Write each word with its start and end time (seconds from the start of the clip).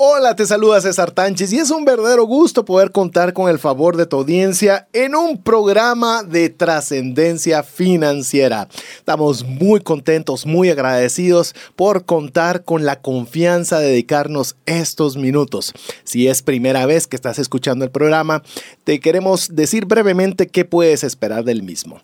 Hola, 0.00 0.36
te 0.36 0.46
saluda 0.46 0.80
César 0.80 1.10
Tánchez 1.10 1.52
y 1.52 1.58
es 1.58 1.72
un 1.72 1.84
verdadero 1.84 2.22
gusto 2.24 2.64
poder 2.64 2.92
contar 2.92 3.32
con 3.32 3.50
el 3.50 3.58
favor 3.58 3.96
de 3.96 4.06
tu 4.06 4.18
audiencia 4.18 4.86
en 4.92 5.16
un 5.16 5.42
programa 5.42 6.22
de 6.22 6.50
trascendencia 6.50 7.64
financiera. 7.64 8.68
Estamos 8.96 9.44
muy 9.44 9.80
contentos, 9.80 10.46
muy 10.46 10.70
agradecidos 10.70 11.52
por 11.74 12.04
contar 12.04 12.62
con 12.62 12.84
la 12.84 13.00
confianza 13.00 13.80
de 13.80 13.88
dedicarnos 13.88 14.54
estos 14.66 15.16
minutos. 15.16 15.72
Si 16.04 16.28
es 16.28 16.42
primera 16.42 16.86
vez 16.86 17.08
que 17.08 17.16
estás 17.16 17.40
escuchando 17.40 17.84
el 17.84 17.90
programa, 17.90 18.44
te 18.84 19.00
queremos 19.00 19.56
decir 19.56 19.86
brevemente 19.86 20.46
qué 20.46 20.64
puedes 20.64 21.02
esperar 21.02 21.42
del 21.42 21.64
mismo. 21.64 22.00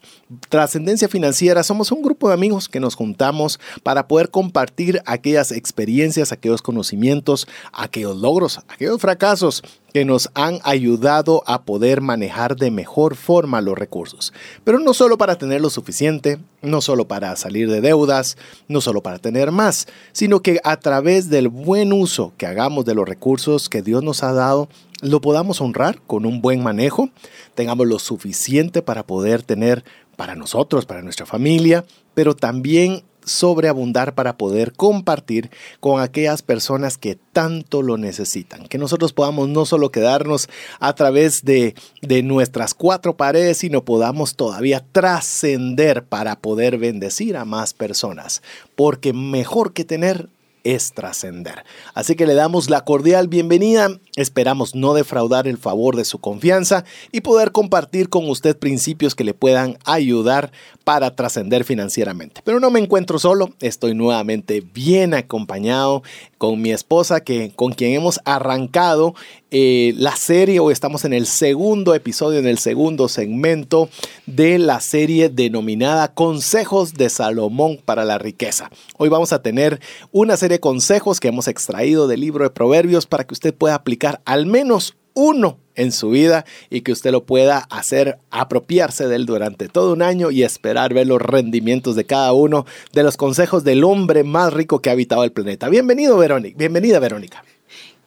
Trascendencia 0.48 1.08
financiera 1.08 1.62
somos 1.62 1.92
un 1.92 2.02
grupo 2.02 2.26
de 2.26 2.34
amigos 2.34 2.68
que 2.68 2.80
nos 2.80 2.96
juntamos 2.96 3.60
para 3.84 4.08
poder 4.08 4.30
compartir 4.30 5.00
aquellas 5.06 5.52
experiencias, 5.52 6.32
aquellos 6.32 6.60
conocimientos, 6.60 7.46
aquellos 7.84 8.16
logros, 8.16 8.58
aquellos 8.68 9.00
fracasos 9.00 9.62
que 9.92 10.04
nos 10.04 10.28
han 10.34 10.58
ayudado 10.64 11.44
a 11.46 11.62
poder 11.62 12.00
manejar 12.00 12.56
de 12.56 12.70
mejor 12.70 13.14
forma 13.14 13.60
los 13.60 13.78
recursos. 13.78 14.32
Pero 14.64 14.80
no 14.80 14.92
solo 14.92 15.18
para 15.18 15.36
tener 15.36 15.60
lo 15.60 15.70
suficiente, 15.70 16.38
no 16.62 16.80
solo 16.80 17.06
para 17.06 17.36
salir 17.36 17.70
de 17.70 17.80
deudas, 17.80 18.36
no 18.66 18.80
solo 18.80 19.02
para 19.02 19.18
tener 19.18 19.52
más, 19.52 19.86
sino 20.12 20.40
que 20.40 20.60
a 20.64 20.78
través 20.78 21.30
del 21.30 21.48
buen 21.48 21.92
uso 21.92 22.32
que 22.36 22.46
hagamos 22.46 22.84
de 22.84 22.94
los 22.94 23.08
recursos 23.08 23.68
que 23.68 23.82
Dios 23.82 24.02
nos 24.02 24.24
ha 24.24 24.32
dado, 24.32 24.68
lo 25.00 25.20
podamos 25.20 25.60
honrar 25.60 26.00
con 26.06 26.26
un 26.26 26.40
buen 26.40 26.62
manejo, 26.62 27.10
tengamos 27.54 27.86
lo 27.86 27.98
suficiente 27.98 28.82
para 28.82 29.06
poder 29.06 29.42
tener 29.42 29.84
para 30.16 30.34
nosotros, 30.34 30.86
para 30.86 31.02
nuestra 31.02 31.26
familia, 31.26 31.84
pero 32.14 32.34
también 32.34 33.04
sobreabundar 33.24 34.14
para 34.14 34.36
poder 34.36 34.72
compartir 34.72 35.50
con 35.80 36.00
aquellas 36.00 36.42
personas 36.42 36.98
que 36.98 37.18
tanto 37.32 37.82
lo 37.82 37.96
necesitan. 37.96 38.66
Que 38.66 38.78
nosotros 38.78 39.12
podamos 39.12 39.48
no 39.48 39.66
solo 39.66 39.90
quedarnos 39.90 40.48
a 40.80 40.94
través 40.94 41.44
de, 41.44 41.74
de 42.02 42.22
nuestras 42.22 42.74
cuatro 42.74 43.16
paredes, 43.16 43.58
sino 43.58 43.84
podamos 43.84 44.36
todavía 44.36 44.84
trascender 44.92 46.04
para 46.04 46.36
poder 46.36 46.78
bendecir 46.78 47.36
a 47.36 47.44
más 47.44 47.74
personas. 47.74 48.42
Porque 48.76 49.12
mejor 49.12 49.72
que 49.72 49.84
tener 49.84 50.28
es 50.64 50.92
trascender. 50.92 51.64
Así 51.92 52.16
que 52.16 52.26
le 52.26 52.34
damos 52.34 52.70
la 52.70 52.84
cordial 52.84 53.28
bienvenida, 53.28 54.00
esperamos 54.16 54.74
no 54.74 54.94
defraudar 54.94 55.46
el 55.46 55.58
favor 55.58 55.94
de 55.94 56.06
su 56.06 56.18
confianza 56.18 56.84
y 57.12 57.20
poder 57.20 57.52
compartir 57.52 58.08
con 58.08 58.28
usted 58.28 58.58
principios 58.58 59.14
que 59.14 59.24
le 59.24 59.34
puedan 59.34 59.78
ayudar 59.84 60.50
para 60.84 61.16
trascender 61.16 61.64
financieramente. 61.64 62.42
Pero 62.44 62.60
no 62.60 62.70
me 62.70 62.78
encuentro 62.78 63.18
solo, 63.18 63.50
estoy 63.60 63.94
nuevamente 63.94 64.60
bien 64.60 65.14
acompañado 65.14 66.02
con 66.38 66.60
mi 66.60 66.70
esposa 66.70 67.22
que 67.22 67.52
con 67.56 67.72
quien 67.72 67.94
hemos 67.94 68.20
arrancado 68.24 69.14
eh, 69.50 69.94
la 69.96 70.14
serie 70.16 70.60
o 70.60 70.70
estamos 70.70 71.04
en 71.04 71.14
el 71.14 71.26
segundo 71.26 71.94
episodio, 71.94 72.38
en 72.38 72.46
el 72.46 72.58
segundo 72.58 73.08
segmento 73.08 73.88
de 74.26 74.58
la 74.58 74.80
serie 74.80 75.30
denominada 75.30 76.12
Consejos 76.12 76.94
de 76.94 77.08
Salomón 77.08 77.78
para 77.82 78.04
la 78.04 78.18
riqueza. 78.18 78.70
Hoy 78.98 79.08
vamos 79.08 79.32
a 79.32 79.42
tener 79.42 79.80
una 80.12 80.36
serie 80.36 80.56
de 80.56 80.60
consejos 80.60 81.18
que 81.18 81.28
hemos 81.28 81.48
extraído 81.48 82.08
del 82.08 82.20
libro 82.20 82.44
de 82.44 82.50
Proverbios 82.50 83.06
para 83.06 83.24
que 83.24 83.34
usted 83.34 83.54
pueda 83.54 83.74
aplicar 83.74 84.20
al 84.24 84.44
menos 84.44 84.96
uno 85.14 85.58
en 85.76 85.92
su 85.92 86.10
vida 86.10 86.44
y 86.70 86.82
que 86.82 86.92
usted 86.92 87.12
lo 87.12 87.24
pueda 87.24 87.58
hacer, 87.70 88.18
apropiarse 88.30 89.08
de 89.08 89.16
él 89.16 89.26
durante 89.26 89.68
todo 89.68 89.92
un 89.92 90.02
año 90.02 90.30
y 90.30 90.42
esperar 90.42 90.94
ver 90.94 91.06
los 91.06 91.20
rendimientos 91.20 91.96
de 91.96 92.04
cada 92.04 92.32
uno 92.32 92.66
de 92.92 93.02
los 93.02 93.16
consejos 93.16 93.64
del 93.64 93.84
hombre 93.84 94.24
más 94.24 94.52
rico 94.52 94.80
que 94.80 94.90
ha 94.90 94.92
habitado 94.92 95.24
el 95.24 95.32
planeta. 95.32 95.68
Bienvenido, 95.68 96.16
Verónica. 96.18 96.56
Bienvenida, 96.58 96.98
Verónica. 96.98 97.44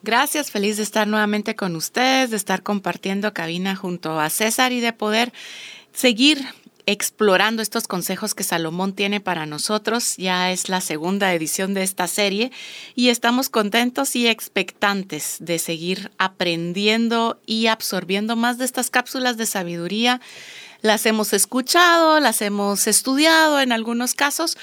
Gracias, 0.02 0.50
feliz 0.50 0.76
de 0.76 0.84
estar 0.84 1.08
nuevamente 1.08 1.56
con 1.56 1.74
ustedes, 1.74 2.30
de 2.30 2.36
estar 2.36 2.62
compartiendo 2.62 3.34
cabina 3.34 3.74
junto 3.74 4.20
a 4.20 4.30
César 4.30 4.72
y 4.72 4.80
de 4.80 4.92
poder 4.92 5.32
seguir 5.92 6.38
explorando 6.88 7.60
estos 7.60 7.86
consejos 7.86 8.34
que 8.34 8.44
Salomón 8.44 8.94
tiene 8.94 9.20
para 9.20 9.44
nosotros. 9.44 10.16
Ya 10.16 10.50
es 10.50 10.70
la 10.70 10.80
segunda 10.80 11.34
edición 11.34 11.74
de 11.74 11.82
esta 11.82 12.06
serie 12.06 12.50
y 12.94 13.10
estamos 13.10 13.50
contentos 13.50 14.16
y 14.16 14.26
expectantes 14.26 15.36
de 15.38 15.58
seguir 15.58 16.10
aprendiendo 16.16 17.42
y 17.44 17.66
absorbiendo 17.66 18.36
más 18.36 18.56
de 18.56 18.64
estas 18.64 18.88
cápsulas 18.88 19.36
de 19.36 19.44
sabiduría. 19.44 20.22
Las 20.80 21.04
hemos 21.04 21.34
escuchado, 21.34 22.20
las 22.20 22.40
hemos 22.40 22.86
estudiado 22.86 23.60
en 23.60 23.72
algunos 23.72 24.14
casos, 24.14 24.56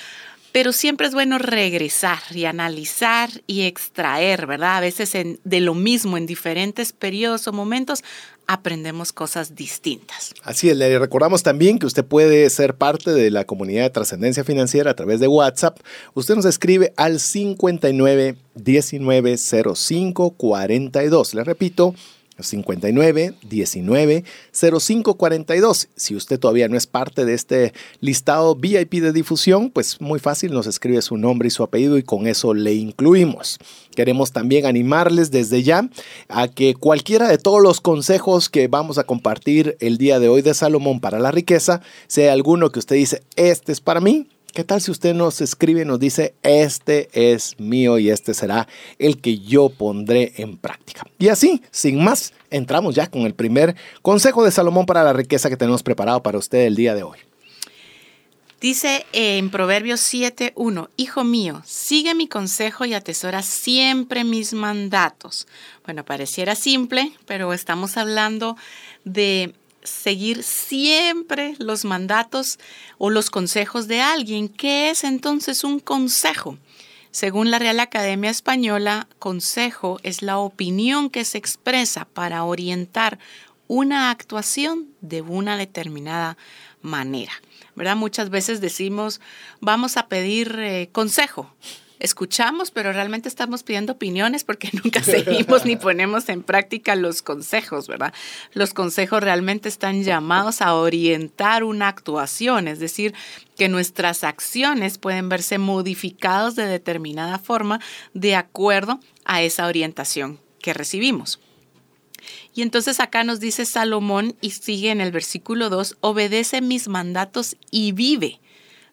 pero 0.56 0.72
siempre 0.72 1.06
es 1.06 1.14
bueno 1.14 1.38
regresar 1.38 2.20
y 2.34 2.46
analizar 2.46 3.30
y 3.46 3.64
extraer, 3.64 4.48
¿verdad? 4.48 4.78
A 4.78 4.80
veces 4.80 5.12
de 5.12 5.60
lo 5.60 5.74
mismo 5.74 6.16
en 6.16 6.26
diferentes 6.26 6.94
periodos 6.94 7.46
o 7.50 7.52
momentos 7.52 8.06
aprendemos 8.48 9.12
cosas 9.12 9.54
distintas. 9.54 10.34
Así 10.44 10.70
es, 10.70 10.78
le 10.78 10.98
recordamos 10.98 11.44
también 11.44 11.78
que 11.78 11.86
usted 11.86 12.06
puede 12.06 12.50
ser 12.50 12.76
parte 12.76 13.12
de 13.12 13.32
la 13.32 13.44
comunidad 13.44 13.84
de 13.84 13.90
trascendencia 13.90 14.46
financiera 14.46 14.92
a 14.92 14.96
través 14.96 15.20
de 15.20 15.28
WhatsApp. 15.28 15.78
Usted 16.14 16.36
nos 16.36 16.46
escribe 16.46 16.94
al 16.96 17.20
59 17.20 18.38
19 18.56 19.38
05 19.38 20.30
42. 20.38 21.34
Le 21.34 21.44
repito, 21.44 21.96
59 22.40 23.34
19 23.42 24.24
05 24.52 25.16
42. 25.16 25.88
Si 25.96 26.16
usted 26.16 26.40
todavía 26.40 26.68
no 26.68 26.78
es 26.78 26.88
parte 26.88 27.26
de 27.26 27.34
este 27.34 27.74
listado 28.02 28.56
VIP 28.56 28.96
de 28.96 29.14
difusión, 29.14 29.72
pues 29.72 30.02
muy 30.02 30.20
fácil, 30.20 30.52
nos 30.52 30.68
escribe 30.68 31.02
su 31.02 31.18
nombre 31.18 31.48
y 31.48 31.52
su 31.52 31.64
apellido 31.64 31.98
y 31.98 32.04
con 32.04 32.28
eso 32.28 32.54
le 32.54 32.74
incluimos. 32.74 33.58
Queremos 33.96 34.32
también 34.32 34.66
animarles 34.66 35.32
desde 35.32 35.64
ya 35.64 35.90
a 36.28 36.48
que 36.48 36.76
cualquiera 36.76 37.28
de 37.28 37.38
todos 37.38 37.62
los 37.62 37.82
consejos 37.82 38.50
que 38.50 38.68
vamos 38.68 38.98
a 38.98 39.06
compartir 39.06 39.78
el 39.80 39.98
día 39.98 40.20
de 40.20 40.30
hoy 40.30 40.42
de 40.42 40.54
Salomón 40.54 41.00
para 41.00 41.20
la 41.20 41.32
riqueza, 41.32 41.82
sea 42.08 42.34
alguno 42.34 42.72
que 42.72 42.80
usted 42.80 42.96
dice, 42.96 43.24
este 43.36 43.72
es 43.72 43.82
para 43.82 44.02
mí, 44.02 44.28
¿Qué 44.56 44.64
tal 44.64 44.80
si 44.80 44.90
usted 44.90 45.14
nos 45.14 45.42
escribe 45.42 45.82
y 45.82 45.86
nos 45.86 46.00
dice, 46.00 46.34
este 46.42 47.10
es 47.12 47.60
mío 47.60 47.98
y 48.00 48.10
este 48.10 48.34
será 48.34 48.70
el 49.00 49.20
que 49.20 49.40
yo 49.40 49.68
pondré 49.68 50.32
en 50.38 50.56
práctica? 50.56 51.06
Y 51.20 51.28
así, 51.28 51.62
sin 51.72 52.02
más, 52.02 52.32
entramos 52.50 52.96
ya 52.96 53.08
con 53.12 53.24
el 53.24 53.34
primer 53.34 53.76
consejo 54.02 54.46
de 54.46 54.52
Salomón 54.52 54.86
para 54.86 55.04
la 55.04 55.12
riqueza 55.12 55.50
que 55.50 55.58
tenemos 55.58 55.84
preparado 55.84 56.24
para 56.24 56.38
usted 56.38 56.60
el 56.60 56.78
día 56.78 56.96
de 56.96 57.04
hoy. 57.04 57.18
Dice 58.62 59.06
en 59.12 59.50
Proverbios 59.50 60.00
7.1, 60.00 60.88
Hijo 60.96 61.26
mío, 61.26 61.62
sigue 61.66 62.16
mi 62.16 62.30
consejo 62.30 62.86
y 62.86 62.94
atesora 62.94 63.42
siempre 63.42 64.24
mis 64.24 64.54
mandatos. 64.54 65.48
Bueno, 65.84 66.06
pareciera 66.06 66.56
simple, 66.56 67.12
pero 67.26 67.52
estamos 67.52 67.98
hablando 67.98 68.56
de 69.04 69.54
seguir 69.86 70.44
siempre 70.44 71.56
los 71.60 71.86
mandatos 71.86 72.60
o 72.98 73.10
los 73.10 73.30
consejos 73.30 73.88
de 73.88 74.02
alguien. 74.02 74.50
¿Qué 74.50 74.90
es 74.90 75.04
entonces 75.04 75.64
un 75.64 75.80
consejo? 75.80 76.58
Según 77.12 77.50
la 77.50 77.60
Real 77.60 77.80
Academia 77.80 78.30
Española, 78.30 79.08
consejo 79.20 80.00
es 80.04 80.22
la 80.22 80.38
opinión 80.38 81.10
que 81.10 81.24
se 81.24 81.38
expresa 81.38 82.06
para 82.06 82.44
orientar 82.44 83.20
una 83.68 84.12
actuación 84.12 84.88
de 85.02 85.22
una 85.22 85.58
determinada 85.58 86.38
manera. 86.82 87.32
¿Verdad? 87.76 87.96
Muchas 87.96 88.30
veces 88.30 88.62
decimos, 88.62 89.22
vamos 89.62 89.98
a 89.98 90.08
pedir 90.08 90.58
eh, 90.60 90.90
consejo 90.92 91.54
escuchamos, 92.00 92.72
pero 92.72 92.92
realmente 92.94 93.30
estamos 93.30 93.64
pidiendo 93.64 93.94
opiniones 93.94 94.44
porque 94.44 94.70
nunca 94.84 95.04
seguimos 95.04 95.66
ni 95.66 95.76
ponemos 95.76 96.30
en 96.30 96.44
práctica 96.44 96.96
los 96.96 97.22
consejos, 97.22 97.88
¿verdad? 97.88 98.14
Los 98.54 98.74
consejos 98.74 99.22
realmente 99.22 99.70
están 99.70 100.04
llamados 100.04 100.62
a 100.62 100.74
orientar 100.76 101.64
una 101.64 101.88
actuación, 101.88 102.68
es 102.68 102.80
decir, 102.80 103.14
que 103.58 103.70
nuestras 103.70 104.24
acciones 104.24 104.98
pueden 104.98 105.30
verse 105.30 105.58
modificadas 105.58 106.56
de 106.56 106.66
determinada 106.66 107.40
forma 107.40 107.80
de 108.14 108.36
acuerdo 108.36 109.00
a 109.24 109.42
esa 109.42 109.68
orientación 109.68 110.40
que 110.62 110.74
recibimos. 110.74 111.40
Y 112.54 112.62
entonces 112.62 113.00
acá 113.00 113.24
nos 113.24 113.40
dice 113.40 113.66
Salomón 113.66 114.36
y 114.42 114.52
sigue 114.52 114.90
en 114.90 115.02
el 115.02 115.12
versículo 115.12 115.70
2, 115.70 115.98
obedece 116.02 116.62
mis 116.62 116.88
mandatos 116.88 117.58
y 117.70 117.92
vive 117.92 118.40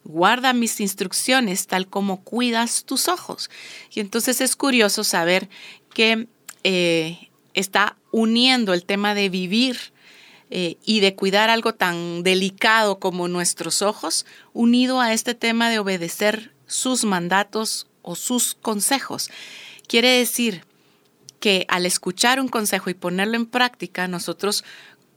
guarda 0.03 0.53
mis 0.53 0.79
instrucciones 0.79 1.67
tal 1.67 1.87
como 1.87 2.23
cuidas 2.23 2.83
tus 2.85 3.07
ojos. 3.07 3.49
Y 3.93 3.99
entonces 3.99 4.41
es 4.41 4.55
curioso 4.55 5.03
saber 5.03 5.49
que 5.93 6.27
eh, 6.63 7.29
está 7.53 7.97
uniendo 8.11 8.73
el 8.73 8.85
tema 8.85 9.15
de 9.15 9.29
vivir 9.29 9.93
eh, 10.49 10.77
y 10.85 10.99
de 10.99 11.15
cuidar 11.15 11.49
algo 11.49 11.73
tan 11.73 12.23
delicado 12.23 12.99
como 12.99 13.27
nuestros 13.27 13.81
ojos, 13.81 14.25
unido 14.53 15.01
a 15.01 15.13
este 15.13 15.33
tema 15.33 15.69
de 15.69 15.79
obedecer 15.79 16.53
sus 16.67 17.05
mandatos 17.05 17.87
o 18.01 18.15
sus 18.15 18.53
consejos. 18.53 19.29
Quiere 19.87 20.09
decir 20.09 20.65
que 21.39 21.65
al 21.69 21.85
escuchar 21.85 22.39
un 22.39 22.47
consejo 22.47 22.89
y 22.89 22.93
ponerlo 22.93 23.35
en 23.35 23.45
práctica, 23.45 24.07
nosotros 24.07 24.63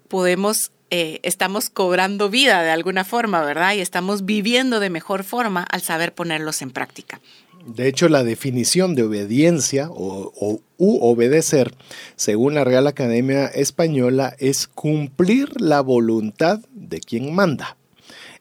podemos, 0.09 0.73
eh, 0.91 1.21
estamos 1.23 1.69
cobrando 1.71 2.31
vida 2.31 2.63
de 2.63 2.71
alguna 2.71 3.05
forma, 3.05 3.45
¿verdad? 3.45 3.75
Y 3.75 3.81
estamos 3.81 4.25
viviendo 4.25 4.81
de 4.81 4.91
mejor 4.91 5.25
forma 5.25 5.63
al 5.63 5.83
saber 5.83 6.15
ponerlos 6.15 6.63
en 6.63 6.71
práctica. 6.71 7.21
De 7.67 7.89
hecho, 7.89 8.09
la 8.09 8.23
definición 8.23 8.95
de 8.95 9.03
obediencia 9.03 9.89
o, 9.91 10.61
u 10.77 10.99
obedecer, 11.05 11.75
según 12.15 12.55
la 12.55 12.63
Real 12.63 12.87
Academia 12.87 13.47
Española, 13.47 14.37
es 14.39 14.69
cumplir 14.69 15.61
la 15.61 15.81
voluntad 15.81 16.61
de 16.73 17.01
quien 17.01 17.35
manda. 17.35 17.77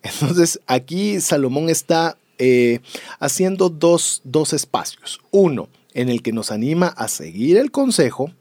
Entonces, 0.04 0.60
aquí 0.68 1.20
Salomón 1.22 1.70
está 1.70 2.18
eh, 2.38 2.82
haciendo 3.20 3.70
dos, 3.70 4.22
dos 4.24 4.54
espacios. 4.54 5.20
Uno, 5.32 5.70
en 5.96 6.10
el 6.10 6.22
que 6.22 6.34
nos 6.34 6.52
anima 6.52 6.88
a 6.90 7.08
seguir 7.08 7.58
el 7.58 7.72
consejo 7.72 8.32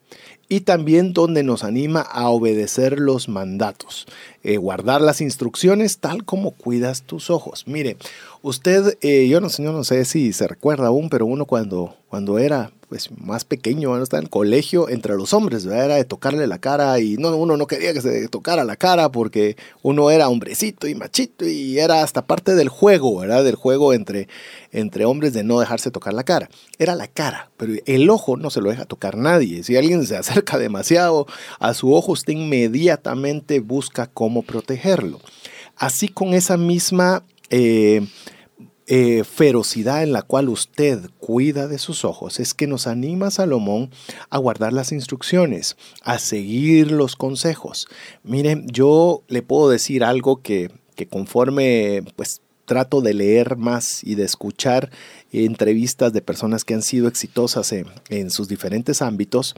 y 0.48 0.60
también 0.60 1.12
donde 1.12 1.42
nos 1.42 1.64
anima 1.64 2.00
a 2.00 2.28
obedecer 2.28 2.98
los 2.98 3.28
mandatos, 3.28 4.06
eh, 4.42 4.56
guardar 4.56 5.00
las 5.00 5.20
instrucciones 5.20 5.98
tal 5.98 6.24
como 6.24 6.52
cuidas 6.52 7.02
tus 7.02 7.30
ojos. 7.30 7.64
Mire, 7.66 7.96
usted, 8.42 8.98
eh, 9.00 9.28
yo 9.28 9.40
no, 9.40 9.48
no 9.58 9.84
sé 9.84 10.04
si 10.04 10.32
se 10.32 10.46
recuerda 10.46 10.88
aún, 10.88 11.08
pero 11.08 11.26
uno 11.26 11.46
cuando, 11.46 11.96
cuando 12.08 12.38
era 12.38 12.72
pues, 12.88 13.10
más 13.18 13.44
pequeño, 13.44 13.88
cuando 13.88 14.04
estaba 14.04 14.22
en 14.22 14.28
colegio, 14.28 14.88
entre 14.88 15.14
los 15.14 15.32
hombres, 15.32 15.64
era 15.64 15.96
de 15.96 16.04
tocarle 16.04 16.46
la 16.46 16.58
cara 16.58 16.98
y 17.00 17.16
no, 17.16 17.36
uno 17.36 17.56
no 17.56 17.66
quería 17.66 17.92
que 17.92 18.00
se 18.00 18.28
tocara 18.28 18.64
la 18.64 18.76
cara 18.76 19.10
porque 19.10 19.56
uno 19.82 20.10
era 20.10 20.28
hombrecito 20.28 20.86
y 20.86 20.94
machito 20.94 21.46
y 21.46 21.78
era 21.78 22.02
hasta 22.02 22.26
parte 22.26 22.54
del 22.54 22.68
juego, 22.68 23.18
¿verdad? 23.18 23.44
Del 23.44 23.54
juego 23.54 23.92
entre, 23.92 24.28
entre 24.72 25.04
hombres 25.04 25.32
de 25.32 25.44
no 25.44 25.60
dejarse 25.60 25.90
tocar 25.90 26.14
la 26.14 26.24
cara. 26.24 26.48
Era 26.78 26.94
la 26.94 27.08
cara, 27.08 27.50
pero 27.56 27.74
el 27.86 28.10
ojo 28.10 28.36
no 28.36 28.50
se 28.50 28.60
lo 28.60 28.70
deja 28.70 28.84
tocar 28.84 29.16
nadie. 29.16 29.62
Si 29.62 29.76
alguien 29.76 30.06
se 30.06 30.16
acerca 30.18 30.58
demasiado 30.58 31.26
a 31.58 31.74
su 31.74 31.92
ojo, 31.92 32.12
usted 32.12 32.32
inmediatamente 32.32 33.60
busca 33.60 34.06
cómo 34.06 34.42
protegerlo. 34.42 35.20
Así 35.76 36.08
con 36.08 36.34
esa 36.34 36.56
misma... 36.56 37.24
Eh, 37.50 38.06
eh, 38.86 39.24
ferocidad 39.24 40.02
en 40.02 40.12
la 40.12 40.22
cual 40.22 40.48
usted 40.48 41.10
cuida 41.18 41.68
de 41.68 41.78
sus 41.78 42.04
ojos 42.04 42.38
es 42.38 42.52
que 42.52 42.66
nos 42.66 42.86
anima 42.86 43.30
Salomón 43.30 43.90
a 44.28 44.38
guardar 44.38 44.72
las 44.72 44.92
instrucciones, 44.92 45.76
a 46.02 46.18
seguir 46.18 46.90
los 46.90 47.16
consejos. 47.16 47.88
Miren, 48.22 48.66
yo 48.68 49.22
le 49.28 49.42
puedo 49.42 49.70
decir 49.70 50.04
algo 50.04 50.42
que, 50.42 50.70
que 50.96 51.06
conforme 51.06 52.04
pues 52.16 52.42
trato 52.64 53.00
de 53.00 53.14
leer 53.14 53.56
más 53.56 54.02
y 54.04 54.14
de 54.14 54.24
escuchar 54.24 54.90
entrevistas 55.32 56.12
de 56.12 56.22
personas 56.22 56.64
que 56.64 56.74
han 56.74 56.82
sido 56.82 57.08
exitosas 57.08 57.72
en, 57.72 58.30
sus 58.30 58.48
diferentes 58.48 59.02
ámbitos, 59.02 59.54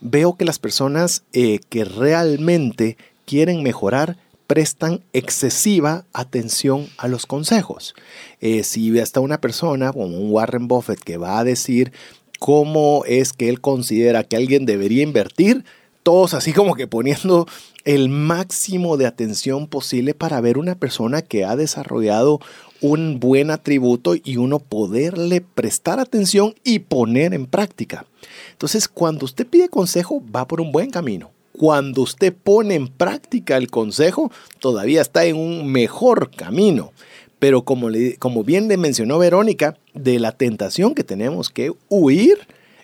veo 0.00 0.36
que 0.36 0.44
las 0.44 0.58
personas 0.58 1.22
eh, 1.32 1.60
que 1.68 1.84
realmente 1.84 2.96
quieren 3.24 3.62
mejorar 3.62 4.16
prestan 4.50 5.00
excesiva 5.12 6.06
atención 6.12 6.88
a 6.98 7.06
los 7.06 7.24
consejos. 7.24 7.94
Eh, 8.40 8.64
si 8.64 8.98
hasta 8.98 9.20
una 9.20 9.40
persona 9.40 9.92
como 9.92 10.18
un 10.18 10.32
Warren 10.32 10.66
Buffett 10.66 10.98
que 10.98 11.18
va 11.18 11.38
a 11.38 11.44
decir 11.44 11.92
cómo 12.40 13.04
es 13.06 13.32
que 13.32 13.48
él 13.48 13.60
considera 13.60 14.24
que 14.24 14.34
alguien 14.34 14.66
debería 14.66 15.04
invertir, 15.04 15.64
todos 16.02 16.34
así 16.34 16.52
como 16.52 16.74
que 16.74 16.88
poniendo 16.88 17.46
el 17.84 18.08
máximo 18.08 18.96
de 18.96 19.06
atención 19.06 19.68
posible 19.68 20.14
para 20.14 20.40
ver 20.40 20.58
una 20.58 20.74
persona 20.74 21.22
que 21.22 21.44
ha 21.44 21.54
desarrollado 21.54 22.40
un 22.80 23.20
buen 23.20 23.52
atributo 23.52 24.16
y 24.16 24.36
uno 24.36 24.58
poderle 24.58 25.42
prestar 25.42 26.00
atención 26.00 26.56
y 26.64 26.80
poner 26.80 27.34
en 27.34 27.46
práctica. 27.46 28.04
Entonces, 28.50 28.88
cuando 28.88 29.26
usted 29.26 29.46
pide 29.46 29.68
consejo, 29.68 30.20
va 30.34 30.48
por 30.48 30.60
un 30.60 30.72
buen 30.72 30.90
camino 30.90 31.30
cuando 31.60 32.00
usted 32.00 32.32
pone 32.32 32.74
en 32.74 32.88
práctica 32.88 33.58
el 33.58 33.70
consejo, 33.70 34.32
todavía 34.60 35.02
está 35.02 35.26
en 35.26 35.36
un 35.36 35.70
mejor 35.70 36.30
camino. 36.30 36.94
Pero 37.38 37.66
como, 37.66 37.88
como 38.18 38.44
bien 38.44 38.66
le 38.66 38.78
mencionó 38.78 39.18
Verónica, 39.18 39.76
de 39.92 40.18
la 40.20 40.32
tentación 40.32 40.94
que 40.94 41.04
tenemos 41.04 41.50
que 41.50 41.70
huir 41.90 42.38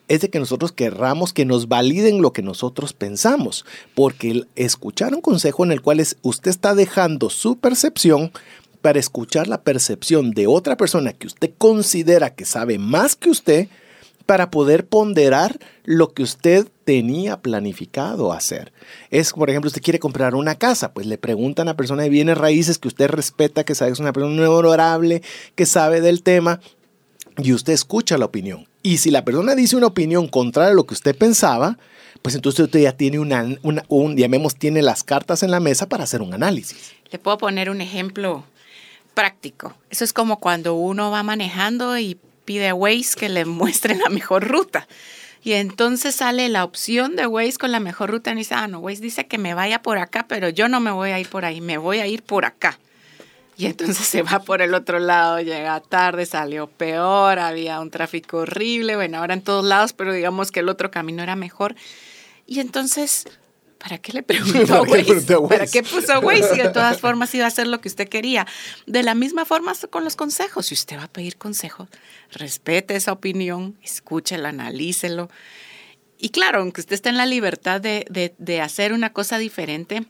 es 0.09 0.21
de 0.21 0.29
que 0.29 0.39
nosotros 0.39 0.73
querramos 0.73 1.33
que 1.33 1.47
nos 1.47 1.69
validen 1.69 2.21
lo 2.21 2.35
que 2.35 2.43
nosotros 2.43 2.93
pensamos, 2.93 3.65
porque 3.95 4.43
escuchar 4.57 5.15
un 5.15 5.23
consejo 5.23 5.65
en 5.65 5.73
el 5.73 5.81
cual 5.81 6.05
usted 6.21 6.51
está 6.51 6.75
dejando 6.75 7.31
su 7.31 7.57
percepción 7.57 8.31
para 8.83 8.99
escuchar 8.99 9.49
la 9.49 9.63
percepción 9.63 10.33
de 10.33 10.49
otra 10.49 10.77
persona 10.77 11.15
que 11.15 11.29
usted 11.29 11.51
considera 11.57 12.35
que 12.35 12.45
sabe 12.45 12.79
más 12.79 13.17
que 13.17 13.31
usted, 13.31 13.69
para 14.27 14.51
poder 14.51 14.87
ponderar 14.87 15.59
lo 15.85 16.13
que 16.13 16.23
usted 16.23 16.69
tenía 16.85 17.41
planificado 17.41 18.33
hacer. 18.33 18.73
Es, 19.11 19.33
por 19.33 19.49
ejemplo, 19.49 19.69
usted 19.69 19.83
quiere 19.83 20.01
comprar 20.01 20.35
una 20.35 20.57
casa, 20.57 20.93
pues 20.93 21.07
le 21.07 21.17
preguntan 21.17 21.69
a 21.69 21.73
la 21.73 21.77
persona 21.77 22.03
de 22.03 22.11
bienes 22.11 22.37
raíces 22.37 22.79
que 22.79 22.89
usted 22.89 23.09
respeta, 23.09 23.65
que 23.65 23.75
sabe 23.75 23.91
que 23.91 23.95
es 23.95 24.01
una 24.01 24.13
persona 24.13 24.51
honorable, 24.51 25.23
que 25.55 25.65
sabe 25.65 26.01
del 26.01 26.23
tema, 26.23 26.61
y 27.39 27.53
usted 27.53 27.73
escucha 27.73 28.19
la 28.19 28.25
opinión. 28.25 28.67
Y 28.83 28.99
si 28.99 29.11
la 29.11 29.25
persona 29.25 29.55
dice 29.55 29.77
una 29.77 29.87
opinión 29.87 30.29
contraria 30.29 30.73
a 30.73 30.75
lo 30.75 30.87
que 30.87 30.95
usted 30.95 31.17
pensaba, 31.17 31.79
pues 32.23 32.35
entonces 32.35 32.65
usted 32.65 32.81
ya 32.81 32.93
tiene 32.93 33.19
una, 33.19 33.47
un, 33.63 34.17
llamemos, 34.17 34.57
tiene 34.57 34.83
las 34.83 35.05
cartas 35.05 35.43
en 35.43 35.51
la 35.51 35.61
mesa 35.61 35.89
para 35.89 36.05
hacer 36.05 36.23
un 36.23 36.35
análisis. 36.35 36.93
Le 37.11 37.19
puedo 37.19 37.39
poner 37.39 37.71
un 37.71 37.81
ejemplo 37.81 38.45
práctico. 39.15 39.75
Eso 39.91 40.05
es 40.05 40.13
como 40.13 40.41
cuando 40.41 40.75
uno 40.75 41.11
va 41.11 41.23
manejando 41.23 41.99
y 41.99 42.19
pide 42.47 42.69
a 42.69 42.75
Waze 42.75 43.15
que 43.19 43.29
le 43.29 43.45
muestre 43.45 43.95
la 43.95 44.09
mejor 44.09 44.49
ruta. 44.49 44.89
Y 45.45 45.53
entonces 45.53 46.17
sale 46.17 46.49
la 46.49 46.65
opción 46.65 47.15
de 47.15 47.27
Waze 47.27 47.59
con 47.59 47.71
la 47.71 47.79
mejor 47.79 48.11
ruta 48.11 48.33
y 48.33 48.37
dice, 48.37 48.55
ah, 48.55 48.67
no, 48.67 48.79
Waze 48.79 49.03
dice 49.03 49.27
que 49.27 49.37
me 49.37 49.53
vaya 49.53 49.83
por 49.83 49.99
acá, 49.99 50.25
pero 50.27 50.49
yo 50.49 50.69
no 50.69 50.81
me 50.81 50.91
voy 50.91 51.11
a 51.11 51.21
ir 51.21 51.29
por 51.29 51.45
ahí, 51.45 51.61
me 51.61 51.77
voy 51.77 51.99
a 52.01 52.07
ir 52.07 52.23
por 52.23 52.47
acá. 52.47 52.79
Y 53.59 53.67
entonces 53.67 53.99
se 54.07 54.23
va 54.23 54.41
por 54.41 54.63
el 54.63 54.75
otro 54.75 54.99
lado, 54.99 55.41
llega 55.41 55.79
tarde, 55.81 56.27
salió 56.27 56.67
peor, 56.67 57.39
había 57.39 57.81
un 57.81 57.91
tráfico 57.91 58.39
horrible, 58.39 58.97
bueno, 58.97 59.19
ahora 59.19 59.35
en 59.35 59.43
todos 59.43 59.65
lados, 59.65 59.93
pero 59.93 60.13
digamos 60.13 60.51
que 60.51 60.61
el 60.61 60.69
otro 60.69 60.91
camino 60.91 61.23
era 61.23 61.37
mejor. 61.37 61.77
Y 62.47 62.61
entonces 62.61 63.27
¿para 63.79 63.99
qué 63.99 64.13
le 64.13 64.23
preguntó 64.25 64.75
a 64.75 64.83
Waze? 64.83 65.39
¿Para 65.49 65.67
qué 65.67 65.83
puso 65.83 66.21
Waze? 66.21 66.55
Si 66.55 66.61
de 66.61 66.71
todas 66.71 67.01
formas 67.01 67.35
iba 67.35 67.45
a 67.45 67.49
hacer 67.49 67.67
lo 67.67 67.81
que 67.81 67.89
usted 67.89 68.09
quería. 68.09 68.47
De 68.87 69.03
la 69.03 69.15
misma 69.15 69.45
forma 69.45 69.73
con 69.91 70.05
los 70.05 70.17
consejos. 70.17 70.67
Si 70.67 70.75
usted 70.75 70.99
va 70.99 71.05
a 71.05 71.13
pedir 71.13 71.37
consejo, 71.37 71.89
respete 72.33 72.97
esa 72.97 73.13
opinión, 73.13 73.77
escúchela, 73.83 74.51
analícelo. 74.51 75.31
Y 76.19 76.31
claro, 76.31 76.61
aunque 76.61 76.81
usted 76.81 76.95
esté 76.95 77.11
en 77.11 77.19
la 77.19 77.27
libertad 77.27 77.81
de, 77.81 78.35
de 78.39 78.61
hacer 78.61 78.93
una 78.93 79.13
cosa 79.13 79.39
diferente, 79.39 80.07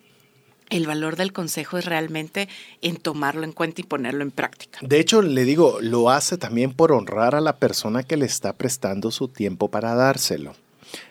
el 0.70 0.86
valor 0.86 1.16
del 1.16 1.32
consejo 1.32 1.78
es 1.78 1.84
realmente 1.84 2.48
en 2.82 2.96
tomarlo 2.96 3.44
en 3.44 3.52
cuenta 3.52 3.80
y 3.80 3.84
ponerlo 3.84 4.22
en 4.22 4.30
práctica. 4.30 4.78
De 4.82 5.00
hecho, 5.00 5.22
le 5.22 5.44
digo, 5.44 5.78
lo 5.80 6.10
hace 6.10 6.38
también 6.38 6.72
por 6.72 6.92
honrar 6.92 7.34
a 7.34 7.40
la 7.40 7.56
persona 7.56 8.02
que 8.02 8.16
le 8.16 8.26
está 8.26 8.52
prestando 8.52 9.10
su 9.10 9.28
tiempo 9.28 9.68
para 9.68 9.94
dárselo. 9.94 10.54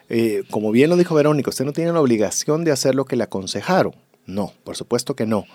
Eh, 0.09 0.43
como 0.49 0.71
bien 0.71 0.89
lo 0.89 0.97
dijo 0.97 1.15
Verónica, 1.15 1.49
usted 1.49 1.65
no 1.65 1.73
tiene 1.73 1.91
la 1.91 2.01
obligación 2.01 2.63
de 2.63 2.71
hacer 2.71 2.95
lo 2.95 3.05
que 3.05 3.15
le 3.15 3.23
aconsejaron. 3.23 3.93
No, 4.25 4.53
por 4.63 4.75
supuesto 4.75 5.15
que 5.15 5.25
no. 5.25 5.45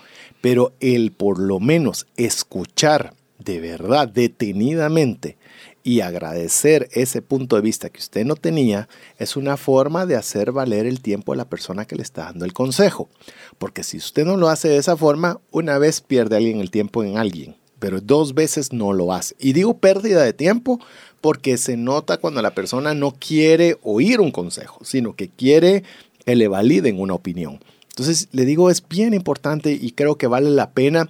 Pero 0.41 0.73
el 0.79 1.11
por 1.11 1.39
lo 1.39 1.59
menos 1.59 2.07
escuchar 2.15 3.13
de 3.43 3.59
verdad, 3.59 4.07
detenidamente, 4.07 5.37
y 5.83 6.01
agradecer 6.01 6.89
ese 6.91 7.21
punto 7.21 7.55
de 7.55 7.63
vista 7.63 7.89
que 7.89 7.99
usted 7.99 8.23
no 8.25 8.35
tenía, 8.35 8.87
es 9.17 9.35
una 9.35 9.57
forma 9.57 10.05
de 10.05 10.15
hacer 10.15 10.51
valer 10.51 10.85
el 10.85 11.01
tiempo 11.01 11.33
de 11.33 11.37
la 11.37 11.49
persona 11.49 11.85
que 11.85 11.95
le 11.95 12.03
está 12.03 12.25
dando 12.25 12.45
el 12.45 12.53
consejo. 12.53 13.09
Porque 13.57 13.83
si 13.83 13.97
usted 13.97 14.25
no 14.25 14.37
lo 14.37 14.49
hace 14.49 14.69
de 14.69 14.77
esa 14.77 14.95
forma, 14.95 15.39
una 15.49 15.79
vez 15.79 16.01
pierde 16.01 16.37
alguien 16.37 16.59
el 16.59 16.69
tiempo 16.69 17.03
en 17.03 17.17
alguien, 17.17 17.55
pero 17.79 17.99
dos 17.99 18.35
veces 18.35 18.71
no 18.71 18.93
lo 18.93 19.11
hace. 19.11 19.35
Y 19.39 19.53
digo 19.53 19.79
pérdida 19.79 20.23
de 20.23 20.33
tiempo 20.33 20.79
porque 21.21 21.57
se 21.57 21.77
nota 21.77 22.17
cuando 22.17 22.41
la 22.41 22.53
persona 22.55 22.93
no 22.93 23.11
quiere 23.11 23.77
oír 23.83 24.19
un 24.19 24.31
consejo, 24.31 24.83
sino 24.83 25.15
que 25.15 25.29
quiere 25.29 25.83
que 26.25 26.35
le 26.35 26.47
validen 26.47 26.99
una 26.99 27.13
opinión. 27.13 27.59
Entonces, 27.89 28.27
le 28.31 28.45
digo, 28.45 28.69
es 28.69 28.87
bien 28.87 29.13
importante 29.13 29.77
y 29.79 29.91
creo 29.91 30.17
que 30.17 30.27
vale 30.27 30.49
la 30.49 30.71
pena 30.71 31.09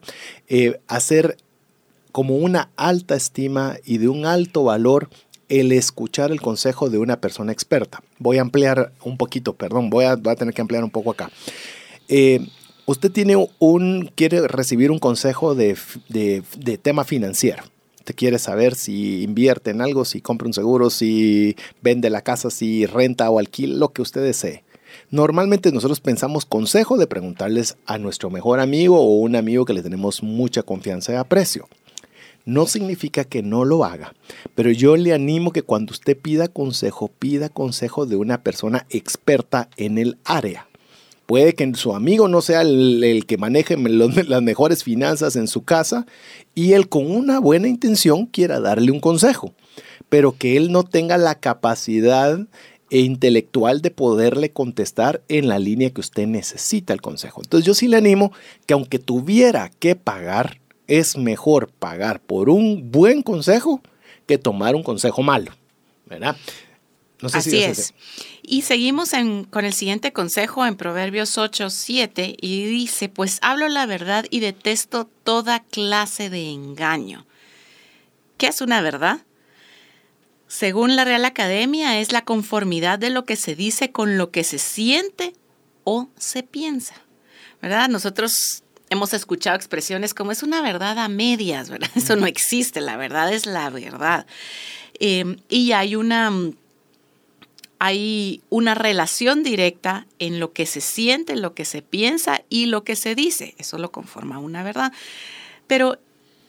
eh, 0.50 0.80
hacer 0.88 1.38
como 2.12 2.36
una 2.36 2.70
alta 2.76 3.16
estima 3.16 3.78
y 3.86 3.98
de 3.98 4.10
un 4.10 4.26
alto 4.26 4.66
valor 4.66 5.10
el 5.48 5.72
escuchar 5.72 6.32
el 6.32 6.42
consejo 6.42 6.90
de 6.90 6.98
una 6.98 7.22
persona 7.22 7.52
experta. 7.52 8.04
Voy 8.20 8.38
a 8.38 8.42
ampliar 8.42 8.92
un 9.04 9.18
poquito, 9.18 9.54
perdón, 9.54 9.90
voy 9.90 10.06
a, 10.06 10.18
tener 10.18 10.54
que 10.54 10.62
ampliar 10.62 10.84
un 10.84 10.92
poco 10.92 11.12
acá. 11.12 11.30
Eh, 12.08 12.48
usted 12.86 13.12
tiene 13.12 13.48
un, 13.60 14.12
quiere 14.16 14.48
recibir 14.48 14.92
un 14.92 15.00
consejo 15.00 15.56
de 15.56 15.76
tema 16.82 17.04
financiero 17.04 17.64
quiere 18.14 18.40
saber 18.40 18.76
si 18.76 19.24
invierte 19.24 19.72
en 19.72 19.82
algo, 19.82 20.06
si 20.06 20.22
compra 20.22 20.48
un 20.48 20.54
seguro, 20.54 20.90
si 20.90 21.56
vende 21.82 22.10
la 22.10 22.22
casa, 22.22 22.50
si 22.50 22.86
renta 22.86 23.30
o 23.30 23.40
alquila, 23.40 23.76
lo 23.76 23.90
que 23.90 24.02
usted 24.02 24.22
desee. 24.22 24.64
Normalmente 25.10 25.72
nosotros 25.72 26.00
pensamos 26.00 26.46
consejo 26.46 26.98
de 26.98 27.08
preguntarles 27.08 27.78
a 27.86 27.98
nuestro 27.98 28.30
mejor 28.30 28.60
amigo 28.60 29.00
o 29.00 29.20
un 29.20 29.36
amigo 29.36 29.66
que 29.66 29.74
le 29.74 29.84
tenemos 29.84 30.24
mucha 30.24 30.64
confianza 30.64 31.14
y 31.14 31.16
aprecio. 31.16 31.68
No 32.46 32.66
significa 32.66 33.24
que 33.24 33.44
no 33.44 33.66
lo 33.66 33.86
haga, 33.86 34.14
pero 34.56 34.72
yo 34.72 34.98
le 34.98 35.14
animo 35.14 35.52
que 35.52 35.62
cuando 35.62 35.92
usted 35.92 36.18
pida 36.18 36.48
consejo, 36.48 37.08
pida 37.08 37.50
consejo 37.50 38.06
de 38.06 38.16
una 38.16 38.42
persona 38.42 38.88
experta 38.90 39.70
en 39.78 39.98
el 39.98 40.18
área. 40.26 40.68
Puede 41.26 41.54
que 41.54 41.74
su 41.76 41.96
amigo 41.96 42.28
no 42.28 42.42
sea 42.42 42.62
el, 42.62 43.24
que 43.28 43.38
maneje 43.38 43.78
las 44.28 44.42
mejores 44.42 44.84
finanzas 44.84 45.36
en 45.36 45.48
su 45.48 45.64
casa 45.64 46.06
y 46.56 46.74
él 46.74 46.90
con 46.90 47.10
una 47.10 47.40
buena 47.40 47.68
intención 47.68 48.26
quiera 48.26 48.60
darle 48.60 48.92
un 48.92 49.00
consejo, 49.00 49.54
pero 50.10 50.38
que 50.38 50.58
él 50.58 50.72
no 50.72 50.84
tenga 50.84 51.18
la 51.18 51.36
capacidad 51.36 52.40
e 52.90 53.00
intelectual 53.00 53.82
de 53.82 53.90
poderle 53.92 54.52
contestar 54.52 55.22
en 55.30 55.48
la 55.48 55.60
línea 55.60 55.92
que 55.92 56.02
usted 56.02 56.28
necesita 56.28 56.94
el 56.94 57.02
consejo. 57.02 57.42
Entonces 57.42 57.66
yo 57.66 57.74
sí 57.74 57.88
le 57.88 57.98
animo 57.98 58.34
que 58.66 58.74
aunque 58.74 59.00
tuviera 59.00 59.72
que 59.80 59.96
pagar, 59.96 60.60
es 60.88 61.18
mejor 61.18 61.70
pagar 61.72 62.20
por 62.20 62.50
un 62.50 62.92
buen 62.92 63.24
consejo 63.24 63.82
que 64.28 64.38
tomar 64.38 64.76
un 64.76 64.84
consejo 64.84 65.24
malo, 65.24 65.52
¿verdad? 66.06 66.36
Así 67.34 67.64
es. 67.64 67.94
Y 68.42 68.64
seguimos 68.64 69.12
con 69.50 69.66
el 69.66 69.74
siguiente 69.74 70.12
consejo 70.14 70.66
en 70.66 70.76
Proverbios 70.76 71.38
8, 71.38 71.70
7 71.70 72.38
y 72.40 72.66
dice, 72.66 73.10
pues 73.10 73.40
hablo 73.42 73.68
la 73.68 73.86
verdad 73.86 74.26
y 74.30 74.40
detesto 74.40 75.10
toda 75.24 75.62
clase 75.62 76.30
de 76.30 76.50
engaño. 76.50 77.26
¿Qué 78.38 78.48
es 78.48 78.62
una 78.62 78.82
verdad? 78.82 79.22
Según 80.48 80.96
la 80.96 81.06
Real 81.06 81.24
Academia, 81.26 82.00
es 82.00 82.12
la 82.12 82.26
conformidad 82.26 83.00
de 83.00 83.10
lo 83.10 83.24
que 83.24 83.36
se 83.36 83.56
dice 83.56 83.92
con 83.92 84.18
lo 84.18 84.32
que 84.32 84.44
se 84.44 84.58
siente 84.58 85.34
o 85.84 86.10
se 86.18 86.44
piensa. 86.44 86.96
¿Verdad? 87.62 87.90
Nosotros 87.90 88.64
hemos 88.90 89.14
escuchado 89.14 89.56
expresiones 89.56 90.14
como 90.14 90.32
es 90.32 90.44
una 90.44 90.62
verdad 90.62 91.00
a 91.00 91.08
medias, 91.08 91.70
¿verdad? 91.70 91.90
Eso 91.96 92.16
no 92.16 92.26
existe, 92.26 92.82
la 92.82 92.98
verdad 92.98 93.32
es 93.32 93.46
la 93.46 93.70
verdad. 93.70 94.26
Em, 95.00 95.38
y 95.48 95.72
hay 95.72 95.96
una, 95.96 96.32
hay 97.84 98.44
una 98.52 98.76
relación 98.76 99.42
directa 99.42 100.06
en 100.20 100.40
lo 100.40 100.54
que 100.54 100.68
se 100.68 100.82
siente, 100.82 101.36
lo 101.36 101.56
que 101.56 101.66
se 101.66 101.82
piensa 101.82 102.44
y 102.48 102.68
lo 102.68 102.84
que 102.84 102.96
se 102.96 103.16
dice. 103.16 103.56
Eso 103.58 103.80
lo 103.80 103.92
conforma 103.92 104.38
una 104.38 104.62
verdad. 104.62 104.94
Pero 105.66 105.98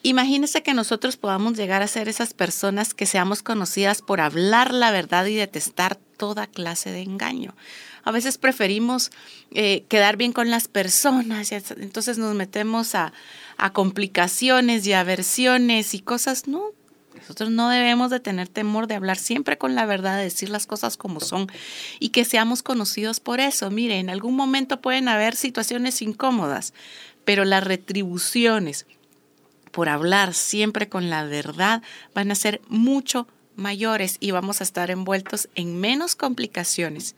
imagínese 0.03 0.62
que 0.62 0.75
nosotros 0.75 1.17
podamos 1.17 1.57
llegar 1.57 1.81
a 1.81 1.87
ser 1.89 2.11
esas 2.11 2.35
personas 2.35 2.93
que 2.93 3.07
seamos 3.07 3.43
conocidas 3.43 4.03
por 4.03 4.21
hablar 4.21 4.75
la 4.75 4.91
verdad 4.91 5.25
y 5.25 5.35
detestar 5.35 5.97
toda 6.19 6.47
clase 6.47 6.93
de 6.93 7.01
engaño 7.01 7.55
a 8.05 8.11
veces 8.11 8.37
preferimos 8.37 9.12
eh, 9.53 9.85
quedar 9.89 10.17
bien 10.17 10.33
con 10.33 10.51
las 10.51 10.67
personas, 10.67 11.53
y 11.53 11.55
entonces 11.55 12.19
nos 12.19 12.35
metemos 12.35 12.97
a, 12.97 13.12
a 13.59 13.73
complicaciones 13.73 14.85
y 14.87 14.93
aversiones 14.93 15.95
y 15.95 16.01
cosas, 16.01 16.49
no, 16.49 16.73
nosotros 17.16 17.50
no 17.50 17.69
debemos 17.69 18.11
de 18.11 18.21
tener 18.21 18.49
temor 18.49 18.87
de 18.87 18.95
hablar 18.95 19.19
siempre 19.19 19.59
con 19.59 19.75
la 19.75 19.87
verdad, 19.87 20.16
de 20.16 20.25
decir 20.25 20.50
las 20.50 20.66
cosas 20.66 20.97
como 20.97 21.21
son 21.21 21.47
y 21.99 22.11
que 22.11 22.25
seamos 22.25 22.62
conocidos 22.62 23.21
por 23.21 23.40
eso. 23.40 23.71
Mire, 23.71 23.99
en 23.99 24.11
algún 24.11 24.37
momento 24.37 24.81
pueden 24.81 25.09
haber 25.09 25.37
situaciones 25.37 26.02
incómodas, 26.02 26.75
pero 27.25 27.45
las 27.45 27.64
retribuciones 27.64 28.87
por 29.71 29.88
hablar 29.88 30.35
siempre 30.35 30.88
con 30.88 31.11
la 31.11 31.25
verdad 31.25 31.83
van 32.14 32.31
a 32.31 32.35
ser 32.35 32.61
mucho 32.69 33.26
mayores 33.57 34.16
y 34.21 34.31
vamos 34.31 34.61
a 34.61 34.64
estar 34.64 34.90
envueltos 34.90 35.49
en 35.54 35.78
menos 35.81 36.14
complicaciones 36.14 37.16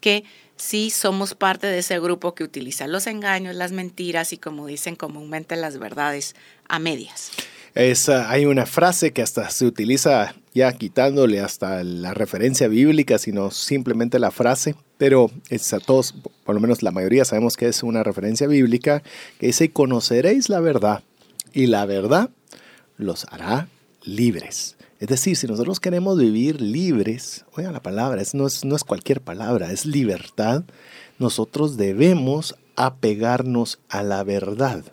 que 0.00 0.24
sí 0.56 0.90
somos 0.90 1.34
parte 1.34 1.66
de 1.66 1.78
ese 1.78 1.98
grupo 1.98 2.34
que 2.34 2.44
utiliza 2.44 2.86
los 2.86 3.06
engaños, 3.06 3.56
las 3.56 3.72
mentiras 3.72 4.32
y 4.32 4.38
como 4.38 4.66
dicen 4.66 4.96
comúnmente 4.96 5.56
las 5.56 5.78
verdades 5.78 6.34
a 6.68 6.78
medias. 6.78 7.32
Hay 7.76 8.46
una 8.46 8.66
frase 8.66 9.12
que 9.12 9.22
hasta 9.22 9.50
se 9.50 9.66
utiliza 9.66 10.34
ya 10.54 10.72
quitándole 10.72 11.40
hasta 11.40 11.82
la 11.82 12.14
referencia 12.14 12.68
bíblica, 12.68 13.18
sino 13.18 13.50
simplemente 13.50 14.20
la 14.20 14.30
frase, 14.30 14.76
pero 14.96 15.30
es 15.50 15.72
a 15.72 15.80
todos, 15.80 16.14
por 16.44 16.54
lo 16.54 16.60
menos 16.60 16.82
la 16.82 16.92
mayoría 16.92 17.24
sabemos 17.24 17.56
que 17.56 17.66
es 17.66 17.82
una 17.82 18.04
referencia 18.04 18.46
bíblica, 18.46 19.02
que 19.40 19.46
dice, 19.46 19.70
conoceréis 19.72 20.48
la 20.48 20.60
verdad 20.60 21.02
y 21.52 21.66
la 21.66 21.84
verdad 21.84 22.30
los 22.96 23.26
hará 23.30 23.68
libres. 24.04 24.76
Es 25.00 25.08
decir, 25.08 25.36
si 25.36 25.48
nosotros 25.48 25.80
queremos 25.80 26.16
vivir 26.16 26.60
libres, 26.60 27.44
oigan 27.56 27.72
la 27.72 27.82
palabra, 27.82 28.22
no, 28.34 28.46
es, 28.46 28.64
no 28.64 28.76
es 28.76 28.84
cualquier 28.84 29.20
palabra, 29.20 29.72
es 29.72 29.84
libertad, 29.84 30.62
nosotros 31.18 31.76
debemos 31.76 32.54
apegarnos 32.76 33.80
a 33.88 34.04
la 34.04 34.22
verdad. 34.22 34.84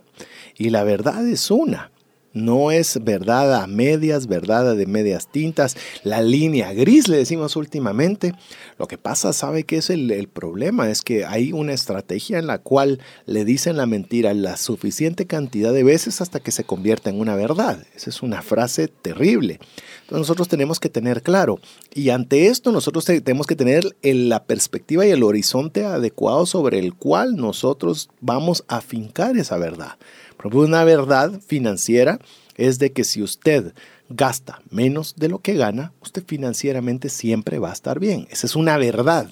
Y 0.58 0.72
la 0.72 0.84
verdad 0.84 1.28
es 1.28 1.52
una. 1.52 1.91
No 2.34 2.72
es 2.72 3.04
verdad 3.04 3.62
a 3.62 3.68
medias, 3.68 4.28
verdad 4.28 4.76
de 4.76 4.86
medias 4.86 5.28
tintas, 5.28 5.76
la 6.04 6.22
línea 6.22 6.72
gris 6.72 7.08
le 7.08 7.18
decimos 7.18 7.56
últimamente. 7.56 8.34
Lo 8.78 8.88
que 8.88 8.98
pasa, 8.98 9.34
¿sabe 9.34 9.66
qué 9.66 9.78
es 9.78 9.90
el, 9.90 10.30
problema? 10.32 10.90
Es 10.90 11.02
que 11.02 11.26
hay 11.26 11.52
una 11.52 11.74
estrategia 11.74 12.40
en 12.40 12.48
la 12.48 12.60
cual 12.60 13.00
le 13.26 13.44
dicen 13.44 13.76
la 13.78 13.86
mentira 13.86 14.34
la 14.34 14.56
suficiente 14.56 15.26
cantidad 15.26 15.74
de 15.74 15.84
veces 15.84 16.22
hasta 16.22 16.40
que 16.40 16.52
se 16.52 16.64
convierta 16.64 17.10
en 17.10 17.20
una 17.20 17.36
verdad. 17.36 17.86
Esa 17.96 18.10
es 18.10 18.22
una 18.22 18.42
frase 18.42 18.88
terrible. 18.88 19.60
Entonces 20.02 20.20
nosotros 20.20 20.48
tenemos 20.48 20.80
que 20.80 20.90
tener 20.90 21.24
claro. 21.24 21.60
Y 21.94 22.10
ante 22.10 22.48
esto 22.48 22.72
nosotros 22.72 23.06
tenemos 23.06 23.46
que 23.46 23.56
tener 23.56 23.84
la 24.02 24.46
perspectiva 24.46 25.06
y 25.06 25.12
el 25.12 25.24
horizonte 25.24 25.86
adecuado 25.86 26.46
sobre 26.46 26.80
el 26.80 26.94
cual 26.94 27.36
nosotros 27.36 28.10
vamos 28.20 28.64
a 28.68 28.82
fincar 28.82 29.38
esa 29.38 29.58
verdad. 29.58 29.98
Una 30.46 30.84
verdad 30.84 31.40
financiera 31.46 32.20
es 32.56 32.80
de 32.80 32.92
que 32.92 33.04
si 33.04 33.22
usted 33.22 33.74
gasta 34.10 34.62
menos 34.70 35.16
de 35.16 35.30
lo 35.30 35.40
que 35.40 35.56
gana, 35.56 35.94
usted 36.02 36.24
financieramente 36.26 37.10
siempre 37.10 37.60
va 37.60 37.70
a 37.70 37.74
estar 37.74 38.00
bien. 38.00 38.28
Esa 38.30 38.48
es 38.48 38.56
una 38.56 38.78
verdad. 38.78 39.30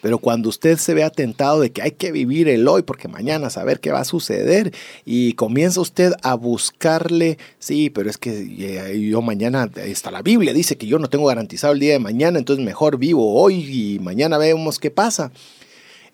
Pero 0.00 0.18
cuando 0.18 0.48
usted 0.48 0.78
se 0.78 0.94
ve 0.94 1.02
atentado 1.02 1.60
de 1.60 1.72
que 1.72 1.82
hay 1.82 1.90
que 1.90 2.12
vivir 2.12 2.48
el 2.48 2.68
hoy 2.68 2.82
porque 2.82 3.08
mañana 3.08 3.50
saber 3.50 3.80
qué 3.80 3.90
va 3.90 4.00
a 4.00 4.04
suceder 4.04 4.72
y 5.04 5.32
comienza 5.32 5.80
usted 5.80 6.12
a 6.22 6.34
buscarle, 6.34 7.36
sí, 7.58 7.90
pero 7.90 8.08
es 8.08 8.16
que 8.16 8.30
eh, 8.30 9.00
yo 9.00 9.22
mañana, 9.22 9.68
está 9.74 10.12
la 10.12 10.22
Biblia, 10.22 10.52
dice 10.52 10.76
que 10.76 10.86
yo 10.86 11.00
no 11.00 11.10
tengo 11.10 11.26
garantizado 11.26 11.72
el 11.72 11.80
día 11.80 11.94
de 11.94 11.98
mañana, 11.98 12.38
entonces 12.38 12.64
mejor 12.64 12.98
vivo 12.98 13.34
hoy 13.34 13.94
y 13.94 13.98
mañana 13.98 14.38
vemos 14.38 14.78
qué 14.78 14.92
pasa. 14.92 15.32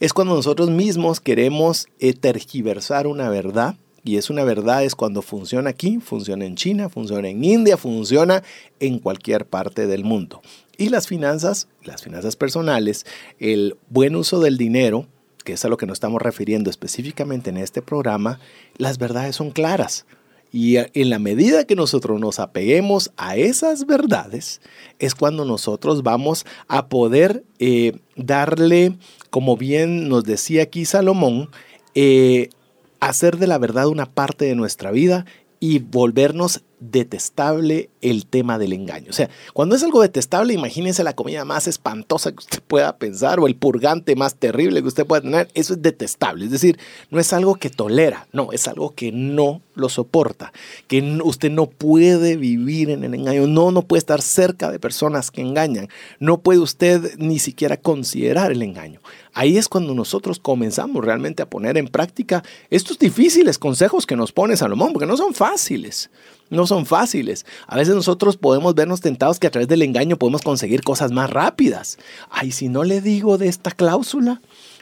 Es 0.00 0.14
cuando 0.14 0.34
nosotros 0.34 0.70
mismos 0.70 1.20
queremos 1.20 1.86
tergiversar 2.20 3.06
una 3.06 3.28
verdad 3.28 3.76
y 4.04 4.18
es 4.18 4.28
una 4.28 4.44
verdad, 4.44 4.84
es 4.84 4.94
cuando 4.94 5.22
funciona 5.22 5.70
aquí, 5.70 5.98
funciona 5.98 6.44
en 6.44 6.56
China, 6.56 6.90
funciona 6.90 7.28
en 7.28 7.42
India, 7.42 7.78
funciona 7.78 8.42
en 8.78 8.98
cualquier 8.98 9.46
parte 9.46 9.86
del 9.86 10.04
mundo. 10.04 10.42
Y 10.76 10.90
las 10.90 11.08
finanzas, 11.08 11.68
las 11.82 12.02
finanzas 12.02 12.36
personales, 12.36 13.06
el 13.38 13.78
buen 13.88 14.14
uso 14.14 14.40
del 14.40 14.58
dinero, 14.58 15.06
que 15.42 15.54
es 15.54 15.64
a 15.64 15.68
lo 15.68 15.78
que 15.78 15.86
nos 15.86 15.96
estamos 15.96 16.20
refiriendo 16.20 16.68
específicamente 16.68 17.48
en 17.48 17.56
este 17.56 17.80
programa, 17.80 18.40
las 18.76 18.98
verdades 18.98 19.36
son 19.36 19.50
claras. 19.50 20.04
Y 20.52 20.76
en 20.76 21.10
la 21.10 21.18
medida 21.18 21.64
que 21.64 21.74
nosotros 21.74 22.20
nos 22.20 22.38
apeguemos 22.38 23.10
a 23.16 23.36
esas 23.36 23.86
verdades, 23.86 24.60
es 24.98 25.14
cuando 25.14 25.46
nosotros 25.46 26.02
vamos 26.02 26.44
a 26.68 26.88
poder 26.88 27.42
eh, 27.58 27.98
darle, 28.16 28.96
como 29.30 29.56
bien 29.56 30.08
nos 30.08 30.24
decía 30.24 30.64
aquí 30.64 30.84
Salomón, 30.84 31.48
eh, 31.94 32.50
hacer 33.08 33.38
de 33.38 33.46
la 33.46 33.58
verdad 33.58 33.86
una 33.88 34.06
parte 34.06 34.44
de 34.44 34.54
nuestra 34.54 34.90
vida 34.90 35.26
y 35.60 35.78
volvernos 35.78 36.62
detestable 36.90 37.90
el 38.00 38.26
tema 38.26 38.58
del 38.58 38.72
engaño. 38.72 39.06
O 39.10 39.12
sea, 39.12 39.30
cuando 39.52 39.74
es 39.74 39.82
algo 39.82 40.02
detestable, 40.02 40.54
imagínense 40.54 41.04
la 41.04 41.14
comida 41.14 41.44
más 41.44 41.66
espantosa 41.66 42.32
que 42.32 42.38
usted 42.38 42.62
pueda 42.66 42.96
pensar 42.96 43.40
o 43.40 43.46
el 43.46 43.56
purgante 43.56 44.16
más 44.16 44.34
terrible 44.34 44.82
que 44.82 44.88
usted 44.88 45.06
pueda 45.06 45.22
tener. 45.22 45.48
Eso 45.54 45.74
es 45.74 45.82
detestable. 45.82 46.44
Es 46.44 46.50
decir, 46.50 46.78
no 47.10 47.20
es 47.20 47.32
algo 47.32 47.54
que 47.56 47.70
tolera, 47.70 48.26
no, 48.32 48.52
es 48.52 48.68
algo 48.68 48.94
que 48.94 49.12
no 49.12 49.62
lo 49.74 49.88
soporta, 49.88 50.52
que 50.86 51.18
usted 51.24 51.50
no 51.50 51.66
puede 51.66 52.36
vivir 52.36 52.90
en 52.90 53.04
el 53.04 53.14
engaño, 53.14 53.46
no, 53.46 53.72
no 53.72 53.82
puede 53.82 53.98
estar 53.98 54.22
cerca 54.22 54.70
de 54.70 54.78
personas 54.78 55.30
que 55.30 55.40
engañan, 55.40 55.88
no 56.20 56.38
puede 56.38 56.60
usted 56.60 57.16
ni 57.18 57.38
siquiera 57.38 57.76
considerar 57.76 58.52
el 58.52 58.62
engaño. 58.62 59.00
Ahí 59.32 59.58
es 59.58 59.68
cuando 59.68 59.94
nosotros 59.94 60.38
comenzamos 60.38 61.04
realmente 61.04 61.42
a 61.42 61.50
poner 61.50 61.76
en 61.76 61.88
práctica 61.88 62.44
estos 62.70 62.98
difíciles 63.00 63.58
consejos 63.58 64.06
que 64.06 64.14
nos 64.14 64.30
pone 64.30 64.56
Salomón, 64.56 64.92
porque 64.92 65.06
no 65.06 65.16
son 65.16 65.34
fáciles 65.34 66.10
no 66.50 66.66
son 66.66 66.86
fáciles. 66.86 67.46
A 67.66 67.76
veces 67.76 67.94
nosotros 67.94 68.36
podemos 68.36 68.74
vernos 68.74 69.00
tentados 69.00 69.38
que 69.38 69.46
a 69.46 69.50
través 69.50 69.68
del 69.68 69.82
engaño 69.82 70.16
podemos 70.16 70.42
conseguir 70.42 70.82
cosas 70.82 71.12
más 71.12 71.30
rápidas. 71.30 71.98
Ay, 72.30 72.52
si 72.52 72.68
no 72.68 72.84
le 72.84 73.00
digo 73.00 73.38
de 73.38 73.48
esta 73.48 73.70
cláusula, 73.70 74.40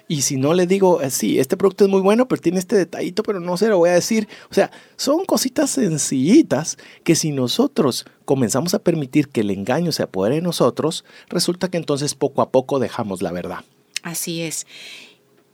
Y 0.09 0.23
si 0.23 0.37
no 0.37 0.53
le 0.53 0.67
digo, 0.67 1.01
eh, 1.01 1.11
sí, 1.11 1.39
este 1.39 1.57
producto 1.57 1.85
es 1.85 1.91
muy 1.91 2.01
bueno, 2.01 2.29
pero 2.29 2.43
tiene 2.43 2.59
este 2.59 2.77
detallito, 2.77 3.23
pero 3.23 3.41
no 3.41 3.57
se 3.57 3.69
lo 3.69 3.79
voy 3.79 3.91
a 3.91 3.95
decir. 3.95 4.29
O 4.51 4.55
sea, 4.55 4.71
son 4.97 5.25
cositas 5.25 5.71
sencillitas 5.71 6.77
que 7.05 7.15
si 7.15 7.33
nosotros 7.33 8.05
comenzamos 8.25 8.75
a 8.75 8.81
permitir 8.81 9.29
que 9.29 9.41
el 9.41 9.51
engaño 9.51 9.93
se 9.93 10.03
apodere 10.03 10.35
de 10.35 10.43
nosotros, 10.43 11.05
resulta 11.29 11.71
que 11.71 11.79
entonces 11.79 12.15
poco 12.15 12.43
a 12.43 12.51
poco 12.51 12.79
dejamos 12.79 13.23
la 13.23 13.33
verdad. 13.33 13.61
Así 14.03 14.43
es. 14.43 14.67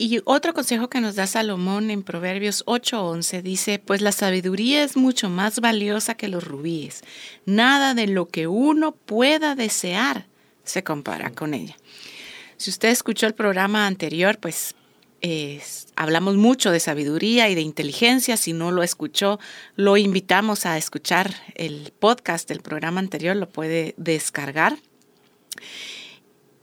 Y 0.01 0.21
otro 0.27 0.55
consejo 0.55 0.89
que 0.89 1.01
nos 1.01 1.17
da 1.17 1.27
Salomón 1.27 1.91
en 1.91 2.05
Proverbios 2.05 2.65
8:11 2.67 3.43
dice, 3.43 3.81
pues 3.81 4.01
la 4.01 4.13
sabiduría 4.13 4.85
es 4.85 4.97
mucho 4.97 5.29
más 5.29 5.59
valiosa 5.59 6.15
que 6.15 6.29
los 6.29 6.45
rubíes. 6.45 7.03
Nada 7.47 7.95
de 7.95 8.07
lo 8.07 8.27
que 8.27 8.47
uno 8.47 8.93
pueda 8.93 9.57
desear 9.57 10.27
se 10.63 10.85
compara 10.85 11.31
con 11.31 11.53
ella. 11.53 11.77
Si 12.57 12.71
usted 12.71 12.91
escuchó 12.91 13.27
el 13.27 13.35
programa 13.35 13.89
anterior, 13.89 14.39
pues 14.39 14.77
hablamos 15.97 16.37
mucho 16.37 16.71
de 16.71 16.79
sabiduría 16.79 17.49
y 17.49 17.57
de 17.57 17.63
inteligencia. 17.63 18.37
Si 18.37 18.53
no 18.53 18.71
lo 18.71 18.85
escuchó, 18.85 19.41
lo 19.75 19.97
invitamos 19.97 20.65
a 20.65 20.79
escuchar 20.79 21.35
el 21.57 21.93
podcast 21.99 22.49
del 22.49 22.61
programa 22.61 23.01
anterior, 23.01 23.35
lo 23.35 23.49
puede 23.49 23.95
descargar. 23.97 24.79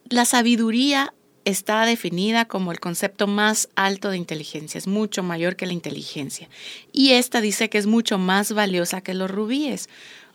La 0.07 0.23
sabiduría 0.23 1.13
está 1.45 1.85
definida 1.85 2.45
como 2.45 2.71
el 2.71 2.79
concepto 2.79 3.27
más 3.27 3.69
alto 3.75 4.09
de 4.09 4.17
inteligencia, 4.17 4.77
es 4.77 4.87
mucho 4.87 5.23
mayor 5.23 5.55
que 5.55 5.67
la 5.67 5.73
inteligencia. 5.73 6.49
Y 6.91 7.11
esta 7.11 7.39
dice 7.39 7.69
que 7.69 7.77
es 7.77 7.85
mucho 7.85 8.17
más 8.17 8.51
valiosa 8.51 9.01
que 9.01 9.13
los 9.13 9.31
rubíes. 9.31 9.87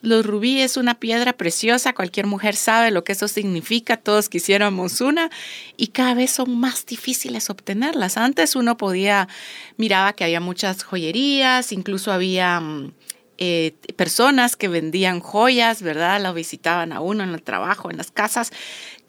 Los 0.03 0.25
rubíes 0.25 0.73
es 0.73 0.77
una 0.79 0.99
piedra 0.99 1.35
preciosa, 1.35 1.93
cualquier 1.93 2.27
mujer 2.27 2.57
sabe 2.57 2.91
lo 2.91 3.05
que 3.05 3.13
eso 3.13 3.29
significa, 3.29 3.99
todos 3.99 4.31
quisiéramos 4.31 5.03
una 5.03 5.31
y 5.77 5.89
cada 5.89 6.15
vez 6.15 6.31
son 6.31 6.59
más 6.59 6.87
difíciles 6.87 7.51
obtenerlas. 7.51 8.17
Antes 8.17 8.57
uno 8.57 8.79
podía, 8.79 9.29
miraba 9.77 10.15
que 10.15 10.25
había 10.25 10.41
muchas 10.41 10.85
joyerías, 10.85 11.73
incluso 11.73 12.13
había 12.13 12.61
mm, 12.61 12.93
eh, 13.43 13.75
personas 13.97 14.55
que 14.55 14.69
vendían 14.69 15.21
joyas, 15.21 15.81
¿verdad? 15.81 16.23
Lo 16.23 16.35
visitaban 16.35 16.93
a 16.93 17.01
uno 17.01 17.25
en 17.25 17.31
el 17.31 17.43
trabajo, 17.43 17.91
en 17.91 17.97
las 17.97 18.11
casas. 18.11 18.53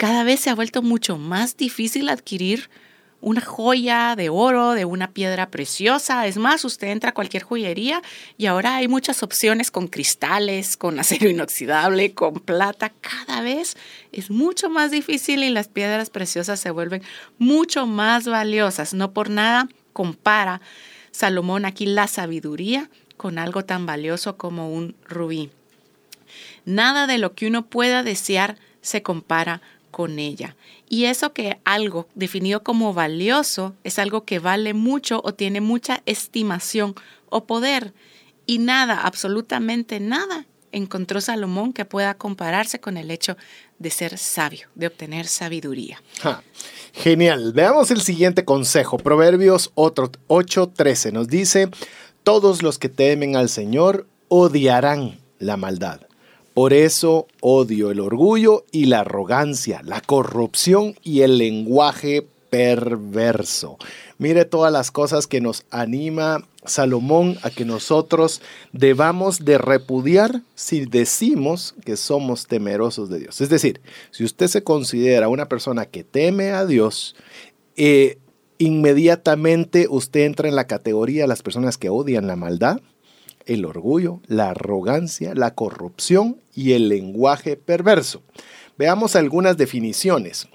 Cada 0.01 0.23
vez 0.23 0.39
se 0.39 0.49
ha 0.49 0.55
vuelto 0.55 0.81
mucho 0.81 1.19
más 1.19 1.57
difícil 1.57 2.09
adquirir 2.09 2.71
una 3.19 3.39
joya 3.39 4.15
de 4.15 4.29
oro, 4.29 4.71
de 4.71 4.83
una 4.83 5.11
piedra 5.11 5.51
preciosa. 5.51 6.25
Es 6.25 6.37
más, 6.37 6.65
usted 6.65 6.87
entra 6.87 7.11
a 7.11 7.13
cualquier 7.13 7.43
joyería 7.43 8.01
y 8.35 8.47
ahora 8.47 8.77
hay 8.77 8.87
muchas 8.87 9.21
opciones 9.21 9.69
con 9.69 9.87
cristales, 9.87 10.75
con 10.75 10.99
acero 10.99 11.29
inoxidable, 11.29 12.15
con 12.15 12.33
plata. 12.39 12.91
Cada 12.99 13.41
vez 13.41 13.77
es 14.11 14.31
mucho 14.31 14.71
más 14.71 14.89
difícil 14.89 15.43
y 15.43 15.51
las 15.51 15.67
piedras 15.67 16.09
preciosas 16.09 16.59
se 16.59 16.71
vuelven 16.71 17.03
mucho 17.37 17.85
más 17.85 18.25
valiosas. 18.25 18.95
No 18.95 19.11
por 19.13 19.29
nada 19.29 19.69
compara 19.93 20.61
Salomón 21.11 21.63
aquí 21.63 21.85
la 21.85 22.07
sabiduría 22.07 22.89
con 23.17 23.37
algo 23.37 23.65
tan 23.65 23.85
valioso 23.85 24.35
como 24.35 24.73
un 24.73 24.95
rubí. 25.07 25.51
Nada 26.65 27.05
de 27.05 27.19
lo 27.19 27.35
que 27.35 27.45
uno 27.45 27.67
pueda 27.67 28.01
desear 28.01 28.57
se 28.81 29.03
compara 29.03 29.61
con 30.01 30.17
ella. 30.17 30.55
Y 30.89 31.05
eso 31.05 31.31
que 31.31 31.59
algo 31.63 32.07
definido 32.15 32.63
como 32.63 32.91
valioso 32.91 33.75
es 33.83 33.99
algo 33.99 34.25
que 34.25 34.39
vale 34.39 34.73
mucho 34.73 35.21
o 35.23 35.35
tiene 35.35 35.61
mucha 35.61 36.01
estimación 36.07 36.95
o 37.29 37.45
poder. 37.45 37.93
Y 38.47 38.57
nada, 38.57 39.01
absolutamente 39.01 39.99
nada, 39.99 40.47
encontró 40.71 41.21
Salomón 41.21 41.71
que 41.71 41.85
pueda 41.85 42.15
compararse 42.15 42.79
con 42.79 42.97
el 42.97 43.11
hecho 43.11 43.37
de 43.77 43.91
ser 43.91 44.17
sabio, 44.17 44.69
de 44.73 44.87
obtener 44.87 45.27
sabiduría. 45.27 46.01
genial. 46.93 47.53
Veamos 47.53 47.91
el 47.91 48.01
siguiente 48.01 48.43
consejo. 48.43 48.97
Proverbios 48.97 49.71
8:13 49.75 51.11
nos 51.11 51.27
dice, 51.27 51.69
todos 52.23 52.63
los 52.63 52.79
que 52.79 52.89
temen 52.89 53.35
al 53.35 53.49
Señor 53.49 54.07
odiarán 54.29 55.19
la 55.37 55.57
maldad. 55.57 56.01
Por 56.53 56.73
eso 56.73 57.27
odio 57.39 57.91
el 57.91 57.99
orgullo 57.99 58.65
y 58.71 58.85
la 58.85 59.01
arrogancia, 59.01 59.81
la 59.83 60.01
corrupción 60.01 60.95
y 61.01 61.21
el 61.21 61.37
lenguaje 61.37 62.27
perverso. 62.49 63.77
Mire 64.17 64.43
todas 64.43 64.71
las 64.71 64.91
cosas 64.91 65.25
que 65.25 65.39
nos 65.39 65.65
anima 65.71 66.45
Salomón 66.65 67.37
a 67.41 67.49
que 67.49 67.65
nosotros 67.65 68.41
debamos 68.73 69.45
de 69.45 69.57
repudiar 69.57 70.41
si 70.53 70.85
decimos 70.85 71.73
que 71.85 71.95
somos 71.95 72.45
temerosos 72.47 73.09
de 73.09 73.19
Dios. 73.19 73.41
Es 73.41 73.49
decir, 73.49 73.81
si 74.11 74.25
usted 74.25 74.47
se 74.47 74.63
considera 74.63 75.29
una 75.29 75.47
persona 75.47 75.85
que 75.85 76.03
teme 76.03 76.51
a 76.51 76.65
Dios, 76.65 77.15
eh, 77.77 78.19
inmediatamente 78.57 79.87
usted 79.89 80.21
entra 80.21 80.49
en 80.49 80.55
la 80.55 80.67
categoría 80.67 81.23
de 81.23 81.27
las 81.27 81.41
personas 81.41 81.77
que 81.77 81.89
odian 81.89 82.27
la 82.27 82.35
maldad, 82.35 82.81
el 83.45 83.65
orgullo, 83.65 84.21
la 84.27 84.49
arrogancia, 84.51 85.33
la 85.35 85.53
corrupción 85.55 86.37
y 86.55 86.73
el 86.73 86.89
lenguaje 86.89 87.57
perverso. 87.57 88.21
Veamos 88.77 89.15
algunas 89.15 89.57
definiciones. 89.57 90.47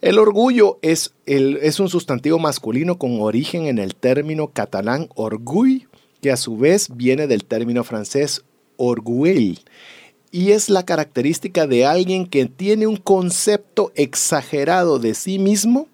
El 0.00 0.18
orgullo 0.18 0.78
es, 0.82 1.14
es 1.26 1.80
un 1.80 1.88
sustantivo 1.88 2.38
masculino 2.38 2.98
con 2.98 3.20
origen 3.20 3.66
en 3.66 3.78
el 3.78 3.94
término 3.94 4.48
catalán 4.48 5.08
orgull, 5.14 5.88
que 6.20 6.30
a 6.30 6.36
su 6.36 6.56
vez 6.56 6.88
viene 6.94 7.26
del 7.26 7.44
término 7.44 7.84
francés 7.84 8.44
orgueil, 8.76 9.60
y 10.30 10.50
es 10.50 10.68
la 10.68 10.84
característica 10.84 11.66
de 11.66 11.86
alguien 11.86 12.26
que 12.26 12.46
tiene 12.46 12.86
un 12.86 12.96
concepto 12.96 13.92
exagerado 13.94 14.98
de 14.98 15.14
sí 15.14 15.38
mismo 15.38 15.88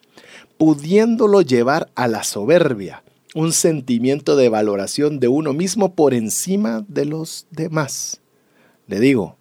pudiéndolo 0.57 1.41
llevar 1.43 1.91
a 1.95 2.09
la 2.09 2.23
soberbia, 2.23 3.03
un 3.35 3.53
sentimiento 3.53 4.37
de 4.37 4.49
valoración 4.49 5.21
de 5.21 5.29
uno 5.29 5.53
mismo 5.53 5.95
por 5.95 6.15
encima 6.15 6.85
de 6.89 7.05
los 7.05 7.47
demás. 7.51 8.21
Le 8.87 9.01
digo, 9.01 9.37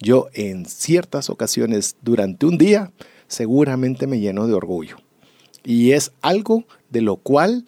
yo 0.00 0.28
en 0.32 0.66
ciertas 0.66 1.30
ocasiones 1.30 1.96
durante 2.02 2.46
un 2.46 2.58
día 2.58 2.92
seguramente 3.28 4.06
me 4.06 4.20
lleno 4.20 4.46
de 4.46 4.54
orgullo. 4.54 4.96
Y 5.64 5.92
es 5.92 6.12
algo 6.20 6.64
de 6.90 7.00
lo 7.00 7.16
cual, 7.16 7.64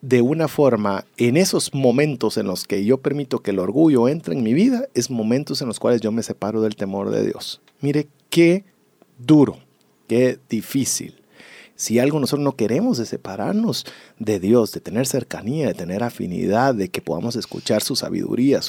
de 0.00 0.22
una 0.22 0.48
forma, 0.48 1.04
en 1.16 1.36
esos 1.36 1.74
momentos 1.74 2.36
en 2.38 2.46
los 2.46 2.64
que 2.64 2.84
yo 2.84 2.98
permito 2.98 3.40
que 3.40 3.50
el 3.50 3.58
orgullo 3.58 4.08
entre 4.08 4.34
en 4.34 4.42
mi 4.42 4.54
vida, 4.54 4.86
es 4.94 5.10
momentos 5.10 5.60
en 5.60 5.68
los 5.68 5.78
cuales 5.78 6.00
yo 6.00 6.12
me 6.12 6.22
separo 6.22 6.62
del 6.62 6.76
temor 6.76 7.10
de 7.10 7.26
Dios. 7.26 7.60
Mire 7.80 8.08
qué 8.30 8.64
duro, 9.18 9.58
qué 10.06 10.38
difícil 10.48 11.19
si 11.80 11.98
algo 11.98 12.20
nosotros 12.20 12.44
no 12.44 12.56
queremos 12.56 12.98
de 12.98 13.06
separarnos 13.06 13.86
de 14.18 14.38
Dios, 14.38 14.70
de 14.72 14.80
tener 14.80 15.06
cercanía, 15.06 15.68
de 15.68 15.72
tener 15.72 16.02
afinidad, 16.02 16.74
de 16.74 16.90
que 16.90 17.00
podamos 17.00 17.36
escuchar 17.36 17.82
su 17.82 17.96
sabiduría, 17.96 18.60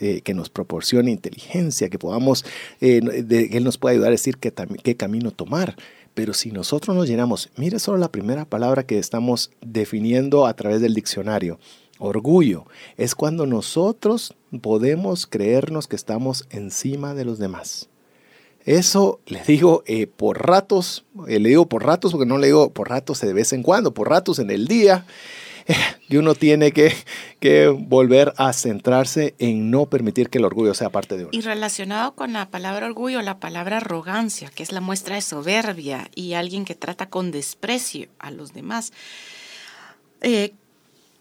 eh, 0.00 0.20
que 0.20 0.34
nos 0.34 0.50
proporcione 0.50 1.10
inteligencia, 1.10 1.88
que 1.88 1.98
podamos, 1.98 2.44
eh, 2.80 3.00
Él 3.28 3.64
nos 3.64 3.76
pueda 3.76 3.94
ayudar 3.94 4.10
a 4.10 4.12
decir 4.12 4.36
qué, 4.36 4.52
qué 4.84 4.96
camino 4.96 5.32
tomar. 5.32 5.74
Pero 6.14 6.32
si 6.32 6.52
nosotros 6.52 6.94
nos 6.94 7.08
llenamos, 7.08 7.50
mire 7.56 7.80
solo 7.80 7.98
la 7.98 8.12
primera 8.12 8.44
palabra 8.44 8.86
que 8.86 9.00
estamos 9.00 9.50
definiendo 9.60 10.46
a 10.46 10.54
través 10.54 10.80
del 10.80 10.94
diccionario, 10.94 11.58
orgullo, 11.98 12.66
es 12.96 13.16
cuando 13.16 13.46
nosotros 13.46 14.36
podemos 14.62 15.26
creernos 15.26 15.88
que 15.88 15.96
estamos 15.96 16.46
encima 16.50 17.14
de 17.14 17.24
los 17.24 17.40
demás. 17.40 17.89
Eso 18.64 19.20
le 19.26 19.42
digo 19.42 19.82
eh, 19.86 20.06
por 20.06 20.46
ratos, 20.46 21.04
eh, 21.28 21.40
le 21.40 21.48
digo 21.48 21.68
por 21.68 21.84
ratos 21.84 22.12
porque 22.12 22.26
no 22.26 22.38
le 22.38 22.48
digo 22.48 22.72
por 22.72 22.90
ratos 22.90 23.20
de 23.20 23.32
vez 23.32 23.52
en 23.52 23.62
cuando, 23.62 23.94
por 23.94 24.08
ratos 24.08 24.38
en 24.38 24.50
el 24.50 24.68
día. 24.68 25.06
Eh, 25.66 25.74
y 26.08 26.16
uno 26.16 26.34
tiene 26.34 26.72
que, 26.72 26.92
que, 27.38 27.68
volver 27.68 28.34
a 28.36 28.52
centrarse 28.52 29.34
en 29.38 29.70
no 29.70 29.86
permitir 29.86 30.28
que 30.28 30.38
el 30.38 30.44
orgullo 30.44 30.74
sea 30.74 30.90
parte 30.90 31.16
de 31.16 31.24
uno. 31.24 31.30
Y 31.32 31.40
relacionado 31.40 32.14
con 32.14 32.32
la 32.32 32.50
palabra 32.50 32.86
orgullo, 32.86 33.22
la 33.22 33.38
palabra 33.38 33.78
arrogancia, 33.78 34.50
que 34.50 34.62
es 34.62 34.72
la 34.72 34.80
muestra 34.80 35.14
de 35.14 35.22
soberbia 35.22 36.10
y 36.14 36.34
alguien 36.34 36.64
que 36.64 36.74
trata 36.74 37.08
con 37.08 37.30
desprecio 37.30 38.08
a 38.18 38.30
los 38.30 38.52
demás. 38.52 38.92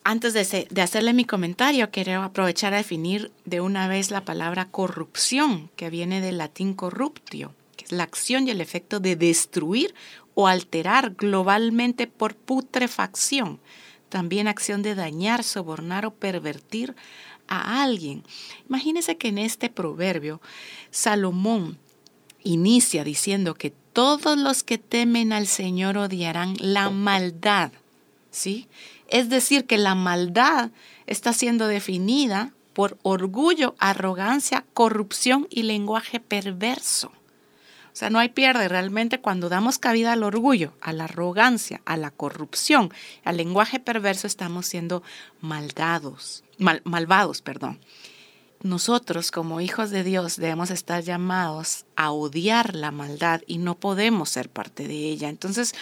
Antes 0.04 0.34
de, 0.34 0.82
hacerle 0.82 1.14
mi 1.14 1.26
comentario, 1.26 1.92
quiero 1.92 2.24
aprovechar 2.24 2.74
a 2.74 2.78
definir 2.78 3.32
de 3.46 3.62
una 3.62 3.88
vez 3.88 4.12
la 4.12 4.26
palabra 4.26 4.66
corrupción, 4.66 5.70
que 5.76 5.90
viene 5.90 6.22
del 6.22 6.38
latín 6.38 6.74
corruptio, 6.74 7.54
que 7.76 7.86
es 7.86 7.92
la 7.92 8.04
acción 8.04 8.48
y 8.48 8.52
el 8.52 8.62
efecto 8.62 9.00
de 9.00 9.16
destruir 9.16 9.94
o 10.36 10.48
alterar 10.48 11.16
globalmente 11.16 12.08
por 12.08 12.36
putrefacción. 12.36 13.60
También 14.08 14.48
acción 14.48 14.82
de 14.82 14.96
dañar, 14.96 15.44
sobornar 15.44 16.06
o 16.06 16.14
pervertir 16.14 16.96
a 17.48 17.84
alguien. 17.84 18.24
Imagínese 18.68 19.18
que 19.18 19.28
en 19.28 19.38
este 19.38 19.70
proverbio 19.70 20.42
Salomón 20.92 21.78
inicia 22.44 23.04
diciendo 23.04 23.54
que 23.54 23.74
todos 23.94 24.38
los 24.38 24.64
que 24.64 24.78
temen 24.78 25.34
al 25.34 25.46
Señor 25.46 25.98
odiarán 25.98 26.56
la 26.60 26.90
maldad. 26.90 27.72
¿Sí? 28.32 28.68
Es 29.10 29.30
decir, 29.30 29.66
que 29.66 29.78
la 29.78 29.96
maldad 29.96 30.72
está 31.08 31.34
siendo 31.34 31.68
definida 31.68 32.54
por 32.74 32.98
orgullo, 33.02 33.76
arrogancia, 33.80 34.66
corrupción 34.74 35.48
y 35.50 35.64
lenguaje 35.64 36.20
perverso. 36.20 37.12
O 37.92 37.96
sea, 38.00 38.10
no 38.10 38.20
hay 38.20 38.30
pierde. 38.30 38.70
Realmente 38.70 39.20
cuando 39.20 39.50
damos 39.50 39.80
cabida 39.80 40.14
al 40.14 40.24
orgullo, 40.24 40.74
a 40.80 40.94
la 40.94 41.06
arrogancia, 41.06 41.82
a 41.86 41.98
la 41.98 42.12
corrupción, 42.12 42.94
al 43.26 43.38
lenguaje 43.38 43.80
perverso, 43.80 44.28
estamos 44.28 44.68
siendo 44.68 45.04
maldados, 45.42 46.44
malvados, 46.58 47.42
perdón. 47.42 47.80
Nosotros 48.62 49.32
como 49.32 49.62
hijos 49.62 49.90
de 49.90 50.04
Dios 50.04 50.36
debemos 50.36 50.70
estar 50.70 51.02
llamados 51.02 51.86
a 51.96 52.12
odiar 52.12 52.76
la 52.76 52.92
maldad 52.92 53.42
y 53.48 53.58
no 53.58 53.76
podemos 53.76 54.30
ser 54.30 54.50
parte 54.50 54.88
de 54.88 54.96
ella. 54.96 55.30
Entonces, 55.30 55.74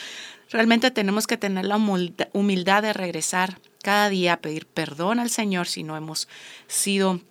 realmente 0.52 0.92
tenemos 0.92 1.28
que 1.28 1.38
tener 1.38 1.66
la 1.66 1.78
humildad 2.34 2.82
de 2.82 2.94
regresar 2.94 3.60
cada 3.84 4.10
día 4.10 4.34
a 4.34 4.42
pedir 4.42 4.66
perdón 4.66 5.20
al 5.20 5.30
Señor 5.30 5.68
si 5.68 5.84
no 5.84 5.96
hemos 5.96 6.28
sido 6.68 7.22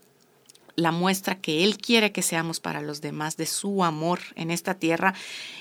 la 0.77 0.93
muestra 0.93 1.41
que 1.41 1.65
Él 1.65 1.79
quiere 1.79 2.13
que 2.13 2.23
seamos 2.23 2.61
para 2.61 2.83
los 2.83 3.01
demás 3.01 3.37
de 3.37 3.47
su 3.47 3.83
amor 3.83 4.21
en 4.37 4.51
esta 4.51 4.75
tierra 4.75 5.15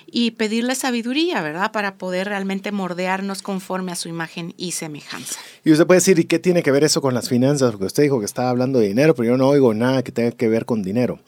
y 0.06 0.32
pedirle 0.32 0.76
sabiduría, 0.76 1.41
¿verdad? 1.41 1.72
Para 1.72 1.96
poder 1.96 2.28
realmente 2.28 2.72
mordearnos 2.72 3.41
conforme 3.41 3.94
a 3.94 3.96
su 3.96 4.10
imagen 4.10 4.54
y 4.58 4.74
semejanza. 4.74 5.39
Y 5.63 5.72
usted 5.72 5.88
puede 5.88 6.00
decir, 6.00 6.20
¿y 6.20 6.26
qué 6.26 6.38
tiene 6.38 6.62
que 6.62 6.72
ver 6.72 6.84
eso 6.84 7.02
con 7.02 7.13
las 7.13 7.30
finanzas? 7.30 7.72
Porque 7.72 7.86
usted 7.86 8.04
dijo 8.04 8.20
que 8.20 8.26
estaba 8.26 8.50
hablando 8.50 8.80
de 8.80 8.89
dinero, 8.89 9.15
pero 9.15 9.30
yo 9.30 9.38
no 9.38 9.48
oigo 9.48 9.74
nada 9.74 10.04
que 10.04 10.12
tenga 10.12 10.32
que 10.32 10.50
ver 10.50 10.65
con 10.65 10.84
dinero. 10.84 11.20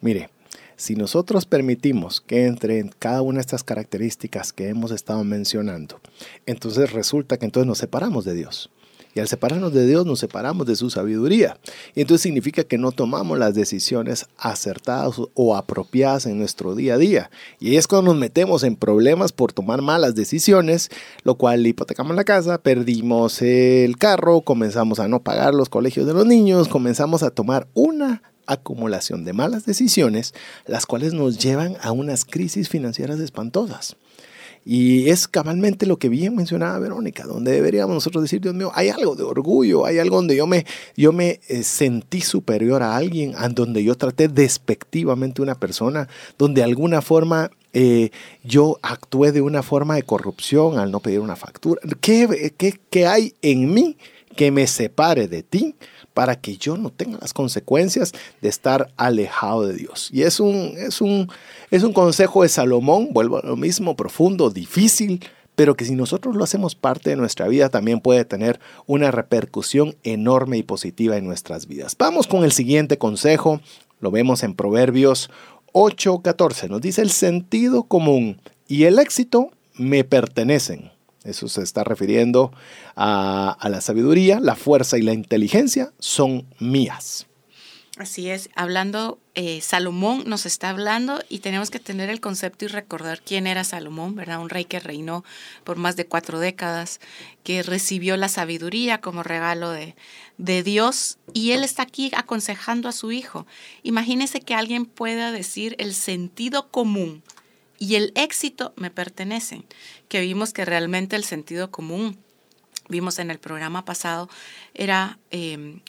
Mire, 0.00 0.30
si 0.76 0.96
nosotros 0.96 1.46
permitimos 1.46 2.20
que 2.20 2.46
entre 2.46 2.78
en 2.78 2.90
cada 2.98 3.22
una 3.22 3.36
de 3.36 3.42
estas 3.42 3.64
características 3.64 4.52
que 4.52 4.68
hemos 4.68 4.90
estado 4.90 5.24
mencionando, 5.24 6.00
entonces 6.46 6.92
resulta 6.92 7.38
que 7.38 7.46
entonces 7.46 7.66
nos 7.66 7.78
separamos 7.78 8.24
de 8.24 8.34
Dios. 8.34 8.70
Y 9.14 9.20
al 9.20 9.28
separarnos 9.28 9.72
de 9.72 9.86
Dios 9.86 10.04
nos 10.06 10.18
separamos 10.18 10.66
de 10.66 10.74
su 10.74 10.90
sabiduría. 10.90 11.56
Y 11.94 12.00
entonces 12.00 12.22
significa 12.22 12.64
que 12.64 12.78
no 12.78 12.90
tomamos 12.90 13.38
las 13.38 13.54
decisiones 13.54 14.26
acertadas 14.36 15.20
o 15.34 15.56
apropiadas 15.56 16.26
en 16.26 16.38
nuestro 16.38 16.74
día 16.74 16.94
a 16.94 16.98
día. 16.98 17.30
Y 17.60 17.76
es 17.76 17.86
cuando 17.86 18.10
nos 18.10 18.20
metemos 18.20 18.64
en 18.64 18.74
problemas 18.74 19.30
por 19.30 19.52
tomar 19.52 19.82
malas 19.82 20.16
decisiones, 20.16 20.90
lo 21.22 21.36
cual 21.36 21.64
hipotecamos 21.64 22.16
la 22.16 22.24
casa, 22.24 22.58
perdimos 22.58 23.40
el 23.40 23.96
carro, 23.98 24.40
comenzamos 24.40 24.98
a 24.98 25.06
no 25.06 25.22
pagar 25.22 25.54
los 25.54 25.68
colegios 25.68 26.06
de 26.06 26.14
los 26.14 26.26
niños, 26.26 26.68
comenzamos 26.68 27.22
a 27.22 27.30
tomar 27.30 27.68
una 27.74 28.22
acumulación 28.46 29.24
de 29.24 29.32
malas 29.32 29.66
decisiones, 29.66 30.34
las 30.66 30.86
cuales 30.86 31.12
nos 31.12 31.38
llevan 31.38 31.76
a 31.80 31.92
unas 31.92 32.24
crisis 32.24 32.68
financieras 32.68 33.20
espantosas. 33.20 33.96
Y 34.66 35.10
es 35.10 35.28
cabalmente 35.28 35.84
lo 35.84 35.98
que 35.98 36.08
bien 36.08 36.34
mencionaba 36.34 36.78
Verónica, 36.78 37.24
donde 37.24 37.52
deberíamos 37.52 37.94
nosotros 37.94 38.22
decir, 38.22 38.40
Dios 38.40 38.54
mío, 38.54 38.72
hay 38.74 38.88
algo 38.88 39.14
de 39.14 39.22
orgullo, 39.22 39.84
hay 39.84 39.98
algo 39.98 40.16
donde 40.16 40.36
yo 40.36 40.46
me, 40.46 40.64
yo 40.96 41.12
me 41.12 41.40
eh, 41.48 41.62
sentí 41.62 42.22
superior 42.22 42.82
a 42.82 42.96
alguien, 42.96 43.34
donde 43.50 43.84
yo 43.84 43.94
traté 43.94 44.28
despectivamente 44.28 45.42
a 45.42 45.44
una 45.44 45.54
persona, 45.54 46.08
donde 46.38 46.62
de 46.62 46.64
alguna 46.64 47.02
forma 47.02 47.50
eh, 47.74 48.10
yo 48.42 48.78
actué 48.80 49.32
de 49.32 49.42
una 49.42 49.62
forma 49.62 49.96
de 49.96 50.02
corrupción 50.02 50.78
al 50.78 50.90
no 50.90 51.00
pedir 51.00 51.20
una 51.20 51.36
factura. 51.36 51.82
¿Qué, 52.00 52.54
qué, 52.56 52.80
qué 52.88 53.06
hay 53.06 53.34
en 53.42 53.74
mí 53.74 53.98
que 54.34 54.50
me 54.50 54.66
separe 54.66 55.28
de 55.28 55.42
ti? 55.42 55.74
Para 56.14 56.36
que 56.36 56.56
yo 56.56 56.76
no 56.76 56.90
tenga 56.90 57.18
las 57.20 57.34
consecuencias 57.34 58.12
de 58.40 58.48
estar 58.48 58.90
alejado 58.96 59.66
de 59.66 59.74
Dios. 59.74 60.08
Y 60.12 60.22
es 60.22 60.40
un, 60.40 60.74
es 60.78 61.00
un, 61.00 61.28
es 61.70 61.82
un 61.82 61.92
consejo 61.92 62.42
de 62.42 62.48
Salomón, 62.48 63.08
vuelvo 63.12 63.38
a 63.38 63.46
lo 63.46 63.56
mismo, 63.56 63.96
profundo, 63.96 64.48
difícil, 64.50 65.22
pero 65.56 65.74
que 65.74 65.84
si 65.84 65.94
nosotros 65.94 66.36
lo 66.36 66.44
hacemos 66.44 66.74
parte 66.74 67.10
de 67.10 67.16
nuestra 67.16 67.48
vida 67.48 67.68
también 67.68 68.00
puede 68.00 68.24
tener 68.24 68.60
una 68.86 69.10
repercusión 69.10 69.96
enorme 70.02 70.56
y 70.56 70.62
positiva 70.62 71.16
en 71.16 71.26
nuestras 71.26 71.66
vidas. 71.66 71.96
Vamos 71.98 72.26
con 72.26 72.44
el 72.44 72.52
siguiente 72.52 72.98
consejo, 72.98 73.60
lo 74.00 74.10
vemos 74.10 74.42
en 74.42 74.54
Proverbios 74.54 75.30
8:14, 75.72 76.68
nos 76.68 76.80
dice 76.80 77.02
el 77.02 77.10
sentido 77.10 77.84
común 77.84 78.40
y 78.68 78.84
el 78.84 78.98
éxito 78.98 79.50
me 79.74 80.04
pertenecen. 80.04 80.93
Eso 81.24 81.48
se 81.48 81.62
está 81.62 81.84
refiriendo 81.84 82.52
a, 82.96 83.56
la 83.68 83.80
sabiduría, 83.80 84.40
la 84.40 84.56
fuerza 84.56 84.98
y 84.98 85.02
la 85.02 85.14
inteligencia 85.14 85.92
son 85.98 86.46
mías. 86.58 87.26
Así 87.96 88.28
es, 88.28 88.50
hablando, 88.56 89.20
eh, 89.36 89.60
Salomón 89.60 90.24
nos 90.26 90.46
está 90.46 90.70
hablando 90.70 91.22
y 91.28 91.38
tenemos 91.38 91.70
que 91.70 91.78
tener 91.78 92.10
el 92.10 92.20
concepto 92.20 92.64
y 92.64 92.68
recordar 92.68 93.22
quién 93.22 93.46
era 93.46 93.62
Salomón, 93.62 94.16
¿verdad? 94.16 94.40
Un 94.40 94.50
rey 94.50 94.64
que 94.64 94.80
reinó 94.80 95.24
por 95.62 95.76
más 95.76 95.94
de 95.94 96.04
cuatro 96.04 96.40
décadas, 96.40 97.00
que 97.44 97.62
recibió 97.62 98.16
la 98.16 98.28
sabiduría 98.28 99.00
como 99.00 99.22
regalo 99.22 99.70
de, 99.70 99.94
de 100.38 100.64
Dios 100.64 101.18
y 101.32 101.52
él 101.52 101.62
está 101.62 101.84
aquí 101.84 102.10
aconsejando 102.16 102.88
a 102.88 102.92
su 102.92 103.12
hijo. 103.12 103.46
Imagínese 103.84 104.40
que 104.40 104.56
alguien 104.56 104.86
pueda 104.86 105.30
decir 105.30 105.76
el 105.78 105.94
sentido 105.94 106.68
común 106.70 107.22
y 107.84 107.96
el 107.96 108.12
éxito 108.14 108.72
me 108.76 108.90
pertenecen, 108.90 109.66
que 110.08 110.22
vimos 110.22 110.54
que 110.54 110.64
realmente 110.64 111.16
el 111.16 111.24
sentido 111.24 111.70
común, 111.70 112.18
vimos 112.88 113.18
en 113.18 113.30
el 113.30 113.38
programa 113.38 113.84
pasado, 113.84 114.28
era... 114.72 115.18
Em, 115.30 115.80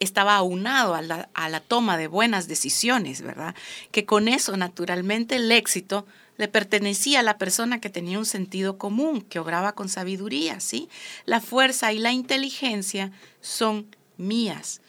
estaba 0.00 0.34
aunado 0.34 0.94
a 0.94 1.02
la, 1.02 1.28
a 1.34 1.50
la 1.50 1.60
toma 1.60 1.98
de 1.98 2.06
buenas 2.06 2.48
decisiones, 2.48 3.20
¿verdad? 3.20 3.54
Que 3.90 4.06
con 4.06 4.28
eso, 4.28 4.56
naturalmente, 4.56 5.36
el 5.36 5.52
éxito 5.52 6.06
le 6.38 6.48
pertenecía 6.48 7.20
a 7.20 7.22
la 7.22 7.36
persona 7.36 7.82
que 7.82 7.90
tenía 7.90 8.18
un 8.18 8.24
sentido 8.24 8.78
común, 8.78 9.20
que 9.20 9.38
obraba 9.38 9.74
con 9.74 9.90
sabiduría, 9.90 10.58
¿sí? 10.58 10.88
La 11.26 11.42
fuerza 11.42 11.92
y 11.92 11.98
la 11.98 12.12
inteligencia 12.12 13.12
son 13.42 13.94
mías. 14.16 14.80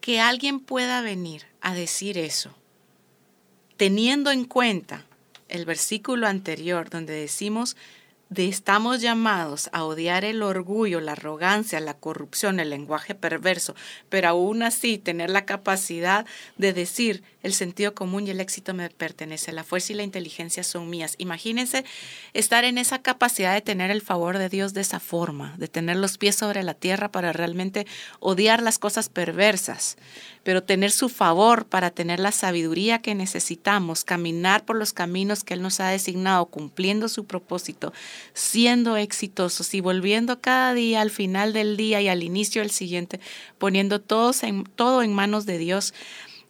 Que 0.00 0.18
alguien 0.18 0.60
pueda 0.60 1.02
venir 1.02 1.44
a 1.60 1.74
decir 1.74 2.16
eso 2.16 2.54
teniendo 3.76 4.30
en 4.30 4.44
cuenta 4.44 5.04
el 5.48 5.64
versículo 5.64 6.26
anterior 6.26 6.90
donde 6.90 7.14
decimos 7.14 7.76
de 8.30 8.48
estamos 8.48 9.00
llamados 9.00 9.68
a 9.72 9.84
odiar 9.84 10.24
el 10.24 10.42
orgullo, 10.42 11.00
la 11.00 11.12
arrogancia, 11.12 11.78
la 11.80 11.94
corrupción, 11.94 12.58
el 12.58 12.70
lenguaje 12.70 13.14
perverso, 13.14 13.74
pero 14.08 14.28
aún 14.28 14.62
así 14.62 14.98
tener 14.98 15.30
la 15.30 15.44
capacidad 15.44 16.26
de 16.56 16.72
decir 16.72 17.22
el 17.42 17.52
sentido 17.52 17.94
común 17.94 18.26
y 18.26 18.30
el 18.30 18.40
éxito 18.40 18.72
me 18.72 18.88
pertenece, 18.88 19.52
la 19.52 19.64
fuerza 19.64 19.92
y 19.92 19.96
la 19.96 20.02
inteligencia 20.02 20.64
son 20.64 20.88
mías. 20.88 21.14
Imagínense 21.18 21.84
estar 22.32 22.64
en 22.64 22.78
esa 22.78 23.02
capacidad 23.02 23.52
de 23.52 23.60
tener 23.60 23.90
el 23.90 24.00
favor 24.00 24.38
de 24.38 24.48
Dios 24.48 24.72
de 24.72 24.80
esa 24.80 24.98
forma, 24.98 25.54
de 25.58 25.68
tener 25.68 25.96
los 25.96 26.16
pies 26.16 26.36
sobre 26.36 26.62
la 26.62 26.74
tierra 26.74 27.12
para 27.12 27.32
realmente 27.32 27.86
odiar 28.18 28.62
las 28.62 28.78
cosas 28.78 29.10
perversas, 29.10 29.98
pero 30.42 30.62
tener 30.62 30.90
su 30.90 31.10
favor 31.10 31.66
para 31.66 31.90
tener 31.90 32.18
la 32.18 32.32
sabiduría 32.32 33.00
que 33.00 33.14
necesitamos, 33.14 34.04
caminar 34.04 34.64
por 34.64 34.76
los 34.76 34.94
caminos 34.94 35.44
que 35.44 35.54
Él 35.54 35.62
nos 35.62 35.80
ha 35.80 35.88
designado, 35.88 36.46
cumpliendo 36.46 37.08
su 37.08 37.26
propósito, 37.26 37.92
siendo 38.32 38.96
exitosos 38.96 39.74
y 39.74 39.80
volviendo 39.80 40.40
cada 40.40 40.74
día 40.74 41.00
al 41.00 41.10
final 41.10 41.52
del 41.52 41.76
día 41.76 42.00
y 42.00 42.08
al 42.08 42.22
inicio 42.22 42.62
del 42.62 42.70
siguiente, 42.70 43.20
poniendo 43.58 44.00
todos 44.00 44.42
en, 44.42 44.64
todo 44.64 45.02
en 45.02 45.12
manos 45.12 45.46
de 45.46 45.58
Dios 45.58 45.94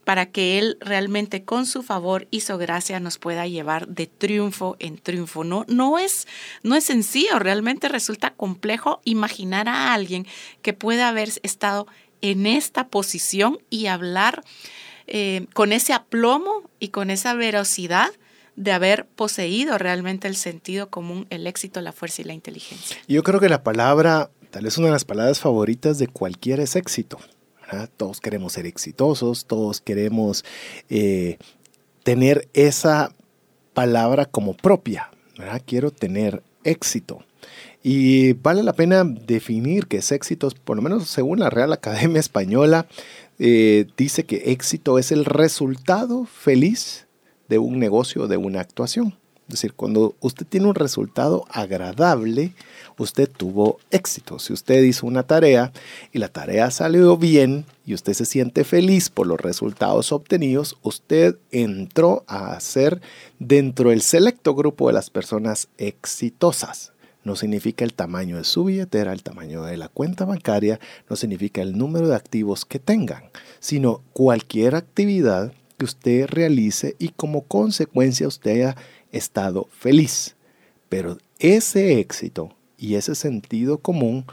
para 0.05 0.27
que 0.27 0.59
Él 0.59 0.77
realmente 0.81 1.45
con 1.45 1.67
su 1.67 1.83
favor 1.83 2.29
y 2.31 2.41
su 2.41 2.57
gracia 2.59 3.01
nos 3.01 3.19
pueda 3.19 3.47
llevar 3.47 3.89
de 3.89 4.07
triunfo 4.07 4.77
en 4.79 4.99
triunfo. 4.99 5.45
No, 5.45 5.65
no, 5.69 5.99
es, 5.99 6.29
no 6.63 6.77
es 6.77 6.85
sencillo, 6.85 7.39
realmente 7.39 7.89
resulta 7.89 8.35
complejo 8.35 9.01
imaginar 9.05 9.69
a 9.69 9.95
alguien 9.95 10.27
que 10.63 10.75
pueda 10.75 11.09
haber 11.09 11.31
estado 11.43 11.87
en 12.21 12.47
esta 12.47 12.89
posición 12.89 13.59
y 13.71 13.87
hablar 13.87 14.45
eh, 15.07 15.47
con 15.53 15.73
ese 15.73 15.93
aplomo 15.93 16.63
y 16.81 16.89
con 16.89 17.11
esa 17.11 17.35
velocidad 17.35 18.11
de 18.57 18.73
haber 18.73 19.07
poseído 19.07 19.79
realmente 19.79 20.29
el 20.29 20.37
sentido 20.37 20.89
común, 20.89 21.27
el 21.31 21.47
éxito, 21.47 21.81
la 21.81 21.93
fuerza 21.93 22.23
y 22.23 22.25
la 22.25 22.35
inteligencia. 22.35 22.97
Yo 23.09 23.23
creo 23.23 23.41
que 23.41 23.49
la 23.49 23.63
palabra, 23.63 24.31
tal 24.51 24.65
vez 24.65 24.79
una 24.79 24.89
de 24.89 24.93
las 24.93 25.05
palabras 25.05 25.41
favoritas 25.41 25.99
de 25.99 26.09
cualquiera 26.09 26.63
es 26.63 26.77
éxito. 26.77 27.19
Todos 27.97 28.21
queremos 28.21 28.53
ser 28.53 28.67
exitosos, 28.67 29.47
todos 29.47 29.81
queremos 29.81 30.45
eh, 30.89 31.39
tener 32.05 32.49
esa 32.53 33.13
palabra 33.73 34.27
como 34.27 34.55
propia. 34.55 35.11
Quiero 35.67 35.91
tener 35.91 36.43
éxito. 36.63 37.25
Y 37.83 38.35
vale 38.35 38.63
la 38.63 38.73
pena 38.73 39.05
definir 39.05 39.87
qué 39.87 39.99
es 39.99 40.13
éxito, 40.13 40.49
por 40.65 40.77
lo 40.77 40.83
menos 40.83 41.09
según 41.09 41.41
la 41.41 41.51
Real 41.51 41.73
Academia 41.73 42.21
Española, 42.21 42.87
eh, 43.39 43.87
dice 43.97 44.25
que 44.25 44.53
éxito 44.53 44.99
es 44.99 45.11
el 45.13 45.25
resultado 45.25 46.25
feliz 46.25 47.04
de 47.49 47.59
un 47.59 47.79
negocio, 47.79 48.27
de 48.27 48.37
una 48.37 48.61
actuación. 48.61 49.15
Es 49.47 49.57
decir, 49.57 49.75
cuando 49.75 50.15
usted 50.21 50.47
tiene 50.47 50.69
un 50.69 50.75
resultado 50.75 51.45
agradable, 51.51 52.55
usted 52.97 53.31
tuvo 53.31 53.79
éxito. 53.91 54.39
Si 54.39 54.55
usted 54.55 54.83
hizo 54.83 55.07
una 55.07 55.23
tarea 55.23 55.71
y 56.13 56.19
la 56.19 56.29
tarea 56.29 56.71
salió 56.71 57.19
bien 57.19 57.67
y 57.85 57.93
usted 57.93 58.15
se 58.15 58.25
siente 58.25 58.65
feliz 58.65 59.11
por 59.11 59.27
los 59.27 59.39
resultados 59.39 60.13
obtenidos, 60.13 60.79
usted 60.83 61.37
entró 61.51 62.25
a 62.27 62.59
ser 62.61 63.03
dentro 63.39 63.91
del 63.91 64.01
selecto 64.01 64.55
grupo 64.55 64.87
de 64.87 64.95
las 64.95 65.11
personas 65.11 65.69
exitosas 65.77 66.95
no 67.25 67.37
significa 67.37 67.85
el 67.85 67.95
tamaño 67.95 68.37
de 68.37 68.45
su 68.45 68.65
billetera, 68.65 69.13
el 69.13 69.23
tamaño 69.23 69.65
de 69.65 69.79
la 69.79 69.89
cuenta 69.89 70.27
bancaria, 70.27 70.79
no 71.09 71.17
significa 71.17 71.63
el 71.63 71.77
número 71.77 72.07
de 72.07 72.15
activos 72.15 72.67
que 72.67 72.79
tengan, 72.79 73.25
sino 73.61 74.03
cualquier 74.13 74.75
actividad 74.75 75.53
usted 75.85 76.27
realice 76.27 76.97
y 76.99 77.11
como 77.11 77.43
consecuencia 77.43 78.29
usted 78.29 78.53
haya 78.53 78.77
estado 79.13 79.69
feliz. 79.71 80.37
Pero 80.89 81.19
ese 81.39 82.01
éxito 82.01 82.55
y 82.79 82.97
ese 82.97 83.15
sentido 83.15 83.79
común, 83.79 84.27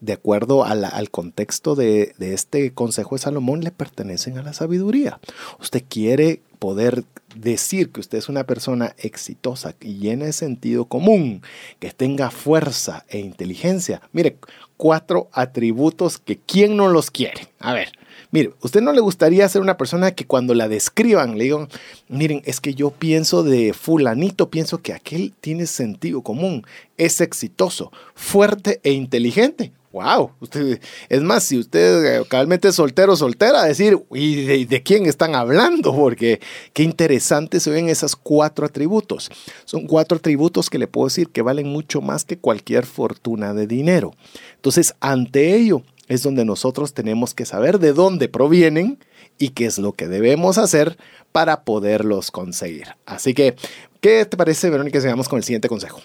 de 0.00 0.12
acuerdo 0.12 0.64
al 0.64 1.10
contexto 1.10 1.74
de, 1.74 2.14
de 2.18 2.34
este 2.34 2.72
consejo 2.72 3.14
de 3.14 3.20
Salomón, 3.22 3.62
le 3.62 3.70
pertenecen 3.70 4.38
a 4.38 4.42
la 4.42 4.52
sabiduría. 4.52 5.20
Usted 5.60 5.84
quiere 5.88 6.42
poder 6.58 7.04
decir 7.34 7.90
que 7.90 8.00
usted 8.00 8.18
es 8.18 8.28
una 8.28 8.44
persona 8.44 8.94
exitosa 8.98 9.74
y 9.80 9.98
llena 9.98 10.26
de 10.26 10.32
sentido 10.32 10.86
común, 10.86 11.42
que 11.78 11.90
tenga 11.90 12.30
fuerza 12.30 13.04
e 13.08 13.18
inteligencia. 13.18 14.02
Mire, 14.12 14.38
cuatro 14.76 15.28
atributos 15.32 16.18
que 16.18 16.38
quién 16.38 16.76
no 16.76 16.88
los 16.88 17.10
quiere. 17.10 17.48
A 17.58 17.72
ver, 17.72 17.92
mire, 18.30 18.52
¿usted 18.60 18.80
no 18.80 18.92
le 18.92 19.00
gustaría 19.00 19.48
ser 19.48 19.62
una 19.62 19.76
persona 19.76 20.12
que 20.12 20.26
cuando 20.26 20.54
la 20.54 20.68
describan 20.68 21.38
le 21.38 21.44
digan, 21.44 21.68
miren, 22.08 22.42
es 22.44 22.60
que 22.60 22.74
yo 22.74 22.90
pienso 22.90 23.42
de 23.42 23.72
fulanito, 23.72 24.50
pienso 24.50 24.78
que 24.78 24.92
aquel 24.92 25.32
tiene 25.40 25.66
sentido 25.66 26.22
común, 26.22 26.64
es 26.96 27.20
exitoso, 27.20 27.92
fuerte 28.14 28.80
e 28.82 28.92
inteligente? 28.92 29.72
wow, 29.92 30.30
usted, 30.40 30.80
es 31.08 31.22
más, 31.22 31.44
si 31.44 31.58
usted 31.58 32.24
realmente 32.30 32.68
es 32.68 32.74
soltero 32.74 33.14
o 33.14 33.16
soltera, 33.16 33.64
decir, 33.64 33.98
¿y 34.12 34.64
de, 34.64 34.82
quién 34.82 35.06
están 35.06 35.34
hablando? 35.34 35.94
Porque 35.94 36.40
qué 36.72 36.82
interesante 36.82 37.60
se 37.60 37.70
ven 37.70 37.88
esos 37.88 38.14
cuatro 38.14 38.66
atributos. 38.66 39.30
Son 39.64 39.86
cuatro 39.86 40.18
atributos 40.18 40.70
que 40.70 40.78
le 40.78 40.86
puedo 40.86 41.06
decir 41.06 41.30
que 41.30 41.42
valen 41.42 41.68
mucho 41.68 42.00
más 42.00 42.24
que 42.24 42.38
cualquier 42.38 42.86
fortuna 42.86 43.54
de 43.54 43.66
dinero. 43.66 44.14
Entonces, 44.56 44.94
ante 45.00 45.54
ello 45.56 45.82
es 46.08 46.22
donde 46.22 46.44
nosotros 46.44 46.94
tenemos 46.94 47.34
que 47.34 47.46
saber 47.46 47.78
de 47.78 47.92
dónde 47.92 48.28
provienen 48.28 48.98
y 49.38 49.50
qué 49.50 49.66
es 49.66 49.78
lo 49.78 49.92
que 49.92 50.08
debemos 50.08 50.58
hacer 50.58 50.98
para 51.32 51.64
poderlos 51.64 52.30
conseguir. 52.30 52.96
Así 53.06 53.34
que, 53.34 53.54
¿qué 54.00 54.24
te 54.24 54.36
parece, 54.36 54.70
Verónica, 54.70 55.00
si 55.00 55.06
vamos 55.06 55.28
con 55.28 55.38
el 55.38 55.44
siguiente 55.44 55.68
consejo? 55.68 56.00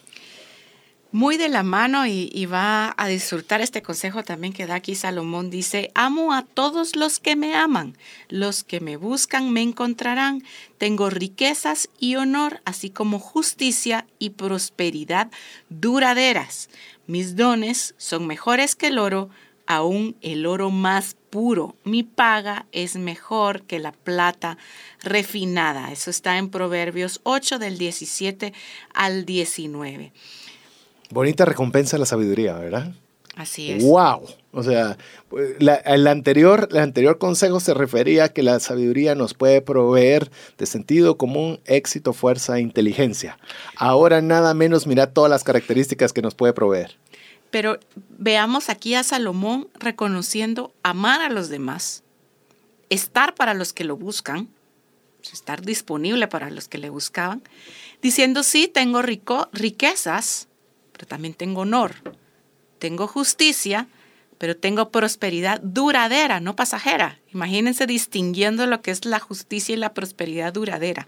muy 1.14 1.38
de 1.38 1.48
la 1.48 1.62
mano 1.62 2.08
y, 2.08 2.48
va 2.48 2.96
a 2.98 3.08
disfrutar 3.08 3.62
este 3.62 3.84
consejo 3.84 4.24
también 4.24 4.52
que 4.52 4.66
da 4.66 4.74
aquí 4.74 4.96
Salomón. 4.96 5.52
Dice, 5.52 5.92
amo 5.94 6.34
a 6.34 6.42
todos 6.42 6.96
los 6.96 7.20
que 7.20 7.36
me 7.36 7.54
aman, 7.56 7.96
los 8.30 8.64
que 8.64 8.80
me 8.80 8.98
buscan 8.98 9.52
me 9.52 9.62
encontrarán. 9.62 10.44
Tengo 10.80 11.12
riquezas 11.12 11.88
y 12.00 12.16
honor, 12.16 12.62
así 12.66 12.90
como 12.90 13.20
justicia 13.20 14.08
y 14.18 14.32
prosperidad 14.32 15.30
duraderas. 15.70 16.70
Mis 17.06 17.36
dones 17.36 17.94
son 17.98 18.26
mejores 18.26 18.74
que 18.74 18.88
el 18.88 18.98
oro, 18.98 19.30
aún 19.66 20.16
el 20.22 20.46
oro 20.46 20.70
más 20.70 21.16
puro. 21.30 21.76
Mi 21.84 22.04
paga 22.04 22.66
es 22.72 22.96
mejor 22.96 23.64
que 23.64 23.80
la 23.80 23.92
plata 23.92 24.58
refinada. 25.02 25.92
Eso 25.92 26.10
está 26.10 26.38
en 26.38 26.50
Proverbios 26.50 27.22
8 27.24 27.60
del 27.60 27.78
17 27.78 28.54
al 28.94 29.26
19. 29.26 30.12
Bonita 31.10 31.46
recompensa 31.46 31.98
la 31.98 32.06
sabiduría, 32.06 32.54
¿verdad? 32.56 32.94
Así 33.36 33.72
es. 33.72 33.84
¡Wow! 33.84 34.28
O 34.52 34.62
sea, 34.62 34.98
el, 35.60 36.08
anterior, 36.08 36.68
el 36.72 36.78
anterior 36.78 37.18
consejo 37.18 37.60
se 37.60 37.74
refería 37.74 38.26
a 38.26 38.30
que 38.30 38.44
la 38.44 38.60
sabiduría 38.60 39.16
nos 39.16 39.34
puede 39.34 39.62
proveer 39.62 40.30
de 40.60 40.68
sentido 40.68 41.18
común, 41.18 41.60
éxito, 41.66 42.14
fuerza 42.14 42.58
e 42.58 42.62
inteligencia. 42.62 43.40
Ahora 43.76 44.22
nada 44.22 44.54
menos 44.54 44.86
mira 44.86 45.08
todas 45.08 45.32
las 45.32 45.44
características 45.44 46.14
que 46.14 46.22
nos 46.22 46.36
puede 46.36 46.54
proveer. 46.54 46.98
Pero 47.54 47.80
veamos 48.18 48.70
aquí 48.70 48.96
a 48.96 49.04
Salomón 49.04 49.70
reconociendo 49.76 50.74
amar 50.82 51.22
a 51.22 51.30
los 51.30 51.50
demás, 51.50 52.02
estar 52.90 53.36
para 53.36 53.54
los 53.54 53.74
que 53.74 53.84
lo 53.84 53.96
buscan, 53.96 54.50
estar 55.32 55.62
disponible 55.62 56.28
para 56.28 56.50
los 56.50 56.68
que 56.68 56.80
le 56.80 56.90
buscaban, 56.90 57.44
diciendo, 58.02 58.42
sí, 58.42 58.68
tengo 58.68 59.04
rico, 59.04 59.50
riquezas, 59.54 60.48
pero 60.94 61.06
también 61.06 61.36
tengo 61.36 61.62
honor, 61.62 61.94
tengo 62.80 63.06
justicia, 63.06 63.88
pero 64.40 64.58
tengo 64.58 64.90
prosperidad 64.90 65.62
duradera, 65.62 66.40
no 66.40 66.56
pasajera. 66.56 67.20
Imagínense 67.36 67.86
distinguiendo 67.86 68.66
lo 68.66 68.82
que 68.82 68.90
es 68.90 69.06
la 69.06 69.20
justicia 69.20 69.74
y 69.74 69.78
la 69.78 69.94
prosperidad 69.94 70.54
duradera, 70.54 71.08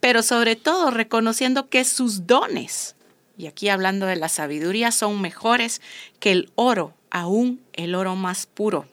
pero 0.00 0.22
sobre 0.22 0.54
todo 0.54 0.90
reconociendo 0.90 1.70
que 1.70 1.82
sus 1.86 2.26
dones, 2.26 2.94
y 3.38 3.46
aquí 3.46 3.68
hablando 3.68 4.04
de 4.04 4.16
la 4.16 4.28
sabiduría, 4.28 4.90
son 4.90 5.20
mejores 5.20 5.80
que 6.18 6.32
el 6.32 6.50
oro, 6.56 6.92
aún 7.10 7.60
el 7.72 7.94
oro 7.94 8.16
más 8.16 8.46
puro. 8.46 8.86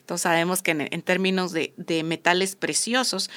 Entonces 0.00 0.22
sabemos 0.22 0.60
que 0.60 0.72
en, 0.72 1.02
términos 1.02 1.52
de, 1.52 1.72
de 1.76 2.02
metales 2.02 2.56
preciosos, 2.56 3.30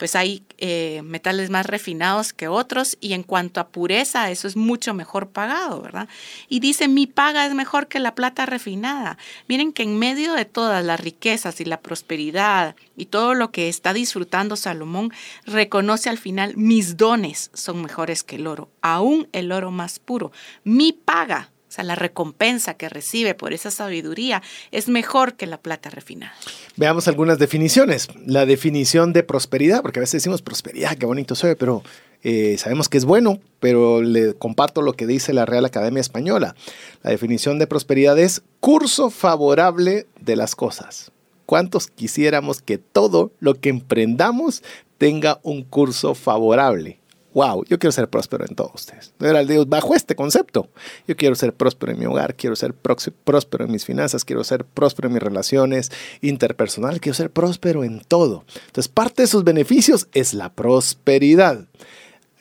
pues 0.00 0.16
hay 0.16 0.42
eh, 0.56 1.02
metales 1.04 1.50
más 1.50 1.66
refinados 1.66 2.32
que 2.32 2.48
otros 2.48 2.96
y 3.02 3.12
en 3.12 3.22
cuanto 3.22 3.60
a 3.60 3.68
pureza, 3.68 4.30
eso 4.30 4.48
es 4.48 4.56
mucho 4.56 4.94
mejor 4.94 5.28
pagado, 5.28 5.82
¿verdad? 5.82 6.08
Y 6.48 6.60
dice, 6.60 6.88
mi 6.88 7.06
paga 7.06 7.44
es 7.44 7.52
mejor 7.52 7.86
que 7.86 7.98
la 7.98 8.14
plata 8.14 8.46
refinada. 8.46 9.18
Miren 9.46 9.74
que 9.74 9.82
en 9.82 9.98
medio 9.98 10.32
de 10.32 10.46
todas 10.46 10.82
las 10.82 11.00
riquezas 11.00 11.60
y 11.60 11.66
la 11.66 11.82
prosperidad 11.82 12.76
y 12.96 13.06
todo 13.06 13.34
lo 13.34 13.50
que 13.50 13.68
está 13.68 13.92
disfrutando 13.92 14.56
Salomón, 14.56 15.12
reconoce 15.44 16.08
al 16.08 16.16
final, 16.16 16.56
mis 16.56 16.96
dones 16.96 17.50
son 17.52 17.82
mejores 17.82 18.22
que 18.22 18.36
el 18.36 18.46
oro, 18.46 18.70
aún 18.80 19.28
el 19.32 19.52
oro 19.52 19.70
más 19.70 19.98
puro. 19.98 20.32
Mi 20.64 20.94
paga 20.94 21.50
o 21.70 21.72
sea, 21.72 21.84
la 21.84 21.94
recompensa 21.94 22.74
que 22.74 22.88
recibe 22.88 23.36
por 23.36 23.52
esa 23.52 23.70
sabiduría 23.70 24.42
es 24.72 24.88
mejor 24.88 25.34
que 25.34 25.46
la 25.46 25.56
plata 25.56 25.88
refinada. 25.88 26.34
Veamos 26.76 27.06
algunas 27.06 27.38
definiciones. 27.38 28.08
La 28.26 28.44
definición 28.44 29.12
de 29.12 29.22
prosperidad, 29.22 29.80
porque 29.80 30.00
a 30.00 30.02
veces 30.02 30.20
decimos 30.20 30.42
prosperidad, 30.42 30.96
qué 30.96 31.06
bonito 31.06 31.36
ve, 31.40 31.54
pero 31.54 31.84
eh, 32.24 32.56
sabemos 32.58 32.88
que 32.88 32.98
es 32.98 33.04
bueno, 33.04 33.38
pero 33.60 34.02
le 34.02 34.34
comparto 34.34 34.82
lo 34.82 34.94
que 34.94 35.06
dice 35.06 35.32
la 35.32 35.46
Real 35.46 35.64
Academia 35.64 36.00
Española. 36.00 36.56
La 37.04 37.12
definición 37.12 37.60
de 37.60 37.68
prosperidad 37.68 38.18
es 38.18 38.42
curso 38.58 39.10
favorable 39.10 40.08
de 40.20 40.34
las 40.34 40.56
cosas. 40.56 41.12
¿Cuántos 41.46 41.86
quisiéramos 41.86 42.62
que 42.62 42.78
todo 42.78 43.30
lo 43.38 43.54
que 43.54 43.68
emprendamos 43.68 44.64
tenga 44.98 45.38
un 45.44 45.62
curso 45.62 46.16
favorable? 46.16 46.99
Wow, 47.34 47.64
yo 47.68 47.78
quiero 47.78 47.92
ser 47.92 48.08
próspero 48.08 48.44
en 48.46 48.54
todos 48.54 48.72
ustedes. 48.74 49.12
Era 49.20 49.44
Dios 49.44 49.68
bajo 49.68 49.94
este 49.94 50.16
concepto. 50.16 50.68
Yo 51.06 51.16
quiero 51.16 51.34
ser 51.34 51.54
próspero 51.54 51.92
en 51.92 51.98
mi 51.98 52.06
hogar, 52.06 52.34
quiero 52.34 52.56
ser 52.56 52.74
próspero 52.74 53.64
en 53.64 53.72
mis 53.72 53.84
finanzas, 53.84 54.24
quiero 54.24 54.44
ser 54.44 54.64
próspero 54.64 55.08
en 55.08 55.14
mis 55.14 55.22
relaciones 55.22 55.92
interpersonales, 56.20 57.00
quiero 57.00 57.14
ser 57.14 57.30
próspero 57.30 57.84
en 57.84 58.00
todo. 58.00 58.44
Entonces, 58.66 58.88
parte 58.88 59.22
de 59.22 59.28
sus 59.28 59.44
beneficios 59.44 60.08
es 60.12 60.34
la 60.34 60.52
prosperidad. 60.52 61.66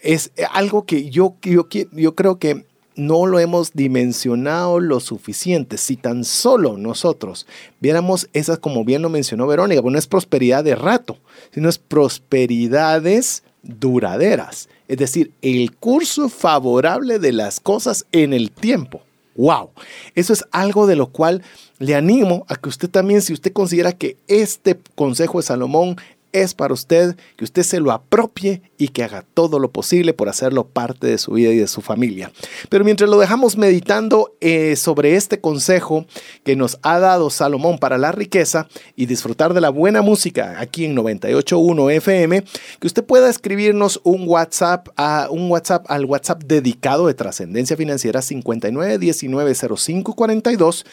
Es 0.02 0.32
algo 0.52 0.86
que 0.86 1.10
yo, 1.10 1.36
yo, 1.42 1.68
yo 1.70 2.16
creo 2.16 2.40
que 2.40 2.66
no 3.00 3.26
lo 3.26 3.40
hemos 3.40 3.74
dimensionado 3.74 4.80
lo 4.80 5.00
suficiente. 5.00 5.78
Si 5.78 5.96
tan 5.96 6.24
solo 6.24 6.78
nosotros 6.78 7.48
viéramos 7.80 8.30
esas, 8.34 8.60
como 8.60 8.84
bien 8.84 9.02
lo 9.02 9.10
mencionó 9.10 9.48
Verónica, 9.48 9.82
pues 9.82 9.92
no 9.92 10.00
es 10.00 10.08
prosperidad 10.08 10.64
de 10.64 10.76
rato, 10.76 11.18
sino 11.52 11.70
es 11.70 11.80
prosperidades 11.80 13.44
duraderas, 13.64 14.70
es 14.90 14.98
decir, 14.98 15.32
el 15.42 15.76
curso 15.78 16.28
favorable 16.30 17.20
de 17.20 17.32
las 17.32 17.60
cosas 17.60 18.06
en 18.12 18.34
el 18.34 18.52
tiempo. 18.52 19.02
¡Wow! 19.36 19.70
Eso 20.16 20.34
es 20.34 20.44
algo 20.52 20.88
de 20.88 20.98
lo 20.98 21.08
cual 21.08 21.44
le 21.78 21.96
animo 21.96 22.44
a 22.50 22.56
que 22.56 22.68
usted 22.68 22.90
también, 22.90 23.22
si 23.22 23.32
usted 23.32 23.54
considera 23.54 23.94
que 23.94 24.18
este 24.28 24.78
consejo 24.96 25.38
de 25.38 25.44
Salomón 25.44 25.96
es 26.32 26.54
para 26.54 26.74
usted, 26.74 27.16
que 27.36 27.44
usted 27.44 27.64
se 27.64 27.80
lo 27.80 27.92
apropie 27.92 28.62
y 28.78 28.90
que 28.90 29.04
haga 29.04 29.26
todo 29.34 29.58
lo 29.60 29.72
posible 29.72 30.14
por 30.14 30.30
hacerlo 30.30 30.68
parte 30.68 31.08
de 31.08 31.18
su 31.18 31.34
vida 31.34 31.52
y 31.52 31.58
de 31.58 31.68
su 31.68 31.82
familia. 31.82 32.32
Pero 32.70 32.86
mientras 32.86 33.10
lo 33.10 33.20
dejamos 33.20 33.58
meditando 33.58 34.36
eh, 34.42 34.76
sobre 34.76 35.16
este 35.16 35.42
consejo 35.42 36.06
que 36.44 36.56
nos 36.56 36.78
ha 36.82 37.00
dado 37.00 37.30
Salomón 37.30 37.80
para 37.80 37.98
la 37.98 38.12
riqueza 38.12 38.68
y 38.96 39.06
disfrutar 39.06 39.54
de 39.54 39.62
la 39.62 39.70
buena 39.70 40.02
música 40.02 40.60
aquí 40.60 40.86
en 40.86 40.96
98.1 40.96 41.92
FM, 41.94 42.44
que 42.80 42.88
usted 42.88 43.04
pueda 43.04 43.30
escribirnos 43.30 44.00
un 44.04 44.28
WhatsApp, 44.28 44.88
a, 44.96 45.28
un 45.30 45.52
WhatsApp 45.52 45.86
al 45.90 46.06
WhatsApp 46.06 46.44
dedicado 46.44 47.08
de 47.08 47.14
trascendencia 47.14 47.76
financiera 47.76 48.22
59190542 48.22 50.86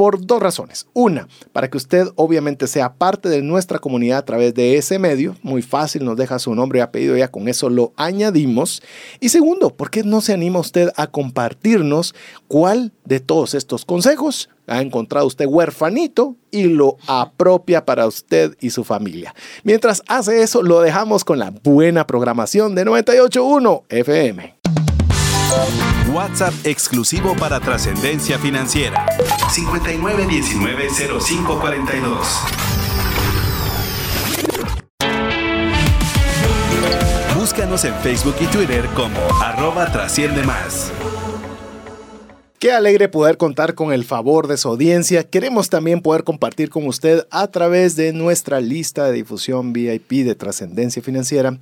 por 0.00 0.24
dos 0.24 0.40
razones. 0.40 0.86
Una, 0.94 1.28
para 1.52 1.68
que 1.68 1.76
usted 1.76 2.06
obviamente 2.16 2.66
sea 2.66 2.94
parte 2.94 3.28
de 3.28 3.42
nuestra 3.42 3.78
comunidad 3.78 4.16
a 4.16 4.24
través 4.24 4.54
de 4.54 4.78
ese 4.78 4.98
medio. 4.98 5.36
Muy 5.42 5.60
fácil, 5.60 6.06
nos 6.06 6.16
deja 6.16 6.38
su 6.38 6.54
nombre 6.54 6.78
y 6.78 6.80
apellido, 6.80 7.18
ya 7.18 7.30
con 7.30 7.48
eso 7.48 7.68
lo 7.68 7.92
añadimos. 7.96 8.82
Y 9.20 9.28
segundo, 9.28 9.68
¿por 9.68 9.90
qué 9.90 10.02
no 10.02 10.22
se 10.22 10.32
anima 10.32 10.58
usted 10.58 10.88
a 10.96 11.08
compartirnos 11.08 12.14
cuál 12.48 12.94
de 13.04 13.20
todos 13.20 13.52
estos 13.52 13.84
consejos 13.84 14.48
ha 14.66 14.80
encontrado 14.80 15.26
usted 15.26 15.44
huerfanito 15.44 16.34
y 16.50 16.62
lo 16.62 16.96
apropia 17.06 17.84
para 17.84 18.06
usted 18.06 18.56
y 18.58 18.70
su 18.70 18.84
familia? 18.84 19.34
Mientras 19.64 20.02
hace 20.08 20.40
eso, 20.40 20.62
lo 20.62 20.80
dejamos 20.80 21.26
con 21.26 21.38
la 21.38 21.50
buena 21.50 22.06
programación 22.06 22.74
de 22.74 22.86
981 22.86 23.84
FM. 23.90 24.59
WhatsApp 26.12 26.52
exclusivo 26.64 27.36
para 27.36 27.60
trascendencia 27.60 28.38
financiera. 28.38 29.06
59190542. 29.48 32.26
Búscanos 37.34 37.84
en 37.84 37.94
Facebook 37.96 38.36
y 38.40 38.46
Twitter 38.46 38.86
como 38.94 39.18
arroba 39.42 39.90
trasciende 39.90 40.44
más. 40.44 40.92
Qué 42.60 42.70
alegre 42.72 43.08
poder 43.08 43.36
contar 43.38 43.74
con 43.74 43.90
el 43.90 44.04
favor 44.04 44.46
de 44.46 44.58
su 44.58 44.68
audiencia. 44.68 45.24
Queremos 45.24 45.70
también 45.70 46.02
poder 46.02 46.24
compartir 46.24 46.68
con 46.68 46.86
usted 46.86 47.26
a 47.30 47.46
través 47.46 47.96
de 47.96 48.12
nuestra 48.12 48.60
lista 48.60 49.06
de 49.06 49.14
difusión 49.14 49.72
VIP 49.72 50.26
de 50.26 50.34
trascendencia 50.34 51.00
financiera 51.00 51.56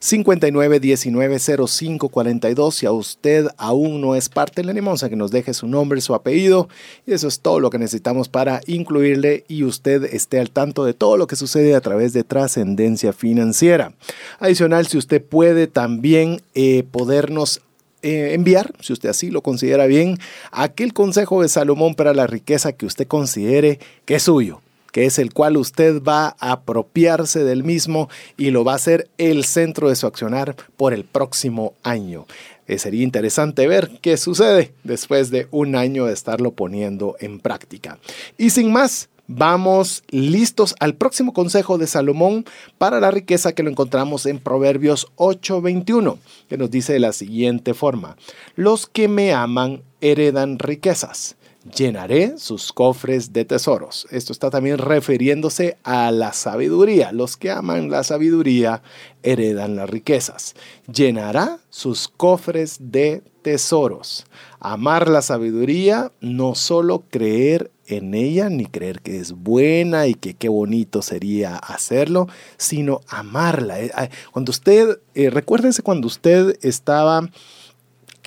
59190542. 0.00 2.70
Si 2.70 2.86
a 2.86 2.92
usted 2.92 3.48
aún 3.56 4.00
no 4.00 4.14
es 4.14 4.28
parte, 4.28 4.62
le 4.62 4.70
animamos 4.70 5.02
a 5.02 5.10
que 5.10 5.16
nos 5.16 5.32
deje 5.32 5.54
su 5.54 5.66
nombre, 5.66 6.00
su 6.00 6.14
apellido. 6.14 6.68
Y 7.04 7.14
eso 7.14 7.26
es 7.26 7.40
todo 7.40 7.58
lo 7.58 7.70
que 7.70 7.80
necesitamos 7.80 8.28
para 8.28 8.60
incluirle 8.68 9.44
y 9.48 9.64
usted 9.64 10.04
esté 10.04 10.38
al 10.38 10.52
tanto 10.52 10.84
de 10.84 10.94
todo 10.94 11.16
lo 11.16 11.26
que 11.26 11.34
sucede 11.34 11.74
a 11.74 11.80
través 11.80 12.12
de 12.12 12.22
trascendencia 12.22 13.12
financiera. 13.12 13.92
Adicional, 14.38 14.86
si 14.86 14.98
usted 14.98 15.20
puede 15.20 15.66
también 15.66 16.42
eh, 16.54 16.84
podernos 16.88 17.60
eh, 18.04 18.34
enviar, 18.34 18.72
si 18.80 18.92
usted 18.92 19.08
así 19.08 19.30
lo 19.30 19.40
considera 19.40 19.86
bien, 19.86 20.18
aquel 20.52 20.92
consejo 20.92 21.42
de 21.42 21.48
Salomón 21.48 21.94
para 21.94 22.12
la 22.12 22.26
riqueza 22.26 22.72
que 22.72 22.86
usted 22.86 23.06
considere 23.06 23.78
que 24.04 24.16
es 24.16 24.22
suyo 24.24 24.60
que 24.92 25.06
es 25.06 25.18
el 25.18 25.34
cual 25.34 25.56
usted 25.56 26.00
va 26.04 26.36
a 26.38 26.52
apropiarse 26.52 27.42
del 27.42 27.64
mismo 27.64 28.08
y 28.36 28.52
lo 28.52 28.62
va 28.62 28.74
a 28.74 28.76
hacer 28.76 29.08
el 29.18 29.44
centro 29.44 29.88
de 29.88 29.96
su 29.96 30.06
accionar 30.06 30.54
por 30.76 30.94
el 30.94 31.02
próximo 31.02 31.74
año. 31.82 32.26
Eh, 32.68 32.78
sería 32.78 33.02
interesante 33.02 33.66
ver 33.66 33.90
qué 34.00 34.16
sucede 34.16 34.72
después 34.84 35.32
de 35.32 35.48
un 35.50 35.74
año 35.74 36.04
de 36.04 36.12
estarlo 36.12 36.52
poniendo 36.52 37.16
en 37.18 37.40
práctica. 37.40 37.98
Y 38.38 38.50
sin 38.50 38.70
más, 38.70 39.08
Vamos 39.26 40.04
listos 40.10 40.74
al 40.80 40.96
próximo 40.96 41.32
consejo 41.32 41.78
de 41.78 41.86
Salomón 41.86 42.44
para 42.76 43.00
la 43.00 43.10
riqueza 43.10 43.54
que 43.54 43.62
lo 43.62 43.70
encontramos 43.70 44.26
en 44.26 44.38
Proverbios 44.38 45.06
8:21, 45.16 46.18
que 46.48 46.58
nos 46.58 46.70
dice 46.70 46.92
de 46.92 47.00
la 47.00 47.14
siguiente 47.14 47.72
forma, 47.72 48.16
los 48.54 48.86
que 48.86 49.08
me 49.08 49.32
aman 49.32 49.82
heredan 50.02 50.58
riquezas 50.58 51.36
llenaré 51.64 52.38
sus 52.38 52.72
cofres 52.72 53.32
de 53.32 53.44
tesoros. 53.44 54.06
Esto 54.10 54.32
está 54.32 54.50
también 54.50 54.78
refiriéndose 54.78 55.78
a 55.82 56.10
la 56.10 56.32
sabiduría. 56.32 57.12
Los 57.12 57.36
que 57.36 57.50
aman 57.50 57.90
la 57.90 58.04
sabiduría 58.04 58.82
heredan 59.22 59.76
las 59.76 59.88
riquezas. 59.88 60.54
Llenará 60.92 61.58
sus 61.70 62.08
cofres 62.08 62.76
de 62.80 63.22
tesoros. 63.42 64.26
Amar 64.60 65.08
la 65.08 65.22
sabiduría, 65.22 66.12
no 66.20 66.54
solo 66.54 67.04
creer 67.10 67.70
en 67.86 68.14
ella, 68.14 68.48
ni 68.48 68.66
creer 68.66 69.00
que 69.00 69.18
es 69.18 69.32
buena 69.32 70.06
y 70.06 70.14
que 70.14 70.34
qué 70.34 70.48
bonito 70.48 71.02
sería 71.02 71.56
hacerlo, 71.56 72.28
sino 72.56 73.00
amarla. 73.08 73.80
Eh, 73.80 73.90
cuando 74.32 74.50
usted, 74.50 74.98
eh, 75.14 75.30
recuérdense 75.30 75.82
cuando 75.82 76.06
usted 76.06 76.58
estaba 76.62 77.28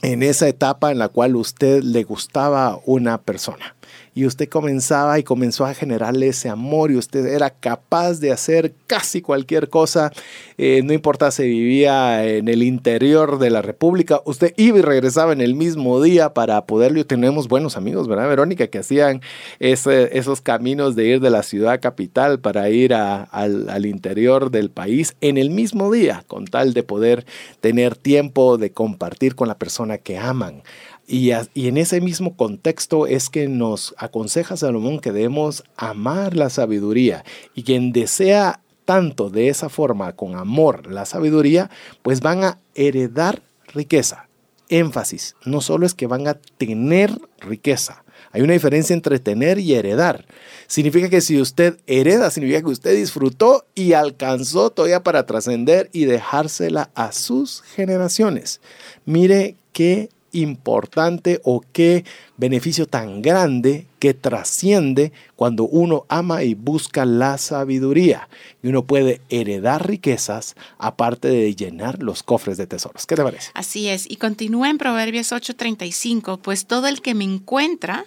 en 0.02 0.24
esa 0.24 0.48
etapa 0.48 0.92
en 0.92 1.00
la 1.00 1.10
cual 1.10 1.36
usted 1.36 1.84
le 1.84 2.04
gustaba 2.04 2.80
una 2.86 3.18
persona 3.18 3.77
y 4.18 4.26
usted 4.26 4.50
comenzaba 4.50 5.20
y 5.20 5.24
comenzó 5.24 5.64
a 5.64 5.76
generarle 5.76 6.30
ese 6.30 6.50
amor 6.50 6.90
y 6.90 6.96
usted 6.96 7.24
era 7.28 7.52
capaz 7.52 8.20
de 8.20 8.32
hacer 8.32 8.74
casi 8.88 9.22
cualquier 9.22 9.70
cosa, 9.70 10.12
eh, 10.58 10.82
no 10.84 10.92
importa 10.92 11.30
si 11.30 11.44
vivía 11.44 12.26
en 12.26 12.48
el 12.48 12.64
interior 12.64 13.38
de 13.38 13.52
la 13.52 13.62
República, 13.62 14.24
usted 14.26 14.56
iba 14.58 14.80
y 14.80 14.82
regresaba 14.82 15.34
en 15.34 15.42
el 15.42 15.54
mismo 15.54 16.02
día 16.02 16.34
para 16.34 16.66
poderlo. 16.66 17.06
Tenemos 17.06 17.48
buenos 17.48 17.78
amigos, 17.78 18.08
¿verdad, 18.08 18.28
Verónica? 18.28 18.66
Que 18.66 18.80
hacían 18.80 19.22
esos 19.60 20.42
caminos 20.42 20.96
de 20.96 21.06
ir 21.06 21.20
de 21.20 21.30
la 21.30 21.44
ciudad 21.44 21.80
capital 21.80 22.40
para 22.40 22.72
ir 22.72 22.96
al, 22.96 23.70
al 23.70 23.86
interior 23.86 24.50
del 24.50 24.72
país 24.72 25.16
en 25.22 25.38
el 25.38 25.52
mismo 25.52 25.92
día, 25.92 26.24
con 26.26 26.46
tal 26.46 26.74
de 26.74 26.82
poder 26.82 27.28
tener 27.62 27.96
tiempo 27.96 28.58
de 28.58 28.72
compartir 28.72 29.36
con 29.36 29.48
la 29.48 29.60
persona 29.60 30.00
que 30.00 30.18
aman. 30.18 30.64
Y, 31.10 31.32
en 31.32 31.78
ese 31.78 32.02
mismo 32.02 32.36
contexto 32.36 33.08
es 33.08 33.30
que 33.30 33.48
nos 33.48 33.96
aconseja 33.98 34.58
Salomón 34.58 35.00
que 35.00 35.14
debemos 35.14 35.64
amar 35.78 36.36
la 36.36 36.50
sabiduría 36.50 37.24
y 37.56 37.64
quien 37.64 37.94
desea 37.94 38.60
tanto 38.84 39.30
de 39.30 39.48
esa 39.48 39.70
forma, 39.70 40.14
con 40.14 40.36
amor, 40.36 40.92
la 40.92 41.06
sabiduría, 41.06 41.70
pues 42.02 42.20
van 42.20 42.44
a 42.44 42.60
heredar 42.76 43.42
riqueza. 43.74 44.28
Énfasis, 44.70 45.36
no 45.46 45.62
solo 45.62 45.86
es 45.86 45.94
que 45.94 46.08
van 46.08 46.28
a 46.28 46.34
tener 46.34 47.18
riqueza, 47.40 48.04
hay 48.32 48.42
una 48.42 48.54
diferencia 48.54 48.94
entre 48.94 49.20
tener 49.20 49.60
y 49.60 49.74
heredar. 49.74 50.26
Significa 50.68 51.10
que 51.10 51.22
si 51.22 51.40
usted 51.40 51.78
hereda, 51.88 52.30
significa 52.30 52.62
que 52.62 52.72
usted 52.72 52.96
disfrutó 52.96 53.66
y 53.76 53.94
alcanzó 53.94 54.70
todavía 54.70 55.04
para 55.04 55.26
trascender 55.26 55.90
y 55.94 56.06
dejársela 56.06 56.90
a 56.94 57.12
sus 57.14 57.62
generaciones. 57.62 58.62
Mire 59.06 59.56
qué 59.72 60.10
importante 60.32 61.42
o 61.44 61.62
qué 61.72 62.06
beneficio 62.38 62.86
tan 62.86 63.22
grande 63.22 63.88
que 64.00 64.14
trasciende 64.14 65.12
cuando 65.36 65.64
uno 65.64 66.06
ama 66.10 66.44
y 66.44 66.54
busca 66.54 67.06
la 67.06 67.38
sabiduría. 67.38 68.30
Y 68.62 68.68
uno 68.68 68.86
puede 68.86 69.22
heredar 69.30 69.88
riquezas 69.88 70.56
aparte 70.78 71.28
de 71.28 71.56
llenar 71.56 72.04
los 72.04 72.24
cofres 72.24 72.58
de 72.58 72.68
tesoros. 72.68 73.06
¿Qué 73.06 73.16
te 73.16 73.24
parece? 73.24 73.52
Así 73.54 73.88
es. 73.90 74.10
Y 74.10 74.18
continúa 74.18 74.70
en 74.70 74.78
Proverbios 74.78 75.32
8:35, 75.32 76.40
pues 76.40 76.66
todo 76.66 76.88
el 76.88 77.02
que 77.02 77.16
me 77.16 77.24
encuentra 77.24 78.06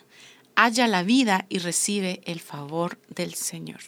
halla 0.56 0.88
la 0.88 1.02
vida 1.02 1.46
y 1.48 1.58
recibe 1.58 2.20
el 2.24 2.40
favor 2.40 2.98
del 3.08 3.34
Señor. 3.34 3.80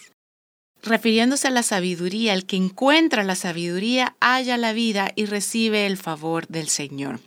Refiriéndose 0.82 1.46
a 1.46 1.50
la 1.50 1.62
sabiduría, 1.62 2.34
el 2.34 2.44
que 2.44 2.56
encuentra 2.56 3.22
la 3.22 3.36
sabiduría 3.36 4.16
halla 4.20 4.56
la 4.56 4.72
vida 4.72 5.12
y 5.14 5.26
recibe 5.26 5.86
el 5.86 5.96
favor 5.96 6.48
del 6.48 6.68
Señor. 6.68 7.20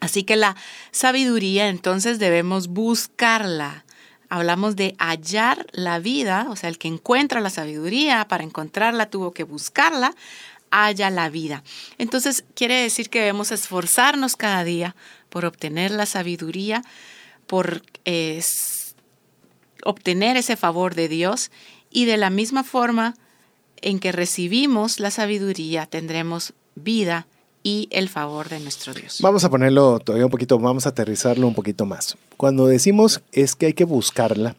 Así 0.00 0.22
que 0.22 0.36
la 0.36 0.56
sabiduría 0.90 1.68
entonces 1.68 2.18
debemos 2.18 2.68
buscarla. 2.68 3.84
Hablamos 4.28 4.76
de 4.76 4.94
hallar 4.98 5.66
la 5.72 5.98
vida, 5.98 6.46
o 6.50 6.56
sea, 6.56 6.68
el 6.68 6.78
que 6.78 6.88
encuentra 6.88 7.40
la 7.40 7.50
sabiduría, 7.50 8.28
para 8.28 8.44
encontrarla 8.44 9.10
tuvo 9.10 9.32
que 9.32 9.44
buscarla, 9.44 10.14
halla 10.70 11.10
la 11.10 11.30
vida. 11.30 11.64
Entonces 11.96 12.44
quiere 12.54 12.74
decir 12.74 13.10
que 13.10 13.20
debemos 13.20 13.50
esforzarnos 13.50 14.36
cada 14.36 14.64
día 14.64 14.94
por 15.30 15.44
obtener 15.44 15.90
la 15.90 16.06
sabiduría, 16.06 16.84
por 17.46 17.82
obtener 19.84 20.36
ese 20.36 20.56
favor 20.56 20.94
de 20.94 21.08
Dios 21.08 21.50
y 21.90 22.04
de 22.04 22.18
la 22.18 22.30
misma 22.30 22.64
forma 22.64 23.14
en 23.80 23.98
que 23.98 24.12
recibimos 24.12 25.00
la 25.00 25.10
sabiduría 25.10 25.86
tendremos 25.86 26.52
vida 26.74 27.26
y 27.62 27.88
el 27.90 28.08
favor 28.08 28.48
de 28.48 28.60
nuestro 28.60 28.94
Dios. 28.94 29.18
Vamos 29.20 29.44
a 29.44 29.50
ponerlo 29.50 29.98
todavía 29.98 30.26
un 30.26 30.30
poquito, 30.30 30.58
vamos 30.58 30.86
a 30.86 30.90
aterrizarlo 30.90 31.46
un 31.46 31.54
poquito 31.54 31.86
más. 31.86 32.16
Cuando 32.36 32.66
decimos 32.66 33.20
es 33.32 33.54
que 33.54 33.66
hay 33.66 33.74
que 33.74 33.84
buscarla, 33.84 34.56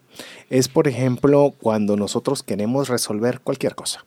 es 0.50 0.68
por 0.68 0.88
ejemplo 0.88 1.54
cuando 1.60 1.96
nosotros 1.96 2.44
queremos 2.44 2.90
resolver 2.90 3.40
cualquier 3.42 3.76
cosa. 3.76 4.06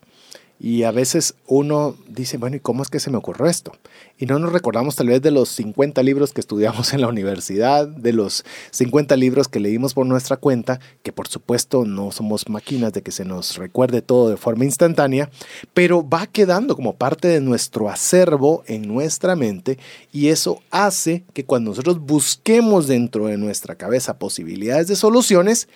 Y 0.64 0.84
a 0.84 0.92
veces 0.92 1.34
uno 1.48 1.96
dice, 2.06 2.36
bueno, 2.36 2.54
¿y 2.54 2.60
cómo 2.60 2.84
es 2.84 2.88
que 2.88 3.00
se 3.00 3.10
me 3.10 3.16
ocurrió 3.16 3.46
esto? 3.46 3.72
Y 4.16 4.26
no 4.26 4.38
nos 4.38 4.52
recordamos 4.52 4.94
tal 4.94 5.08
vez 5.08 5.20
de 5.20 5.32
los 5.32 5.48
50 5.48 6.00
libros 6.04 6.32
que 6.32 6.40
estudiamos 6.40 6.92
en 6.94 7.00
la 7.00 7.08
universidad, 7.08 7.88
de 7.88 8.12
los 8.12 8.44
50 8.70 9.16
libros 9.16 9.48
que 9.48 9.58
leímos 9.58 9.92
por 9.92 10.06
nuestra 10.06 10.36
cuenta, 10.36 10.78
que 11.02 11.10
por 11.10 11.26
supuesto 11.26 11.84
no 11.84 12.12
somos 12.12 12.48
máquinas 12.48 12.92
de 12.92 13.02
que 13.02 13.10
se 13.10 13.24
nos 13.24 13.56
recuerde 13.56 14.02
todo 14.02 14.30
de 14.30 14.36
forma 14.36 14.64
instantánea, 14.64 15.30
pero 15.74 16.08
va 16.08 16.28
quedando 16.28 16.76
como 16.76 16.94
parte 16.94 17.26
de 17.26 17.40
nuestro 17.40 17.88
acervo 17.88 18.62
en 18.68 18.86
nuestra 18.86 19.34
mente 19.34 19.80
y 20.12 20.28
eso 20.28 20.62
hace 20.70 21.24
que 21.32 21.44
cuando 21.44 21.70
nosotros 21.70 21.98
busquemos 21.98 22.86
dentro 22.86 23.26
de 23.26 23.36
nuestra 23.36 23.74
cabeza 23.74 24.16
posibilidades 24.16 24.86
de 24.86 24.94
soluciones, 24.94 25.66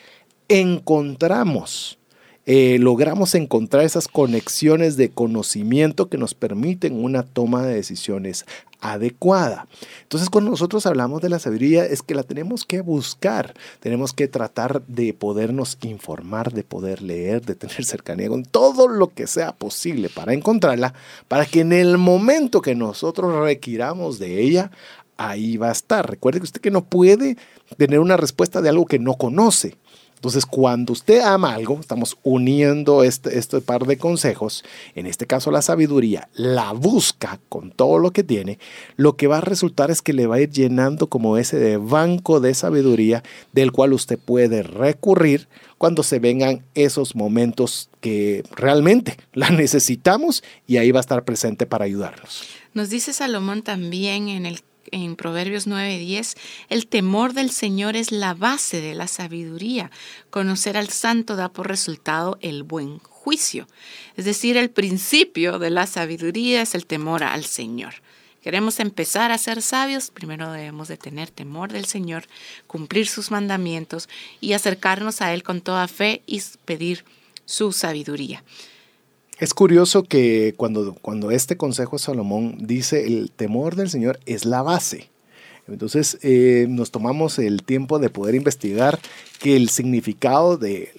encontramos 0.49 1.99
eh, 2.46 2.78
logramos 2.78 3.35
encontrar 3.35 3.85
esas 3.85 4.06
conexiones 4.06 4.96
de 4.96 5.11
conocimiento 5.11 6.09
que 6.09 6.16
nos 6.16 6.35
permiten 6.35 7.04
una 7.04 7.24
toma 7.24 7.62
de 7.64 7.74
decisiones 7.74 8.46
adecuada. 8.80 9.66
Entonces, 10.02 10.30
cuando 10.30 10.52
nosotros 10.52 10.87
hablamos 10.87 11.20
de 11.22 11.28
la 11.28 11.40
sabiduría, 11.40 11.85
es 11.85 12.02
que 12.02 12.14
la 12.14 12.22
tenemos 12.22 12.64
que 12.64 12.82
buscar, 12.82 13.54
tenemos 13.80 14.12
que 14.12 14.28
tratar 14.28 14.82
de 14.87 15.12
podernos 15.12 15.76
informar, 15.82 16.52
de 16.52 16.62
poder 16.62 17.02
leer, 17.02 17.44
de 17.44 17.56
tener 17.56 17.85
cercanía 17.85 18.28
con 18.28 18.44
todo 18.44 18.87
lo 18.87 19.09
que 19.09 19.26
sea 19.26 19.52
posible 19.52 20.09
para 20.09 20.32
encontrarla, 20.32 20.94
para 21.26 21.46
que 21.46 21.61
en 21.61 21.72
el 21.72 21.99
momento 21.99 22.61
que 22.61 22.76
nosotros 22.76 23.34
requiramos 23.42 24.20
de 24.20 24.40
ella, 24.40 24.70
ahí 25.16 25.57
va 25.57 25.70
a 25.70 25.72
estar. 25.72 26.09
Recuerde 26.09 26.40
que 26.40 26.44
usted 26.44 26.61
que 26.61 26.70
no 26.70 26.84
puede 26.84 27.36
tener 27.76 27.99
una 27.99 28.16
respuesta 28.16 28.61
de 28.61 28.68
algo 28.68 28.86
que 28.86 28.99
no 28.99 29.14
conoce. 29.14 29.74
Entonces, 30.27 30.45
cuando 30.45 30.93
usted 30.93 31.20
ama 31.20 31.55
algo, 31.55 31.79
estamos 31.79 32.18
uniendo 32.24 33.05
este, 33.05 33.39
este 33.39 33.61
par 33.61 33.87
de 33.87 33.97
consejos, 33.97 34.64
en 34.97 35.07
este 35.07 35.24
caso 35.24 35.53
la 35.53 35.62
sabiduría, 35.62 36.29
la 36.35 36.72
busca 36.72 37.39
con 37.49 37.70
todo 37.70 38.01
lo 38.01 38.11
que 38.11 38.24
tiene, 38.24 38.59
lo 38.97 39.16
que 39.16 39.29
va 39.29 39.39
a 39.39 39.41
resultar 39.41 39.93
es 39.93 40.03
que 40.03 40.12
le 40.12 40.27
va 40.27 40.35
a 40.35 40.41
ir 40.41 40.51
llenando 40.51 41.07
como 41.07 41.37
ese 41.39 41.77
banco 41.77 42.41
de 42.41 42.55
sabiduría 42.55 43.22
del 43.53 43.70
cual 43.70 43.93
usted 43.93 44.18
puede 44.18 44.64
recurrir 44.64 45.47
cuando 45.79 46.03
se 46.03 46.18
vengan 46.18 46.64
esos 46.74 47.14
momentos 47.14 47.89
que 48.01 48.43
realmente 48.51 49.18
la 49.33 49.51
necesitamos 49.51 50.43
y 50.66 50.79
ahí 50.79 50.91
va 50.91 50.99
a 50.99 51.03
estar 51.03 51.24
presente 51.24 51.66
para 51.66 51.85
ayudarnos. 51.85 52.43
Nos 52.74 52.91
dice 52.91 53.12
Salomón 53.12 53.62
también 53.62 54.29
en 54.29 54.45
el 54.45 54.61
en 54.93 55.16
Proverbios 55.16 55.66
9:10, 55.66 56.37
el 56.68 56.87
temor 56.87 57.32
del 57.32 57.51
Señor 57.51 57.97
es 57.97 58.12
la 58.12 58.34
base 58.34 58.80
de 58.80 58.95
la 58.95 59.09
sabiduría. 59.09 59.91
Conocer 60.30 60.76
al 60.76 60.89
santo 60.89 61.37
da 61.37 61.49
por 61.49 61.68
resultado 61.68 62.39
el 62.41 62.62
buen 62.62 62.99
juicio. 62.99 63.66
Es 64.16 64.24
decir, 64.24 64.57
el 64.57 64.70
principio 64.70 65.59
de 65.59 65.70
la 65.70 65.87
sabiduría 65.87 66.62
es 66.62 66.74
el 66.74 66.87
temor 66.87 67.24
al 67.24 67.45
Señor. 67.45 67.95
Queremos 68.47 68.78
empezar 68.78 69.32
a 69.32 69.39
ser 69.39 69.61
sabios, 69.61 70.12
primero 70.12 70.53
debemos 70.53 70.87
de 70.87 70.97
tener 70.97 71.30
temor 71.30 71.72
del 71.72 71.84
Señor, 71.87 72.28
cumplir 72.68 73.09
sus 73.09 73.32
mandamientos 73.32 74.09
y 74.41 74.53
acercarnos 74.53 75.20
a 75.20 75.34
Él 75.34 75.43
con 75.43 75.61
toda 75.61 75.89
fe 75.89 76.22
y 76.26 76.41
pedir 76.64 77.05
su 77.45 77.72
sabiduría. 77.72 78.45
Es 79.39 79.53
curioso 79.53 80.03
que 80.05 80.55
cuando, 80.57 80.95
cuando 80.95 81.30
este 81.30 81.59
consejo 81.59 81.97
de 81.97 82.03
Salomón 82.03 82.57
dice 82.59 83.07
el 83.07 83.30
temor 83.30 83.76
del 83.76 83.91
Señor 83.91 84.18
es 84.24 84.47
la 84.47 84.62
base. 84.62 85.11
Entonces 85.69 86.19
eh, 86.23 86.67
nos 86.69 86.91
tomamos 86.91 87.39
el 87.39 87.62
tiempo 87.64 87.99
de 87.99 88.09
poder 88.09 88.35
investigar 88.35 89.01
que 89.41 89.57
el 89.57 89.69
significado 89.69 90.57
de, 90.57 90.93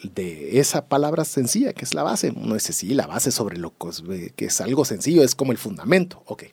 esa 0.51 0.85
palabra 0.85 1.25
sencilla, 1.25 1.73
que 1.73 1.85
es 1.85 1.93
la 1.93 2.03
base, 2.03 2.33
no 2.33 2.55
es 2.55 2.69
así, 2.69 2.93
la 2.93 3.07
base 3.07 3.31
sobre 3.31 3.57
lo 3.57 3.73
que 4.35 4.45
es 4.45 4.61
algo 4.61 4.85
sencillo, 4.85 5.23
es 5.23 5.35
como 5.35 5.51
el 5.51 5.57
fundamento. 5.57 6.21
Ok, 6.25 6.43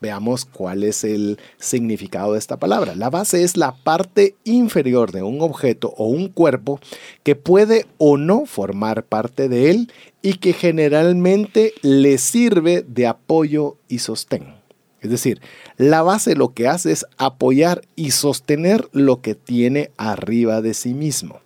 veamos 0.00 0.44
cuál 0.44 0.84
es 0.84 1.02
el 1.04 1.38
significado 1.58 2.34
de 2.34 2.38
esta 2.38 2.58
palabra. 2.58 2.94
La 2.94 3.10
base 3.10 3.42
es 3.42 3.56
la 3.56 3.74
parte 3.74 4.36
inferior 4.44 5.10
de 5.10 5.22
un 5.22 5.40
objeto 5.40 5.94
o 5.96 6.06
un 6.06 6.28
cuerpo 6.28 6.78
que 7.22 7.36
puede 7.36 7.86
o 7.98 8.16
no 8.16 8.46
formar 8.46 9.04
parte 9.04 9.48
de 9.48 9.70
él 9.70 9.92
y 10.20 10.34
que 10.34 10.52
generalmente 10.52 11.72
le 11.82 12.18
sirve 12.18 12.84
de 12.86 13.06
apoyo 13.06 13.76
y 13.88 13.98
sostén. 13.98 14.61
Es 15.02 15.10
decir, 15.10 15.40
la 15.76 16.02
base 16.02 16.36
lo 16.36 16.54
que 16.54 16.68
hace 16.68 16.92
es 16.92 17.04
apoyar 17.18 17.82
y 17.96 18.12
sostener 18.12 18.88
lo 18.92 19.20
que 19.20 19.34
tiene 19.34 19.90
arriba 19.96 20.62
de 20.62 20.74
sí 20.74 20.94
mismo. 20.94 21.40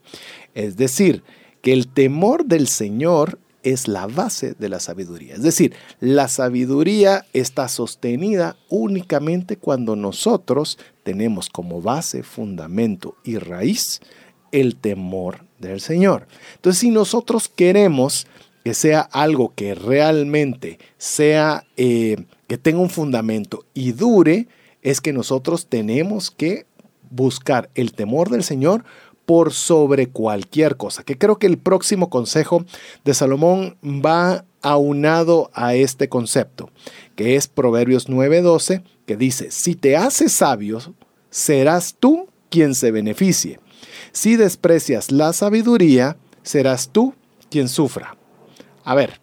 Es 0.55 0.77
decir, 0.77 1.23
que 1.63 1.73
el 1.73 1.89
temor 1.89 2.45
del 2.45 2.69
Señor 2.69 3.39
es 3.63 3.89
la 3.89 4.07
base 4.07 4.55
de 4.57 4.69
la 4.69 4.79
sabiduría. 4.79 5.35
Es 5.35 5.43
decir, 5.43 5.75
la 5.99 6.29
sabiduría 6.29 7.27
está 7.33 7.67
sostenida 7.67 8.57
únicamente 8.69 9.57
cuando 9.57 9.97
nosotros 9.97 10.79
tenemos 11.03 11.49
como 11.49 11.83
base, 11.83 12.23
fundamento 12.23 13.17
y 13.25 13.39
raíz 13.39 14.01
el 14.53 14.77
temor 14.77 15.45
del 15.59 15.81
Señor. 15.81 16.29
Entonces, 16.55 16.81
si 16.81 16.91
nosotros 16.91 17.49
queremos 17.49 18.29
que 18.63 18.75
sea 18.75 19.01
algo 19.01 19.53
que 19.55 19.75
realmente 19.75 20.79
sea 20.99 21.65
eh, 21.77 22.17
que 22.47 22.59
tenga 22.59 22.81
un 22.81 22.91
fundamento 22.91 23.65
y 23.75 23.93
dure, 23.93 24.49
es 24.83 25.01
que 25.01 25.13
nosotros 25.13 25.67
tenemos 25.67 26.31
que 26.31 26.67
buscar 27.11 27.71
el 27.75 27.93
temor 27.93 28.31
del 28.31 28.45
Señor 28.45 28.85
por 29.25 29.53
sobre 29.53 30.09
cualquier 30.09 30.77
cosa. 30.77 31.03
Que 31.03 31.19
creo 31.19 31.39
que 31.39 31.47
el 31.47 31.59
próximo 31.59 32.09
consejo 32.09 32.65
de 33.05 33.15
Salomón 33.15 33.77
va 33.85 34.45
aunado 34.63 35.51
a 35.53 35.75
este 35.75 36.09
concepto, 36.09 36.71
que 37.17 37.37
es 37.37 37.49
Proverbios 37.49 38.09
9:12, 38.09 38.83
que 39.05 39.17
dice, 39.17 39.51
si 39.51 39.75
te 39.75 39.97
haces 39.97 40.33
sabio, 40.33 40.81
serás 41.31 41.97
tú 41.99 42.29
quien 42.51 42.75
se 42.75 42.91
beneficie. 42.91 43.61
Si 44.13 44.37
desprecias 44.37 45.11
la 45.11 45.33
sabiduría, 45.33 46.17
serás 46.43 46.89
tú 46.89 47.15
quien 47.51 47.69
sufra. 47.69 48.17
A 48.85 48.95
ver, 48.95 49.21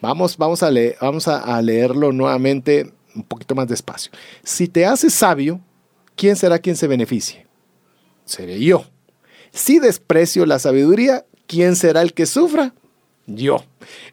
Vamos, 0.00 0.36
vamos, 0.36 0.62
a, 0.62 0.70
leer, 0.70 0.96
vamos 1.00 1.28
a, 1.28 1.60
leerlo 1.60 2.12
nuevamente 2.12 2.92
un 3.14 3.22
poquito 3.22 3.54
más 3.54 3.68
despacio. 3.68 4.10
Si 4.42 4.68
te 4.68 4.86
haces 4.86 5.12
sabio, 5.12 5.60
¿quién 6.16 6.36
será 6.36 6.58
quien 6.58 6.76
se 6.76 6.86
beneficie? 6.86 7.46
Seré 8.24 8.58
yo. 8.60 8.84
Si 9.52 9.78
desprecio 9.78 10.46
la 10.46 10.58
sabiduría, 10.58 11.26
¿quién 11.46 11.76
será 11.76 12.02
el 12.02 12.14
que 12.14 12.26
sufra? 12.26 12.74
Yo. 13.26 13.62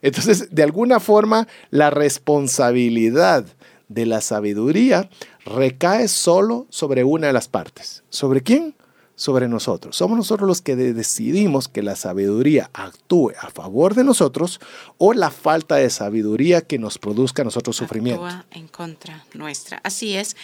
Entonces, 0.01 0.53
de 0.53 0.63
alguna 0.63 0.99
forma, 0.99 1.47
la 1.69 1.89
responsabilidad 1.89 3.45
de 3.87 4.05
la 4.05 4.19
sabiduría 4.21 5.09
recae 5.45 6.07
solo 6.07 6.67
sobre 6.69 7.03
una 7.03 7.27
de 7.27 7.33
las 7.33 7.47
partes. 7.47 8.03
¿Sobre 8.09 8.41
quién? 8.41 8.75
Sobre 9.15 9.47
nosotros. 9.47 9.95
Somos 9.95 10.17
nosotros 10.17 10.47
los 10.47 10.61
que 10.61 10.75
decidimos 10.75 11.67
que 11.67 11.81
la 11.81 11.95
sabiduría 11.95 12.69
actúe 12.73 13.31
a 13.39 13.49
favor 13.49 13.95
de 13.95 14.03
nosotros 14.03 14.59
o 14.97 15.13
la 15.13 15.31
falta 15.31 15.75
de 15.75 15.89
sabiduría 15.89 16.61
que 16.61 16.79
nos 16.79 16.97
produzca 16.97 17.41
a 17.41 17.45
nosotros 17.45 17.75
sufrimiento. 17.75 18.25
Actúa 18.25 18.45
en 18.51 18.67
contra 18.67 19.25
nuestra. 19.33 19.79
Así 19.83 20.15
es. 20.15 20.35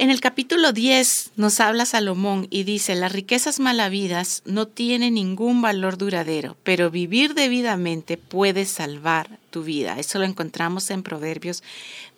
En 0.00 0.10
el 0.10 0.20
capítulo 0.20 0.72
10 0.72 1.32
nos 1.34 1.58
habla 1.58 1.84
Salomón 1.84 2.46
y 2.50 2.62
dice, 2.62 2.94
las 2.94 3.10
riquezas 3.10 3.58
malavidas 3.58 4.42
no 4.44 4.68
tienen 4.68 5.14
ningún 5.14 5.60
valor 5.60 5.98
duradero, 5.98 6.56
pero 6.62 6.88
vivir 6.88 7.34
debidamente 7.34 8.16
puede 8.16 8.64
salvar 8.64 9.40
tu 9.50 9.64
vida. 9.64 9.98
Eso 9.98 10.20
lo 10.20 10.24
encontramos 10.24 10.90
en 10.90 11.02
Proverbios 11.02 11.64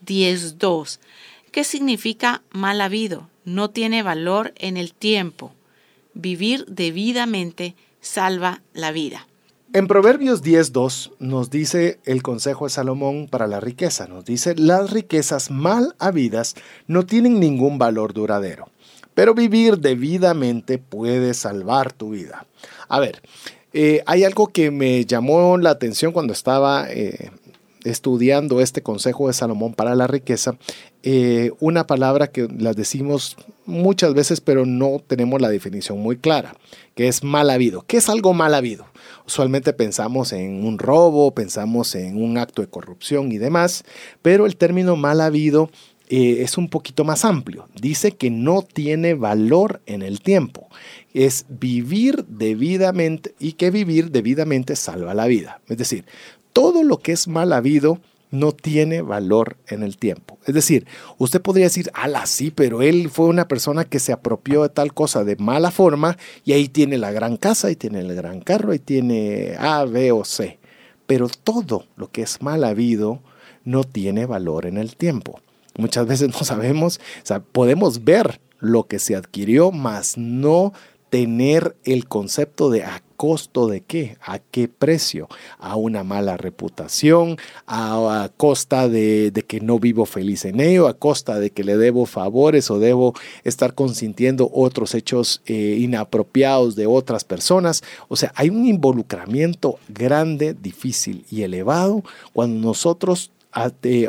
10.2. 0.05 0.99
¿Qué 1.53 1.65
significa 1.65 2.43
mal 2.51 2.83
habido? 2.83 3.31
No 3.51 3.71
tiene 3.71 4.05
valor 4.05 4.53
en 4.59 4.77
el 4.77 4.95
tiempo. 4.95 5.51
Vivir 6.15 6.67
debidamente 6.67 7.75
salva 8.01 8.63
la 8.75 8.93
vida. 8.93 9.27
En 9.73 9.89
Proverbios 9.89 10.45
10.2 10.45 11.15
nos 11.19 11.51
dice 11.51 11.99
el 12.05 12.23
consejo 12.23 12.67
de 12.67 12.71
Salomón 12.71 13.27
para 13.29 13.49
la 13.49 13.59
riqueza. 13.59 14.07
Nos 14.07 14.25
dice, 14.25 14.55
las 14.55 14.93
riquezas 14.93 15.51
mal 15.51 15.97
habidas 15.99 16.55
no 16.87 17.07
tienen 17.07 17.41
ningún 17.41 17.77
valor 17.77 18.13
duradero, 18.13 18.69
pero 19.15 19.35
vivir 19.35 19.79
debidamente 19.79 20.79
puede 20.79 21.35
salvar 21.35 21.93
tu 21.93 22.11
vida. 22.11 22.47
A 22.89 23.01
ver, 23.01 23.21
eh, 23.73 24.05
hay 24.07 24.23
algo 24.23 24.47
que 24.47 24.71
me 24.71 25.05
llamó 25.07 25.59
la 25.59 25.71
atención 25.71 26.13
cuando 26.13 26.33
estaba 26.33 26.87
eh, 26.89 27.33
estudiando 27.85 28.61
este 28.61 28.83
consejo 28.83 29.29
de 29.29 29.35
Salomón 29.35 29.75
para 29.75 29.95
la 29.95 30.07
riqueza, 30.07 30.57
eh, 31.03 31.51
una 31.61 31.87
palabra 31.87 32.27
que 32.27 32.47
la 32.59 32.75
decimos 32.75 33.37
muchas 33.67 34.15
veces, 34.15 34.41
pero 34.41 34.67
no 34.67 35.03
tenemos 35.07 35.41
la 35.41 35.49
definición 35.49 35.99
muy 35.99 36.17
clara, 36.17 36.55
que 36.95 37.09
es 37.09 37.25
mal 37.25 37.51
habido. 37.51 37.85
¿Qué 37.87 37.97
es 37.97 38.09
algo 38.09 38.35
mal 38.35 38.55
habido? 38.55 38.87
Usualmente 39.27 39.73
pensamos 39.73 40.33
en 40.33 40.65
un 40.65 40.79
robo, 40.79 41.33
pensamos 41.35 41.95
en 41.95 42.23
un 42.23 42.37
acto 42.37 42.63
de 42.63 42.69
corrupción 42.69 43.33
y 43.33 43.39
demás, 43.39 43.85
pero 44.23 44.47
el 44.47 44.57
término 44.57 44.97
mal 44.97 45.21
habido 45.21 45.71
eh, 46.13 46.43
es 46.43 46.59
un 46.59 46.69
poquito 46.69 47.05
más 47.05 47.25
amplio. 47.25 47.69
Dice 47.81 48.11
que 48.11 48.31
no 48.31 48.63
tiene 48.63 49.15
valor 49.15 49.81
en 49.87 50.03
el 50.03 50.21
tiempo. 50.21 50.69
Es 51.15 51.47
vivir 51.49 52.25
debidamente 52.27 53.33
y 53.39 53.53
que 53.53 53.71
vivir 53.71 54.11
debidamente 54.11 54.75
salva 54.75 55.15
la 55.15 55.27
vida. 55.29 55.61
Es 55.69 55.79
decir, 55.79 56.05
todo 56.53 56.83
lo 56.83 56.99
que 56.99 57.13
es 57.13 57.29
mal 57.29 57.53
habido 57.53 58.01
no 58.31 58.53
tiene 58.53 59.03
valor 59.03 59.57
en 59.67 59.83
el 59.83 59.97
tiempo. 59.97 60.39
Es 60.47 60.55
decir, 60.55 60.87
usted 61.19 61.43
podría 61.43 61.67
decir, 61.67 61.91
ala, 61.95 62.27
sí, 62.27 62.51
pero 62.51 62.83
él 62.83 63.11
fue 63.11 63.27
una 63.27 63.49
persona 63.49 63.85
que 63.85 63.99
se 63.99 64.13
apropió 64.13 64.63
de 64.63 64.69
tal 64.69 64.95
cosa 64.95 65.25
de 65.25 65.37
mala 65.37 65.71
forma 65.71 66.17
y 66.45 66.53
ahí 66.53 66.69
tiene 66.69 66.97
la 66.99 67.11
gran 67.11 67.37
casa, 67.37 67.71
y 67.71 67.77
tiene 67.77 68.01
el 68.01 68.15
gran 68.15 68.41
carro, 68.41 68.73
y 68.73 68.79
tiene 68.79 69.57
A, 69.59 69.85
B 69.85 70.13
o 70.13 70.25
C. 70.25 70.59
Pero 71.07 71.29
todo 71.29 71.87
lo 71.97 72.11
que 72.11 72.23
es 72.23 72.41
mal 72.41 72.63
habido 72.65 73.21
no 73.65 73.85
tiene 73.85 74.27
valor 74.27 74.67
en 74.67 74.79
el 74.79 74.97
tiempo. 74.97 75.41
Muchas 75.77 76.07
veces 76.07 76.29
no 76.29 76.45
sabemos, 76.45 77.01
o 77.23 77.27
sea, 77.27 77.41
podemos 77.41 78.05
ver 78.05 78.41
lo 78.59 78.85
que 78.87 78.99
se 78.99 79.17
adquirió, 79.17 79.73
mas 79.73 80.17
no 80.17 80.73
tener 81.11 81.77
el 81.85 82.07
concepto 82.07 82.71
de 82.71 82.85
a 82.85 83.03
costo 83.17 83.67
de 83.67 83.83
qué, 83.83 84.17
a 84.23 84.39
qué 84.39 84.67
precio, 84.67 85.29
a 85.59 85.77
una 85.77 86.05
mala 86.05 86.39
reputación, 86.39 87.37
a, 87.67 88.31
costa 88.39 88.89
de, 88.89 89.31
que 89.47 89.61
no 89.61 89.79
vivo 89.79 90.07
feliz 90.07 90.47
en 90.47 90.59
ello, 90.59 90.89
a 90.89 90.95
costa 90.95 91.39
de 91.39 91.51
que 91.51 91.63
le 91.63 91.77
debo 91.77 92.07
favores 92.07 92.71
o 92.71 92.79
debo 92.79 93.13
estar 93.45 93.75
consintiendo 93.75 94.51
otros 94.55 94.95
hechos 94.95 95.43
eh, 95.45 95.77
inapropiados 95.79 96.77
de 96.77 96.87
otras 96.87 97.25
personas. 97.25 97.83
O 98.09 98.17
sea, 98.17 98.33
hay 98.37 98.49
un 98.49 98.67
involucramiento 98.67 99.79
grande, 99.89 100.55
difícil 100.55 101.27
y 101.31 101.43
elevado 101.43 102.03
cuando 102.33 102.69
nosotros 102.69 103.33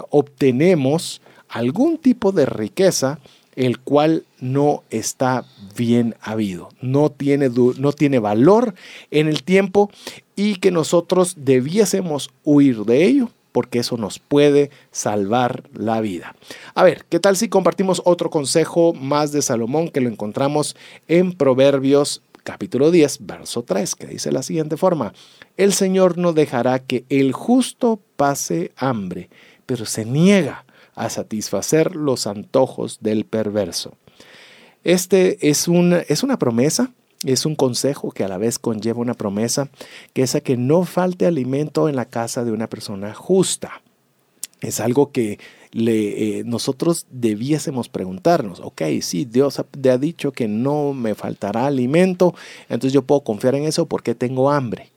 obtenemos 0.10 1.22
algún 1.50 1.98
tipo 1.98 2.32
de 2.32 2.46
riqueza 2.46 3.20
el 3.56 3.80
cual 3.80 4.24
no 4.40 4.84
está 4.90 5.46
bien 5.76 6.16
habido, 6.22 6.70
no 6.82 7.12
tiene, 7.12 7.50
no 7.50 7.92
tiene 7.94 8.20
valor 8.20 8.74
en 9.10 9.28
el 9.28 9.44
tiempo 9.44 9.90
y 10.36 10.56
que 10.56 10.72
nosotros 10.72 11.36
debiésemos 11.38 12.30
huir 12.44 12.86
de 12.86 13.06
ello 13.06 13.30
porque 13.52 13.80
eso 13.80 13.98
nos 13.98 14.20
puede 14.20 14.72
salvar 14.92 15.64
la 15.74 16.00
vida. 16.00 16.36
A 16.74 16.84
ver, 16.84 17.06
¿qué 17.10 17.20
tal 17.20 17.36
si 17.36 17.50
compartimos 17.50 18.02
otro 18.06 18.30
consejo 18.30 18.94
más 18.94 19.32
de 19.32 19.42
Salomón 19.42 19.90
que 19.90 20.02
lo 20.02 20.10
encontramos 20.10 20.76
en 21.08 21.34
Proverbios 21.34 22.22
capítulo 22.44 22.92
10, 22.92 23.26
verso 23.26 23.64
3, 23.64 23.96
que 23.96 24.08
dice 24.08 24.32
la 24.32 24.44
siguiente 24.44 24.78
forma, 24.78 25.14
el 25.58 25.74
Señor 25.74 26.18
no 26.18 26.34
dejará 26.34 26.80
que 26.80 27.06
el 27.10 27.34
justo 27.34 28.00
pase 28.16 28.72
hambre, 28.78 29.30
pero 29.66 29.86
se 29.86 30.06
niega 30.06 30.66
a 30.96 31.10
satisfacer 31.10 31.96
los 31.96 32.28
antojos 32.28 33.00
del 33.02 33.26
perverso. 33.26 33.94
Este 34.84 35.50
es 35.50 35.68
una, 35.68 36.00
es 36.00 36.24
una 36.24 36.38
promesa, 36.40 36.92
es 37.24 37.46
un 37.46 37.56
consejo 37.56 38.12
que 38.12 38.24
a 38.24 38.28
la 38.28 38.38
vez 38.38 38.58
conlleva 38.58 39.00
una 39.00 39.14
promesa, 39.14 39.70
que 40.14 40.24
es 40.24 40.36
a 40.36 40.42
que 40.42 40.58
no 40.58 40.86
falte 40.86 41.26
alimento 41.26 41.88
en 41.88 41.96
la 41.96 42.06
casa 42.06 42.44
de 42.44 42.52
una 42.52 42.68
persona 42.68 43.14
justa. 43.14 43.82
Es 44.60 44.80
algo 44.80 45.12
que 45.12 45.40
eh, 45.74 46.44
nosotros 46.46 47.06
debiésemos 47.10 47.90
preguntarnos, 47.90 48.60
ok, 48.60 48.82
sí, 49.02 49.26
Dios 49.26 49.60
ha, 49.60 49.66
ha 49.92 49.98
dicho 49.98 50.32
que 50.32 50.48
no 50.48 50.94
me 50.94 51.16
faltará 51.16 51.68
alimento, 51.68 52.36
entonces 52.70 52.94
yo 52.94 53.04
puedo 53.04 53.22
confiar 53.22 53.56
en 53.56 53.64
eso 53.64 53.86
porque 53.86 54.16
tengo 54.16 54.52
hambre. 54.52 54.92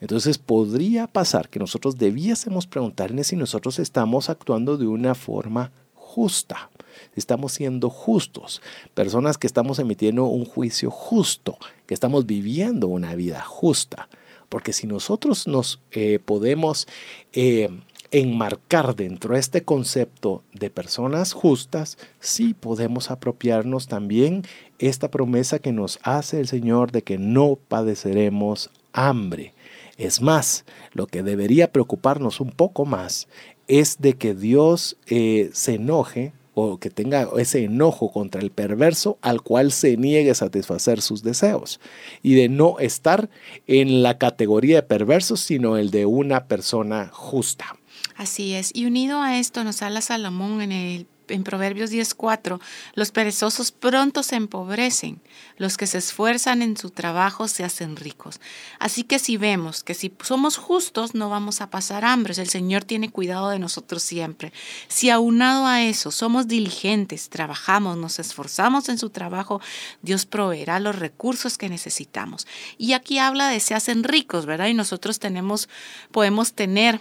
Entonces 0.00 0.36
podría 0.36 1.06
pasar 1.06 1.48
que 1.48 1.60
nosotros 1.60 1.96
debiésemos 1.96 2.66
preguntarnos 2.66 3.28
si 3.28 3.36
nosotros 3.36 3.78
estamos 3.78 4.30
actuando 4.30 4.76
de 4.76 4.88
una 4.88 5.14
forma 5.14 5.70
justa, 5.94 6.70
estamos 7.16 7.52
siendo 7.52 7.90
justos, 7.90 8.62
personas 8.94 9.38
que 9.38 9.46
estamos 9.46 9.78
emitiendo 9.78 10.24
un 10.24 10.44
juicio 10.44 10.90
justo, 10.90 11.58
que 11.86 11.94
estamos 11.94 12.26
viviendo 12.26 12.88
una 12.88 13.14
vida 13.14 13.42
justa. 13.42 14.08
Porque 14.48 14.72
si 14.72 14.86
nosotros 14.86 15.46
nos 15.46 15.80
eh, 15.92 16.18
podemos 16.22 16.86
eh, 17.32 17.70
enmarcar 18.10 18.94
dentro 18.94 19.34
de 19.34 19.40
este 19.40 19.62
concepto 19.62 20.42
de 20.52 20.68
personas 20.68 21.32
justas, 21.32 21.96
sí 22.20 22.52
podemos 22.52 23.10
apropiarnos 23.10 23.88
también 23.88 24.42
esta 24.78 25.10
promesa 25.10 25.58
que 25.58 25.72
nos 25.72 25.98
hace 26.02 26.38
el 26.38 26.48
Señor 26.48 26.92
de 26.92 27.02
que 27.02 27.16
no 27.16 27.58
padeceremos 27.68 28.70
hambre. 28.92 29.54
Es 29.96 30.20
más, 30.20 30.64
lo 30.92 31.06
que 31.06 31.22
debería 31.22 31.72
preocuparnos 31.72 32.40
un 32.40 32.50
poco 32.50 32.84
más 32.84 33.28
es 33.68 34.00
de 34.00 34.14
que 34.14 34.34
Dios 34.34 34.98
eh, 35.06 35.50
se 35.54 35.74
enoje 35.74 36.32
o 36.54 36.78
que 36.78 36.90
tenga 36.90 37.28
ese 37.38 37.64
enojo 37.64 38.10
contra 38.12 38.40
el 38.40 38.50
perverso 38.50 39.18
al 39.22 39.42
cual 39.42 39.72
se 39.72 39.96
niegue 39.96 40.30
a 40.30 40.34
satisfacer 40.34 41.00
sus 41.00 41.22
deseos 41.22 41.80
y 42.22 42.34
de 42.34 42.48
no 42.48 42.78
estar 42.78 43.30
en 43.66 44.02
la 44.02 44.18
categoría 44.18 44.76
de 44.76 44.82
perversos, 44.82 45.40
sino 45.40 45.76
el 45.76 45.90
de 45.90 46.06
una 46.06 46.46
persona 46.46 47.08
justa. 47.12 47.76
Así 48.16 48.54
es. 48.54 48.70
Y 48.74 48.86
unido 48.86 49.20
a 49.20 49.38
esto 49.38 49.64
nos 49.64 49.82
habla 49.82 50.00
Salomón 50.00 50.60
en 50.60 50.72
el 50.72 51.06
en 51.28 51.44
Proverbios 51.44 51.90
10:4, 51.90 52.60
los 52.94 53.10
perezosos 53.10 53.72
pronto 53.72 54.22
se 54.22 54.36
empobrecen, 54.36 55.20
los 55.56 55.76
que 55.76 55.86
se 55.86 55.98
esfuerzan 55.98 56.62
en 56.62 56.76
su 56.76 56.90
trabajo 56.90 57.48
se 57.48 57.64
hacen 57.64 57.96
ricos. 57.96 58.40
Así 58.78 59.04
que 59.04 59.18
si 59.18 59.36
vemos 59.36 59.84
que 59.84 59.94
si 59.94 60.12
somos 60.22 60.56
justos 60.56 61.14
no 61.14 61.28
vamos 61.28 61.60
a 61.60 61.70
pasar 61.70 62.04
hambre, 62.04 62.34
el 62.36 62.48
Señor 62.48 62.84
tiene 62.84 63.10
cuidado 63.10 63.50
de 63.50 63.58
nosotros 63.58 64.02
siempre. 64.02 64.52
Si 64.88 65.10
aunado 65.10 65.66
a 65.66 65.82
eso 65.82 66.10
somos 66.10 66.48
diligentes, 66.48 67.28
trabajamos, 67.28 67.96
nos 67.96 68.18
esforzamos 68.18 68.88
en 68.88 68.98
su 68.98 69.10
trabajo, 69.10 69.60
Dios 70.02 70.26
proveerá 70.26 70.80
los 70.80 70.98
recursos 70.98 71.58
que 71.58 71.68
necesitamos. 71.68 72.46
Y 72.78 72.92
aquí 72.92 73.18
habla 73.18 73.48
de 73.48 73.60
se 73.60 73.74
hacen 73.74 74.04
ricos, 74.04 74.46
¿verdad? 74.46 74.68
Y 74.68 74.74
nosotros 74.74 75.18
tenemos, 75.18 75.68
podemos 76.10 76.54
tener 76.54 77.00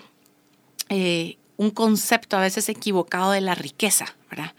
eh, 0.89 1.37
un 1.61 1.69
concepto 1.69 2.37
a 2.37 2.41
veces 2.41 2.69
equivocado 2.69 3.31
de 3.31 3.41
la 3.41 3.53
riqueza, 3.53 4.15
¿verdad? 4.31 4.53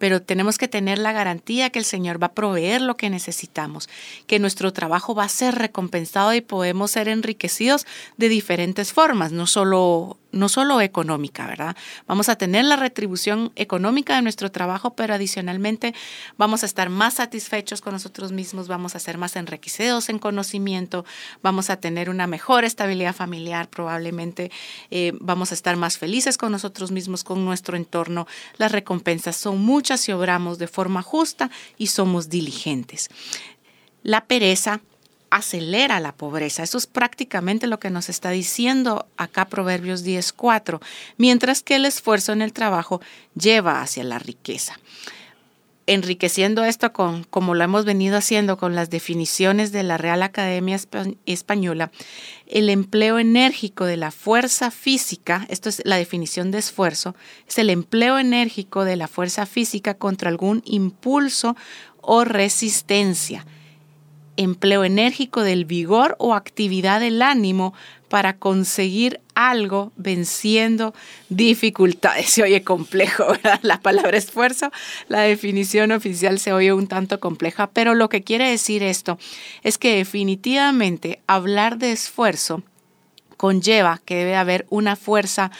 pero 0.00 0.22
tenemos 0.22 0.56
que 0.56 0.66
tener 0.66 0.98
la 0.98 1.12
garantía 1.12 1.68
que 1.68 1.78
el 1.78 1.84
Señor 1.84 2.20
va 2.20 2.28
a 2.28 2.32
proveer 2.32 2.80
lo 2.80 2.96
que 2.96 3.10
necesitamos, 3.10 3.90
que 4.26 4.38
nuestro 4.38 4.72
trabajo 4.72 5.14
va 5.14 5.24
a 5.24 5.28
ser 5.28 5.56
recompensado 5.56 6.32
y 6.32 6.40
podemos 6.40 6.92
ser 6.92 7.06
enriquecidos 7.06 7.86
de 8.16 8.30
diferentes 8.30 8.94
formas, 8.94 9.30
no 9.30 9.46
solo 9.46 10.16
no 10.32 10.48
solo 10.48 10.80
económica, 10.80 11.46
¿verdad? 11.46 11.76
Vamos 12.06 12.28
a 12.28 12.36
tener 12.36 12.64
la 12.64 12.76
retribución 12.76 13.52
económica 13.56 14.16
de 14.16 14.22
nuestro 14.22 14.50
trabajo, 14.50 14.94
pero 14.94 15.14
adicionalmente 15.14 15.94
vamos 16.36 16.62
a 16.62 16.66
estar 16.66 16.88
más 16.88 17.14
satisfechos 17.14 17.80
con 17.80 17.92
nosotros 17.92 18.32
mismos, 18.32 18.68
vamos 18.68 18.94
a 18.94 18.98
ser 18.98 19.18
más 19.18 19.36
enriquecidos 19.36 20.08
en 20.08 20.18
conocimiento, 20.18 21.04
vamos 21.42 21.70
a 21.70 21.76
tener 21.76 22.10
una 22.10 22.26
mejor 22.26 22.64
estabilidad 22.64 23.14
familiar, 23.14 23.68
probablemente 23.68 24.50
eh, 24.90 25.12
vamos 25.20 25.50
a 25.50 25.54
estar 25.54 25.76
más 25.76 25.98
felices 25.98 26.38
con 26.38 26.52
nosotros 26.52 26.90
mismos, 26.90 27.24
con 27.24 27.44
nuestro 27.44 27.76
entorno. 27.76 28.26
Las 28.56 28.72
recompensas 28.72 29.36
son 29.36 29.60
muchas 29.60 30.00
si 30.00 30.12
obramos 30.12 30.58
de 30.58 30.68
forma 30.68 31.02
justa 31.02 31.50
y 31.76 31.88
somos 31.88 32.28
diligentes. 32.28 33.08
La 34.02 34.24
pereza 34.24 34.80
acelera 35.30 36.00
la 36.00 36.12
pobreza. 36.12 36.62
Eso 36.62 36.78
es 36.78 36.86
prácticamente 36.86 37.66
lo 37.66 37.80
que 37.80 37.90
nos 37.90 38.08
está 38.08 38.30
diciendo 38.30 39.06
acá 39.16 39.46
Proverbios 39.46 40.04
10.4, 40.04 40.80
mientras 41.16 41.62
que 41.62 41.76
el 41.76 41.86
esfuerzo 41.86 42.32
en 42.32 42.42
el 42.42 42.52
trabajo 42.52 43.00
lleva 43.34 43.80
hacia 43.80 44.04
la 44.04 44.18
riqueza 44.18 44.78
enriqueciendo 45.90 46.64
esto 46.64 46.92
con, 46.92 47.24
como 47.24 47.56
lo 47.56 47.64
hemos 47.64 47.84
venido 47.84 48.16
haciendo 48.16 48.56
con 48.56 48.76
las 48.76 48.90
definiciones 48.90 49.72
de 49.72 49.82
la 49.82 49.98
Real 49.98 50.22
Academia 50.22 50.78
Española, 51.26 51.90
el 52.46 52.70
empleo 52.70 53.18
enérgico 53.18 53.86
de 53.86 53.96
la 53.96 54.12
fuerza 54.12 54.70
física, 54.70 55.46
esto 55.48 55.68
es 55.68 55.82
la 55.84 55.96
definición 55.96 56.52
de 56.52 56.58
esfuerzo, 56.58 57.16
es 57.48 57.58
el 57.58 57.70
empleo 57.70 58.20
enérgico 58.20 58.84
de 58.84 58.94
la 58.94 59.08
fuerza 59.08 59.46
física 59.46 59.94
contra 59.94 60.30
algún 60.30 60.62
impulso 60.64 61.56
o 62.00 62.24
resistencia 62.24 63.44
empleo 64.40 64.84
enérgico 64.84 65.42
del 65.42 65.66
vigor 65.66 66.16
o 66.18 66.34
actividad 66.34 67.00
del 67.00 67.20
ánimo 67.20 67.74
para 68.08 68.38
conseguir 68.38 69.20
algo 69.34 69.92
venciendo 69.96 70.94
dificultades. 71.28 72.30
Se 72.30 72.42
oye 72.42 72.64
complejo, 72.64 73.26
¿verdad? 73.26 73.60
La 73.62 73.80
palabra 73.80 74.16
esfuerzo, 74.16 74.72
la 75.08 75.20
definición 75.20 75.92
oficial 75.92 76.38
se 76.38 76.52
oye 76.52 76.72
un 76.72 76.86
tanto 76.86 77.20
compleja, 77.20 77.68
pero 77.70 77.94
lo 77.94 78.08
que 78.08 78.22
quiere 78.22 78.48
decir 78.48 78.82
esto 78.82 79.18
es 79.62 79.76
que 79.78 79.96
definitivamente 79.96 81.20
hablar 81.26 81.78
de 81.78 81.92
esfuerzo 81.92 82.62
conlleva 83.36 84.00
que 84.04 84.16
debe 84.16 84.36
haber 84.36 84.66
una 84.70 84.96
fuerza 84.96 85.50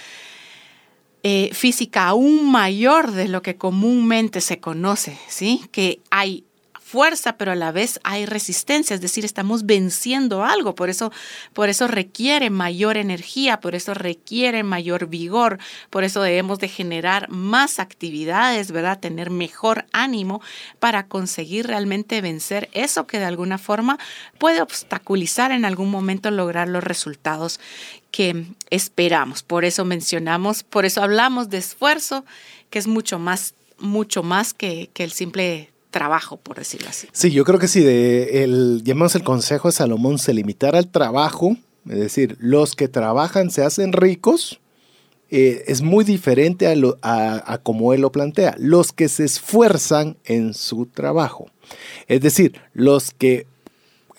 eh, 1.23 1.51
física 1.53 2.09
aún 2.09 2.51
mayor 2.51 3.13
de 3.13 3.29
lo 3.29 3.43
que 3.43 3.57
comúnmente 3.57 4.41
se 4.41 4.59
conoce, 4.59 5.19
¿sí? 5.29 5.63
Que 5.71 6.01
hay 6.11 6.45
fuerza, 6.91 7.37
pero 7.37 7.53
a 7.53 7.55
la 7.55 7.71
vez 7.71 8.01
hay 8.03 8.27
resistencia, 8.27 8.95
es 8.95 9.01
decir, 9.01 9.25
estamos 9.25 9.65
venciendo 9.65 10.45
algo, 10.45 10.75
por 10.75 10.91
eso, 10.91 11.13
por 11.53 11.69
eso 11.69 11.87
requiere 11.87 12.51
mayor 12.51 12.97
energía, 12.97 13.61
por 13.61 13.77
eso 13.77 13.95
requiere 13.95 14.65
mayor 14.65 15.07
vigor, 15.07 15.59
por 15.89 16.03
eso 16.03 16.21
debemos 16.21 16.59
de 16.59 16.69
generar 16.69 17.31
más 17.31 17.79
actividades, 17.79 18.73
¿verdad? 18.73 18.99
Tener 18.99 19.31
mejor 19.31 19.87
ánimo 19.93 20.43
para 20.81 21.07
conseguir 21.07 21.69
realmente 21.69 22.21
vencer 22.21 22.69
eso 22.73 23.07
que 23.07 23.21
de 23.21 23.27
alguna 23.27 23.59
forma 23.59 23.99
puede 24.39 24.61
obstaculizar 24.61 25.53
en 25.53 25.65
algún 25.65 25.91
momento 25.91 26.33
lograr 26.33 26.69
los 26.69 26.83
resultados 26.83 27.61
que 28.11 28.47
esperamos. 28.71 29.45
Por 29.45 29.65
eso 29.65 29.85
mencionamos, 29.85 30.65
por 30.65 30.85
eso 30.85 31.03
hablamos 31.03 31.51
de 31.51 31.59
esfuerzo, 31.59 32.25
que 32.69 32.81
es 32.81 32.89
mucho 32.89 33.21
más, 33.21 33.55
mucho 33.79 34.25
más 34.25 34.55
que, 34.55 34.91
que 34.93 35.05
el 35.05 35.13
simple 35.13 35.71
trabajo, 35.91 36.37
por 36.37 36.57
decirlo 36.57 36.89
así. 36.89 37.09
Sí, 37.13 37.31
yo 37.31 37.45
creo 37.45 37.59
que 37.59 37.69
si 37.69 37.81
de 37.81 38.45
el, 38.45 38.83
llamamos 38.85 39.15
el 39.15 39.25
consejo 39.25 39.69
de 39.69 39.73
Salomón, 39.73 40.19
se 40.19 40.35
limitara 40.35 40.79
al 40.79 40.91
trabajo, 40.91 41.57
es 41.89 41.99
decir, 41.99 42.37
los 42.41 42.75
que 42.75 42.89
trabajan 42.89 43.51
se 43.51 43.63
hacen 43.63 43.93
ricos, 43.93 44.61
eh, 45.31 45.65
es 45.69 45.81
muy 45.81 46.05
diferente 46.05 46.67
a, 46.67 46.75
lo, 46.75 46.99
a, 47.03 47.59
como 47.63 47.95
él 47.95 48.01
lo 48.01 48.11
plantea. 48.11 48.57
Los 48.59 48.93
que 48.93 49.09
se 49.09 49.25
esfuerzan 49.25 50.17
en 50.25 50.55
su 50.55 50.87
trabajo, 50.87 51.49
es 52.09 52.21
decir, 52.21 52.61
los 52.73 53.13
que 53.13 53.47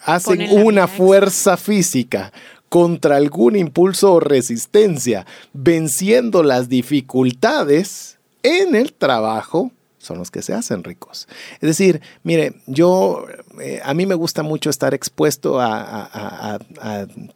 hacen 0.03 0.47
una 0.65 0.87
fuerza 0.87 1.57
física 1.57 2.31
contra 2.69 3.17
algún 3.17 3.57
impulso 3.57 4.13
o 4.13 4.19
resistencia, 4.21 5.25
venciendo 5.51 6.43
las 6.43 6.69
dificultades 6.69 8.17
en 8.43 8.75
el 8.75 8.93
trabajo, 8.93 9.71
son 10.01 10.17
los 10.17 10.31
que 10.31 10.41
se 10.41 10.53
hacen 10.53 10.83
ricos. 10.83 11.27
Es 11.55 11.67
decir, 11.67 12.01
mire, 12.23 12.55
yo, 12.65 13.25
eh, 13.61 13.79
a 13.83 13.93
mí 13.93 14.05
me 14.05 14.15
gusta 14.15 14.43
mucho 14.43 14.69
estar 14.69 14.93
expuesto 14.93 15.59
a, 15.59 16.59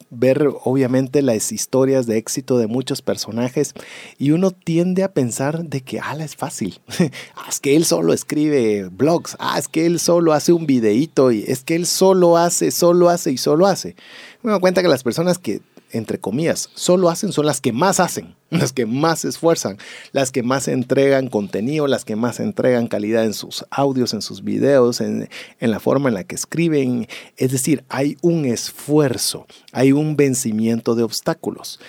ver 0.10 0.50
obviamente 0.64 1.22
las 1.22 1.52
historias 1.52 2.06
de 2.08 2.18
éxito 2.18 2.58
de 2.58 2.68
muchos 2.68 3.02
personajes 3.02 3.74
y 4.18 4.32
uno 4.32 4.52
tiende 4.52 5.04
a 5.04 5.14
pensar 5.14 5.66
de 5.66 5.82
que, 5.82 6.00
ala, 6.00 6.24
es 6.24 6.36
fácil. 6.36 6.80
Ah, 7.36 7.48
es 7.50 7.60
que 7.60 7.76
él 7.76 7.86
solo 7.86 8.14
escribe 8.14 8.90
blogs, 8.90 9.36
ah, 9.40 9.58
es 9.60 9.68
que 9.68 9.86
él 9.86 10.00
solo 10.00 10.34
hace 10.34 10.54
un 10.54 10.66
videíto 10.66 11.32
y 11.32 11.44
es 11.48 11.64
que 11.64 11.76
él 11.76 11.86
solo 11.86 12.38
hace, 12.38 12.72
solo 12.72 13.10
hace 13.10 13.32
y 13.32 13.38
solo 13.38 13.68
hace. 13.68 13.96
Me 14.42 14.52
doy 14.52 14.60
cuenta 14.60 14.82
que 14.82 14.88
las 14.88 15.04
personas 15.04 15.38
que 15.38 15.62
entre 15.92 16.20
comillas, 16.20 16.70
solo 16.74 17.10
hacen 17.10 17.32
son 17.32 17.46
las 17.46 17.62
que 17.62 17.72
más 17.72 18.00
hacen, 18.00 18.36
las 18.50 18.74
que 18.74 18.86
más 18.86 19.20
se 19.20 19.30
esfuerzan, 19.30 19.78
las 20.12 20.32
que 20.32 20.44
más 20.44 20.68
entregan 20.68 21.28
contenido, 21.28 21.88
las 21.88 22.06
que 22.06 22.16
más 22.16 22.40
entregan 22.40 22.88
calidad 22.88 23.26
en 23.26 23.34
sus 23.34 23.66
audios, 23.72 24.14
en 24.14 24.22
sus 24.22 24.44
videos, 24.44 25.02
en, 25.02 25.30
la 25.60 25.80
forma 25.80 26.10
en 26.10 26.16
la 26.16 26.24
que 26.24 26.36
escriben. 26.36 27.08
Es 27.38 27.52
decir, 27.52 27.84
hay 27.90 28.18
un 28.22 28.46
esfuerzo, 28.46 29.48
hay 29.72 29.92
un 29.92 30.16
vencimiento 30.16 30.96
de 30.96 31.04
obstáculos. 31.04 31.80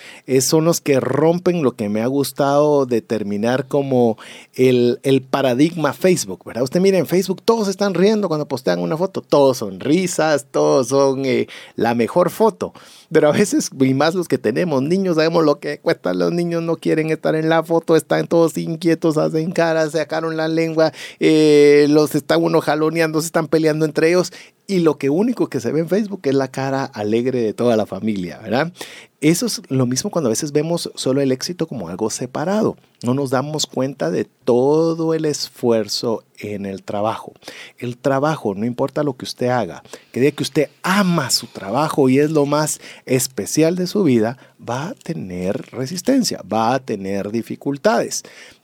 son 0.41 0.65
los 0.65 0.81
que 0.81 0.99
rompen 0.99 1.63
lo 1.63 1.73
que 1.73 1.89
me 1.89 2.01
ha 2.01 2.07
gustado 2.07 2.85
determinar 2.85 3.67
como 3.67 4.17
el, 4.55 4.99
paradigma 5.29 5.93
Facebook, 5.93 6.43
¿verdad? 6.45 6.63
Usted 6.63 6.79
mire 6.79 6.97
en 6.97 7.07
Facebook, 7.07 7.41
todos 7.43 7.67
están 7.67 7.93
riendo 7.93 8.27
cuando 8.27 8.47
postean 8.47 8.79
una 8.79 8.97
foto, 8.97 9.21
todos 9.21 9.57
son 9.57 9.79
risas, 9.79 10.47
todos 10.49 10.87
son 10.87 11.25
eh, 11.25 11.47
la 11.75 11.95
mejor 11.95 12.29
foto. 12.29 12.73
Pero 13.11 13.29
a 13.29 13.31
veces, 13.31 13.69
y 13.79 13.93
más 13.93 14.15
los 14.15 14.27
que 14.27 14.37
tenemos 14.37 14.81
niños, 14.81 15.15
sabemos 15.15 15.45
lo 15.45 15.59
que 15.59 15.79
cuesta. 15.79 16.13
Los 16.13 16.33
niños 16.47 16.63
no 16.63 16.77
quieren 16.77 17.09
estar 17.09 17.35
en 17.35 17.49
la 17.49 17.63
foto, 17.63 17.95
están 17.95 18.27
todos 18.27 18.57
inquietos, 18.57 19.17
hacen 19.17 19.51
caras, 19.51 19.91
sacaron 19.91 20.37
la 20.37 20.47
lengua, 20.47 20.93
eh, 21.19 21.87
los 21.89 22.15
están 22.15 22.43
uno 22.43 22.61
jaloneando, 22.61 23.21
se 23.21 23.27
están 23.27 23.47
peleando 23.47 23.85
entre 23.85 24.09
ellos 24.09 24.31
y 24.67 24.79
lo 24.79 24.97
que 24.97 25.09
único 25.09 25.47
que 25.47 25.59
se 25.59 25.71
ve 25.71 25.79
en 25.79 25.87
Facebook 25.87 26.21
es 26.23 26.35
la 26.35 26.49
cara 26.49 26.83
alegre 26.83 27.41
de 27.41 27.53
toda 27.53 27.77
la 27.77 27.85
familia, 27.85 28.39
¿verdad? 28.39 28.73
Eso 29.19 29.47
es 29.47 29.63
lo 29.69 29.87
mismo 29.87 30.11
cuando 30.11 30.27
a 30.27 30.29
veces 30.29 30.51
vemos 30.51 30.91
solo 30.93 31.21
el 31.21 31.31
éxito 31.31 31.65
como 31.67 31.89
algo 31.89 32.11
separado. 32.11 32.77
No 33.03 33.15
nos 33.15 33.31
damos 33.31 33.65
cuenta 33.65 34.11
de 34.11 34.25
todo 34.25 35.15
el 35.15 35.25
esfuerzo 35.25 36.23
en 36.37 36.67
el 36.67 36.83
trabajo. 36.83 37.33
El 37.79 37.97
trabajo, 37.97 38.53
no 38.53 38.63
importa 38.63 39.01
lo 39.01 39.17
que 39.17 39.25
usted 39.25 39.47
haga, 39.47 39.81
que 40.11 40.19
diga 40.19 40.35
que 40.35 40.43
usted 40.43 40.69
ama 40.83 41.31
su 41.31 41.47
trabajo 41.47 42.09
y 42.09 42.19
es 42.19 42.29
lo 42.29 42.45
más 42.45 42.79
especial 43.07 43.75
de 43.75 43.87
su 43.87 44.03
vida, 44.03 44.37
va 44.57 44.89
a 44.89 44.93
tener 44.93 45.71
resistencia, 45.71 46.43
va 46.51 46.75
a 46.75 46.79
tener 46.79 47.31
dificultades. 47.31 48.23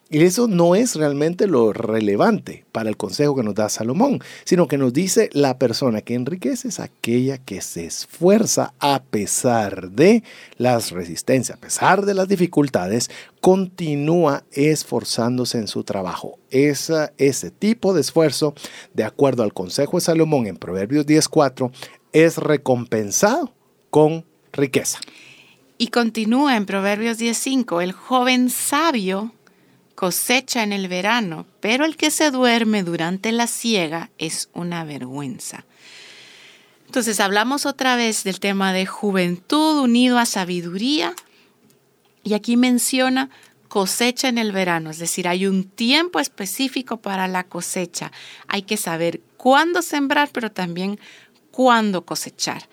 Y 0.09 0.21
eso 0.23 0.47
no 0.47 0.75
es 0.75 0.95
realmente 0.95 1.47
lo 1.47 1.73
relevante 1.73 2.65
para 2.71 2.89
el 2.89 2.97
consejo 2.97 3.35
que 3.35 3.41
nos 3.41 3.55
da 3.55 3.67
Salomón, 3.69 4.19
sino 4.43 4.67
que 4.67 4.77
nos 4.77 4.93
dice 4.93 5.29
la 5.33 5.57
persona 5.57 6.01
que 6.01 6.13
enriquece 6.13 6.67
es 6.67 6.79
aquella 6.79 7.39
que 7.39 7.61
se 7.61 7.85
esfuerza 7.85 8.73
a 8.79 9.01
pesar 9.01 9.89
de 9.89 10.23
las 10.57 10.91
resistencias, 10.91 11.57
a 11.57 11.61
pesar 11.61 12.05
de 12.05 12.13
las 12.13 12.27
dificultades, 12.27 13.09
continúa 13.41 14.43
esforzándose 14.51 15.57
en 15.57 15.67
su 15.67 15.83
trabajo. 15.83 16.37
Esa, 16.51 17.11
ese 17.17 17.49
tipo 17.49 17.93
de 17.95 18.01
esfuerzo, 18.01 18.53
de 18.93 19.05
acuerdo 19.05 19.41
al 19.41 19.53
consejo 19.53 19.97
de 19.97 20.01
Salomón 20.01 20.45
en 20.45 20.57
Proverbios 20.57 21.07
10.4, 21.07 21.71
es 22.11 22.37
recompensado 22.37 23.51
con 23.89 24.25
riqueza. 24.51 24.99
Y 25.79 25.87
continúa 25.87 26.55
en 26.55 26.65
Proverbios 26.65 27.19
10.5, 27.19 27.81
el 27.81 27.93
joven 27.93 28.49
sabio 28.49 29.33
cosecha 29.95 30.63
en 30.63 30.73
el 30.73 30.87
verano, 30.87 31.45
pero 31.59 31.85
el 31.85 31.95
que 31.95 32.11
se 32.11 32.31
duerme 32.31 32.83
durante 32.83 33.31
la 33.31 33.47
siega 33.47 34.09
es 34.17 34.49
una 34.53 34.83
vergüenza. 34.83 35.65
Entonces 36.85 37.19
hablamos 37.19 37.65
otra 37.65 37.95
vez 37.95 38.23
del 38.23 38.39
tema 38.39 38.73
de 38.73 38.85
juventud 38.85 39.79
unido 39.79 40.19
a 40.19 40.25
sabiduría 40.25 41.15
y 42.23 42.33
aquí 42.33 42.57
menciona 42.57 43.29
cosecha 43.67 44.29
en 44.29 44.37
el 44.37 44.51
verano, 44.51 44.91
es 44.91 44.99
decir, 44.99 45.27
hay 45.27 45.47
un 45.47 45.63
tiempo 45.63 46.19
específico 46.19 46.97
para 46.97 47.27
la 47.27 47.43
cosecha. 47.43 48.11
Hay 48.47 48.61
que 48.61 48.77
saber 48.77 49.21
cuándo 49.37 49.81
sembrar, 49.81 50.29
pero 50.31 50.51
también 50.51 50.99
cuándo 51.49 52.05
cosechar. 52.05 52.69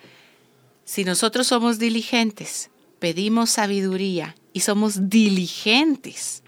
Si 0.84 1.04
nosotros 1.04 1.46
somos 1.46 1.78
diligentes, 1.78 2.68
pedimos 2.98 3.48
sabiduría 3.48 4.36
y 4.52 4.60
somos 4.60 5.08
diligentes 5.08 6.42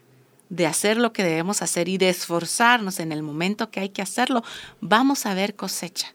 de 0.53 0.67
hacer 0.67 0.99
lo 0.99 1.15
que 1.15 1.25
debemos 1.25 1.63
hacer 1.63 1.89
y 1.89 1.97
de 1.97 2.11
esforzarnos 2.11 3.01
en 3.01 3.11
el 3.11 3.23
momento 3.23 3.71
que 3.71 3.81
hay 3.81 3.89
que 3.89 4.03
hacerlo, 4.03 4.45
vamos 4.83 5.25
a 5.25 5.33
ver 5.33 5.55
cosecha. 5.55 6.15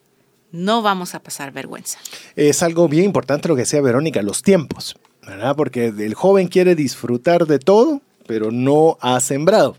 No 0.52 0.80
vamos 0.80 1.16
a 1.16 1.22
pasar 1.24 1.50
vergüenza. 1.50 1.98
Es 2.36 2.62
algo 2.62 2.86
bien 2.86 3.04
importante 3.04 3.48
lo 3.48 3.56
que 3.56 3.62
decía 3.62 3.80
Verónica, 3.80 4.22
los 4.22 4.42
tiempos, 4.42 4.96
¿verdad? 5.26 5.56
Porque 5.56 5.86
el 5.86 6.14
joven 6.14 6.46
quiere 6.46 6.76
disfrutar 6.76 7.46
de 7.46 7.58
todo, 7.58 8.00
pero 8.28 8.52
no 8.52 8.96
ha 9.00 9.18
sembrado. 9.18 9.76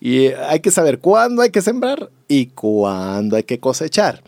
Y 0.00 0.28
hay 0.28 0.60
que 0.60 0.70
saber 0.70 1.00
cuándo 1.00 1.42
hay 1.42 1.50
que 1.50 1.60
sembrar 1.60 2.08
y 2.26 2.46
cuándo 2.46 3.36
hay 3.36 3.42
que 3.42 3.60
cosechar. 3.60 4.22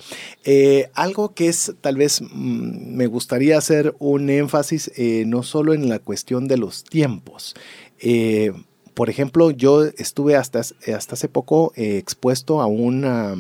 Eh, 0.45 0.91
algo 0.93 1.33
que 1.33 1.49
es, 1.49 1.73
tal 1.81 1.97
vez 1.97 2.21
mm, 2.21 2.95
me 2.95 3.07
gustaría 3.07 3.57
hacer 3.57 3.97
un 3.99 4.29
énfasis 4.29 4.93
eh, 4.97 5.25
no 5.27 5.43
solo 5.43 5.73
en 5.73 5.89
la 5.89 5.99
cuestión 5.99 6.47
de 6.47 6.59
los 6.59 6.85
tiempos. 6.85 7.55
Eh, 8.01 8.53
por 8.95 9.11
ejemplo, 9.11 9.51
yo 9.51 9.85
estuve 9.85 10.37
hasta, 10.37 10.61
hasta 10.61 11.15
hace 11.15 11.29
poco 11.29 11.73
eh, 11.77 11.97
expuesto 11.97 12.61
a, 12.61 12.67
una, 12.67 13.35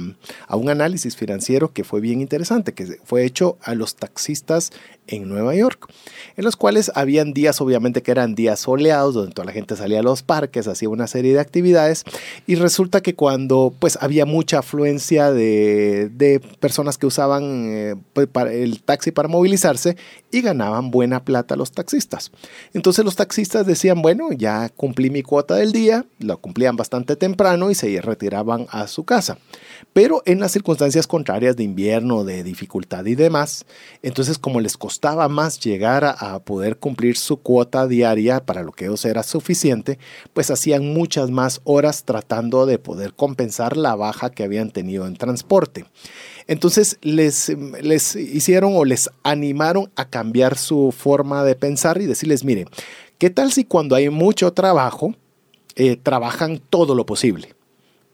a 0.46 0.56
un 0.56 0.68
análisis 0.70 1.16
financiero 1.16 1.72
que 1.72 1.84
fue 1.84 2.00
bien 2.00 2.20
interesante, 2.20 2.72
que 2.72 2.98
fue 3.04 3.24
hecho 3.24 3.58
a 3.62 3.74
los 3.74 3.96
taxistas 3.96 4.72
en 5.06 5.28
Nueva 5.28 5.54
York, 5.54 5.92
en 6.36 6.44
los 6.44 6.56
cuales 6.56 6.90
habían 6.94 7.32
días, 7.32 7.60
obviamente 7.60 8.02
que 8.02 8.10
eran 8.10 8.34
días 8.34 8.60
soleados, 8.60 9.14
donde 9.14 9.32
toda 9.32 9.46
la 9.46 9.52
gente 9.52 9.76
salía 9.76 10.00
a 10.00 10.02
los 10.02 10.22
parques, 10.22 10.68
hacía 10.68 10.88
una 10.88 11.06
serie 11.06 11.34
de 11.34 11.40
actividades, 11.40 12.04
y 12.46 12.54
resulta 12.54 13.00
que 13.00 13.14
cuando 13.14 13.74
pues 13.78 13.98
había 14.00 14.26
mucha 14.26 14.60
afluencia 14.60 15.32
de, 15.32 16.08
de 16.12 16.40
personas 16.60 16.98
que 16.98 17.06
usaban 17.06 17.66
eh, 17.68 17.96
pues, 18.12 18.28
el 18.50 18.82
taxi 18.82 19.10
para 19.10 19.28
movilizarse 19.28 19.96
y 20.30 20.40
ganaban 20.40 20.90
buena 20.90 21.24
plata 21.24 21.56
los 21.56 21.72
taxistas. 21.72 22.30
Entonces 22.72 23.04
los 23.04 23.16
taxistas 23.16 23.66
decían, 23.66 24.02
bueno, 24.02 24.32
ya 24.32 24.68
cumplí 24.70 25.10
mi 25.10 25.22
cuota 25.22 25.56
del 25.56 25.72
día, 25.72 26.06
lo 26.18 26.38
cumplían 26.38 26.76
bastante 26.76 27.16
temprano 27.16 27.70
y 27.70 27.74
se 27.74 28.00
retiraban 28.00 28.66
a 28.70 28.86
su 28.86 29.04
casa. 29.04 29.38
Pero 29.92 30.22
en 30.24 30.40
las 30.40 30.52
circunstancias 30.52 31.06
contrarias 31.06 31.56
de 31.56 31.64
invierno, 31.64 32.24
de 32.24 32.42
dificultad 32.44 33.04
y 33.04 33.14
demás, 33.14 33.66
entonces 34.02 34.38
como 34.38 34.60
les 34.60 34.76
costaba 34.92 35.26
más 35.30 35.58
llegar 35.58 36.04
a, 36.04 36.38
poder 36.40 36.76
cumplir 36.76 37.16
su 37.16 37.38
cuota 37.38 37.86
diaria 37.86 38.44
para 38.44 38.62
lo 38.62 38.72
que 38.72 38.84
ellos 38.84 39.06
era 39.06 39.22
suficiente, 39.22 39.98
pues 40.34 40.50
hacían 40.50 40.92
muchas 40.92 41.30
más 41.30 41.62
horas 41.64 42.04
tratando 42.04 42.66
de 42.66 42.78
poder 42.78 43.14
compensar 43.14 43.78
la 43.78 43.94
baja 43.94 44.28
que 44.28 44.42
habían 44.42 44.70
tenido 44.70 45.06
en 45.06 45.16
transporte. 45.16 45.86
Entonces 46.46 46.98
les, 47.00 47.56
les 47.80 48.16
hicieron 48.16 48.76
o 48.76 48.84
les 48.84 49.08
animaron 49.22 49.90
a 49.96 50.10
cambiar 50.10 50.58
su 50.58 50.92
forma 50.92 51.42
de 51.42 51.54
pensar 51.54 52.02
y 52.02 52.04
decirles, 52.04 52.44
mire, 52.44 52.66
¿qué 53.16 53.30
tal 53.30 53.50
si 53.50 53.64
cuando 53.64 53.96
hay 53.96 54.10
mucho 54.10 54.52
trabajo, 54.52 55.14
eh, 55.74 55.96
trabajan 55.96 56.60
todo 56.68 56.94
lo 56.94 57.06
posible? 57.06 57.54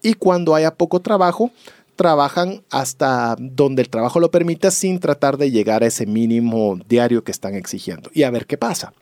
y 0.01 0.13
cuando 0.13 0.55
haya 0.55 0.75
poco 0.75 0.99
trabajo, 1.01 1.51
trabajan 1.99 2.63
hasta 2.69 3.35
donde 3.37 3.81
el 3.81 3.89
trabajo 3.89 4.21
lo 4.21 4.31
permita 4.31 4.71
sin 4.71 5.01
tratar 5.01 5.35
de 5.35 5.51
llegar 5.51 5.83
a 5.83 5.87
ese 5.87 6.05
mínimo 6.05 6.79
diario 6.87 7.25
que 7.25 7.31
están 7.33 7.55
exigiendo 7.55 8.09
y 8.13 8.23
a 8.23 8.31
ver 8.31 8.45
qué 8.45 8.57
pasa. 8.57 8.93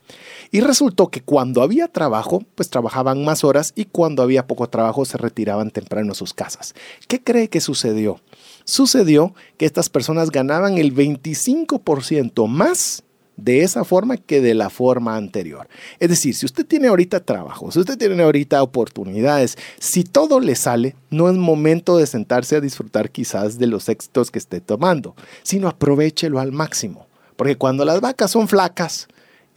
Y 0.49 0.61
resultó 0.61 1.09
que 1.09 1.21
cuando 1.21 1.61
había 1.61 1.89
trabajo, 1.89 2.43
pues 2.55 2.71
trabajaban 2.71 3.23
más 3.23 3.43
horas 3.43 3.71
y 3.75 3.85
cuando 3.85 4.23
había 4.23 4.47
poco 4.47 4.67
trabajo 4.67 5.05
se 5.05 5.19
retiraban 5.19 5.69
temprano 5.69 6.13
a 6.13 6.15
sus 6.15 6.33
casas. 6.33 6.73
¿Qué 7.07 7.23
cree 7.23 7.49
que 7.49 7.61
sucedió? 7.61 8.19
Sucedió 8.63 9.35
que 9.57 9.67
estas 9.67 9.89
personas 9.89 10.31
ganaban 10.31 10.79
el 10.79 10.91
25% 10.95 12.47
más 12.47 13.03
de 13.37 13.61
esa 13.61 13.85
forma 13.85 14.17
que 14.17 14.41
de 14.41 14.55
la 14.55 14.69
forma 14.69 15.15
anterior. 15.15 15.67
Es 15.99 16.09
decir, 16.09 16.35
si 16.35 16.45
usted 16.45 16.65
tiene 16.65 16.87
ahorita 16.87 17.21
trabajo, 17.21 17.71
si 17.71 17.79
usted 17.79 17.97
tiene 17.97 18.21
ahorita 18.21 18.61
oportunidades, 18.61 19.57
si 19.79 20.03
todo 20.03 20.39
le 20.39 20.55
sale, 20.55 20.95
no 21.11 21.29
es 21.29 21.35
momento 21.35 21.97
de 21.97 22.07
sentarse 22.07 22.55
a 22.55 22.61
disfrutar 22.61 23.11
quizás 23.11 23.59
de 23.59 23.67
los 23.67 23.87
éxitos 23.89 24.31
que 24.31 24.39
esté 24.39 24.59
tomando, 24.59 25.15
sino 25.43 25.67
aprovechelo 25.67 26.39
al 26.39 26.51
máximo. 26.51 27.07
Porque 27.35 27.55
cuando 27.55 27.85
las 27.85 28.01
vacas 28.01 28.31
son 28.31 28.47
flacas, 28.47 29.07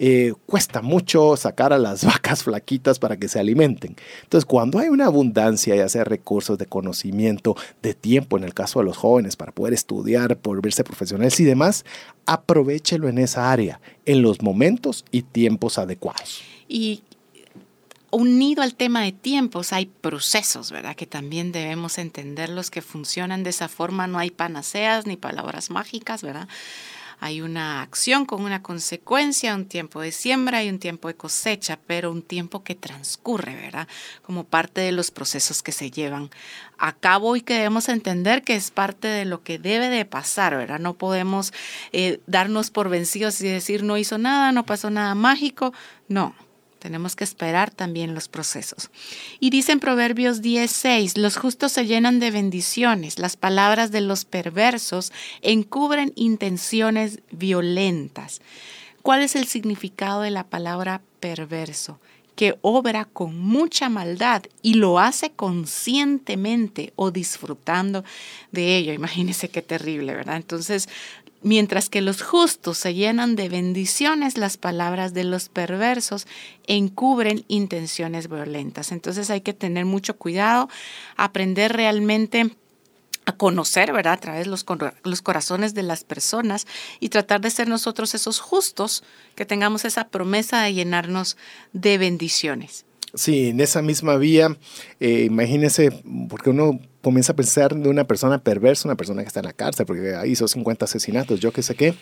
eh, 0.02 0.32
cuesta 0.46 0.80
mucho 0.80 1.36
sacar 1.36 1.74
a 1.74 1.78
las 1.78 2.04
vacas 2.06 2.42
flaquitas 2.42 2.98
para 2.98 3.18
que 3.18 3.28
se 3.28 3.38
alimenten. 3.38 3.96
Entonces, 4.22 4.46
cuando 4.46 4.78
hay 4.78 4.88
una 4.88 5.04
abundancia, 5.04 5.76
ya 5.76 5.90
sea 5.90 6.04
recursos 6.04 6.56
de 6.56 6.64
conocimiento, 6.64 7.54
de 7.82 7.92
tiempo, 7.92 8.38
en 8.38 8.44
el 8.44 8.54
caso 8.54 8.78
de 8.78 8.86
los 8.86 8.96
jóvenes, 8.96 9.36
para 9.36 9.52
poder 9.52 9.74
estudiar, 9.74 10.38
por 10.38 10.62
verse 10.62 10.84
profesionales 10.84 11.38
y 11.38 11.44
demás, 11.44 11.84
aprovechelo 12.24 13.10
en 13.10 13.18
esa 13.18 13.52
área, 13.52 13.78
en 14.06 14.22
los 14.22 14.40
momentos 14.40 15.04
y 15.10 15.20
tiempos 15.20 15.76
adecuados. 15.76 16.40
Y 16.66 17.02
unido 18.10 18.62
al 18.62 18.76
tema 18.76 19.02
de 19.02 19.12
tiempos 19.12 19.74
hay 19.74 19.84
procesos, 19.84 20.70
¿verdad? 20.70 20.96
Que 20.96 21.06
también 21.06 21.52
debemos 21.52 21.98
entenderlos 21.98 22.70
que 22.70 22.80
funcionan 22.80 23.42
de 23.42 23.50
esa 23.50 23.68
forma. 23.68 24.06
No 24.06 24.18
hay 24.18 24.30
panaceas 24.30 25.06
ni 25.06 25.18
palabras 25.18 25.68
mágicas, 25.68 26.22
¿verdad? 26.22 26.48
Hay 27.20 27.42
una 27.42 27.82
acción 27.82 28.24
con 28.24 28.42
una 28.42 28.62
consecuencia, 28.62 29.54
un 29.54 29.66
tiempo 29.66 30.00
de 30.00 30.10
siembra 30.10 30.64
y 30.64 30.70
un 30.70 30.78
tiempo 30.78 31.08
de 31.08 31.14
cosecha, 31.14 31.78
pero 31.86 32.10
un 32.10 32.22
tiempo 32.22 32.64
que 32.64 32.74
transcurre, 32.74 33.54
¿verdad? 33.54 33.86
Como 34.22 34.44
parte 34.44 34.80
de 34.80 34.92
los 34.92 35.10
procesos 35.10 35.62
que 35.62 35.72
se 35.72 35.90
llevan 35.90 36.30
a 36.78 36.92
cabo 36.94 37.36
y 37.36 37.42
que 37.42 37.54
debemos 37.54 37.90
entender 37.90 38.42
que 38.42 38.56
es 38.56 38.70
parte 38.70 39.06
de 39.06 39.26
lo 39.26 39.42
que 39.42 39.58
debe 39.58 39.90
de 39.90 40.06
pasar, 40.06 40.56
¿verdad? 40.56 40.78
No 40.78 40.94
podemos 40.94 41.52
eh, 41.92 42.20
darnos 42.26 42.70
por 42.70 42.88
vencidos 42.88 43.40
y 43.42 43.48
decir 43.48 43.82
no 43.82 43.98
hizo 43.98 44.16
nada, 44.16 44.50
no 44.52 44.64
pasó 44.64 44.88
nada 44.88 45.14
mágico. 45.14 45.74
No, 46.08 46.34
tenemos 46.80 47.14
que 47.14 47.22
esperar 47.22 47.70
también 47.70 48.14
los 48.14 48.26
procesos. 48.28 48.90
Y 49.38 49.50
dice 49.50 49.70
en 49.70 49.78
Proverbios 49.80 50.42
16, 50.42 51.16
los 51.16 51.36
justos 51.36 51.72
se 51.72 51.86
llenan 51.86 52.18
de 52.18 52.32
bendiciones, 52.32 53.20
las 53.20 53.36
palabras 53.36 53.92
de 53.92 54.00
los 54.00 54.24
perversos 54.24 55.12
encubren 55.42 56.12
intenciones 56.16 57.20
violentas. 57.30 58.40
¿Cuál 59.02 59.22
es 59.22 59.36
el 59.36 59.46
significado 59.46 60.22
de 60.22 60.32
la 60.32 60.44
palabra 60.44 61.02
perverso? 61.20 62.00
que 62.36 62.56
obra 62.62 63.04
con 63.04 63.38
mucha 63.38 63.90
maldad 63.90 64.44
y 64.62 64.74
lo 64.74 64.98
hace 64.98 65.30
conscientemente 65.30 66.94
o 66.96 67.10
disfrutando 67.10 68.02
de 68.50 68.78
ello. 68.78 68.94
Imagínense 68.94 69.50
qué 69.50 69.60
terrible, 69.60 70.14
¿verdad? 70.14 70.36
Entonces, 70.36 70.88
Mientras 71.42 71.88
que 71.88 72.02
los 72.02 72.22
justos 72.22 72.76
se 72.76 72.92
llenan 72.92 73.34
de 73.34 73.48
bendiciones, 73.48 74.36
las 74.36 74.58
palabras 74.58 75.14
de 75.14 75.24
los 75.24 75.48
perversos 75.48 76.26
encubren 76.66 77.44
intenciones 77.48 78.28
violentas. 78.28 78.92
Entonces 78.92 79.30
hay 79.30 79.40
que 79.40 79.54
tener 79.54 79.86
mucho 79.86 80.16
cuidado, 80.16 80.68
aprender 81.16 81.72
realmente 81.72 82.50
a 83.24 83.32
conocer, 83.32 83.92
¿verdad? 83.92 84.14
A 84.14 84.20
través 84.20 84.44
de 84.44 84.50
los, 84.50 84.66
los 85.04 85.22
corazones 85.22 85.72
de 85.72 85.82
las 85.82 86.04
personas 86.04 86.66
y 87.00 87.08
tratar 87.08 87.40
de 87.40 87.50
ser 87.50 87.68
nosotros 87.68 88.14
esos 88.14 88.38
justos 88.38 89.02
que 89.34 89.46
tengamos 89.46 89.84
esa 89.84 90.08
promesa 90.08 90.62
de 90.62 90.74
llenarnos 90.74 91.38
de 91.72 91.96
bendiciones. 91.96 92.84
Sí, 93.14 93.48
en 93.48 93.60
esa 93.60 93.82
misma 93.82 94.16
vía, 94.16 94.56
eh, 95.00 95.24
imagínese, 95.24 95.90
porque 96.28 96.50
uno 96.50 96.80
comienza 97.02 97.32
a 97.32 97.36
pensar 97.36 97.74
de 97.74 97.88
una 97.88 98.04
persona 98.04 98.38
perversa, 98.38 98.88
una 98.88 98.96
persona 98.96 99.22
que 99.22 99.28
está 99.28 99.40
en 99.40 99.46
la 99.46 99.52
cárcel, 99.52 99.86
porque 99.86 100.14
hizo 100.26 100.46
50 100.46 100.84
asesinatos, 100.84 101.40
yo 101.40 101.52
qué 101.52 101.62
sé 101.62 101.74
qué, 101.74 101.94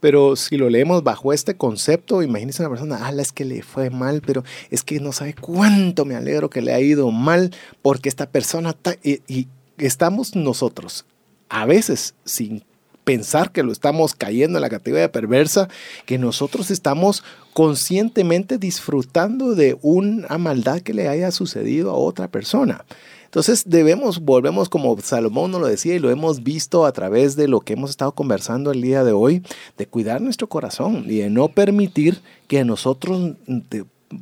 pero 0.00 0.36
si 0.36 0.56
lo 0.56 0.70
leemos 0.70 1.02
bajo 1.02 1.32
este 1.32 1.56
concepto, 1.56 2.22
imagínese 2.22 2.62
una 2.62 2.70
persona, 2.70 2.98
ah, 3.02 3.12
es 3.18 3.32
que 3.32 3.44
le 3.44 3.62
fue 3.62 3.90
mal, 3.90 4.22
pero 4.24 4.44
es 4.70 4.82
que 4.82 5.00
no 5.00 5.12
sabe 5.12 5.34
cuánto 5.34 6.04
me 6.04 6.14
alegro 6.14 6.50
que 6.50 6.62
le 6.62 6.72
ha 6.72 6.80
ido 6.80 7.10
mal, 7.10 7.50
porque 7.82 8.08
esta 8.08 8.30
persona, 8.30 8.76
y, 9.02 9.20
y 9.26 9.48
estamos 9.78 10.36
nosotros, 10.36 11.04
a 11.48 11.66
veces 11.66 12.14
sin 12.24 12.64
pensar 13.04 13.52
que 13.52 13.62
lo 13.62 13.70
estamos 13.70 14.14
cayendo 14.14 14.58
en 14.58 14.62
la 14.62 14.70
categoría 14.70 15.12
perversa, 15.12 15.68
que 16.06 16.18
nosotros 16.18 16.70
estamos 16.70 17.22
conscientemente 17.52 18.58
disfrutando 18.58 19.54
de 19.54 19.76
una 19.82 20.38
maldad 20.38 20.80
que 20.80 20.94
le 20.94 21.08
haya 21.08 21.30
sucedido 21.30 21.90
a 21.90 21.94
otra 21.94 22.28
persona. 22.28 22.84
Entonces 23.34 23.64
debemos, 23.66 24.20
volvemos 24.20 24.68
como 24.68 24.96
Salomón 25.00 25.50
nos 25.50 25.60
lo 25.60 25.66
decía 25.66 25.96
y 25.96 25.98
lo 25.98 26.08
hemos 26.08 26.44
visto 26.44 26.86
a 26.86 26.92
través 26.92 27.34
de 27.34 27.48
lo 27.48 27.62
que 27.62 27.72
hemos 27.72 27.90
estado 27.90 28.12
conversando 28.12 28.70
el 28.70 28.80
día 28.80 29.02
de 29.02 29.10
hoy, 29.10 29.42
de 29.76 29.88
cuidar 29.88 30.20
nuestro 30.20 30.48
corazón 30.48 31.06
y 31.08 31.16
de 31.16 31.30
no 31.30 31.48
permitir 31.48 32.22
que 32.46 32.64
nosotros 32.64 33.34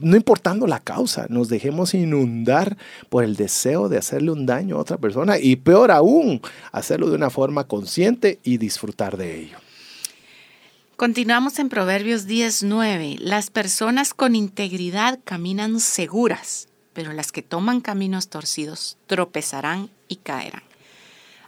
no 0.00 0.16
importando 0.16 0.66
la 0.66 0.80
causa, 0.80 1.26
nos 1.28 1.50
dejemos 1.50 1.92
inundar 1.92 2.78
por 3.10 3.22
el 3.22 3.36
deseo 3.36 3.90
de 3.90 3.98
hacerle 3.98 4.30
un 4.30 4.46
daño 4.46 4.76
a 4.76 4.80
otra 4.80 4.96
persona 4.96 5.38
y 5.38 5.56
peor 5.56 5.90
aún, 5.90 6.40
hacerlo 6.72 7.10
de 7.10 7.16
una 7.16 7.28
forma 7.28 7.64
consciente 7.64 8.40
y 8.42 8.56
disfrutar 8.56 9.18
de 9.18 9.42
ello. 9.42 9.58
Continuamos 10.96 11.58
en 11.58 11.68
Proverbios 11.68 12.26
19. 12.26 13.16
Las 13.18 13.50
personas 13.50 14.14
con 14.14 14.34
integridad 14.34 15.20
caminan 15.22 15.80
seguras, 15.80 16.68
pero 16.92 17.12
las 17.12 17.32
que 17.32 17.42
toman 17.42 17.80
caminos 17.80 18.28
torcidos 18.28 18.98
tropezarán 19.06 19.90
y 20.08 20.16
caerán. 20.16 20.62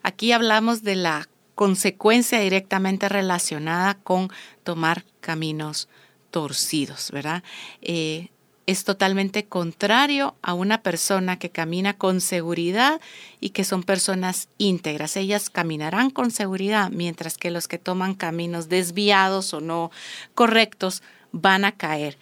Aquí 0.02 0.32
hablamos 0.32 0.82
de 0.82 0.96
la 0.96 1.28
consecuencia 1.54 2.40
directamente 2.40 3.08
relacionada 3.08 3.94
con 3.94 4.30
tomar 4.62 5.04
caminos 5.20 5.88
torcidos, 6.30 7.10
¿verdad? 7.10 7.42
Eh, 7.80 8.28
es 8.66 8.84
totalmente 8.84 9.44
contrario 9.44 10.36
a 10.42 10.54
una 10.54 10.82
persona 10.82 11.38
que 11.38 11.50
camina 11.50 11.96
con 11.96 12.20
seguridad 12.20 13.00
y 13.40 13.50
que 13.50 13.64
son 13.64 13.82
personas 13.82 14.48
íntegras. 14.56 15.16
Ellas 15.16 15.50
caminarán 15.50 16.10
con 16.10 16.30
seguridad, 16.30 16.90
mientras 16.90 17.36
que 17.36 17.50
los 17.50 17.68
que 17.68 17.78
toman 17.78 18.14
caminos 18.14 18.68
desviados 18.68 19.52
o 19.52 19.60
no 19.60 19.90
correctos 20.34 21.02
van 21.30 21.64
a 21.64 21.72
caer. 21.72 22.16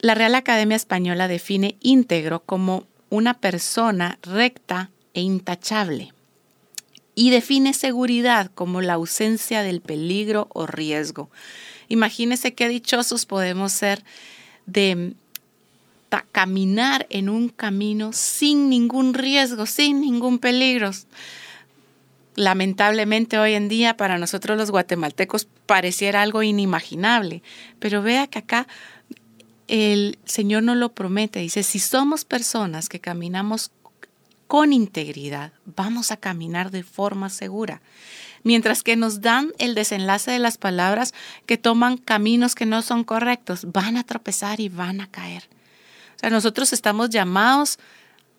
La 0.00 0.14
Real 0.14 0.34
Academia 0.36 0.76
Española 0.76 1.26
define 1.26 1.76
íntegro 1.80 2.40
como 2.40 2.86
una 3.10 3.34
persona 3.34 4.18
recta 4.22 4.90
e 5.12 5.22
intachable 5.22 6.12
y 7.16 7.30
define 7.30 7.74
seguridad 7.74 8.52
como 8.54 8.80
la 8.80 8.92
ausencia 8.92 9.62
del 9.62 9.80
peligro 9.80 10.46
o 10.52 10.68
riesgo. 10.68 11.30
Imagínese 11.88 12.54
qué 12.54 12.68
dichosos 12.68 13.26
podemos 13.26 13.72
ser 13.72 14.04
de 14.66 15.14
caminar 16.30 17.08
en 17.10 17.28
un 17.28 17.48
camino 17.48 18.12
sin 18.12 18.68
ningún 18.68 19.14
riesgo, 19.14 19.66
sin 19.66 20.00
ningún 20.00 20.38
peligro. 20.38 20.92
Lamentablemente 22.36 23.36
hoy 23.36 23.54
en 23.54 23.68
día 23.68 23.96
para 23.96 24.16
nosotros 24.16 24.56
los 24.56 24.70
guatemaltecos 24.70 25.48
pareciera 25.66 26.22
algo 26.22 26.44
inimaginable, 26.44 27.42
pero 27.80 28.00
vea 28.00 28.28
que 28.28 28.38
acá 28.38 28.68
el 29.68 30.18
Señor 30.24 30.62
nos 30.62 30.76
lo 30.76 30.90
promete, 30.90 31.40
dice, 31.40 31.62
si 31.62 31.78
somos 31.78 32.24
personas 32.24 32.88
que 32.88 33.00
caminamos 33.00 33.70
con 34.46 34.72
integridad, 34.72 35.52
vamos 35.76 36.10
a 36.10 36.16
caminar 36.16 36.70
de 36.70 36.82
forma 36.82 37.28
segura. 37.28 37.82
Mientras 38.42 38.82
que 38.82 38.96
nos 38.96 39.20
dan 39.20 39.52
el 39.58 39.74
desenlace 39.74 40.30
de 40.30 40.38
las 40.38 40.56
palabras 40.56 41.12
que 41.44 41.58
toman 41.58 41.98
caminos 41.98 42.54
que 42.54 42.64
no 42.64 42.80
son 42.82 43.04
correctos, 43.04 43.66
van 43.72 43.98
a 43.98 44.04
tropezar 44.04 44.58
y 44.60 44.70
van 44.70 45.02
a 45.02 45.10
caer. 45.10 45.44
O 46.16 46.18
sea, 46.18 46.30
nosotros 46.30 46.72
estamos 46.72 47.10
llamados 47.10 47.78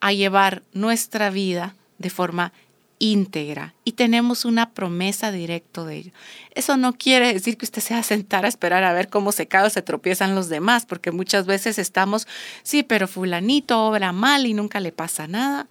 a 0.01 0.11
llevar 0.11 0.63
nuestra 0.73 1.29
vida 1.29 1.75
de 1.99 2.09
forma 2.09 2.53
íntegra 2.99 3.73
y 3.83 3.93
tenemos 3.93 4.45
una 4.45 4.73
promesa 4.73 5.31
directa 5.31 5.83
de 5.85 5.95
ello. 5.95 6.11
Eso 6.51 6.77
no 6.77 6.93
quiere 6.93 7.33
decir 7.33 7.57
que 7.57 7.65
usted 7.65 7.81
se 7.81 7.93
va 7.93 8.01
a 8.01 8.03
sentar 8.03 8.45
a 8.45 8.49
esperar 8.49 8.83
a 8.83 8.93
ver 8.93 9.09
cómo 9.09 9.31
se 9.31 9.47
cae 9.47 9.65
o 9.65 9.69
se 9.69 9.81
tropiezan 9.81 10.35
los 10.35 10.49
demás, 10.49 10.85
porque 10.85 11.11
muchas 11.11 11.45
veces 11.45 11.79
estamos, 11.79 12.27
sí, 12.63 12.83
pero 12.83 13.07
fulanito 13.07 13.81
obra 13.85 14.11
mal 14.11 14.45
y 14.45 14.53
nunca 14.53 14.79
le 14.79 14.91
pasa 14.91 15.27
nada. 15.27 15.67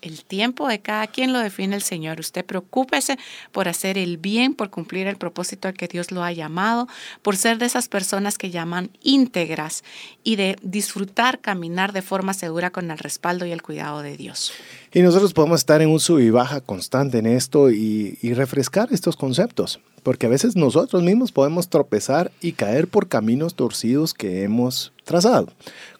El 0.00 0.24
tiempo 0.24 0.68
de 0.68 0.80
cada 0.80 1.06
quien 1.08 1.32
lo 1.32 1.40
define 1.40 1.74
el 1.74 1.82
Señor. 1.82 2.20
Usted 2.20 2.44
preocúpese 2.44 3.18
por 3.52 3.68
hacer 3.68 3.98
el 3.98 4.16
bien, 4.16 4.54
por 4.54 4.70
cumplir 4.70 5.06
el 5.06 5.16
propósito 5.16 5.68
al 5.68 5.74
que 5.74 5.88
Dios 5.88 6.12
lo 6.12 6.22
ha 6.22 6.32
llamado, 6.32 6.88
por 7.22 7.36
ser 7.36 7.58
de 7.58 7.66
esas 7.66 7.88
personas 7.88 8.38
que 8.38 8.50
llaman 8.50 8.90
íntegras 9.02 9.82
y 10.22 10.36
de 10.36 10.56
disfrutar 10.62 11.40
caminar 11.40 11.92
de 11.92 12.02
forma 12.02 12.34
segura 12.34 12.70
con 12.70 12.90
el 12.90 12.98
respaldo 12.98 13.46
y 13.46 13.50
el 13.50 13.62
cuidado 13.62 14.02
de 14.02 14.16
Dios. 14.16 14.52
Y 14.92 15.02
nosotros 15.02 15.32
podemos 15.32 15.60
estar 15.60 15.82
en 15.82 15.90
un 15.90 16.00
sub 16.00 16.18
y 16.20 16.30
baja 16.30 16.60
constante 16.60 17.18
en 17.18 17.26
esto 17.26 17.70
y, 17.70 18.18
y 18.22 18.34
refrescar 18.34 18.88
estos 18.92 19.16
conceptos, 19.16 19.80
porque 20.02 20.26
a 20.26 20.30
veces 20.30 20.56
nosotros 20.56 21.02
mismos 21.02 21.32
podemos 21.32 21.68
tropezar 21.68 22.30
y 22.40 22.52
caer 22.52 22.88
por 22.88 23.08
caminos 23.08 23.54
torcidos 23.54 24.14
que 24.14 24.44
hemos 24.44 24.92
trazado. 25.04 25.52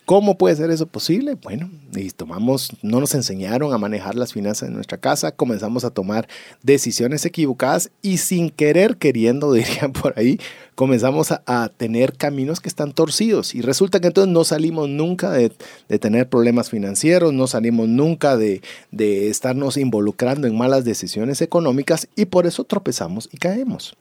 ¿Cómo 0.09 0.39
puede 0.39 0.57
ser 0.57 0.71
eso 0.71 0.87
posible? 0.87 1.35
Bueno, 1.35 1.71
y 1.95 2.09
tomamos, 2.09 2.71
no 2.81 2.99
nos 2.99 3.15
enseñaron 3.15 3.75
a 3.75 3.77
manejar 3.77 4.15
las 4.15 4.33
finanzas 4.33 4.71
de 4.71 4.75
nuestra 4.75 4.97
casa, 4.97 5.33
comenzamos 5.33 5.85
a 5.85 5.91
tomar 5.91 6.27
decisiones 6.63 7.27
equivocadas 7.27 7.91
y 8.01 8.17
sin 8.17 8.49
querer, 8.49 8.97
queriendo, 8.97 9.53
dirían 9.53 9.93
por 9.93 10.19
ahí, 10.19 10.41
comenzamos 10.75 11.31
a, 11.31 11.69
tener 11.77 12.15
caminos 12.15 12.61
que 12.61 12.71
están 12.71 12.93
torcidos. 12.93 13.55
Y 13.55 13.61
resulta 13.61 14.01
que 14.01 14.07
entonces 14.07 14.33
no 14.33 14.45
salimos 14.45 14.89
nunca 14.89 15.31
de, 15.31 15.53
tener 15.99 16.27
problemas 16.31 16.71
financieros, 16.71 17.35
no 17.35 17.47
salimos 17.47 17.87
nunca 17.87 18.39
de, 18.39 18.63
estarnos 18.99 19.77
involucrando 19.77 20.47
en 20.47 20.57
malas 20.57 20.87
decisiones 20.87 21.43
económicas 21.43 22.09
y 22.17 22.25
por 22.25 22.47
eso 22.47 22.65
tropezamos 22.65 23.29
y 23.31 23.37
caemos. 23.37 23.95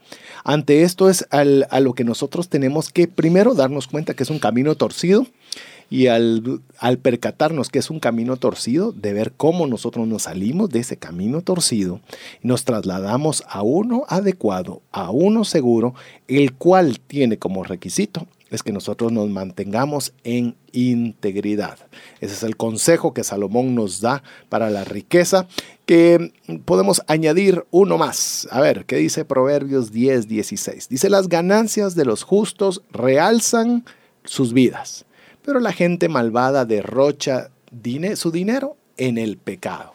Ante 0.45 0.83
esto 0.83 1.09
es 1.09 1.27
a 1.31 1.43
lo 1.81 1.93
que 1.95 2.05
nosotros 2.05 2.47
tenemos 2.47 2.93
que 2.93 3.09
primero 3.09 3.55
darnos 3.55 3.87
cuenta 3.87 4.13
que 4.13 4.23
es 4.23 4.29
un 4.29 4.39
camino 4.39 4.73
torcido 4.75 5.27
y 5.89 6.07
al, 6.07 6.59
percatarnos 7.01 7.69
que 7.69 7.79
es 7.79 7.89
un 7.89 7.99
camino 7.99 8.37
torcido, 8.37 8.91
de 8.91 9.13
ver 9.13 9.33
cómo 9.35 9.67
nosotros 9.67 10.07
nos 10.07 10.23
salimos 10.23 10.69
de 10.69 10.79
ese 10.79 10.97
camino 10.97 11.41
torcido, 11.41 12.01
nos 12.41 12.65
trasladamos 12.65 13.43
a 13.47 13.61
uno 13.61 14.05
adecuado, 14.09 14.81
a 14.91 15.11
uno 15.11 15.43
seguro, 15.43 15.95
el 16.27 16.53
cual 16.53 16.99
tiene 16.99 17.37
como 17.37 17.63
requisito 17.63 18.27
es 18.49 18.63
que 18.63 18.71
nosotros 18.71 19.11
nos 19.11 19.29
mantengamos 19.29 20.13
en 20.23 20.55
integridad. 20.71 21.77
Ese 22.21 22.33
es 22.33 22.43
el 22.43 22.55
consejo 22.55 23.13
que 23.13 23.23
Salomón 23.23 23.75
nos 23.75 24.01
da 24.01 24.23
para 24.49 24.69
la 24.69 24.83
riqueza, 24.83 25.47
que 25.85 26.31
podemos 26.65 27.01
añadir 27.07 27.65
uno 27.71 27.97
más. 27.97 28.47
A 28.51 28.61
ver, 28.61 28.85
¿qué 28.85 28.97
dice 28.97 29.25
Proverbios 29.25 29.91
10, 29.91 30.27
16? 30.27 30.89
Dice, 30.89 31.09
las 31.09 31.27
ganancias 31.27 31.95
de 31.95 32.05
los 32.05 32.23
justos 32.23 32.81
realzan 32.91 33.85
sus 34.23 34.53
vidas, 34.53 35.05
pero 35.47 35.61
la 35.61 35.71
gente 35.71 36.09
malvada 36.09 36.65
derrocha 36.65 37.51
su 38.15 38.31
dinero 38.31 38.75
en 38.97 39.17
el 39.17 39.37
pecado. 39.37 39.93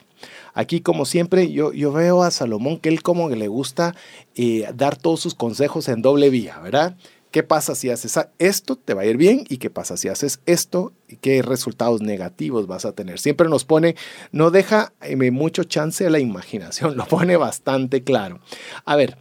Aquí, 0.55 0.81
como 0.81 1.05
siempre, 1.05 1.53
yo, 1.53 1.73
veo 1.93 2.23
a 2.23 2.31
Salomón 2.31 2.79
que 2.79 2.89
él 2.89 3.03
como 3.03 3.29
que 3.29 3.37
le 3.37 3.49
gusta 3.49 3.95
eh, 4.35 4.67
dar 4.75 4.97
todos 4.97 5.21
sus 5.21 5.35
consejos 5.35 5.89
en 5.89 6.01
doble 6.01 6.31
vía, 6.31 6.59
¿verdad? 6.61 6.97
¿Qué 7.31 7.43
pasa 7.43 7.75
si 7.75 7.91
haces 7.91 8.19
esto? 8.39 8.77
Te 8.77 8.95
va 8.95 9.03
a 9.03 9.05
ir 9.05 9.19
bien. 9.19 9.45
¿Y 9.47 9.59
qué 9.59 9.69
pasa 9.69 9.99
si 9.99 10.09
haces 10.09 10.41
esto? 10.47 10.95
¿Qué 11.21 11.43
resultados 11.43 12.01
negativos 12.01 12.67
vas 12.67 12.87
a 12.87 12.93
tener? 12.93 13.21
Siempre 13.21 13.51
nos 13.51 13.67
pone, 13.67 13.95
no 14.31 14.51
deja 14.51 14.95
eh, 15.03 15.31
mucho 15.31 15.65
chance 15.65 16.07
a 16.07 16.11
la 16.11 16.19
imaginación, 16.19 16.97
lo 16.97 17.05
pone 17.05 17.37
bastante 17.37 18.03
claro. 18.03 18.41
A 18.87 18.97
ver, 18.97 19.19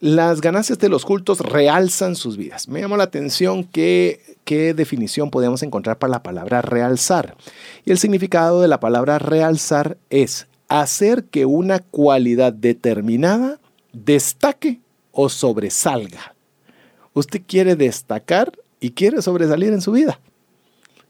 las 0.00 0.40
ganancias 0.40 0.78
de 0.78 0.88
los 0.88 1.04
cultos 1.04 1.40
realzan 1.40 2.16
sus 2.16 2.36
vidas. 2.36 2.68
Me 2.68 2.80
llamó 2.80 2.96
la 2.96 3.04
atención 3.04 3.64
qué 3.64 4.20
definición 4.76 5.30
podemos 5.30 5.62
encontrar 5.62 5.98
para 5.98 6.10
la 6.10 6.22
palabra 6.22 6.62
realzar. 6.62 7.36
Y 7.84 7.90
el 7.90 7.98
significado 7.98 8.60
de 8.60 8.68
la 8.68 8.80
palabra 8.80 9.18
realzar 9.18 9.96
es 10.10 10.46
hacer 10.68 11.24
que 11.24 11.46
una 11.46 11.78
cualidad 11.78 12.52
determinada 12.52 13.60
destaque 13.92 14.80
o 15.12 15.28
sobresalga. 15.28 16.34
Usted 17.12 17.42
quiere 17.46 17.76
destacar 17.76 18.52
y 18.80 18.90
quiere 18.90 19.22
sobresalir 19.22 19.72
en 19.72 19.80
su 19.80 19.92
vida. 19.92 20.20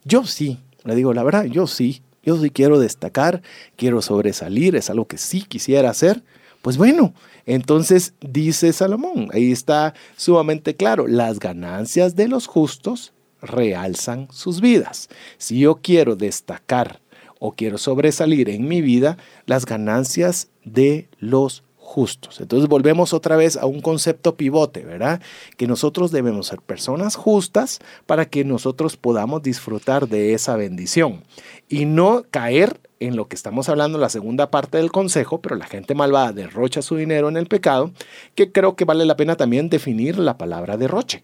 Yo 0.05 0.25
sí, 0.27 0.61
le 0.85 0.95
digo 0.95 1.15
la 1.15 1.25
verdad, 1.25 1.45
yo 1.45 1.67
sí. 1.67 2.03
Yo 2.23 2.41
sí 2.41 2.51
quiero 2.51 2.79
destacar, 2.79 3.43
quiero 3.77 4.01
sobresalir, 4.01 4.77
es 4.77 4.89
algo 4.89 5.07
que 5.07 5.19
sí 5.19 5.43
quisiera 5.43 5.91
hacer. 5.91 6.23
Pues 6.63 6.79
bueno, 6.79 7.13
entonces 7.47 8.15
dice 8.21 8.73
Salomón, 8.73 9.29
ahí 9.33 9.53
está 9.53 9.95
sumamente 10.17 10.77
claro, 10.77 11.07
las 11.07 11.39
ganancias 11.39 12.17
de 12.17 12.29
los 12.29 12.47
justos 12.47 13.13
realzan 13.41 14.29
sus 14.31 14.61
vidas. 14.61 15.09
Si 15.39 15.59
yo 15.59 15.77
quiero 15.77 16.17
destacar 16.17 17.01
o 17.39 17.53
quiero 17.53 17.79
sobresalir 17.79 18.49
en 18.49 18.67
mi 18.67 18.81
vida, 18.81 19.19
las 19.47 19.67
ganancias 19.67 20.49
de 20.65 21.09
los 21.19 21.63
justos. 21.77 22.41
Entonces 22.41 22.69
volvemos 22.69 23.13
otra 23.13 23.37
vez 23.37 23.57
a 23.57 23.67
un 23.67 23.83
concepto 23.83 24.37
pivote, 24.37 24.85
¿verdad? 24.85 25.21
Que 25.59 25.67
nosotros 25.67 26.11
debemos 26.11 26.47
ser 26.47 26.61
personas 26.61 27.15
justas 27.15 27.81
para 28.07 28.25
que 28.25 28.45
nosotros 28.45 28.97
podamos 28.97 29.43
disfrutar 29.43 30.09
de 30.09 30.33
esa 30.33 30.57
bendición 30.57 31.23
y 31.69 31.85
no 31.85 32.25
caer 32.31 32.81
en 33.07 33.17
lo 33.17 33.29
que 33.29 33.37
estamos 33.37 33.69
hablando, 33.69 33.99
la 33.99 34.09
segunda 34.09 34.51
parte 34.51 34.79
del 34.79 34.93
consejo, 34.93 35.41
pero 35.41 35.57
la 35.57 35.67
gente 35.67 35.95
malvada 35.95 36.33
derrocha 36.33 36.83
su 36.83 36.97
dinero 36.97 37.29
en 37.29 37.37
el 37.37 37.47
pecado, 37.47 37.93
que 38.35 38.53
creo 38.53 38.77
que 38.77 38.85
vale 38.85 39.05
la 39.05 39.17
pena 39.17 39.37
también 39.37 39.69
definir 39.69 40.19
la 40.19 40.39
palabra 40.39 40.77
derroche. 40.77 41.23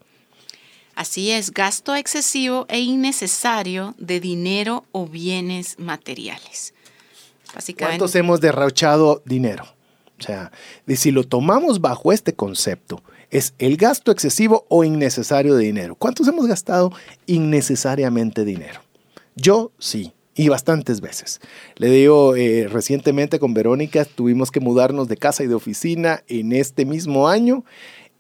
Así 0.94 1.30
es, 1.30 1.52
gasto 1.52 1.94
excesivo 1.94 2.66
e 2.68 2.80
innecesario 2.80 3.94
de 3.98 4.20
dinero 4.20 4.84
o 4.92 5.06
bienes 5.06 5.78
materiales. 5.78 6.74
Básicamente. 7.54 7.98
¿Cuántos 7.98 8.14
hemos 8.16 8.40
derrochado 8.40 9.22
dinero? 9.24 9.64
O 10.18 10.22
sea, 10.22 10.52
si 10.86 11.10
lo 11.10 11.24
tomamos 11.24 11.80
bajo 11.80 12.12
este 12.12 12.34
concepto, 12.34 13.02
es 13.30 13.54
el 13.58 13.76
gasto 13.76 14.12
excesivo 14.12 14.66
o 14.68 14.84
innecesario 14.84 15.54
de 15.54 15.64
dinero. 15.64 15.94
¿Cuántos 15.94 16.28
hemos 16.28 16.46
gastado 16.46 16.92
innecesariamente 17.26 18.44
dinero? 18.44 18.80
Yo 19.36 19.72
sí, 19.78 20.12
y 20.34 20.48
bastantes 20.48 21.00
veces. 21.00 21.40
Le 21.76 21.90
digo, 21.90 22.36
eh, 22.36 22.68
recientemente 22.68 23.38
con 23.38 23.54
Verónica 23.54 24.04
tuvimos 24.04 24.50
que 24.50 24.60
mudarnos 24.60 25.08
de 25.08 25.16
casa 25.16 25.42
y 25.42 25.46
de 25.46 25.54
oficina 25.54 26.22
en 26.28 26.52
este 26.52 26.84
mismo 26.84 27.28
año 27.28 27.64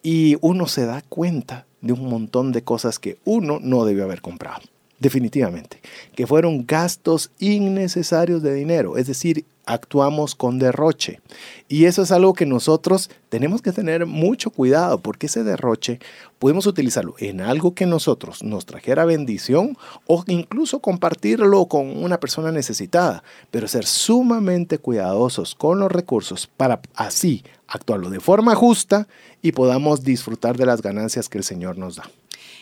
y 0.02 0.36
uno 0.40 0.66
se 0.66 0.86
da 0.86 1.02
cuenta 1.08 1.66
de 1.80 1.92
un 1.92 2.08
montón 2.08 2.52
de 2.52 2.62
cosas 2.62 2.98
que 2.98 3.18
uno 3.24 3.58
no 3.60 3.84
debió 3.84 4.04
haber 4.04 4.20
comprado. 4.20 4.60
Definitivamente. 5.00 5.80
Que 6.14 6.26
fueron 6.26 6.66
gastos 6.66 7.30
innecesarios 7.38 8.42
de 8.42 8.54
dinero. 8.54 8.98
Es 8.98 9.06
decir, 9.06 9.46
actuamos 9.64 10.34
con 10.34 10.58
derroche. 10.58 11.20
Y 11.68 11.86
eso 11.86 12.02
es 12.02 12.12
algo 12.12 12.34
que 12.34 12.44
nosotros 12.44 13.08
tenemos 13.30 13.62
que 13.62 13.72
tener 13.72 14.04
mucho 14.04 14.50
cuidado 14.50 14.98
porque 14.98 15.26
ese 15.26 15.42
derroche 15.42 16.00
podemos 16.38 16.66
utilizarlo 16.66 17.14
en 17.18 17.40
algo 17.40 17.74
que 17.74 17.86
nosotros 17.86 18.42
nos 18.42 18.66
trajera 18.66 19.04
bendición 19.04 19.76
o 20.06 20.24
incluso 20.26 20.80
compartirlo 20.80 21.66
con 21.66 22.02
una 22.02 22.20
persona 22.20 22.52
necesitada, 22.52 23.22
pero 23.50 23.68
ser 23.68 23.86
sumamente 23.86 24.78
cuidadosos 24.78 25.54
con 25.54 25.78
los 25.78 25.90
recursos 25.90 26.48
para 26.56 26.80
así 26.94 27.44
actuarlo 27.68 28.10
de 28.10 28.20
forma 28.20 28.54
justa 28.54 29.06
y 29.40 29.52
podamos 29.52 30.02
disfrutar 30.02 30.56
de 30.56 30.66
las 30.66 30.82
ganancias 30.82 31.28
que 31.28 31.38
el 31.38 31.44
Señor 31.44 31.78
nos 31.78 31.96
da. 31.96 32.10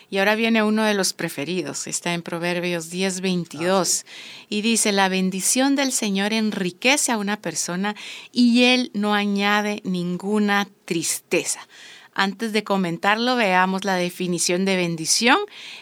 Y 0.09 0.17
ahora 0.17 0.35
viene 0.35 0.63
uno 0.63 0.83
de 0.83 0.93
los 0.93 1.13
preferidos, 1.13 1.85
está 1.87 2.13
en 2.13 2.23
Proverbios 2.23 2.89
10, 2.89 3.21
22, 3.21 4.05
y 4.49 4.61
dice, 4.61 4.91
la 4.91 5.07
bendición 5.07 5.75
del 5.75 5.91
Señor 5.91 6.33
enriquece 6.33 7.11
a 7.11 7.17
una 7.17 7.37
persona 7.37 7.95
y 8.31 8.63
Él 8.63 8.89
no 8.93 9.13
añade 9.13 9.81
ninguna 9.83 10.67
tristeza. 10.85 11.67
Antes 12.13 12.51
de 12.53 12.63
comentarlo, 12.63 13.35
veamos 13.35 13.85
la 13.85 13.95
definición 13.95 14.65
de 14.65 14.75
bendición. 14.75 15.37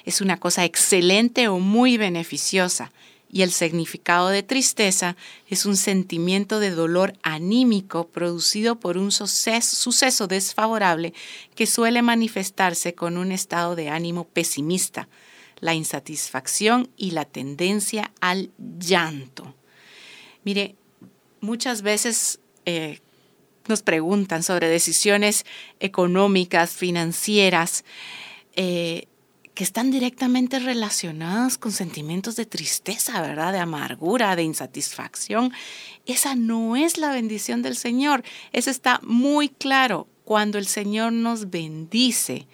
Es 0.06 0.22
una 0.22 0.38
cosa 0.38 0.66
excelente 0.66 1.48
o 1.48 1.60
muy 1.60 1.98
beneficiosa 1.98 2.92
y 3.32 3.42
el 3.42 3.52
significado 3.52 4.30
de 4.30 4.44
tristeza 4.44 5.18
es 5.48 5.66
un 5.66 5.76
sentimiento 5.76 6.60
de 6.60 6.72
dolor 6.72 7.14
anímico 7.24 8.08
producido 8.08 8.80
por 8.80 8.98
un 8.98 9.12
suceso, 9.12 10.28
desfavorable 10.28 11.14
que 11.56 11.68
suele 11.68 12.02
manifestarse 12.02 12.94
con 12.94 13.18
un 13.18 13.32
estado 13.32 13.76
de 13.76 13.90
ánimo 13.90 14.26
pesimista, 14.26 15.08
la 15.60 15.74
insatisfacción 15.74 16.90
y 16.96 17.12
la 17.12 17.26
tendencia 17.26 18.12
al 18.22 18.52
llanto. 18.80 19.56
Mire, 20.44 20.76
muchas 21.42 21.82
veces 21.82 22.40
eh, 22.66 23.00
nos 23.68 23.82
preguntan 23.82 24.44
sobre 24.44 24.70
decisiones 24.70 25.46
económicas, 25.80 26.72
financieras. 26.72 27.84
Eh, 28.56 29.08
que 29.58 29.64
están 29.64 29.90
directamente 29.90 30.60
relacionadas 30.60 31.58
con 31.58 31.72
sentimientos 31.72 32.36
de 32.36 32.46
tristeza, 32.46 33.20
¿verdad? 33.24 33.52
De 33.52 33.58
amargura, 33.58 34.36
de 34.36 34.44
insatisfacción. 34.44 35.52
Esa 36.06 36.36
no 36.36 36.76
es 36.76 37.00
la 37.00 37.12
bendición 37.12 37.64
del 37.64 37.76
Señor. 37.76 38.24
Eso 38.54 38.70
está 38.70 39.00
muy 39.02 39.50
claro. 39.50 40.06
Cuando 40.26 40.60
el 40.60 40.68
Señor 40.68 41.12
nos 41.12 41.50
bendice, 41.50 42.46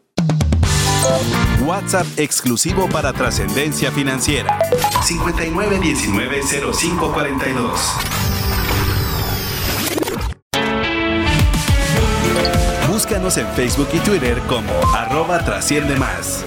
WhatsApp 1.65 2.05
exclusivo 2.17 2.89
para 2.89 3.13
trascendencia 3.13 3.91
financiera. 3.91 4.59
59190542. 5.03 7.69
Búscanos 12.89 13.37
en 13.37 13.47
Facebook 13.53 13.87
y 13.93 13.99
Twitter 13.99 14.41
como 14.47 14.73
arroba 14.93 15.45
trasciende 15.45 15.95
más. 15.95 16.43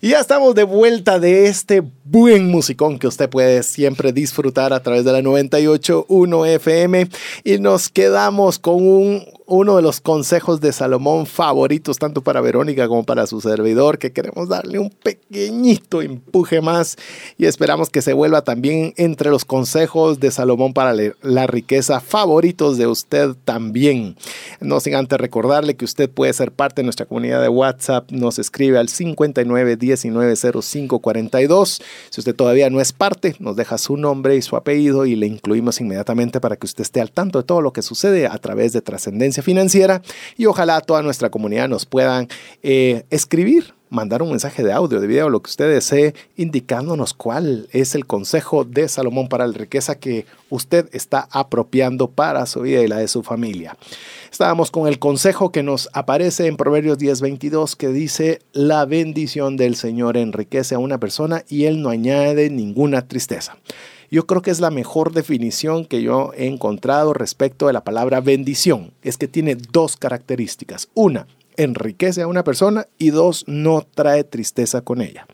Y 0.00 0.10
ya 0.10 0.20
estamos 0.20 0.54
de 0.54 0.62
vuelta 0.64 1.18
de 1.18 1.48
este 1.48 1.82
buen 2.10 2.50
musicón 2.50 2.98
que 2.98 3.06
usted 3.06 3.28
puede 3.28 3.62
siempre 3.62 4.12
disfrutar 4.12 4.72
a 4.72 4.82
través 4.82 5.04
de 5.04 5.12
la 5.12 5.20
98.1 5.20 6.46
FM 6.46 7.08
y 7.44 7.58
nos 7.58 7.88
quedamos 7.88 8.58
con 8.58 8.76
un 8.76 9.24
uno 9.48 9.76
de 9.76 9.82
los 9.82 10.02
consejos 10.02 10.60
de 10.60 10.72
Salomón 10.72 11.24
favoritos, 11.24 11.98
tanto 11.98 12.20
para 12.20 12.42
Verónica 12.42 12.86
como 12.86 13.04
para 13.04 13.26
su 13.26 13.40
servidor, 13.40 13.98
que 13.98 14.12
queremos 14.12 14.50
darle 14.50 14.78
un 14.78 14.90
pequeñito 14.90 16.02
empuje 16.02 16.60
más 16.60 16.96
y 17.38 17.46
esperamos 17.46 17.88
que 17.88 18.02
se 18.02 18.12
vuelva 18.12 18.42
también 18.42 18.92
entre 18.98 19.30
los 19.30 19.46
consejos 19.46 20.20
de 20.20 20.30
Salomón 20.30 20.74
para 20.74 20.94
la 21.22 21.46
riqueza 21.46 22.00
favoritos 22.00 22.76
de 22.76 22.88
usted 22.88 23.30
también. 23.46 24.16
No 24.60 24.80
sin 24.80 24.94
antes 24.94 25.18
recordarle 25.18 25.76
que 25.76 25.86
usted 25.86 26.10
puede 26.10 26.34
ser 26.34 26.52
parte 26.52 26.82
de 26.82 26.84
nuestra 26.84 27.06
comunidad 27.06 27.40
de 27.40 27.48
WhatsApp, 27.48 28.10
nos 28.10 28.38
escribe 28.38 28.78
al 28.78 28.90
59 28.90 29.76
19 29.76 30.36
05 30.36 30.98
42. 30.98 31.82
Si 32.10 32.20
usted 32.20 32.34
todavía 32.34 32.70
no 32.70 32.80
es 32.80 32.92
parte, 32.92 33.36
nos 33.38 33.56
deja 33.56 33.78
su 33.78 33.96
nombre 33.96 34.36
y 34.36 34.42
su 34.42 34.56
apellido 34.56 35.06
y 35.06 35.16
le 35.16 35.26
incluimos 35.26 35.80
inmediatamente 35.80 36.40
para 36.40 36.56
que 36.56 36.66
usted 36.66 36.82
esté 36.82 37.00
al 37.00 37.10
tanto 37.10 37.38
de 37.38 37.44
todo 37.44 37.60
lo 37.60 37.72
que 37.72 37.82
sucede 37.82 38.26
a 38.26 38.38
través 38.38 38.72
de 38.72 38.82
Trascendencia 38.82 39.42
financiera. 39.42 40.02
Y 40.36 40.46
ojalá 40.46 40.80
toda 40.80 41.02
nuestra 41.02 41.30
comunidad 41.30 41.68
nos 41.68 41.86
puedan 41.86 42.28
eh, 42.62 43.04
escribir 43.10 43.77
mandar 43.90 44.22
un 44.22 44.30
mensaje 44.30 44.62
de 44.62 44.72
audio, 44.72 45.00
de 45.00 45.06
video, 45.06 45.28
lo 45.28 45.40
que 45.40 45.50
usted 45.50 45.70
desee, 45.70 46.14
indicándonos 46.36 47.14
cuál 47.14 47.68
es 47.72 47.94
el 47.94 48.06
consejo 48.06 48.64
de 48.64 48.88
Salomón 48.88 49.28
para 49.28 49.46
la 49.46 49.52
riqueza 49.52 49.98
que 49.98 50.26
usted 50.50 50.88
está 50.92 51.28
apropiando 51.30 52.10
para 52.10 52.46
su 52.46 52.62
vida 52.62 52.82
y 52.82 52.88
la 52.88 52.98
de 52.98 53.08
su 53.08 53.22
familia. 53.22 53.76
Estábamos 54.30 54.70
con 54.70 54.88
el 54.88 54.98
consejo 54.98 55.52
que 55.52 55.62
nos 55.62 55.88
aparece 55.92 56.46
en 56.46 56.56
Proverbios 56.56 56.98
10:22 56.98 57.76
que 57.76 57.88
dice, 57.88 58.40
la 58.52 58.84
bendición 58.84 59.56
del 59.56 59.76
Señor 59.76 60.16
enriquece 60.16 60.74
a 60.74 60.78
una 60.78 60.98
persona 60.98 61.44
y 61.48 61.64
él 61.64 61.82
no 61.82 61.90
añade 61.90 62.50
ninguna 62.50 63.06
tristeza. 63.08 63.56
Yo 64.10 64.26
creo 64.26 64.40
que 64.40 64.50
es 64.50 64.60
la 64.60 64.70
mejor 64.70 65.12
definición 65.12 65.84
que 65.84 66.00
yo 66.00 66.32
he 66.34 66.46
encontrado 66.46 67.12
respecto 67.12 67.66
de 67.66 67.74
la 67.74 67.84
palabra 67.84 68.22
bendición. 68.22 68.92
Es 69.02 69.18
que 69.18 69.28
tiene 69.28 69.54
dos 69.54 69.98
características. 69.98 70.88
Una, 70.94 71.26
enriquece 71.58 72.22
a 72.22 72.26
una 72.28 72.44
persona 72.44 72.86
y 72.96 73.10
dos, 73.10 73.44
no 73.46 73.82
trae 73.94 74.24
tristeza 74.24 74.80
con 74.80 75.02
ella. 75.02 75.26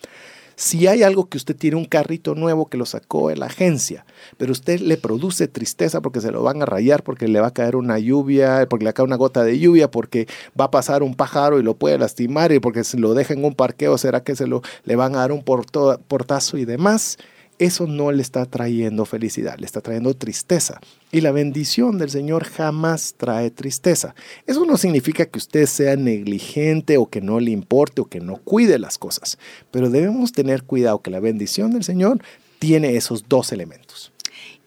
Si 0.57 0.87
hay 0.87 1.03
algo 1.03 1.29
que 1.29 1.37
usted 1.37 1.57
tiene 1.57 1.77
un 1.77 1.85
carrito 1.85 2.35
nuevo 2.37 2.66
que 2.66 2.79
lo 2.79 2.87
sacó 2.87 3.29
de 3.29 3.37
la 3.37 3.47
agencia, 3.47 4.07
pero 4.37 4.53
usted 4.53 4.81
le 4.81 4.97
produce 4.97 5.49
tristeza 5.49 6.01
porque 6.01 6.20
se 6.20 6.31
lo 6.31 6.43
van 6.45 6.62
a 6.62 6.66
rayar, 6.66 7.03
porque 7.03 7.27
le 7.27 7.41
va 7.41 7.49
a 7.49 7.53
caer 7.53 7.75
una 7.75 7.99
lluvia, 7.99 8.66
porque 8.68 8.85
le 8.85 8.93
cae 8.93 9.05
una 9.05 9.16
gota 9.16 9.43
de 9.43 9.59
lluvia, 9.59 9.91
porque 9.91 10.29
va 10.59 10.66
a 10.66 10.70
pasar 10.70 11.03
un 11.03 11.16
pájaro 11.16 11.59
y 11.59 11.64
lo 11.64 11.75
puede 11.75 11.99
lastimar 11.99 12.53
y 12.53 12.61
porque 12.61 12.85
si 12.85 12.99
lo 12.99 13.14
deja 13.14 13.35
en 13.35 13.45
un 13.45 13.55
parqueo 13.55 13.99
será 13.99 14.22
que 14.22 14.37
se 14.37 14.47
lo 14.47 14.62
le 14.85 14.95
van 14.95 15.16
a 15.16 15.18
dar 15.18 15.33
un 15.33 15.43
portazo 15.43 16.57
y 16.57 16.64
demás 16.64 17.18
eso 17.59 17.86
no 17.86 18.11
le 18.12 18.22
está 18.22 18.46
trayendo 18.46 19.05
felicidad, 19.05 19.59
le 19.59 19.66
está 19.66 19.80
trayendo 19.80 20.14
tristeza. 20.14 20.80
Y 21.12 21.20
la 21.20 21.30
bendición 21.30 21.98
del 21.98 22.11
Señor 22.11 22.44
jamás 22.44 23.14
trae 23.16 23.50
tristeza. 23.50 24.14
Eso 24.46 24.64
no 24.64 24.76
significa 24.76 25.26
que 25.26 25.38
usted 25.38 25.66
sea 25.66 25.96
negligente 25.96 26.96
o 26.96 27.07
que 27.07 27.20
no 27.20 27.38
le 27.40 27.52
importe 27.52 28.00
o 28.00 28.07
que 28.07 28.20
no 28.20 28.36
cuide 28.36 28.78
las 28.78 28.98
cosas, 28.98 29.38
pero 29.70 29.90
debemos 29.90 30.32
tener 30.32 30.64
cuidado 30.64 31.02
que 31.02 31.11
la 31.11 31.20
bendición 31.20 31.70
del 31.70 31.84
Señor 31.84 32.22
tiene 32.59 32.96
esos 32.96 33.28
dos 33.28 33.52
elementos. 33.52 34.12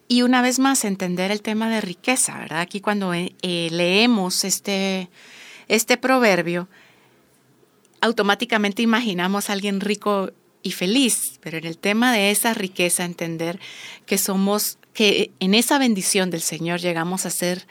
Y 0.08 0.22
una 0.22 0.42
vez 0.42 0.58
más, 0.58 0.86
entender 0.86 1.32
el 1.32 1.42
tema 1.42 1.70
de 1.70 1.82
riqueza, 1.82 2.38
¿verdad? 2.38 2.62
Aquí 2.62 2.80
cuando 2.80 3.14
eh, 3.14 3.36
eh, 3.42 3.68
leemos 3.72 4.46
este, 4.46 5.10
este 5.68 5.98
proverbio, 5.98 6.70
automáticamente 8.00 8.82
imaginamos 8.82 9.50
a 9.50 9.54
alguien 9.54 9.82
rico 9.82 10.32
y 10.64 10.72
feliz, 10.72 11.40
pero 11.42 11.58
en 11.58 11.66
el 11.66 11.78
tema 11.78 12.14
de 12.14 12.32
esa 12.32 12.54
riqueza 12.54 13.06
entender 13.06 13.60
que 14.06 14.18
somos, 14.18 14.78
que 14.94 15.32
en 15.40 15.54
esa 15.54 15.78
bendición 15.78 16.30
del 16.30 16.42
Señor 16.42 16.80
llegamos 16.80 17.26
a 17.26 17.30
ser 17.30 17.68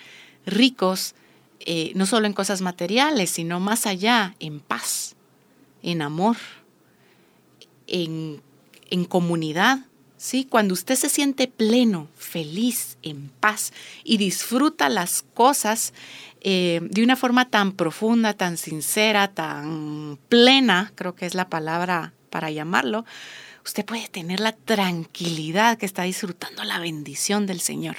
ricos, 0.46 1.14
eh, 1.60 1.92
no 1.94 2.06
solo 2.06 2.26
en 2.26 2.32
cosas 2.32 2.60
materiales, 2.60 3.30
sino 3.30 3.60
más 3.60 3.86
allá, 3.86 4.34
en 4.38 4.60
paz, 4.60 5.16
en 5.82 6.02
amor, 6.02 6.36
en, 7.86 8.40
en 8.90 9.04
comunidad. 9.04 9.80
¿sí? 10.16 10.44
Cuando 10.44 10.74
usted 10.74 10.94
se 10.94 11.08
siente 11.08 11.48
pleno, 11.48 12.08
feliz, 12.16 12.98
en 13.02 13.30
paz 13.40 13.72
y 14.04 14.16
disfruta 14.16 14.88
las 14.88 15.22
cosas 15.34 15.92
eh, 16.40 16.80
de 16.82 17.02
una 17.02 17.16
forma 17.16 17.48
tan 17.48 17.72
profunda, 17.72 18.34
tan 18.34 18.56
sincera, 18.56 19.28
tan 19.28 20.18
plena, 20.28 20.92
creo 20.94 21.14
que 21.14 21.26
es 21.26 21.34
la 21.34 21.48
palabra 21.48 22.12
para 22.26 22.50
llamarlo, 22.50 23.04
usted 23.64 23.84
puede 23.84 24.08
tener 24.08 24.40
la 24.40 24.52
tranquilidad 24.52 25.78
que 25.78 25.86
está 25.86 26.02
disfrutando 26.02 26.64
la 26.64 26.78
bendición 26.78 27.46
del 27.46 27.60
Señor. 27.60 27.96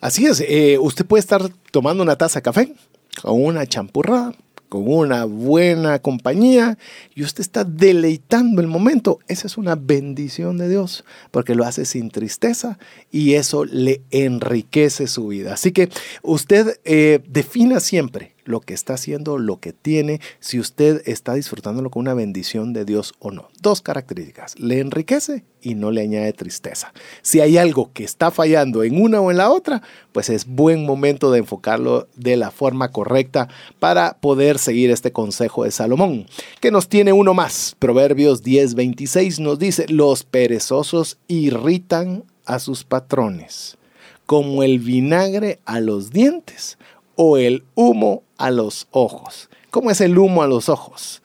Así 0.00 0.26
es, 0.26 0.40
eh, 0.46 0.78
usted 0.78 1.06
puede 1.06 1.20
estar 1.20 1.48
tomando 1.70 2.02
una 2.02 2.16
taza 2.16 2.40
de 2.40 2.42
café 2.42 2.74
con 3.22 3.42
una 3.42 3.66
champurrada, 3.66 4.34
con 4.68 4.88
una 4.88 5.26
buena 5.26 5.98
compañía 5.98 6.78
y 7.14 7.22
usted 7.22 7.42
está 7.42 7.62
deleitando 7.64 8.62
el 8.62 8.68
momento. 8.68 9.18
Esa 9.28 9.46
es 9.46 9.58
una 9.58 9.74
bendición 9.74 10.56
de 10.56 10.68
Dios 10.68 11.04
porque 11.30 11.54
lo 11.54 11.64
hace 11.64 11.84
sin 11.84 12.10
tristeza 12.10 12.78
y 13.10 13.34
eso 13.34 13.66
le 13.66 14.00
enriquece 14.10 15.08
su 15.08 15.28
vida. 15.28 15.52
Así 15.52 15.72
que 15.72 15.90
usted 16.22 16.80
eh, 16.84 17.20
defina 17.28 17.80
siempre 17.80 18.34
lo 18.44 18.60
que 18.60 18.74
está 18.74 18.94
haciendo, 18.94 19.38
lo 19.38 19.60
que 19.60 19.72
tiene, 19.72 20.20
si 20.40 20.58
usted 20.58 21.02
está 21.06 21.34
disfrutándolo 21.34 21.90
con 21.90 22.00
una 22.00 22.14
bendición 22.14 22.72
de 22.72 22.84
Dios 22.84 23.14
o 23.18 23.30
no. 23.30 23.48
Dos 23.60 23.82
características, 23.82 24.58
le 24.58 24.80
enriquece 24.80 25.44
y 25.60 25.74
no 25.74 25.90
le 25.90 26.02
añade 26.02 26.32
tristeza. 26.32 26.92
Si 27.22 27.40
hay 27.40 27.56
algo 27.56 27.92
que 27.92 28.04
está 28.04 28.30
fallando 28.30 28.82
en 28.82 29.00
una 29.00 29.20
o 29.20 29.30
en 29.30 29.36
la 29.36 29.50
otra, 29.50 29.82
pues 30.12 30.28
es 30.28 30.46
buen 30.46 30.84
momento 30.84 31.30
de 31.30 31.38
enfocarlo 31.38 32.08
de 32.16 32.36
la 32.36 32.50
forma 32.50 32.90
correcta 32.90 33.48
para 33.78 34.18
poder 34.20 34.58
seguir 34.58 34.90
este 34.90 35.12
consejo 35.12 35.64
de 35.64 35.70
Salomón, 35.70 36.26
que 36.60 36.70
nos 36.70 36.88
tiene 36.88 37.12
uno 37.12 37.34
más. 37.34 37.76
Proverbios 37.78 38.42
10:26 38.42 39.38
nos 39.38 39.58
dice, 39.58 39.86
los 39.88 40.24
perezosos 40.24 41.18
irritan 41.28 42.24
a 42.44 42.58
sus 42.58 42.82
patrones, 42.84 43.78
como 44.26 44.62
el 44.62 44.80
vinagre 44.80 45.60
a 45.64 45.80
los 45.80 46.10
dientes 46.10 46.76
o 47.24 47.36
el 47.36 47.62
humo 47.76 48.24
a 48.36 48.50
los 48.50 48.88
ojos. 48.90 49.48
¿Cómo 49.70 49.92
es 49.92 50.00
el 50.00 50.18
humo 50.18 50.42
a 50.42 50.48
los 50.48 50.68
ojos? 50.68 51.22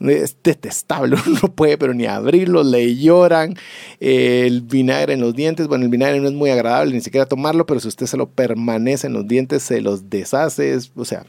Es 0.00 0.36
detestable, 0.42 1.16
uno 1.26 1.38
no 1.42 1.52
puede 1.52 1.78
pero 1.78 1.94
ni 1.94 2.04
abrirlo, 2.04 2.64
le 2.64 2.96
lloran, 2.96 3.54
el 4.00 4.60
vinagre 4.62 5.14
en 5.14 5.20
los 5.20 5.34
dientes, 5.34 5.68
bueno, 5.68 5.84
el 5.84 5.90
vinagre 5.90 6.20
no 6.20 6.26
es 6.26 6.34
muy 6.34 6.50
agradable 6.50 6.92
ni 6.92 7.00
siquiera 7.00 7.26
tomarlo, 7.26 7.64
pero 7.64 7.78
si 7.78 7.86
usted 7.86 8.06
se 8.06 8.16
lo 8.16 8.28
permanece 8.28 9.06
en 9.06 9.12
los 9.12 9.26
dientes, 9.28 9.62
se 9.62 9.80
los 9.80 10.10
deshace, 10.10 10.76
o 10.96 11.04
sea, 11.04 11.24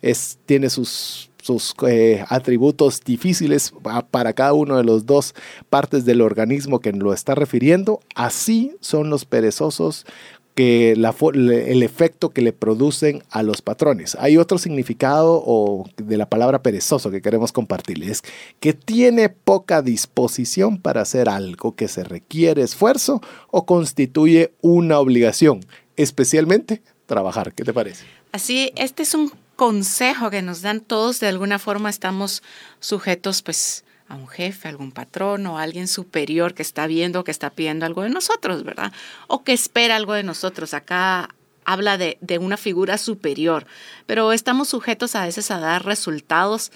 es, 0.00 0.38
tiene 0.46 0.70
sus, 0.70 1.30
sus 1.42 1.74
eh, 1.86 2.24
atributos 2.28 3.00
difíciles 3.04 3.72
para 4.10 4.32
cada 4.32 4.52
uno 4.52 4.76
de 4.76 4.84
los 4.84 5.06
dos 5.06 5.34
partes 5.70 6.04
del 6.04 6.20
organismo 6.20 6.80
que 6.80 6.92
lo 6.92 7.12
está 7.12 7.34
refiriendo. 7.34 8.00
Así 8.16 8.76
son 8.80 9.10
los 9.10 9.24
perezosos 9.26 10.06
que 10.56 10.92
el 10.92 11.82
efecto 11.82 12.30
que 12.30 12.40
le 12.40 12.54
producen 12.54 13.22
a 13.28 13.42
los 13.42 13.60
patrones. 13.60 14.16
Hay 14.18 14.38
otro 14.38 14.56
significado 14.56 15.42
o 15.44 15.84
de 15.98 16.16
la 16.16 16.30
palabra 16.30 16.62
perezoso 16.62 17.10
que 17.10 17.20
queremos 17.20 17.52
compartirles, 17.52 18.22
que 18.58 18.72
tiene 18.72 19.28
poca 19.28 19.82
disposición 19.82 20.78
para 20.78 21.02
hacer 21.02 21.28
algo 21.28 21.76
que 21.76 21.88
se 21.88 22.04
requiere 22.04 22.62
esfuerzo 22.62 23.20
o 23.50 23.66
constituye 23.66 24.54
una 24.62 24.98
obligación, 24.98 25.60
especialmente 25.94 26.80
trabajar. 27.04 27.52
¿Qué 27.52 27.62
te 27.62 27.74
parece? 27.74 28.06
Así, 28.32 28.72
este 28.76 29.02
es 29.02 29.12
un 29.12 29.30
consejo 29.56 30.30
que 30.30 30.40
nos 30.40 30.62
dan 30.62 30.80
todos, 30.80 31.20
de 31.20 31.28
alguna 31.28 31.58
forma 31.58 31.90
estamos 31.90 32.42
sujetos 32.80 33.42
pues 33.42 33.84
a 34.08 34.14
un 34.14 34.28
jefe, 34.28 34.68
a 34.68 34.70
algún 34.70 34.92
patrón 34.92 35.46
o 35.46 35.58
a 35.58 35.62
alguien 35.62 35.88
superior 35.88 36.54
que 36.54 36.62
está 36.62 36.86
viendo, 36.86 37.24
que 37.24 37.30
está 37.30 37.50
pidiendo 37.50 37.86
algo 37.86 38.02
de 38.02 38.10
nosotros, 38.10 38.64
¿verdad? 38.64 38.92
O 39.26 39.42
que 39.42 39.52
espera 39.52 39.96
algo 39.96 40.14
de 40.14 40.22
nosotros. 40.22 40.74
Acá 40.74 41.34
habla 41.64 41.98
de, 41.98 42.18
de 42.20 42.38
una 42.38 42.56
figura 42.56 42.98
superior, 42.98 43.66
pero 44.06 44.32
estamos 44.32 44.68
sujetos 44.68 45.14
a 45.16 45.24
veces 45.24 45.50
a 45.50 45.58
dar 45.58 45.84
resultados 45.84 46.70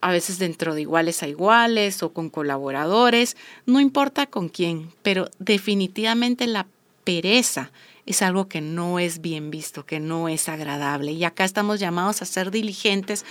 a 0.00 0.10
veces 0.10 0.38
dentro 0.38 0.74
de 0.74 0.82
iguales 0.82 1.22
a 1.22 1.28
iguales 1.28 2.02
o 2.02 2.12
con 2.12 2.28
colaboradores, 2.28 3.38
no 3.64 3.80
importa 3.80 4.26
con 4.26 4.50
quién, 4.50 4.90
pero 5.02 5.30
definitivamente 5.38 6.46
la 6.46 6.66
pereza 7.04 7.70
es 8.06 8.22
algo 8.22 8.48
que 8.48 8.60
no 8.60 8.98
es 8.98 9.20
bien 9.20 9.50
visto, 9.50 9.86
que 9.86 10.00
no 10.00 10.28
es 10.28 10.48
agradable. 10.48 11.12
Y 11.12 11.24
acá 11.24 11.44
estamos 11.44 11.80
llamados 11.80 12.22
a 12.22 12.26
ser 12.26 12.50
diligentes, 12.50 13.24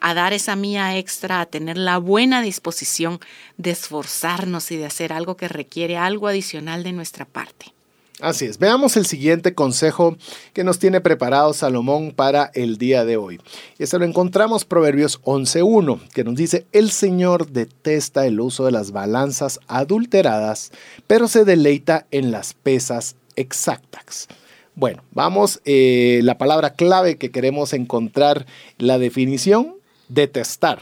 a 0.00 0.14
dar 0.14 0.32
esa 0.32 0.56
mía 0.56 0.96
extra, 0.96 1.40
a 1.40 1.46
tener 1.46 1.78
la 1.78 1.98
buena 1.98 2.42
disposición 2.42 3.20
de 3.56 3.70
esforzarnos 3.70 4.70
y 4.70 4.76
de 4.76 4.86
hacer 4.86 5.12
algo 5.12 5.36
que 5.36 5.48
requiere 5.48 5.96
algo 5.96 6.28
adicional 6.28 6.82
de 6.82 6.92
nuestra 6.92 7.24
parte. 7.24 7.72
Así 8.20 8.46
es. 8.46 8.58
Veamos 8.58 8.96
el 8.96 9.06
siguiente 9.06 9.54
consejo 9.54 10.16
que 10.52 10.64
nos 10.64 10.80
tiene 10.80 11.00
preparado 11.00 11.54
Salomón 11.54 12.10
para 12.10 12.50
el 12.54 12.76
día 12.76 13.04
de 13.04 13.16
hoy. 13.16 13.40
Y 13.78 13.84
este 13.84 13.96
lo 13.96 14.04
encontramos 14.04 14.64
Proverbios 14.64 15.22
11.1, 15.22 16.08
que 16.08 16.24
nos 16.24 16.34
dice, 16.34 16.66
el 16.72 16.90
Señor 16.90 17.48
detesta 17.50 18.26
el 18.26 18.40
uso 18.40 18.64
de 18.64 18.72
las 18.72 18.90
balanzas 18.90 19.60
adulteradas, 19.68 20.72
pero 21.06 21.28
se 21.28 21.44
deleita 21.44 22.06
en 22.10 22.32
las 22.32 22.54
pesas 22.54 23.14
exactas. 23.38 24.28
Bueno, 24.74 25.02
vamos, 25.10 25.60
eh, 25.64 26.20
la 26.22 26.38
palabra 26.38 26.74
clave 26.74 27.16
que 27.16 27.30
queremos 27.30 27.72
encontrar, 27.72 28.46
la 28.78 28.98
definición, 28.98 29.74
detestar. 30.08 30.80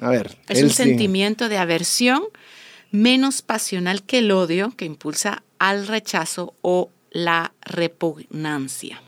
A 0.00 0.10
ver. 0.10 0.36
Es 0.48 0.62
un 0.62 0.70
sentimiento 0.70 1.48
de 1.48 1.58
aversión 1.58 2.24
menos 2.90 3.42
pasional 3.42 4.02
que 4.02 4.18
el 4.18 4.32
odio 4.32 4.72
que 4.76 4.84
impulsa 4.84 5.44
al 5.58 5.86
rechazo 5.86 6.54
o 6.62 6.90
la 7.12 7.52
repugnancia. 7.62 9.00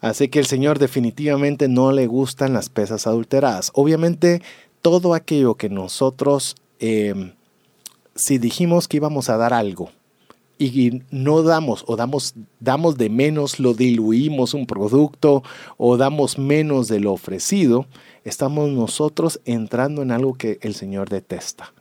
Así 0.00 0.28
que 0.28 0.40
el 0.40 0.46
Señor 0.46 0.78
definitivamente 0.78 1.66
no 1.66 1.90
le 1.90 2.06
gustan 2.06 2.52
las 2.52 2.68
pesas 2.68 3.06
adulteradas. 3.06 3.70
Obviamente, 3.72 4.42
todo 4.82 5.14
aquello 5.14 5.54
que 5.54 5.70
nosotros, 5.70 6.56
em, 6.80 7.32
si 8.14 8.36
dijimos 8.36 8.88
que 8.88 8.98
íbamos 8.98 9.30
a 9.30 9.38
dar 9.38 9.54
algo 9.54 9.90
y 10.66 11.02
no 11.10 11.42
damos 11.42 11.84
o 11.86 11.96
damos, 11.96 12.34
damos 12.60 12.96
de 12.96 13.10
menos, 13.10 13.58
lo 13.60 13.74
diluimos 13.74 14.54
un 14.54 14.66
producto 14.66 15.42
o 15.76 15.96
damos 15.96 16.38
menos 16.38 16.88
de 16.88 17.00
lo 17.00 17.12
ofrecido, 17.12 17.86
estamos 18.24 18.70
nosotros 18.70 19.40
entrando 19.44 20.02
en 20.02 20.10
algo 20.10 20.34
que 20.34 20.58
el 20.62 20.74
Señor 20.74 21.08
detesta. 21.08 21.72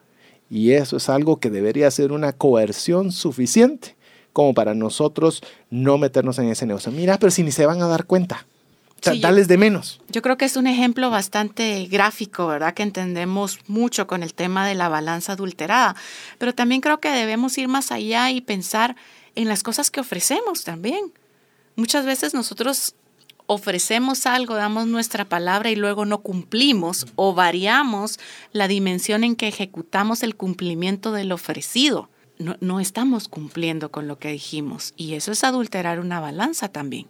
Y 0.50 0.72
eso 0.72 0.98
es 0.98 1.10
algo 1.10 1.40
que 1.40 1.50
debería 1.50 1.90
ser 1.90 2.12
una 2.12 2.34
coerción 2.34 3.12
suficiente 3.12 3.96
como 4.34 4.54
para 4.54 4.74
nosotros 4.74 5.42
no 5.70 5.98
meternos 5.98 6.40
en 6.40 6.50
ese 6.50 6.66
negocio. 6.66 6.92
Mira, 6.92 7.18
pero 7.18 7.32
si 7.32 7.44
ni 7.44 7.52
se 7.52 7.66
van 7.66 7.82
a 7.82 7.88
dar 7.88 8.06
cuenta. 8.06 8.46
Dales 9.04 9.48
de 9.48 9.58
menos. 9.58 10.00
Yo 10.10 10.22
creo 10.22 10.38
que 10.38 10.46
es 10.46 10.56
un 10.56 10.68
ejemplo 10.68 11.10
bastante 11.10 11.86
gráfico, 11.86 12.48
¿verdad? 12.48 12.74
Que 12.74 12.84
entendemos 12.84 13.60
mucho 13.68 14.08
con 14.08 14.24
el 14.24 14.34
tema 14.34 14.68
de 14.68 14.76
la 14.76 14.90
balanza 14.90 15.34
adulterada. 15.34 15.96
Pero 16.38 16.54
también 16.54 16.82
creo 16.82 17.00
que 17.00 17.10
debemos 17.10 17.58
ir 17.58 17.68
más 17.68 17.92
allá 17.92 18.32
y 18.32 18.42
pensar 18.42 18.96
en 19.36 19.48
las 19.48 19.64
cosas 19.64 19.92
que 19.92 20.00
ofrecemos 20.00 20.64
también. 20.64 21.12
Muchas 21.76 22.06
veces 22.06 22.34
nosotros 22.34 22.96
ofrecemos 23.46 24.26
algo, 24.26 24.56
damos 24.56 24.88
nuestra 24.88 25.26
palabra 25.26 25.70
y 25.70 25.76
luego 25.76 26.06
no 26.06 26.20
cumplimos 26.20 27.06
o 27.16 27.34
variamos 27.34 28.20
la 28.52 28.68
dimensión 28.68 29.24
en 29.24 29.36
que 29.36 29.48
ejecutamos 29.48 30.24
el 30.24 30.36
cumplimiento 30.36 31.12
del 31.12 31.32
ofrecido. 31.32 32.10
No, 32.40 32.80
estamos 32.80 33.28
cumpliendo 33.28 33.92
con 33.92 34.08
lo 34.08 34.18
que 34.18 34.30
dijimos 34.30 34.94
y 34.98 35.14
eso 35.14 35.32
es 35.32 35.44
adulterar 35.44 36.00
una 36.00 36.20
balanza 36.20 36.68
también. 36.68 37.08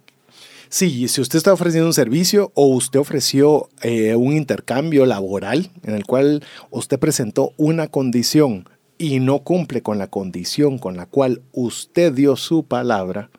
Sí, 0.68 1.08
si 1.08 1.20
usted 1.20 1.36
está 1.36 1.52
ofreciendo 1.52 1.86
un 1.86 1.94
servicio 1.94 2.50
o 2.54 2.66
usted 2.66 2.98
ofreció 2.98 3.68
eh, 3.82 4.14
un 4.16 4.34
intercambio 4.34 5.06
laboral 5.06 5.70
en 5.82 5.94
el 5.94 6.04
cual 6.04 6.42
usted 6.70 6.98
presentó 6.98 7.52
una 7.56 7.88
condición 7.88 8.68
y 8.98 9.20
no 9.20 9.40
cumple 9.40 9.82
con 9.82 9.98
la 9.98 10.08
condición 10.08 10.78
con 10.78 10.96
la 10.96 11.06
cual 11.06 11.42
usted 11.52 12.12
dio 12.12 12.36
su 12.36 12.64
palabra, 12.64 13.30